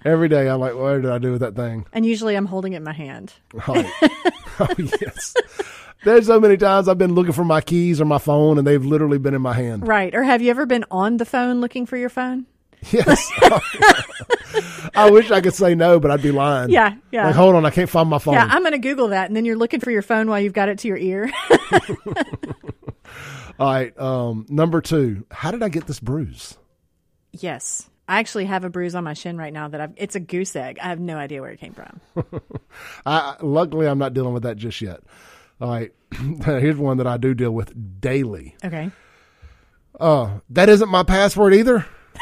Every 0.08 0.30
day, 0.30 0.48
I'm 0.48 0.62
like, 0.62 0.74
what 0.74 1.02
did 1.02 1.12
I 1.12 1.18
do 1.18 1.34
with 1.34 1.42
that 1.42 1.56
thing? 1.56 1.86
And 1.92 2.06
usually, 2.06 2.36
I'm 2.36 2.46
holding 2.46 2.72
it 2.72 2.78
in 2.78 2.84
my 2.84 2.94
hand. 2.94 3.34
Right. 3.54 3.86
oh 4.60 4.68
yes. 5.02 5.36
There's 6.06 6.28
so 6.28 6.40
many 6.40 6.56
times 6.56 6.88
I've 6.88 6.98
been 6.98 7.14
looking 7.14 7.34
for 7.34 7.44
my 7.44 7.60
keys 7.60 8.00
or 8.00 8.06
my 8.06 8.18
phone, 8.18 8.58
and 8.58 8.66
they've 8.66 8.84
literally 8.84 9.18
been 9.18 9.34
in 9.34 9.42
my 9.42 9.54
hand. 9.54 9.86
Right. 9.86 10.16
Or 10.16 10.24
have 10.24 10.42
you 10.42 10.50
ever 10.50 10.66
been 10.66 10.86
on 10.90 11.18
the 11.18 11.26
phone 11.26 11.60
looking 11.60 11.86
for 11.86 11.98
your 11.98 12.08
phone? 12.08 12.46
Yes. 12.90 13.30
I 14.96 15.10
wish 15.12 15.30
I 15.30 15.42
could 15.42 15.54
say 15.54 15.76
no, 15.76 16.00
but 16.00 16.10
I'd 16.10 16.22
be 16.22 16.32
lying. 16.32 16.70
Yeah, 16.70 16.96
yeah. 17.12 17.26
Like, 17.26 17.36
hold 17.36 17.56
on, 17.56 17.66
I 17.66 17.70
can't 17.70 17.90
find 17.90 18.10
my 18.10 18.20
phone. 18.20 18.36
Yeah, 18.36 18.48
I'm 18.50 18.62
going 18.62 18.72
to 18.72 18.78
Google 18.78 19.10
that, 19.10 19.28
and 19.28 19.36
then 19.36 19.44
you're 19.44 19.58
looking 19.58 19.82
for 19.82 19.92
your 19.92 20.02
phone 20.02 20.30
while 20.30 20.40
you've 20.40 20.54
got 20.54 20.70
it 20.70 20.80
to 20.80 20.88
your 20.88 20.98
ear. 20.98 21.30
All 23.60 23.68
right. 23.68 24.00
Um, 24.00 24.46
number 24.48 24.80
two, 24.80 25.26
how 25.32 25.52
did 25.52 25.64
I 25.64 25.70
get 25.70 25.86
this 25.86 26.00
bruise? 26.00 26.58
Yes. 27.34 27.90
I 28.08 28.20
actually 28.20 28.46
have 28.46 28.64
a 28.64 28.70
bruise 28.70 28.96
on 28.96 29.04
my 29.04 29.14
shin 29.14 29.38
right 29.38 29.52
now 29.52 29.68
that 29.68 29.82
I've, 29.82 29.94
it's 29.98 30.16
a 30.16 30.20
goose 30.20 30.56
egg. 30.56 30.80
I 30.82 30.88
have 30.88 31.00
no 31.00 31.18
idea 31.18 31.42
where 31.42 31.52
it 31.52 31.60
came 31.60 31.74
from. 31.74 32.00
I, 33.06 33.36
luckily, 33.42 33.88
I'm 33.88 34.00
not 34.00 34.14
dealing 34.14 34.34
with 34.34 34.44
that 34.44 34.58
just 34.58 34.82
yet. 34.82 35.02
All 35.60 35.70
right. 35.70 35.92
Here's 36.46 36.78
one 36.78 36.98
that 36.98 37.08
I 37.08 37.18
do 37.18 37.34
deal 37.34 37.52
with 37.52 38.00
daily. 38.00 38.56
Okay. 38.64 38.92
Uh, 40.00 40.40
that 40.52 40.70
isn't 40.70 40.90
my 40.90 41.04
password 41.04 41.54
either. 41.54 41.86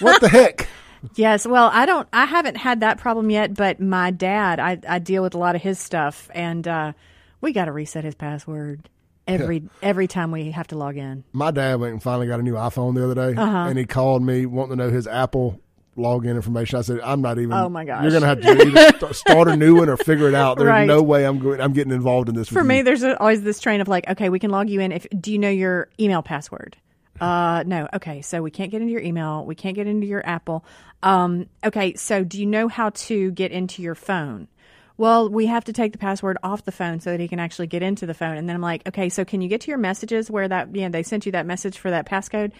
what 0.00 0.20
the 0.20 0.28
heck? 0.28 0.68
Yes, 1.16 1.46
well, 1.46 1.68
I 1.72 1.84
don't. 1.84 2.08
I 2.12 2.26
haven't 2.26 2.56
had 2.56 2.80
that 2.80 2.98
problem 2.98 3.28
yet, 3.28 3.54
but 3.54 3.80
my 3.80 4.12
dad, 4.12 4.60
I, 4.60 4.78
I 4.88 4.98
deal 5.00 5.22
with 5.22 5.34
a 5.34 5.38
lot 5.38 5.56
of 5.56 5.62
his 5.62 5.80
stuff, 5.80 6.30
and 6.32 6.66
uh, 6.68 6.92
we 7.40 7.52
got 7.52 7.64
to 7.64 7.72
reset 7.72 8.04
his 8.04 8.14
password 8.14 8.88
every 9.26 9.58
yeah. 9.58 9.68
every 9.82 10.08
time 10.08 10.30
we 10.30 10.50
have 10.50 10.68
to 10.68 10.76
log 10.76 10.96
in. 10.96 11.24
My 11.32 11.50
dad 11.50 11.80
went 11.80 11.92
and 11.92 12.02
finally 12.02 12.26
got 12.26 12.40
a 12.40 12.42
new 12.42 12.54
iPhone 12.54 12.94
the 12.94 13.04
other 13.04 13.14
day, 13.14 13.40
uh-huh. 13.40 13.68
and 13.68 13.78
he 13.78 13.84
called 13.84 14.22
me 14.22 14.46
wanting 14.46 14.76
to 14.78 14.84
know 14.84 14.90
his 14.90 15.06
Apple 15.06 15.60
login 15.96 16.36
information. 16.36 16.78
I 16.78 16.82
said, 16.82 17.00
"I'm 17.00 17.20
not 17.20 17.38
even. 17.38 17.52
Oh 17.52 17.68
my 17.68 17.84
gosh, 17.84 18.02
you're 18.02 18.10
going 18.10 18.22
to 18.22 18.28
have 18.28 18.40
to 18.40 18.92
either 18.92 19.14
start 19.14 19.48
a 19.48 19.56
new 19.56 19.76
one 19.76 19.88
or 19.88 19.96
figure 19.96 20.28
it 20.28 20.34
out. 20.34 20.58
There's 20.58 20.68
right. 20.68 20.86
no 20.86 21.02
way 21.02 21.24
I'm 21.24 21.38
going. 21.38 21.60
I'm 21.60 21.72
getting 21.72 21.92
involved 21.92 22.28
in 22.28 22.34
this." 22.34 22.48
For 22.48 22.64
me, 22.64 22.78
you. 22.78 22.84
there's 22.84 23.04
always 23.04 23.42
this 23.42 23.60
train 23.60 23.80
of 23.80 23.88
like, 23.88 24.08
okay, 24.08 24.28
we 24.28 24.38
can 24.38 24.50
log 24.50 24.68
you 24.68 24.80
in. 24.80 24.92
If 24.92 25.06
do 25.18 25.32
you 25.32 25.38
know 25.38 25.50
your 25.50 25.88
email 25.98 26.22
password? 26.22 26.76
Uh, 27.20 27.62
no. 27.64 27.86
Okay, 27.94 28.20
so 28.20 28.42
we 28.42 28.50
can't 28.50 28.72
get 28.72 28.80
into 28.80 28.90
your 28.90 29.02
email. 29.02 29.44
We 29.44 29.54
can't 29.54 29.76
get 29.76 29.86
into 29.86 30.08
your 30.08 30.26
Apple. 30.26 30.64
Um, 31.04 31.46
okay, 31.62 31.94
so 31.94 32.24
do 32.24 32.40
you 32.40 32.46
know 32.46 32.66
how 32.66 32.90
to 32.90 33.30
get 33.30 33.52
into 33.52 33.80
your 33.80 33.94
phone? 33.94 34.48
Well, 34.96 35.28
we 35.28 35.46
have 35.46 35.64
to 35.64 35.72
take 35.72 35.92
the 35.92 35.98
password 35.98 36.38
off 36.42 36.64
the 36.64 36.72
phone 36.72 37.00
so 37.00 37.10
that 37.10 37.20
he 37.20 37.28
can 37.28 37.40
actually 37.40 37.66
get 37.66 37.82
into 37.82 38.06
the 38.06 38.14
phone. 38.14 38.36
And 38.36 38.48
then 38.48 38.56
I'm 38.56 38.62
like, 38.62 38.86
okay, 38.88 39.08
so 39.08 39.24
can 39.24 39.40
you 39.40 39.48
get 39.48 39.62
to 39.62 39.70
your 39.70 39.78
messages 39.78 40.30
where 40.30 40.48
that, 40.48 40.74
you 40.74 40.82
know, 40.82 40.88
they 40.88 41.02
sent 41.02 41.26
you 41.26 41.32
that 41.32 41.46
message 41.46 41.78
for 41.78 41.90
that 41.90 42.06
passcode? 42.06 42.52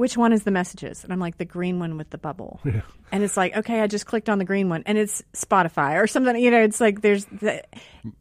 which 0.00 0.16
one 0.16 0.32
is 0.32 0.44
the 0.44 0.50
messages? 0.50 1.04
And 1.04 1.12
I'm 1.12 1.20
like, 1.20 1.36
the 1.36 1.44
green 1.44 1.78
one 1.78 1.98
with 1.98 2.08
the 2.08 2.16
bubble. 2.16 2.58
Yeah. 2.64 2.80
And 3.12 3.22
it's 3.24 3.36
like, 3.36 3.56
okay, 3.56 3.80
I 3.80 3.86
just 3.86 4.06
clicked 4.06 4.28
on 4.28 4.38
the 4.38 4.44
green 4.44 4.68
one 4.68 4.82
and 4.86 4.96
it's 4.96 5.22
Spotify 5.34 6.00
or 6.00 6.06
something. 6.06 6.36
You 6.36 6.50
know, 6.50 6.62
it's 6.62 6.80
like 6.80 7.02
there's, 7.02 7.24
the, 7.26 7.62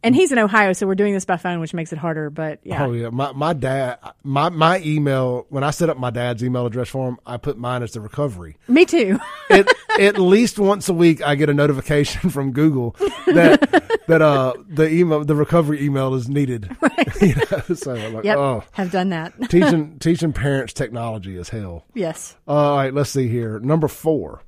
and 0.03 0.15
he's 0.15 0.31
in 0.31 0.39
Ohio, 0.39 0.73
so 0.73 0.87
we're 0.87 0.95
doing 0.95 1.13
this 1.13 1.25
by 1.25 1.37
phone, 1.37 1.59
which 1.59 1.73
makes 1.73 1.93
it 1.93 1.99
harder. 1.99 2.29
But 2.29 2.59
yeah. 2.63 2.85
Oh 2.85 2.91
yeah, 2.91 3.09
my 3.09 3.31
my 3.31 3.53
dad, 3.53 3.99
my 4.23 4.49
my 4.49 4.79
email 4.81 5.45
when 5.49 5.63
I 5.63 5.71
set 5.71 5.89
up 5.89 5.97
my 5.97 6.09
dad's 6.09 6.43
email 6.43 6.65
address 6.65 6.89
for 6.89 7.07
him, 7.07 7.17
I 7.25 7.37
put 7.37 7.57
mine 7.57 7.83
as 7.83 7.93
the 7.93 8.01
recovery. 8.01 8.57
Me 8.67 8.85
too. 8.85 9.19
it, 9.49 9.67
at 9.99 10.17
least 10.17 10.59
once 10.59 10.89
a 10.89 10.93
week, 10.93 11.21
I 11.25 11.35
get 11.35 11.49
a 11.49 11.53
notification 11.53 12.29
from 12.31 12.51
Google 12.51 12.95
that 13.27 14.01
that 14.07 14.21
uh 14.21 14.53
the 14.67 14.89
email 14.89 15.23
the 15.23 15.35
recovery 15.35 15.83
email 15.83 16.13
is 16.15 16.29
needed. 16.29 16.75
Right. 16.89 17.21
you 17.21 17.35
know? 17.35 17.75
So 17.75 17.95
I'm 17.95 18.13
like, 18.13 18.25
yep, 18.25 18.37
oh, 18.37 18.63
have 18.71 18.91
done 18.91 19.09
that. 19.09 19.33
teaching 19.49 19.99
teaching 19.99 20.33
parents 20.33 20.73
technology 20.73 21.37
is 21.37 21.49
hell. 21.49 21.85
Yes. 21.93 22.35
Uh, 22.47 22.51
all 22.51 22.77
right, 22.77 22.93
let's 22.93 23.11
see 23.11 23.27
here. 23.27 23.59
Number 23.59 23.87
four. 23.87 24.41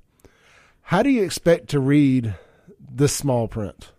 How 0.92 1.04
do 1.04 1.10
you 1.10 1.24
expect 1.24 1.70
to 1.70 1.80
read 1.80 2.36
this 2.78 3.16
small 3.16 3.48
print? 3.48 3.94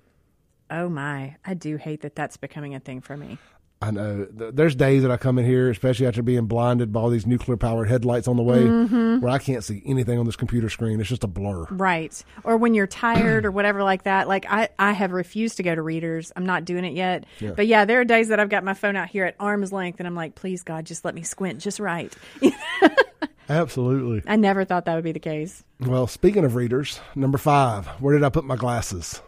Oh 0.70 0.90
my, 0.90 1.36
I 1.42 1.54
do 1.54 1.78
hate 1.78 2.02
that 2.02 2.14
that's 2.14 2.36
becoming 2.36 2.74
a 2.74 2.80
thing 2.80 3.00
for 3.00 3.16
me. 3.16 3.38
I 3.80 3.92
know. 3.92 4.26
There's 4.30 4.74
days 4.74 5.00
that 5.00 5.10
I 5.10 5.16
come 5.16 5.38
in 5.38 5.46
here, 5.46 5.70
especially 5.70 6.06
after 6.06 6.22
being 6.22 6.44
blinded 6.44 6.92
by 6.92 7.00
all 7.00 7.08
these 7.08 7.26
nuclear 7.26 7.56
powered 7.56 7.88
headlights 7.88 8.28
on 8.28 8.36
the 8.36 8.42
way, 8.42 8.58
mm-hmm. 8.58 9.20
where 9.20 9.32
I 9.32 9.38
can't 9.38 9.64
see 9.64 9.82
anything 9.86 10.18
on 10.18 10.26
this 10.26 10.36
computer 10.36 10.68
screen. 10.68 11.00
It's 11.00 11.08
just 11.08 11.24
a 11.24 11.28
blur. 11.28 11.64
Right. 11.70 12.22
Or 12.44 12.58
when 12.58 12.74
you're 12.74 12.86
tired 12.86 13.46
or 13.46 13.50
whatever 13.50 13.82
like 13.82 14.02
that. 14.02 14.28
Like 14.28 14.44
I, 14.46 14.68
I 14.78 14.92
have 14.92 15.12
refused 15.12 15.56
to 15.56 15.62
go 15.62 15.74
to 15.74 15.80
readers. 15.80 16.30
I'm 16.36 16.44
not 16.44 16.66
doing 16.66 16.84
it 16.84 16.92
yet. 16.92 17.24
Yeah. 17.40 17.52
But 17.52 17.68
yeah, 17.68 17.86
there 17.86 18.02
are 18.02 18.04
days 18.04 18.28
that 18.28 18.38
I've 18.38 18.50
got 18.50 18.64
my 18.64 18.74
phone 18.74 18.96
out 18.96 19.08
here 19.08 19.24
at 19.24 19.34
arm's 19.40 19.72
length 19.72 19.98
and 19.98 20.06
I'm 20.06 20.14
like, 20.14 20.34
please 20.34 20.62
God, 20.62 20.84
just 20.84 21.06
let 21.06 21.14
me 21.14 21.22
squint 21.22 21.58
just 21.58 21.80
right. 21.80 22.14
Absolutely. 23.52 24.22
I 24.26 24.36
never 24.36 24.64
thought 24.64 24.86
that 24.86 24.94
would 24.94 25.04
be 25.04 25.12
the 25.12 25.20
case. 25.20 25.62
Well, 25.80 26.06
speaking 26.06 26.44
of 26.44 26.54
readers, 26.54 27.00
number 27.14 27.36
five, 27.36 27.86
where 28.00 28.14
did 28.14 28.24
I 28.24 28.30
put 28.30 28.44
my 28.44 28.56
glasses? 28.56 29.20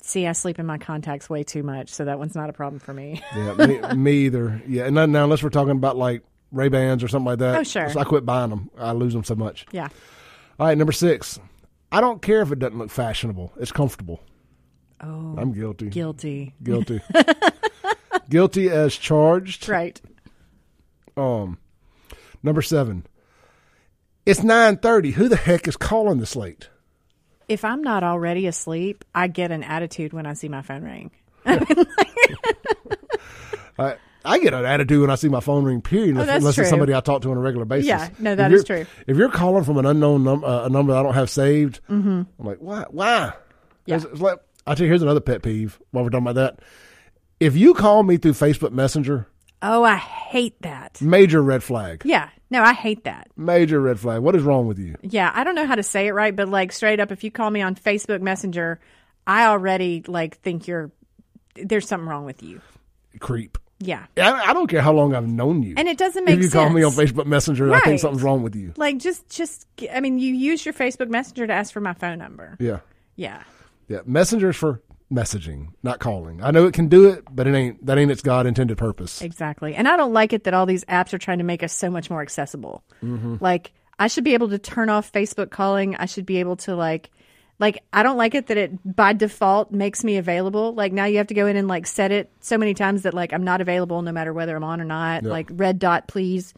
See, 0.00 0.26
I 0.26 0.32
sleep 0.32 0.58
in 0.60 0.66
my 0.66 0.78
contacts 0.78 1.28
way 1.28 1.42
too 1.42 1.62
much, 1.62 1.88
so 1.90 2.04
that 2.04 2.18
one's 2.18 2.36
not 2.36 2.50
a 2.50 2.52
problem 2.52 2.78
for 2.78 2.94
me. 2.94 3.20
yeah, 3.36 3.54
me, 3.54 3.94
me, 3.96 4.12
either. 4.26 4.62
Yeah, 4.66 4.84
and 4.84 4.94
now 4.94 5.24
unless 5.24 5.42
we're 5.42 5.50
talking 5.50 5.72
about 5.72 5.96
like 5.96 6.22
Ray 6.52 6.68
Bans 6.68 7.02
or 7.02 7.08
something 7.08 7.26
like 7.26 7.38
that. 7.40 7.58
Oh, 7.58 7.62
sure. 7.64 7.88
So 7.88 7.98
I 7.98 8.04
quit 8.04 8.24
buying 8.24 8.50
them. 8.50 8.70
I 8.78 8.92
lose 8.92 9.12
them 9.12 9.24
so 9.24 9.34
much. 9.34 9.66
Yeah. 9.72 9.88
All 10.60 10.66
right, 10.66 10.78
number 10.78 10.92
six. 10.92 11.40
I 11.90 12.00
don't 12.00 12.22
care 12.22 12.42
if 12.42 12.52
it 12.52 12.60
doesn't 12.60 12.78
look 12.78 12.90
fashionable. 12.90 13.52
It's 13.58 13.72
comfortable. 13.72 14.20
Oh, 15.00 15.34
I'm 15.36 15.52
guilty. 15.52 15.88
Guilty. 15.88 16.54
Guilty. 16.62 17.00
guilty 18.28 18.70
as 18.70 18.96
charged. 18.96 19.68
Right. 19.68 20.00
Um, 21.16 21.58
number 22.42 22.62
seven. 22.62 23.06
It's 24.24 24.42
nine 24.42 24.76
thirty. 24.76 25.12
Who 25.12 25.28
the 25.28 25.36
heck 25.36 25.66
is 25.66 25.76
calling 25.76 26.18
this 26.18 26.36
late? 26.36 26.68
if 27.52 27.64
I'm 27.64 27.82
not 27.82 28.02
already 28.02 28.46
asleep, 28.46 29.04
I 29.14 29.28
get 29.28 29.50
an 29.50 29.62
attitude 29.62 30.12
when 30.12 30.26
I 30.26 30.34
see 30.34 30.48
my 30.48 30.62
phone 30.62 30.82
ring. 30.82 31.10
I, 33.78 33.96
I 34.24 34.38
get 34.38 34.54
an 34.54 34.64
attitude 34.64 35.00
when 35.00 35.10
I 35.10 35.16
see 35.16 35.28
my 35.28 35.40
phone 35.40 35.64
ring. 35.64 35.82
Period, 35.82 36.16
oh, 36.16 36.20
unless 36.20 36.54
true. 36.54 36.62
it's 36.62 36.70
somebody 36.70 36.94
I 36.94 37.00
talk 37.00 37.22
to 37.22 37.30
on 37.30 37.36
a 37.36 37.40
regular 37.40 37.64
basis. 37.64 37.88
Yeah, 37.88 38.08
no, 38.18 38.34
that 38.34 38.52
is 38.52 38.64
true. 38.64 38.86
If 39.06 39.16
you're 39.16 39.30
calling 39.30 39.64
from 39.64 39.78
an 39.78 39.86
unknown 39.86 40.24
number, 40.24 40.46
uh, 40.46 40.66
a 40.66 40.70
number 40.70 40.94
I 40.94 41.02
don't 41.02 41.14
have 41.14 41.30
saved, 41.30 41.80
mm-hmm. 41.88 42.22
I'm 42.38 42.46
like, 42.46 42.58
why? 42.58 42.84
Why? 42.90 43.32
Yeah. 43.86 43.96
It's, 43.96 44.04
it's 44.04 44.20
like, 44.20 44.38
I 44.66 44.74
tell 44.74 44.84
you, 44.84 44.90
here's 44.90 45.02
another 45.02 45.20
pet 45.20 45.42
peeve. 45.42 45.80
While 45.90 46.04
we're 46.04 46.10
talking 46.10 46.26
about 46.28 46.36
that, 46.36 46.60
if 47.40 47.56
you 47.56 47.74
call 47.74 48.02
me 48.02 48.16
through 48.16 48.32
Facebook 48.32 48.72
Messenger, 48.72 49.26
oh, 49.62 49.84
I 49.84 49.96
hate 49.96 50.60
that. 50.62 51.00
Major 51.00 51.42
red 51.42 51.62
flag. 51.62 52.02
Yeah, 52.04 52.28
no, 52.50 52.62
I 52.62 52.72
hate 52.72 53.04
that. 53.04 53.28
Major 53.36 53.80
red 53.80 53.98
flag. 53.98 54.20
What 54.20 54.36
is 54.36 54.42
wrong 54.42 54.66
with 54.66 54.78
you? 54.78 54.96
Yeah, 55.02 55.30
I 55.34 55.44
don't 55.44 55.54
know 55.54 55.66
how 55.66 55.76
to 55.76 55.82
say 55.82 56.06
it 56.06 56.12
right, 56.12 56.34
but 56.34 56.48
like 56.48 56.72
straight 56.72 57.00
up, 57.00 57.10
if 57.10 57.24
you 57.24 57.30
call 57.30 57.50
me 57.50 57.62
on 57.62 57.74
Facebook 57.74 58.20
Messenger, 58.20 58.80
I 59.26 59.46
already 59.46 60.02
like 60.06 60.38
think 60.38 60.66
you're 60.66 60.90
there's 61.54 61.86
something 61.86 62.08
wrong 62.08 62.24
with 62.24 62.42
you. 62.42 62.60
Creep. 63.20 63.58
Yeah. 63.78 64.06
I, 64.16 64.50
I 64.50 64.52
don't 64.52 64.68
care 64.68 64.80
how 64.80 64.92
long 64.92 65.14
I've 65.14 65.26
known 65.26 65.62
you. 65.62 65.74
And 65.76 65.88
it 65.88 65.98
doesn't 65.98 66.24
make 66.24 66.34
sense. 66.34 66.38
If 66.38 66.44
you 66.44 66.50
sense. 66.50 66.62
call 66.62 66.70
me 66.70 66.82
on 66.82 66.92
Facebook 66.92 67.26
Messenger, 67.26 67.66
right. 67.66 67.82
I 67.82 67.84
think 67.84 68.00
something's 68.00 68.22
wrong 68.22 68.42
with 68.42 68.54
you. 68.54 68.72
Like 68.76 68.98
just 68.98 69.28
just 69.28 69.66
I 69.92 70.00
mean, 70.00 70.18
you 70.18 70.34
use 70.34 70.64
your 70.64 70.74
Facebook 70.74 71.08
Messenger 71.08 71.48
to 71.48 71.52
ask 71.52 71.72
for 71.72 71.80
my 71.80 71.92
phone 71.92 72.18
number. 72.18 72.56
Yeah. 72.60 72.80
Yeah. 73.16 73.42
Yeah. 73.88 74.00
Messenger's 74.06 74.56
for 74.56 74.80
messaging, 75.12 75.68
not 75.82 76.00
calling. 76.00 76.42
I 76.42 76.50
know 76.50 76.66
it 76.66 76.74
can 76.74 76.88
do 76.88 77.08
it, 77.08 77.24
but 77.30 77.46
it 77.46 77.54
ain't 77.54 77.84
that 77.86 77.98
ain't 77.98 78.10
its 78.10 78.22
God 78.22 78.46
intended 78.46 78.78
purpose. 78.78 79.22
Exactly. 79.22 79.74
And 79.74 79.86
I 79.86 79.96
don't 79.96 80.12
like 80.12 80.32
it 80.32 80.44
that 80.44 80.54
all 80.54 80.66
these 80.66 80.84
apps 80.86 81.12
are 81.12 81.18
trying 81.18 81.38
to 81.38 81.44
make 81.44 81.62
us 81.62 81.72
so 81.72 81.90
much 81.90 82.10
more 82.10 82.22
accessible. 82.22 82.82
Mm-hmm. 83.02 83.36
Like 83.40 83.72
I 83.98 84.08
should 84.08 84.24
be 84.24 84.34
able 84.34 84.48
to 84.48 84.58
turn 84.58 84.88
off 84.88 85.12
Facebook 85.12 85.50
calling. 85.50 85.94
I 85.96 86.06
should 86.06 86.26
be 86.26 86.38
able 86.38 86.56
to 86.56 86.74
like 86.74 87.10
like 87.58 87.82
I 87.92 88.02
don't 88.02 88.16
like 88.16 88.34
it 88.34 88.48
that 88.48 88.56
it 88.56 88.96
by 88.96 89.12
default 89.12 89.70
makes 89.70 90.02
me 90.02 90.16
available. 90.16 90.74
Like 90.74 90.92
now 90.92 91.04
you 91.04 91.18
have 91.18 91.28
to 91.28 91.34
go 91.34 91.46
in 91.46 91.56
and 91.56 91.68
like 91.68 91.86
set 91.86 92.10
it 92.10 92.30
so 92.40 92.58
many 92.58 92.74
times 92.74 93.02
that 93.02 93.14
like 93.14 93.32
I'm 93.32 93.44
not 93.44 93.60
available 93.60 94.02
no 94.02 94.12
matter 94.12 94.32
whether 94.32 94.56
I'm 94.56 94.64
on 94.64 94.80
or 94.80 94.84
not. 94.84 95.22
Yep. 95.22 95.30
Like 95.30 95.48
red 95.52 95.78
dot 95.78 96.08
please. 96.08 96.54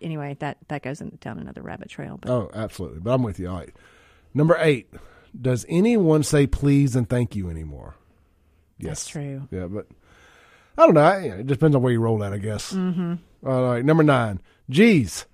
Anyway, 0.00 0.36
that 0.40 0.58
that 0.68 0.82
goes 0.82 1.00
in, 1.00 1.18
down 1.20 1.38
another 1.38 1.62
rabbit 1.62 1.88
trail. 1.88 2.18
But 2.20 2.30
Oh, 2.30 2.50
absolutely. 2.54 3.00
But 3.00 3.14
I'm 3.14 3.22
with 3.22 3.38
you. 3.38 3.48
All 3.48 3.56
right. 3.56 3.74
Number 4.32 4.56
eight. 4.60 4.88
Does 5.40 5.66
anyone 5.68 6.22
say 6.22 6.46
please 6.46 6.96
and 6.96 7.08
thank 7.08 7.36
you 7.36 7.50
anymore? 7.50 7.94
Yes. 8.78 8.90
That's 8.90 9.08
true. 9.08 9.48
Yeah, 9.50 9.66
but 9.66 9.86
I 10.76 10.86
don't 10.86 10.94
know. 10.94 11.08
It 11.08 11.46
depends 11.46 11.74
on 11.74 11.82
where 11.82 11.92
you 11.92 12.00
roll 12.00 12.22
at, 12.22 12.32
I 12.32 12.38
guess. 12.38 12.72
Mm-hmm. 12.72 13.14
All 13.46 13.62
right, 13.64 13.84
number 13.84 14.02
nine. 14.02 14.40
Geez, 14.70 15.26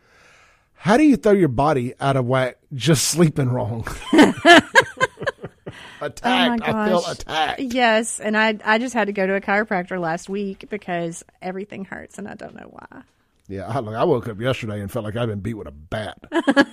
how 0.75 0.97
do 0.97 1.05
you 1.05 1.17
throw 1.17 1.33
your 1.33 1.49
body 1.49 1.95
out 2.01 2.17
of 2.17 2.27
whack 2.27 2.59
just 2.73 3.09
sleeping 3.09 3.49
wrong? 3.49 3.87
attacked. 6.01 6.63
Oh 6.67 6.73
I 6.73 6.89
feel 6.89 7.07
attacked. 7.07 7.61
Yes, 7.61 8.21
and 8.21 8.37
I 8.37 8.59
I 8.65 8.79
just 8.79 8.95
had 8.95 9.07
to 9.07 9.13
go 9.13 9.27
to 9.27 9.35
a 9.35 9.41
chiropractor 9.41 10.01
last 10.01 10.29
week 10.29 10.67
because 10.69 11.25
everything 11.43 11.85
hurts 11.85 12.19
and 12.19 12.29
I 12.29 12.35
don't 12.35 12.55
know 12.55 12.69
why. 12.71 13.03
Yeah, 13.49 13.67
I, 13.67 13.79
I 13.79 14.05
woke 14.05 14.29
up 14.29 14.41
yesterday 14.41 14.81
and 14.81 14.91
felt 14.91 15.05
like 15.05 15.17
I'd 15.17 15.29
been 15.29 15.41
beat 15.41 15.55
with 15.55 15.69
a 15.69 15.73
bat. 15.73 16.19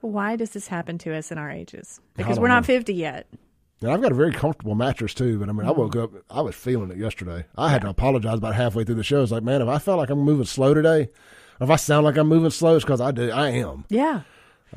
why 0.00 0.36
does 0.36 0.50
this 0.50 0.68
happen 0.68 0.98
to 0.98 1.14
us 1.14 1.30
in 1.32 1.38
our 1.38 1.50
ages? 1.50 2.00
Because 2.16 2.38
we're 2.38 2.48
not 2.48 2.62
know. 2.62 2.74
50 2.74 2.94
yet. 2.94 3.26
And 3.80 3.92
I've 3.92 4.02
got 4.02 4.12
a 4.12 4.16
very 4.16 4.32
comfortable 4.32 4.74
mattress 4.74 5.14
too, 5.14 5.38
but 5.38 5.48
I 5.48 5.52
mean, 5.52 5.66
I 5.66 5.70
woke 5.70 5.94
up, 5.94 6.10
I 6.30 6.40
was 6.40 6.54
feeling 6.54 6.90
it 6.90 6.96
yesterday. 6.96 7.44
I 7.56 7.68
had 7.68 7.82
to 7.82 7.88
apologize 7.88 8.38
about 8.38 8.54
halfway 8.56 8.84
through 8.84 8.96
the 8.96 9.04
show. 9.04 9.22
It's 9.22 9.30
like, 9.30 9.44
man, 9.44 9.62
if 9.62 9.68
I 9.68 9.78
felt 9.78 9.98
like 9.98 10.10
I'm 10.10 10.18
moving 10.18 10.46
slow 10.46 10.74
today, 10.74 11.10
if 11.60 11.70
I 11.70 11.76
sound 11.76 12.04
like 12.04 12.16
I'm 12.16 12.28
moving 12.28 12.50
slow, 12.50 12.74
it's 12.76 12.84
because 12.84 13.00
I 13.00 13.12
do. 13.12 13.30
I 13.30 13.50
am. 13.50 13.84
Yeah. 13.88 14.22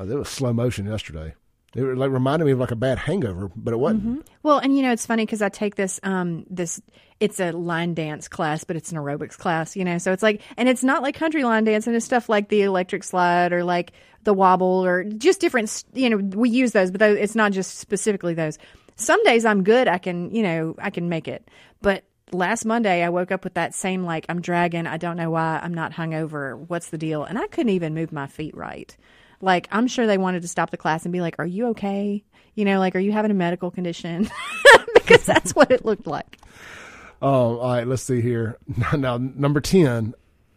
Uh, 0.00 0.04
it 0.04 0.14
was 0.14 0.28
slow 0.28 0.52
motion 0.52 0.86
yesterday. 0.86 1.34
It 1.74 1.82
like 1.82 2.10
reminded 2.10 2.44
me 2.44 2.52
of 2.52 2.58
like 2.58 2.70
a 2.70 2.76
bad 2.76 2.98
hangover, 2.98 3.50
but 3.56 3.72
it 3.72 3.78
wasn't. 3.78 4.02
Mm-hmm. 4.02 4.20
Well, 4.42 4.58
and 4.58 4.76
you 4.76 4.82
know, 4.82 4.92
it's 4.92 5.06
funny 5.06 5.24
because 5.24 5.40
I 5.40 5.48
take 5.48 5.74
this 5.74 5.98
um 6.02 6.44
this 6.50 6.82
it's 7.18 7.40
a 7.40 7.52
line 7.52 7.94
dance 7.94 8.28
class, 8.28 8.64
but 8.64 8.76
it's 8.76 8.92
an 8.92 8.98
aerobics 8.98 9.38
class, 9.38 9.74
you 9.74 9.84
know. 9.84 9.96
So 9.96 10.12
it's 10.12 10.22
like, 10.22 10.42
and 10.58 10.68
it's 10.68 10.84
not 10.84 11.02
like 11.02 11.14
country 11.14 11.44
line 11.44 11.64
dance, 11.64 11.86
and 11.86 11.96
it's 11.96 12.04
stuff 12.04 12.28
like 12.28 12.48
the 12.50 12.62
electric 12.62 13.04
slide 13.04 13.54
or 13.54 13.64
like 13.64 13.92
the 14.24 14.34
wobble 14.34 14.84
or 14.84 15.04
just 15.04 15.40
different. 15.40 15.84
You 15.94 16.10
know, 16.10 16.16
we 16.16 16.50
use 16.50 16.72
those, 16.72 16.90
but 16.90 17.02
it's 17.02 17.34
not 17.34 17.52
just 17.52 17.78
specifically 17.78 18.34
those. 18.34 18.58
Some 18.96 19.22
days 19.24 19.44
I'm 19.44 19.64
good, 19.64 19.88
I 19.88 19.98
can 19.98 20.34
you 20.34 20.42
know 20.42 20.74
I 20.78 20.90
can 20.90 21.08
make 21.08 21.28
it, 21.28 21.48
but 21.80 22.04
last 22.30 22.64
Monday 22.64 23.02
I 23.02 23.08
woke 23.08 23.30
up 23.30 23.44
with 23.44 23.54
that 23.54 23.74
same 23.74 24.04
like 24.04 24.26
I'm 24.28 24.40
dragging, 24.40 24.86
I 24.86 24.96
don't 24.96 25.16
know 25.16 25.30
why, 25.30 25.60
I'm 25.62 25.74
not 25.74 25.92
hungover, 25.92 26.58
what's 26.68 26.90
the 26.90 26.98
deal, 26.98 27.24
and 27.24 27.38
I 27.38 27.46
couldn't 27.46 27.70
even 27.70 27.94
move 27.94 28.12
my 28.12 28.26
feet 28.26 28.56
right. 28.56 28.94
Like, 29.40 29.66
I'm 29.72 29.88
sure 29.88 30.06
they 30.06 30.18
wanted 30.18 30.42
to 30.42 30.48
stop 30.48 30.70
the 30.70 30.76
class 30.76 31.04
and 31.04 31.12
be 31.12 31.20
like, 31.20 31.36
Are 31.38 31.46
you 31.46 31.68
okay? 31.68 32.22
You 32.54 32.64
know, 32.64 32.78
like, 32.78 32.94
are 32.94 33.00
you 33.00 33.12
having 33.12 33.30
a 33.30 33.34
medical 33.34 33.70
condition? 33.70 34.30
because 34.94 35.24
that's 35.24 35.54
what 35.54 35.70
it 35.70 35.84
looked 35.84 36.06
like. 36.06 36.38
Oh, 37.20 37.58
all 37.58 37.74
right. 37.74 37.86
Let's 37.86 38.02
see 38.02 38.20
here. 38.20 38.58
Now, 38.96 39.16
number 39.16 39.60
10, 39.60 40.14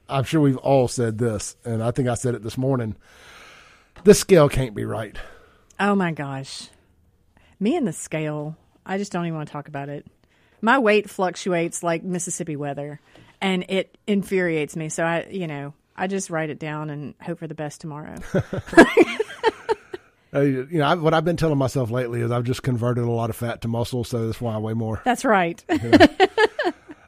I'm 0.09 0.23
sure 0.23 0.41
we've 0.41 0.57
all 0.57 0.87
said 0.87 1.17
this, 1.17 1.55
and 1.63 1.81
I 1.81 1.91
think 1.91 2.07
I 2.07 2.15
said 2.15 2.35
it 2.35 2.43
this 2.43 2.57
morning. 2.57 2.95
This 4.03 4.19
scale 4.19 4.49
can't 4.49 4.75
be 4.75 4.85
right. 4.85 5.17
Oh, 5.79 5.95
my 5.95 6.11
gosh. 6.11 6.69
Me 7.59 7.75
and 7.75 7.87
the 7.87 7.93
scale, 7.93 8.55
I 8.85 8.97
just 8.97 9.11
don't 9.11 9.25
even 9.25 9.37
want 9.37 9.47
to 9.47 9.53
talk 9.53 9.67
about 9.67 9.89
it. 9.89 10.05
My 10.61 10.79
weight 10.79 11.09
fluctuates 11.09 11.83
like 11.83 12.03
Mississippi 12.03 12.55
weather, 12.55 12.99
and 13.41 13.65
it 13.69 13.97
infuriates 14.07 14.75
me. 14.75 14.89
So, 14.89 15.03
I, 15.03 15.25
you 15.29 15.47
know, 15.47 15.73
I 15.95 16.07
just 16.07 16.29
write 16.29 16.49
it 16.49 16.59
down 16.59 16.89
and 16.89 17.15
hope 17.21 17.39
for 17.39 17.47
the 17.47 17.55
best 17.55 17.81
tomorrow. 17.81 18.15
uh, 20.33 20.41
you 20.41 20.67
know, 20.71 20.85
I, 20.85 20.95
what 20.95 21.13
I've 21.13 21.25
been 21.25 21.37
telling 21.37 21.57
myself 21.57 21.89
lately 21.89 22.21
is 22.21 22.31
I've 22.31 22.43
just 22.43 22.63
converted 22.63 23.05
a 23.05 23.11
lot 23.11 23.29
of 23.29 23.35
fat 23.35 23.61
to 23.61 23.67
muscle, 23.67 24.03
so 24.03 24.25
that's 24.25 24.41
why 24.41 24.55
I 24.55 24.57
weigh 24.57 24.73
more. 24.73 25.01
That's 25.05 25.23
right. 25.23 25.63
you 25.69 25.89
know? 25.89 26.07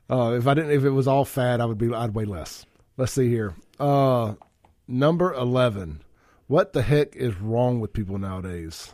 uh, 0.09 0.35
if 0.37 0.47
I 0.47 0.53
didn't, 0.53 0.71
if 0.71 0.85
it 0.85 0.91
was 0.91 1.07
all 1.07 1.25
fat, 1.25 1.59
I 1.59 1.65
would 1.65 1.77
be, 1.77 1.93
I'd 1.93 2.13
weigh 2.13 2.25
less. 2.25 2.65
Let's 2.95 3.11
see 3.11 3.29
here. 3.29 3.53
Uh, 3.79 4.35
number 4.87 5.33
eleven. 5.33 6.01
What 6.47 6.73
the 6.73 6.81
heck 6.81 7.15
is 7.15 7.35
wrong 7.37 7.79
with 7.79 7.93
people 7.93 8.17
nowadays? 8.17 8.93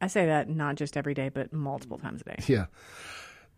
I 0.00 0.06
say 0.06 0.26
that 0.26 0.48
not 0.48 0.76
just 0.76 0.96
every 0.96 1.14
day, 1.14 1.28
but 1.28 1.52
multiple 1.52 1.98
times 1.98 2.22
a 2.22 2.24
day. 2.24 2.36
Yeah. 2.46 2.66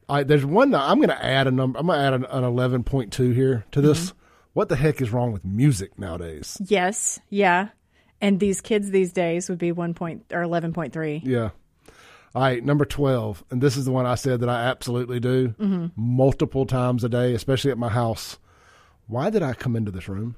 I, 0.09 0.23
there's 0.23 0.47
one. 0.47 0.73
I'm 0.73 0.99
going 0.99 1.09
to 1.09 1.25
add 1.25 1.49
a 1.49 1.51
number. 1.51 1.81
I'm 1.81 1.87
going 1.87 1.99
to 1.99 2.05
add 2.05 2.15
an, 2.15 2.25
an 2.27 2.45
11.2 2.85 3.35
here 3.35 3.65
to 3.73 3.81
this. 3.81 4.11
Mm-hmm 4.11 4.19
what 4.57 4.71
the 4.71 4.77
heck 4.77 5.03
is 5.03 5.13
wrong 5.13 5.33
with 5.33 5.45
music 5.45 5.99
nowadays? 5.99 6.57
Yes, 6.65 7.21
yeah. 7.29 7.69
And 8.23 8.41
these 8.41 8.63
kids 8.63 8.91
these 8.91 9.13
days 9.13 9.51
would 9.51 9.59
be 9.59 9.71
1 9.71 9.93
point 9.93 10.25
or 10.33 10.41
11.3. 10.41 11.21
Yeah. 11.23 11.51
All 12.35 12.41
right, 12.41 12.65
number 12.65 12.87
12. 12.87 13.45
And 13.51 13.61
this 13.61 13.77
is 13.77 13.85
the 13.85 13.93
one 13.93 14.07
I 14.07 14.15
said 14.15 14.41
that 14.41 14.49
I 14.49 14.65
absolutely 14.65 15.21
do 15.21 15.49
mm-hmm. 15.49 15.89
multiple 15.95 16.65
times 16.65 17.05
a 17.05 17.11
day, 17.11 17.35
especially 17.35 17.71
at 17.71 17.77
my 17.77 17.91
house. 17.91 18.39
Why 19.09 19.29
did 19.29 19.43
I 19.43 19.53
come 19.53 19.77
into 19.77 19.91
this 19.91 20.09
room? 20.09 20.37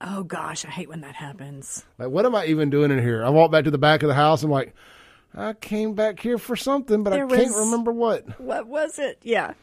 Oh 0.00 0.22
gosh, 0.22 0.64
I 0.64 0.70
hate 0.70 0.88
when 0.88 1.00
that 1.00 1.14
happens. 1.14 1.84
Like, 1.98 2.10
what 2.10 2.24
am 2.24 2.34
I 2.34 2.46
even 2.46 2.70
doing 2.70 2.90
in 2.90 3.00
here? 3.00 3.24
I 3.24 3.30
walk 3.30 3.50
back 3.50 3.64
to 3.64 3.70
the 3.70 3.78
back 3.78 4.02
of 4.02 4.08
the 4.08 4.14
house 4.14 4.42
I'm 4.42 4.50
like, 4.50 4.74
I 5.34 5.52
came 5.52 5.94
back 5.94 6.20
here 6.20 6.38
for 6.38 6.56
something, 6.56 7.02
but 7.02 7.10
there 7.10 7.26
I 7.26 7.36
can't 7.36 7.54
remember 7.54 7.92
what. 7.92 8.40
What 8.40 8.66
was 8.66 8.98
it? 8.98 9.18
Yeah. 9.22 9.54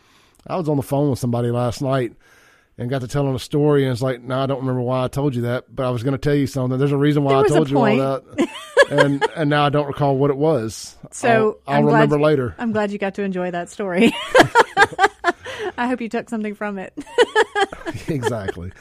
I 0.45 0.57
was 0.57 0.70
on 0.70 0.78
the 0.78 0.84
phone 0.84 1.10
with 1.10 1.20
somebody 1.20 1.52
last 1.52 1.82
night 1.82 2.14
and 2.78 2.90
got 2.90 3.02
to 3.02 3.07
telling 3.07 3.34
a 3.34 3.40
story, 3.40 3.84
and 3.84 3.91
it's 3.91 4.02
like, 4.02 4.22
no, 4.22 4.40
I 4.40 4.45
don't 4.45 4.60
remember 4.60 4.82
why 4.82 5.06
I 5.06 5.07
told 5.07 5.36
you 5.36 5.44
that, 5.44 5.74
but 5.74 5.86
I 5.86 5.90
was 5.90 6.03
going 6.03 6.12
to 6.12 6.18
tell 6.18 6.36
you 6.36 6.48
something. 6.48 6.78
There's 6.78 6.91
a 6.91 6.98
reason 6.98 7.24
why 7.24 7.40
I 7.40 7.48
told 7.48 7.70
you 7.70 7.78
all 7.78 7.86
that, 7.86 8.49
and 8.91 9.26
and 9.36 9.49
now 9.49 9.66
I 9.66 9.70
don't 9.70 9.88
recall 9.88 10.18
what 10.18 10.30
it 10.30 10.38
was. 10.38 10.95
So 11.12 11.60
I'll, 11.66 11.76
I'll 11.76 11.84
remember 11.84 12.20
later. 12.20 12.53
I'm 12.57 12.74
glad 12.74 12.91
you 12.91 12.98
got 12.98 13.16
to 13.16 13.24
enjoy 13.24 13.52
that 13.52 13.70
story. 13.70 14.14
I 15.78 15.88
hope 15.88 16.02
you 16.02 16.10
took 16.10 16.30
something 16.30 16.53
from 16.56 16.78
it. 16.78 16.94
exactly. 18.07 18.72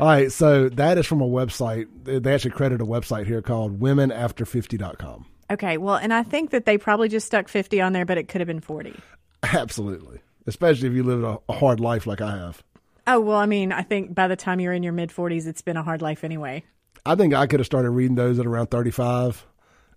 All 0.00 0.06
right, 0.06 0.30
so 0.30 0.68
that 0.68 0.96
is 0.96 1.06
from 1.06 1.20
a 1.20 1.26
website. 1.26 1.86
They 2.04 2.32
actually 2.32 2.52
credit 2.52 2.80
a 2.80 2.86
website 2.86 3.26
here 3.26 3.42
called 3.42 3.80
womenafter50.com. 3.80 5.26
Okay, 5.50 5.76
well, 5.78 5.96
and 5.96 6.12
I 6.12 6.22
think 6.22 6.50
that 6.50 6.66
they 6.66 6.78
probably 6.78 7.08
just 7.08 7.26
stuck 7.26 7.48
50 7.48 7.80
on 7.80 7.92
there, 7.92 8.04
but 8.04 8.18
it 8.18 8.28
could 8.28 8.40
have 8.40 8.46
been 8.48 8.60
40. 8.60 8.94
Absolutely. 9.42 10.20
Especially 10.46 10.88
if 10.88 10.94
you 10.94 11.02
live 11.02 11.24
a, 11.24 11.38
a 11.48 11.52
hard 11.52 11.80
life 11.80 12.06
like 12.06 12.20
I 12.20 12.36
have. 12.36 12.62
Oh, 13.06 13.20
well, 13.20 13.38
I 13.38 13.46
mean, 13.46 13.72
I 13.72 13.82
think 13.82 14.14
by 14.14 14.28
the 14.28 14.36
time 14.36 14.60
you're 14.60 14.72
in 14.72 14.82
your 14.82 14.92
mid 14.92 15.10
40s, 15.10 15.46
it's 15.46 15.62
been 15.62 15.76
a 15.76 15.82
hard 15.82 16.02
life 16.02 16.22
anyway. 16.24 16.62
I 17.06 17.14
think 17.14 17.32
I 17.34 17.46
could 17.46 17.60
have 17.60 17.66
started 17.66 17.90
reading 17.90 18.16
those 18.16 18.38
at 18.38 18.46
around 18.46 18.66
35 18.66 19.46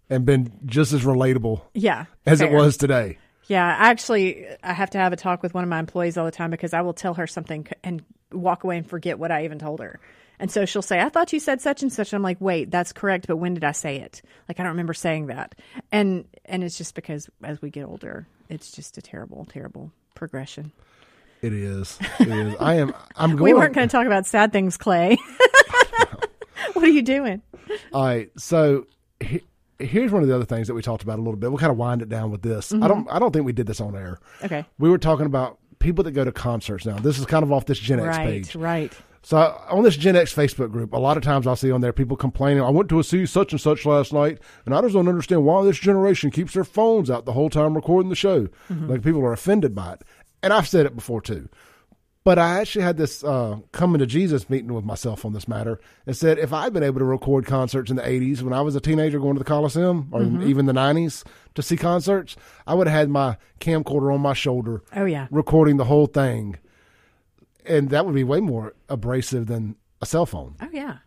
and 0.09 0.25
been 0.25 0.51
just 0.65 0.93
as 0.93 1.03
relatable 1.03 1.61
yeah, 1.73 2.05
as 2.25 2.39
fair. 2.39 2.51
it 2.51 2.55
was 2.55 2.77
today. 2.77 3.17
Yeah, 3.51 3.67
actually, 3.67 4.47
I 4.63 4.71
have 4.71 4.91
to 4.91 4.97
have 4.97 5.11
a 5.11 5.17
talk 5.17 5.43
with 5.43 5.53
one 5.53 5.65
of 5.65 5.69
my 5.69 5.77
employees 5.77 6.17
all 6.17 6.23
the 6.23 6.31
time 6.31 6.51
because 6.51 6.73
I 6.73 6.79
will 6.79 6.93
tell 6.93 7.15
her 7.15 7.27
something 7.27 7.67
and 7.83 8.01
walk 8.31 8.63
away 8.63 8.77
and 8.77 8.89
forget 8.89 9.19
what 9.19 9.29
I 9.29 9.43
even 9.43 9.59
told 9.59 9.81
her. 9.81 9.99
And 10.39 10.49
so 10.49 10.63
she'll 10.63 10.81
say, 10.81 11.01
I 11.01 11.09
thought 11.09 11.33
you 11.33 11.39
said 11.41 11.59
such 11.59 11.81
and 11.81 11.91
such. 11.91 12.13
And 12.13 12.19
I'm 12.19 12.23
like, 12.23 12.39
wait, 12.39 12.71
that's 12.71 12.93
correct. 12.93 13.27
But 13.27 13.35
when 13.35 13.53
did 13.53 13.65
I 13.65 13.73
say 13.73 13.97
it? 13.97 14.21
Like, 14.47 14.61
I 14.61 14.63
don't 14.63 14.71
remember 14.71 14.93
saying 14.93 15.25
that. 15.25 15.55
And, 15.91 16.29
and 16.45 16.63
it's 16.63 16.77
just 16.77 16.95
because 16.95 17.29
as 17.43 17.61
we 17.61 17.69
get 17.71 17.83
older, 17.83 18.25
it's 18.47 18.71
just 18.71 18.97
a 18.97 19.01
terrible, 19.01 19.45
terrible 19.51 19.91
progression. 20.15 20.71
It 21.41 21.51
is. 21.51 21.99
It 22.21 22.29
is. 22.29 22.55
I 22.57 22.75
am. 22.75 22.93
I'm 23.17 23.31
going. 23.35 23.43
We 23.43 23.53
weren't 23.53 23.73
going 23.73 23.85
to 23.85 23.91
talk 23.91 24.05
about 24.05 24.25
sad 24.27 24.53
things, 24.53 24.77
Clay. 24.77 25.17
what 26.71 26.85
are 26.85 26.87
you 26.87 27.01
doing? 27.01 27.41
All 27.91 28.05
right. 28.05 28.29
So 28.37 28.87
here's 29.85 30.11
one 30.11 30.21
of 30.21 30.27
the 30.27 30.35
other 30.35 30.45
things 30.45 30.67
that 30.67 30.73
we 30.73 30.81
talked 30.81 31.03
about 31.03 31.19
a 31.19 31.21
little 31.21 31.37
bit. 31.37 31.49
We'll 31.49 31.59
kind 31.59 31.71
of 31.71 31.77
wind 31.77 32.01
it 32.01 32.09
down 32.09 32.31
with 32.31 32.41
this. 32.41 32.71
Mm-hmm. 32.71 32.83
I 32.83 32.87
don't. 32.87 33.07
I 33.11 33.19
don't 33.19 33.31
think 33.31 33.45
we 33.45 33.53
did 33.53 33.67
this 33.67 33.81
on 33.81 33.95
air. 33.95 34.19
Okay. 34.43 34.65
We 34.79 34.89
were 34.89 34.97
talking 34.97 35.25
about 35.25 35.59
people 35.79 36.03
that 36.03 36.11
go 36.11 36.23
to 36.23 36.31
concerts. 36.31 36.85
Now 36.85 36.97
this 36.97 37.19
is 37.19 37.25
kind 37.25 37.43
of 37.43 37.51
off 37.51 37.65
this 37.65 37.79
Gen 37.79 37.99
X 37.99 38.17
right, 38.17 38.27
page. 38.27 38.55
Right. 38.55 38.93
So 39.23 39.37
on 39.69 39.83
this 39.83 39.97
Gen 39.97 40.15
X 40.15 40.33
Facebook 40.33 40.71
group, 40.71 40.93
a 40.93 40.97
lot 40.97 41.15
of 41.15 41.21
times 41.21 41.45
I'll 41.45 41.55
see 41.55 41.71
on 41.71 41.81
there 41.81 41.93
people 41.93 42.17
complaining. 42.17 42.63
I 42.63 42.69
went 42.71 42.89
to 42.89 42.99
a 42.99 43.03
see 43.03 43.25
such 43.27 43.51
and 43.51 43.61
such 43.61 43.85
last 43.85 44.13
night, 44.13 44.39
and 44.65 44.73
I 44.73 44.81
just 44.81 44.93
don't 44.93 45.07
understand 45.07 45.45
why 45.45 45.63
this 45.63 45.77
generation 45.77 46.31
keeps 46.31 46.53
their 46.53 46.63
phones 46.63 47.11
out 47.11 47.25
the 47.25 47.33
whole 47.33 47.49
time 47.49 47.75
recording 47.75 48.09
the 48.09 48.15
show. 48.15 48.47
Mm-hmm. 48.69 48.89
Like 48.89 49.03
people 49.03 49.21
are 49.21 49.33
offended 49.33 49.75
by 49.75 49.93
it 49.93 50.01
and 50.43 50.53
I've 50.53 50.67
said 50.67 50.85
it 50.85 50.95
before 50.95 51.21
too. 51.21 51.49
But 52.23 52.37
I 52.37 52.59
actually 52.59 52.83
had 52.83 52.97
this 52.97 53.23
uh, 53.23 53.57
coming 53.71 53.97
to 53.99 54.05
Jesus 54.05 54.47
meeting 54.47 54.73
with 54.73 54.85
myself 54.85 55.25
on 55.25 55.33
this 55.33 55.47
matter 55.47 55.79
and 56.05 56.15
said 56.15 56.37
if 56.37 56.53
I'd 56.53 56.71
been 56.71 56.83
able 56.83 56.99
to 56.99 57.05
record 57.05 57.47
concerts 57.47 57.89
in 57.89 57.97
the 57.97 58.03
80s 58.03 58.43
when 58.43 58.53
I 58.53 58.61
was 58.61 58.75
a 58.75 58.79
teenager 58.79 59.19
going 59.19 59.33
to 59.33 59.39
the 59.39 59.45
Coliseum 59.45 60.09
or 60.11 60.21
mm-hmm. 60.21 60.43
even 60.43 60.67
the 60.67 60.73
90s 60.73 61.23
to 61.55 61.63
see 61.63 61.77
concerts, 61.77 62.35
I 62.67 62.75
would 62.75 62.87
have 62.87 62.95
had 62.95 63.09
my 63.09 63.37
camcorder 63.59 64.13
on 64.13 64.21
my 64.21 64.33
shoulder. 64.33 64.83
Oh, 64.95 65.05
yeah. 65.05 65.27
Recording 65.31 65.77
the 65.77 65.85
whole 65.85 66.05
thing. 66.05 66.57
And 67.65 67.89
that 67.89 68.05
would 68.05 68.15
be 68.15 68.23
way 68.23 68.39
more 68.39 68.75
abrasive 68.87 69.47
than 69.47 69.75
a 69.99 70.05
cell 70.05 70.27
phone. 70.27 70.55
Oh, 70.61 70.69
yeah. 70.71 70.97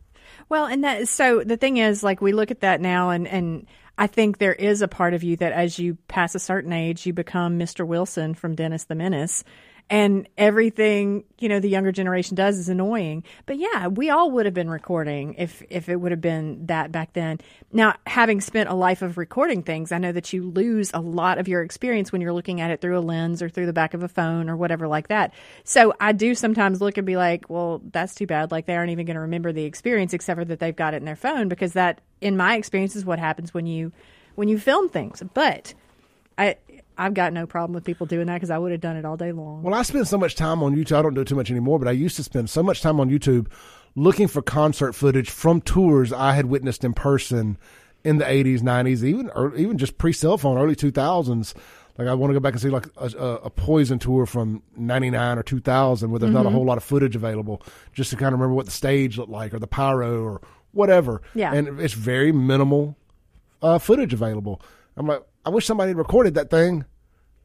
Well, 0.49 0.67
and 0.67 0.83
that 0.83 1.07
so 1.07 1.45
the 1.45 1.57
thing 1.57 1.77
is, 1.77 2.03
like, 2.03 2.21
we 2.21 2.33
look 2.33 2.51
at 2.51 2.61
that 2.61 2.81
now 2.81 3.11
and, 3.11 3.29
and 3.29 3.67
I 3.97 4.09
think 4.09 4.39
there 4.39 4.53
is 4.53 4.83
a 4.83 4.89
part 4.89 5.15
of 5.15 5.23
you 5.23 5.37
that 5.37 5.53
as 5.53 5.79
you 5.79 5.97
pass 6.09 6.35
a 6.35 6.41
certain 6.41 6.73
age, 6.73 7.07
you 7.07 7.13
become 7.13 7.59
Mr. 7.59 7.87
Wilson 7.87 8.35
from 8.35 8.57
Dennis 8.57 8.85
the 8.85 8.97
Menace 8.97 9.45
and 9.91 10.29
everything 10.39 11.25
you 11.39 11.49
know 11.49 11.61
the 11.61 11.69
younger 11.69 11.93
generation 11.93 12.35
does 12.35 12.59
is 12.59 12.69
annoying. 12.69 13.25
But 13.47 13.59
yeah 13.59 13.89
we 13.89 14.11
all 14.11 14.31
would 14.33 14.47
have 14.47 14.55
been 14.55 14.71
recording 14.71 15.35
if 15.39 15.63
if 15.71 15.89
it 15.89 15.97
would 15.97 16.13
have 16.13 16.21
been 16.21 16.67
that 16.67 16.91
back 16.91 17.13
then. 17.13 17.41
Now 17.73 17.95
having 18.07 18.41
spent 18.41 18.69
a 18.69 18.75
life 18.75 19.03
of 19.03 19.19
recording 19.19 19.63
things 19.63 19.93
i 19.93 19.99
know 19.99 20.13
that 20.13 20.33
you 20.33 20.51
lose 20.51 20.91
a 20.95 21.01
lot 21.01 21.39
of 21.39 21.49
your 21.49 21.63
experience 21.63 22.13
when 22.13 22.21
you're 22.21 22.33
looking 22.33 22.61
at 22.61 22.71
it 22.71 22.81
through 22.81 22.99
a 22.99 23.01
lens 23.01 23.43
or 23.43 23.49
through 23.49 23.67
the 23.67 23.73
back 23.73 23.95
of 23.95 24.03
a 24.03 24.09
phone 24.09 24.49
or 24.49 24.57
whatever 24.57 24.89
like 24.89 25.09
that. 25.09 25.35
So 25.65 25.95
i 26.01 26.13
do 26.13 26.35
sometimes 26.35 26.81
look 26.81 26.97
and 26.97 27.07
be 27.07 27.17
like 27.17 27.49
well 27.51 27.83
that's 27.93 28.15
too 28.15 28.27
bad. 28.27 28.51
Like 28.51 28.67
they 28.67 28.77
aren't 28.77 28.91
even 28.91 29.07
going 29.07 29.17
to 29.17 29.21
remember 29.21 29.53
the 29.53 29.65
experience 29.65 30.13
except 30.13 30.39
for 30.39 30.45
that 30.45 30.61
they've 30.61 30.75
got 30.75 30.95
it 30.95 30.99
in 30.99 31.05
their 31.05 31.17
phone 31.17 31.49
because 31.49 31.75
that 31.75 32.01
in 32.21 32.37
my 32.37 32.57
experience 32.57 32.97
is 32.97 33.05
what 33.05 33.19
happens 33.19 33.53
when 33.53 33.67
you 33.67 33.93
when 34.35 34.49
you 34.49 34.59
film 34.59 34.89
things. 34.89 35.23
But 35.35 35.75
I 36.37 36.57
I've 36.97 37.15
got 37.15 37.33
no 37.33 37.47
problem 37.47 37.75
with 37.75 37.85
people 37.85 38.07
doing 38.07 38.27
that 38.27 38.35
because 38.35 38.51
I 38.51 38.59
would 38.59 38.73
have 38.73 38.81
done 38.81 38.97
it 38.97 39.05
all 39.05 39.17
day 39.17 39.33
long. 39.33 39.63
Well, 39.63 39.75
I 39.75 39.83
spend 39.83 40.07
so 40.07 40.19
much 40.19 40.35
time 40.37 40.63
on 40.63 40.77
YouTube. 40.77 40.97
I 40.97 41.03
don't 41.03 41.15
do 41.15 41.23
it 41.23 41.29
too 41.29 41.35
much 41.35 41.51
anymore, 41.51 41.79
but 41.79 41.89
I 41.89 41.93
used 41.93 42.17
to 42.17 42.23
spend 42.23 42.51
so 42.51 42.63
much 42.63 42.81
time 42.81 43.01
on 43.01 43.11
YouTube 43.11 43.49
looking 43.97 44.29
for 44.29 44.43
concert 44.43 44.93
footage 44.93 45.31
from 45.31 45.61
tours 45.61 46.13
I 46.13 46.35
had 46.35 46.47
witnessed 46.47 46.85
in 46.85 46.95
person 46.95 47.59
in 48.05 48.19
the 48.19 48.25
80s, 48.25 48.61
90s, 48.61 49.03
even 49.03 49.31
or 49.31 49.55
even 49.57 49.79
just 49.79 49.99
pre 49.99 50.13
cell 50.13 50.39
phone, 50.39 50.59
early 50.59 50.77
2000s. 50.77 51.55
Like 51.97 52.09
I 52.09 52.15
want 52.15 52.31
to 52.31 52.35
go 52.35 52.41
back 52.41 52.55
and 52.55 52.61
see 52.61 52.71
like 52.71 52.89
a, 52.97 53.07
a, 53.07 53.51
Poison 53.51 54.01
tour 54.01 54.27
from 54.27 54.65
'99 54.77 55.39
or 55.39 55.43
2000, 55.45 56.11
where 56.11 56.19
there's 56.19 56.29
mm-hmm. 56.29 56.35
not 56.35 56.41
a 56.41 56.49
mm-hmm. 56.49 56.57
whole 56.57 56.65
lot 56.65 56.77
of 56.77 56.83
footage 56.83 57.15
available, 57.15 57.63
just 57.93 58.11
to 58.11 58.17
kind 58.17 58.35
of 58.35 58.41
remember 58.41 58.55
what 58.55 58.67
the 58.67 58.73
stage 58.73 59.17
looked 59.17 59.31
like 59.31 59.55
or 59.55 59.61
the 59.61 59.69
pyro 59.69 60.23
or 60.25 60.41
whatever. 60.73 61.23
Yeah, 61.35 61.55
and 61.55 61.81
it's 61.81 61.95
very 61.95 62.33
minimal 62.33 62.97
uh, 63.63 63.79
footage 63.79 64.13
available. 64.13 64.61
I'm 64.97 65.07
like, 65.07 65.23
I 65.45 65.51
wish 65.51 65.67
somebody 65.67 65.91
had 65.91 65.99
recorded 65.99 66.35
that 66.35 66.51
thing, 66.51 66.85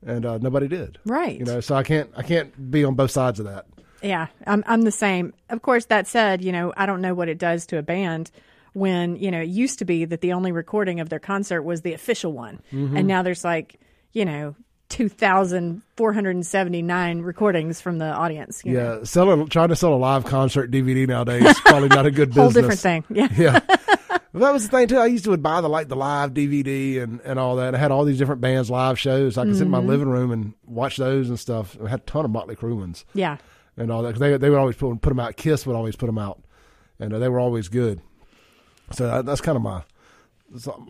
and 0.05 0.25
uh, 0.25 0.37
nobody 0.37 0.67
did. 0.67 0.97
Right. 1.05 1.37
You 1.37 1.45
know, 1.45 1.59
so 1.59 1.75
I 1.75 1.83
can't 1.83 2.09
I 2.15 2.23
can't 2.23 2.71
be 2.71 2.83
on 2.83 2.95
both 2.95 3.11
sides 3.11 3.39
of 3.39 3.45
that. 3.45 3.65
Yeah, 4.01 4.27
I'm 4.47 4.63
I'm 4.67 4.83
the 4.83 4.91
same. 4.91 5.33
Of 5.49 5.61
course, 5.61 5.85
that 5.85 6.07
said, 6.07 6.41
you 6.41 6.51
know, 6.51 6.73
I 6.77 6.85
don't 6.85 7.01
know 7.01 7.13
what 7.13 7.29
it 7.29 7.37
does 7.37 7.65
to 7.67 7.77
a 7.77 7.81
band 7.81 8.31
when 8.73 9.15
you 9.15 9.31
know 9.31 9.41
it 9.41 9.49
used 9.49 9.79
to 9.79 9.85
be 9.85 10.05
that 10.05 10.21
the 10.21 10.33
only 10.33 10.51
recording 10.51 10.99
of 10.99 11.09
their 11.09 11.19
concert 11.19 11.63
was 11.63 11.81
the 11.81 11.93
official 11.93 12.31
one, 12.31 12.61
mm-hmm. 12.71 12.95
and 12.95 13.07
now 13.07 13.23
there's 13.23 13.43
like 13.43 13.79
you 14.13 14.25
know 14.25 14.55
2,479 14.89 17.21
recordings 17.21 17.81
from 17.81 17.97
the 17.99 18.05
audience. 18.05 18.63
yeah, 18.65 18.73
know? 18.73 19.03
selling 19.03 19.47
trying 19.47 19.69
to 19.69 19.75
sell 19.75 19.93
a 19.93 19.95
live 19.95 20.25
concert 20.25 20.71
DVD 20.71 21.07
nowadays 21.07 21.45
is 21.45 21.59
probably 21.59 21.89
not 21.89 22.05
a 22.05 22.11
good 22.11 22.29
business. 22.29 22.43
Whole 22.53 22.61
different 22.61 22.79
thing. 22.79 23.03
Yeah, 23.09 23.27
yeah. 23.35 23.59
That 24.33 24.53
was 24.53 24.63
the 24.63 24.69
thing 24.69 24.87
too. 24.87 24.97
I 24.97 25.07
used 25.07 25.23
to 25.23 25.31
would 25.31 25.41
buy 25.41 25.59
the 25.61 25.69
like 25.69 25.87
the 25.87 25.95
live 25.95 26.33
DVD 26.33 27.01
and, 27.01 27.19
and 27.21 27.39
all 27.39 27.55
that. 27.55 27.73
I 27.73 27.77
had 27.77 27.91
all 27.91 28.05
these 28.05 28.19
different 28.19 28.41
bands 28.41 28.69
live 28.69 28.99
shows. 28.99 29.37
I 29.37 29.41
could 29.41 29.49
mm-hmm. 29.49 29.57
sit 29.57 29.65
in 29.65 29.71
my 29.71 29.79
mm-hmm. 29.79 29.87
living 29.87 30.09
room 30.09 30.31
and 30.31 30.53
watch 30.65 30.97
those 30.97 31.29
and 31.29 31.39
stuff. 31.39 31.75
I 31.83 31.89
had 31.89 32.01
a 32.01 32.03
ton 32.03 32.25
of 32.25 32.31
Motley 32.31 32.55
Crue 32.55 32.77
ones. 32.77 33.05
Yeah, 33.13 33.37
and 33.75 33.91
all 33.91 34.03
that. 34.03 34.13
Cause 34.13 34.19
they 34.19 34.37
they 34.37 34.49
would 34.49 34.59
always 34.59 34.75
put, 34.75 35.01
put 35.01 35.09
them 35.09 35.19
out. 35.19 35.35
Kiss 35.35 35.65
would 35.65 35.75
always 35.75 35.95
put 35.95 36.05
them 36.05 36.19
out, 36.19 36.43
and 36.99 37.13
uh, 37.13 37.19
they 37.19 37.29
were 37.29 37.39
always 37.39 37.69
good. 37.69 38.01
So 38.91 39.07
that, 39.07 39.25
that's 39.25 39.41
kind 39.41 39.55
of 39.55 39.63
my 39.63 39.83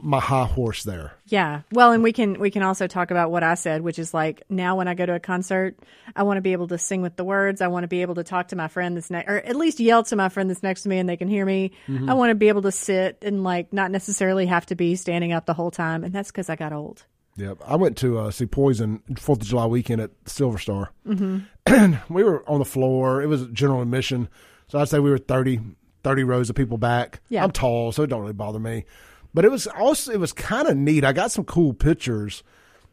my 0.02 0.19
high 0.19 0.45
horse 0.45 0.84
there. 0.84 1.14
Yeah. 1.26 1.61
Well, 1.72 1.91
and 1.91 2.03
we 2.03 2.14
can 2.14 2.40
we 2.40 2.52
can 2.52 2.64
also 2.64 2.88
talk 2.88 3.11
about 3.11 3.31
what 3.31 3.44
I 3.44 3.56
said, 3.56 3.81
which 3.81 3.99
is 3.99 4.14
like 4.14 4.44
now 4.49 4.76
when 4.76 4.88
I 4.88 4.94
go 4.94 5.06
to 5.06 5.15
a 5.15 5.19
concert, 5.19 5.77
I 6.15 6.23
want 6.23 6.38
to 6.38 6.41
be 6.41 6.53
able 6.53 6.68
to 6.69 6.77
sing 6.77 7.02
with 7.02 7.15
the 7.15 7.23
words. 7.23 7.61
I 7.61 7.68
want 7.68 7.84
to 7.84 7.88
be 7.88 8.02
able 8.02 8.15
to 8.15 8.23
talk 8.23 8.49
to 8.49 8.56
my 8.56 8.68
friend 8.68 8.95
that's 8.95 9.10
next, 9.10 9.30
or 9.30 9.38
at 9.38 9.56
least 9.56 9.80
yell 9.80 10.03
to 10.03 10.15
my 10.15 10.30
friend 10.30 10.49
that's 10.49 10.64
next 10.64 10.84
to 10.84 10.90
me 10.90 10.98
and 10.98 11.07
they 11.07 11.18
can 11.18 11.27
hear 11.27 11.45
me. 11.45 11.72
Mm-hmm. 11.88 12.10
I 12.10 12.14
want 12.14 12.31
to 12.31 12.36
be 12.36 12.48
able 12.49 12.64
to 12.64 12.72
sit 12.72 13.19
and 13.22 13.44
like 13.44 13.73
not 13.73 13.91
necessarily 13.91 14.45
have 14.45 14.65
to 14.68 14.76
be 14.76 14.95
standing 14.95 15.34
up 15.34 15.45
the 15.45 15.53
whole 15.53 15.72
time, 15.72 16.03
and 16.03 16.14
that's 16.14 16.31
because 16.31 16.49
I 16.49 16.56
got 16.56 16.73
old. 16.73 17.03
Yep. 17.40 17.60
I 17.65 17.76
went 17.77 17.98
to 17.98 18.19
uh, 18.19 18.31
see 18.31 18.45
Poison 18.45 19.02
Fourth 19.18 19.41
of 19.41 19.48
July 19.48 19.65
weekend 19.65 20.02
at 20.02 20.11
Silver 20.26 20.57
Star, 20.57 20.91
mm-hmm. 21.07 21.40
and 21.65 21.99
we 22.10 22.23
were 22.23 22.48
on 22.49 22.60
the 22.60 22.65
floor. 22.65 23.22
It 23.22 23.27
was 23.27 23.48
general 23.48 23.81
admission, 23.81 24.30
so 24.68 24.80
I'd 24.80 24.90
say 24.90 24.99
we 24.99 25.10
were 25.10 25.18
30, 25.18 25.60
30 26.03 26.23
rows 26.23 26.49
of 26.49 26.56
people 26.56 26.77
back. 26.77 27.22
Yeah. 27.30 27.44
I'm 27.44 27.52
tall, 27.52 27.91
so 27.91 28.03
it 28.03 28.07
don't 28.07 28.22
really 28.22 28.34
bother 28.34 28.60
me. 28.60 28.86
But 29.34 29.45
it 29.45 29.51
was 29.51 29.68
also 29.68 30.11
it 30.11 30.19
was 30.19 30.34
kind 30.34 30.68
of 30.68 30.76
neat. 30.76 31.06
I 31.06 31.14
got 31.14 31.31
some 31.31 31.45
cool 31.45 31.73
pictures 31.73 32.43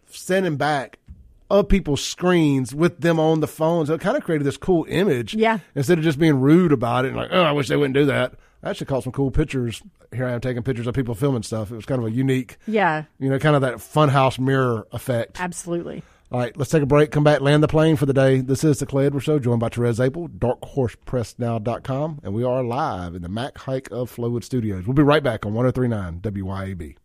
sending 0.08 0.56
back 0.56 0.98
of 1.50 1.68
people's 1.68 2.02
screens 2.02 2.74
with 2.74 3.00
them 3.00 3.20
on 3.20 3.40
the 3.40 3.46
phones. 3.46 3.88
So 3.88 3.94
it 3.94 4.00
kind 4.00 4.16
of 4.16 4.24
created 4.24 4.44
this 4.44 4.56
cool 4.56 4.84
image. 4.88 5.34
Yeah. 5.34 5.58
Instead 5.74 5.98
of 5.98 6.04
just 6.04 6.18
being 6.18 6.40
rude 6.40 6.72
about 6.72 7.04
it 7.04 7.08
and 7.08 7.16
like, 7.16 7.30
oh, 7.32 7.42
I 7.42 7.52
wish 7.52 7.68
they 7.68 7.76
wouldn't 7.76 7.94
do 7.94 8.06
that. 8.06 8.34
I 8.62 8.70
actually 8.70 8.86
caught 8.86 9.04
some 9.04 9.12
cool 9.12 9.30
pictures. 9.30 9.82
Here 10.12 10.26
I 10.26 10.32
am 10.32 10.40
taking 10.40 10.62
pictures 10.62 10.86
of 10.86 10.94
people 10.94 11.14
filming 11.14 11.42
stuff. 11.42 11.70
It 11.70 11.76
was 11.76 11.86
kind 11.86 12.00
of 12.00 12.06
a 12.06 12.10
unique, 12.10 12.56
yeah, 12.66 13.04
you 13.18 13.28
know, 13.28 13.38
kind 13.38 13.54
of 13.54 13.62
that 13.62 13.76
funhouse 13.76 14.38
mirror 14.38 14.86
effect. 14.92 15.40
Absolutely. 15.40 16.02
All 16.32 16.40
right, 16.40 16.56
let's 16.56 16.72
take 16.72 16.82
a 16.82 16.86
break, 16.86 17.12
come 17.12 17.22
back, 17.22 17.40
land 17.40 17.62
the 17.62 17.68
plane 17.68 17.94
for 17.94 18.04
the 18.04 18.12
day. 18.12 18.40
This 18.40 18.64
is 18.64 18.80
the 18.80 18.86
Clay 18.86 19.06
Edwards 19.06 19.26
Show, 19.26 19.38
joined 19.38 19.60
by 19.60 19.68
Therese 19.68 20.00
Apel, 20.00 20.28
darkhorsepressnow.com, 20.28 22.20
and 22.24 22.34
we 22.34 22.42
are 22.42 22.64
live 22.64 23.14
in 23.14 23.22
the 23.22 23.28
Mac 23.28 23.56
Haik 23.58 23.88
of 23.92 24.10
Flowood 24.10 24.42
Studios. 24.42 24.88
We'll 24.88 24.94
be 24.94 25.04
right 25.04 25.22
back 25.22 25.46
on 25.46 25.54
1039 25.54 26.22
WYAB. 26.22 26.96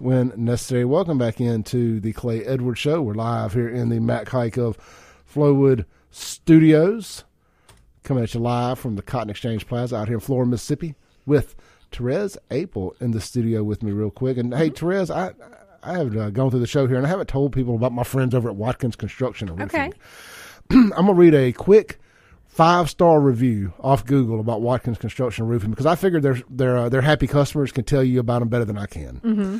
When 0.00 0.32
necessary, 0.36 0.84
welcome 0.84 1.16
back 1.16 1.40
into 1.40 2.00
the 2.00 2.12
Clay 2.12 2.44
Edwards 2.44 2.80
Show. 2.80 3.02
We're 3.02 3.14
live 3.14 3.52
here 3.52 3.68
in 3.68 3.88
the 3.88 4.00
Mac 4.00 4.28
Haik 4.30 4.56
of 4.56 4.76
Flowood 5.32 5.84
Studios, 6.10 7.22
coming 8.02 8.24
at 8.24 8.34
you 8.34 8.40
live 8.40 8.80
from 8.80 8.96
the 8.96 9.02
Cotton 9.02 9.30
Exchange 9.30 9.64
Plaza 9.68 9.94
out 9.94 10.08
here 10.08 10.16
in 10.16 10.20
Flowood, 10.20 10.48
Mississippi, 10.48 10.96
with 11.24 11.54
Therese 11.92 12.36
Apel 12.50 13.00
in 13.00 13.12
the 13.12 13.20
studio 13.20 13.62
with 13.62 13.84
me 13.84 13.92
real 13.92 14.10
quick. 14.10 14.38
And 14.38 14.52
hey. 14.52 14.70
Therese, 14.70 15.08
I 15.08 15.28
I 15.28 15.67
have 15.82 16.16
uh, 16.16 16.30
gone 16.30 16.50
through 16.50 16.60
the 16.60 16.66
show 16.66 16.86
here, 16.86 16.96
and 16.96 17.06
I 17.06 17.08
haven't 17.08 17.28
told 17.28 17.52
people 17.52 17.74
about 17.74 17.92
my 17.92 18.04
friends 18.04 18.34
over 18.34 18.48
at 18.48 18.56
Watkins 18.56 18.96
Construction 18.96 19.48
and 19.48 19.58
Roofing. 19.58 19.80
Okay. 19.80 19.92
I'm 20.70 20.90
gonna 20.90 21.14
read 21.14 21.34
a 21.34 21.52
quick 21.52 21.98
five 22.46 22.90
star 22.90 23.20
review 23.20 23.72
off 23.80 24.04
Google 24.04 24.40
about 24.40 24.60
Watkins 24.60 24.98
Construction 24.98 25.46
Roofing 25.46 25.70
because 25.70 25.86
I 25.86 25.94
figured 25.94 26.22
their 26.22 26.42
their 26.50 26.76
uh, 26.76 26.88
their 26.88 27.02
happy 27.02 27.26
customers 27.26 27.72
can 27.72 27.84
tell 27.84 28.02
you 28.02 28.20
about 28.20 28.40
them 28.40 28.48
better 28.48 28.64
than 28.64 28.78
I 28.78 28.86
can. 28.86 29.20
Mm-hmm. 29.20 29.58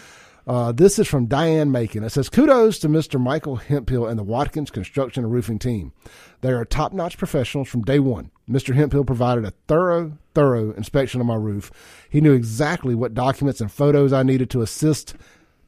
Uh, 0.49 0.73
this 0.73 0.99
is 0.99 1.07
from 1.07 1.27
Diane 1.27 1.71
Macon. 1.71 2.03
It 2.03 2.09
says, 2.09 2.31
Kudos 2.31 2.79
to 2.79 2.89
Mr. 2.89 3.21
Michael 3.21 3.57
Hemphill 3.57 4.07
and 4.07 4.19
the 4.19 4.25
Watkins 4.25 4.71
Construction 4.71 5.23
and 5.25 5.31
Roofing 5.31 5.59
team. 5.59 5.93
They 6.41 6.53
are 6.53 6.65
top 6.65 6.95
notch 6.95 7.19
professionals 7.19 7.69
from 7.69 7.83
day 7.83 7.99
one. 7.99 8.31
Mr. 8.49 8.75
Hemphill 8.75 9.05
provided 9.05 9.45
a 9.45 9.53
thorough, 9.67 10.17
thorough 10.35 10.71
inspection 10.73 11.21
of 11.21 11.27
my 11.27 11.35
roof. 11.35 11.71
He 12.09 12.23
knew 12.23 12.33
exactly 12.33 12.95
what 12.95 13.13
documents 13.13 13.61
and 13.61 13.71
photos 13.71 14.15
I 14.15 14.23
needed 14.23 14.49
to 14.51 14.63
assist 14.63 15.15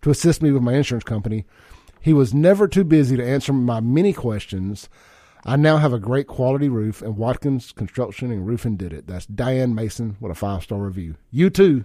to 0.03 0.11
assist 0.11 0.43
me 0.43 0.51
with 0.51 0.63
my 0.63 0.75
insurance 0.75 1.05
company. 1.05 1.45
He 2.01 2.13
was 2.13 2.33
never 2.33 2.67
too 2.67 2.85
busy 2.85 3.17
to 3.17 3.27
answer 3.27 3.53
my 3.53 3.81
many 3.81 4.13
questions. 4.13 4.89
I 5.45 5.57
now 5.57 5.79
have 5.79 5.93
a 5.93 5.99
great 5.99 6.27
quality 6.27 6.69
roof, 6.69 7.03
and 7.03 7.17
Watkins 7.17 7.73
Construction 7.73 8.31
and 8.31 8.47
Roofing 8.47 8.77
did 8.77 8.93
it. 8.93 9.07
That's 9.07 9.27
Diane 9.27 9.75
Mason 9.75 10.17
with 10.21 10.33
a 10.33 10.35
five 10.35 10.63
star 10.63 10.79
review. 10.79 11.17
You 11.31 11.51
too 11.51 11.85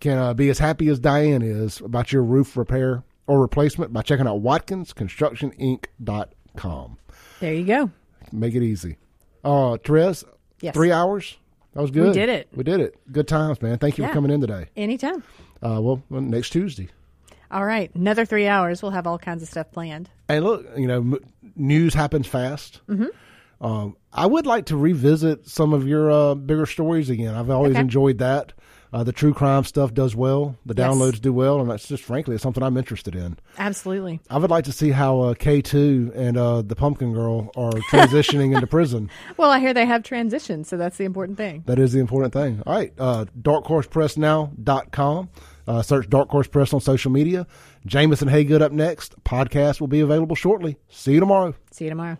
can 0.00 0.18
uh, 0.18 0.34
be 0.34 0.50
as 0.50 0.58
happy 0.58 0.88
as 0.88 0.98
Diane 0.98 1.42
is 1.42 1.80
about 1.80 2.12
your 2.12 2.22
roof 2.22 2.56
repair 2.56 3.04
or 3.26 3.40
replacement 3.40 3.92
by 3.92 4.02
checking 4.02 4.26
out 4.26 4.42
WatkinsConstructionInc.com. 4.42 6.98
There 7.40 7.54
you 7.54 7.64
go. 7.64 7.90
Make 8.32 8.54
it 8.54 8.62
easy. 8.62 8.96
Uh, 9.44 9.76
Therese, 9.78 10.24
yes. 10.60 10.74
three 10.74 10.92
hours. 10.92 11.36
That 11.74 11.82
was 11.82 11.90
good. 11.90 12.08
We 12.08 12.12
did 12.12 12.28
it. 12.28 12.48
We 12.54 12.64
did 12.64 12.80
it. 12.80 12.96
Good 13.10 13.28
times, 13.28 13.62
man. 13.62 13.78
Thank 13.78 13.96
you 13.96 14.02
yeah. 14.02 14.08
for 14.08 14.14
coming 14.14 14.30
in 14.30 14.40
today. 14.40 14.66
Anytime. 14.76 15.22
Uh, 15.62 15.80
well, 15.80 16.02
well, 16.10 16.20
next 16.20 16.50
Tuesday. 16.50 16.88
All 17.52 17.64
right, 17.64 17.94
another 17.94 18.24
three 18.24 18.46
hours. 18.46 18.82
We'll 18.82 18.92
have 18.92 19.06
all 19.06 19.18
kinds 19.18 19.42
of 19.42 19.48
stuff 19.48 19.70
planned. 19.70 20.08
And 20.28 20.44
look, 20.44 20.66
you 20.76 20.86
know, 20.86 20.98
m- 20.98 21.18
news 21.54 21.92
happens 21.92 22.26
fast. 22.26 22.80
Mm-hmm. 22.88 23.64
Um, 23.64 23.96
I 24.12 24.26
would 24.26 24.46
like 24.46 24.66
to 24.66 24.76
revisit 24.76 25.48
some 25.48 25.72
of 25.72 25.86
your 25.86 26.10
uh, 26.10 26.34
bigger 26.34 26.66
stories 26.66 27.10
again. 27.10 27.34
I've 27.34 27.50
always 27.50 27.72
okay. 27.72 27.80
enjoyed 27.80 28.18
that. 28.18 28.52
Uh, 28.92 29.02
the 29.02 29.12
true 29.12 29.32
crime 29.32 29.64
stuff 29.64 29.94
does 29.94 30.14
well. 30.14 30.54
The 30.66 30.74
yes. 30.76 30.86
downloads 30.86 31.18
do 31.18 31.32
well, 31.32 31.60
and 31.60 31.70
that's 31.70 31.88
just 31.88 32.02
frankly 32.02 32.34
it's 32.34 32.42
something 32.42 32.62
I'm 32.62 32.76
interested 32.76 33.14
in. 33.14 33.38
Absolutely. 33.58 34.20
I 34.28 34.36
would 34.36 34.50
like 34.50 34.64
to 34.64 34.72
see 34.72 34.90
how 34.90 35.20
uh, 35.20 35.34
K 35.34 35.62
two 35.62 36.12
and 36.14 36.36
uh, 36.36 36.60
the 36.60 36.76
Pumpkin 36.76 37.14
Girl 37.14 37.50
are 37.56 37.70
transitioning 37.90 38.54
into 38.54 38.66
prison. 38.66 39.10
Well, 39.38 39.50
I 39.50 39.60
hear 39.60 39.72
they 39.72 39.86
have 39.86 40.02
transitioned, 40.02 40.66
so 40.66 40.76
that's 40.76 40.98
the 40.98 41.04
important 41.04 41.38
thing. 41.38 41.62
That 41.66 41.78
is 41.78 41.92
the 41.92 42.00
important 42.00 42.34
thing. 42.34 42.62
All 42.66 42.74
right, 42.74 42.92
uh, 42.98 43.24
darkhorsepressnow.com. 43.40 45.30
Uh, 45.66 45.82
search 45.82 46.08
Dark 46.08 46.28
Horse 46.30 46.48
Press 46.48 46.72
on 46.72 46.80
social 46.80 47.10
media. 47.10 47.46
Jameson 47.86 48.28
Haygood 48.28 48.62
up 48.62 48.72
next. 48.72 49.22
Podcast 49.24 49.80
will 49.80 49.88
be 49.88 50.00
available 50.00 50.36
shortly. 50.36 50.76
See 50.88 51.12
you 51.12 51.20
tomorrow. 51.20 51.54
See 51.70 51.84
you 51.84 51.90
tomorrow. 51.90 52.18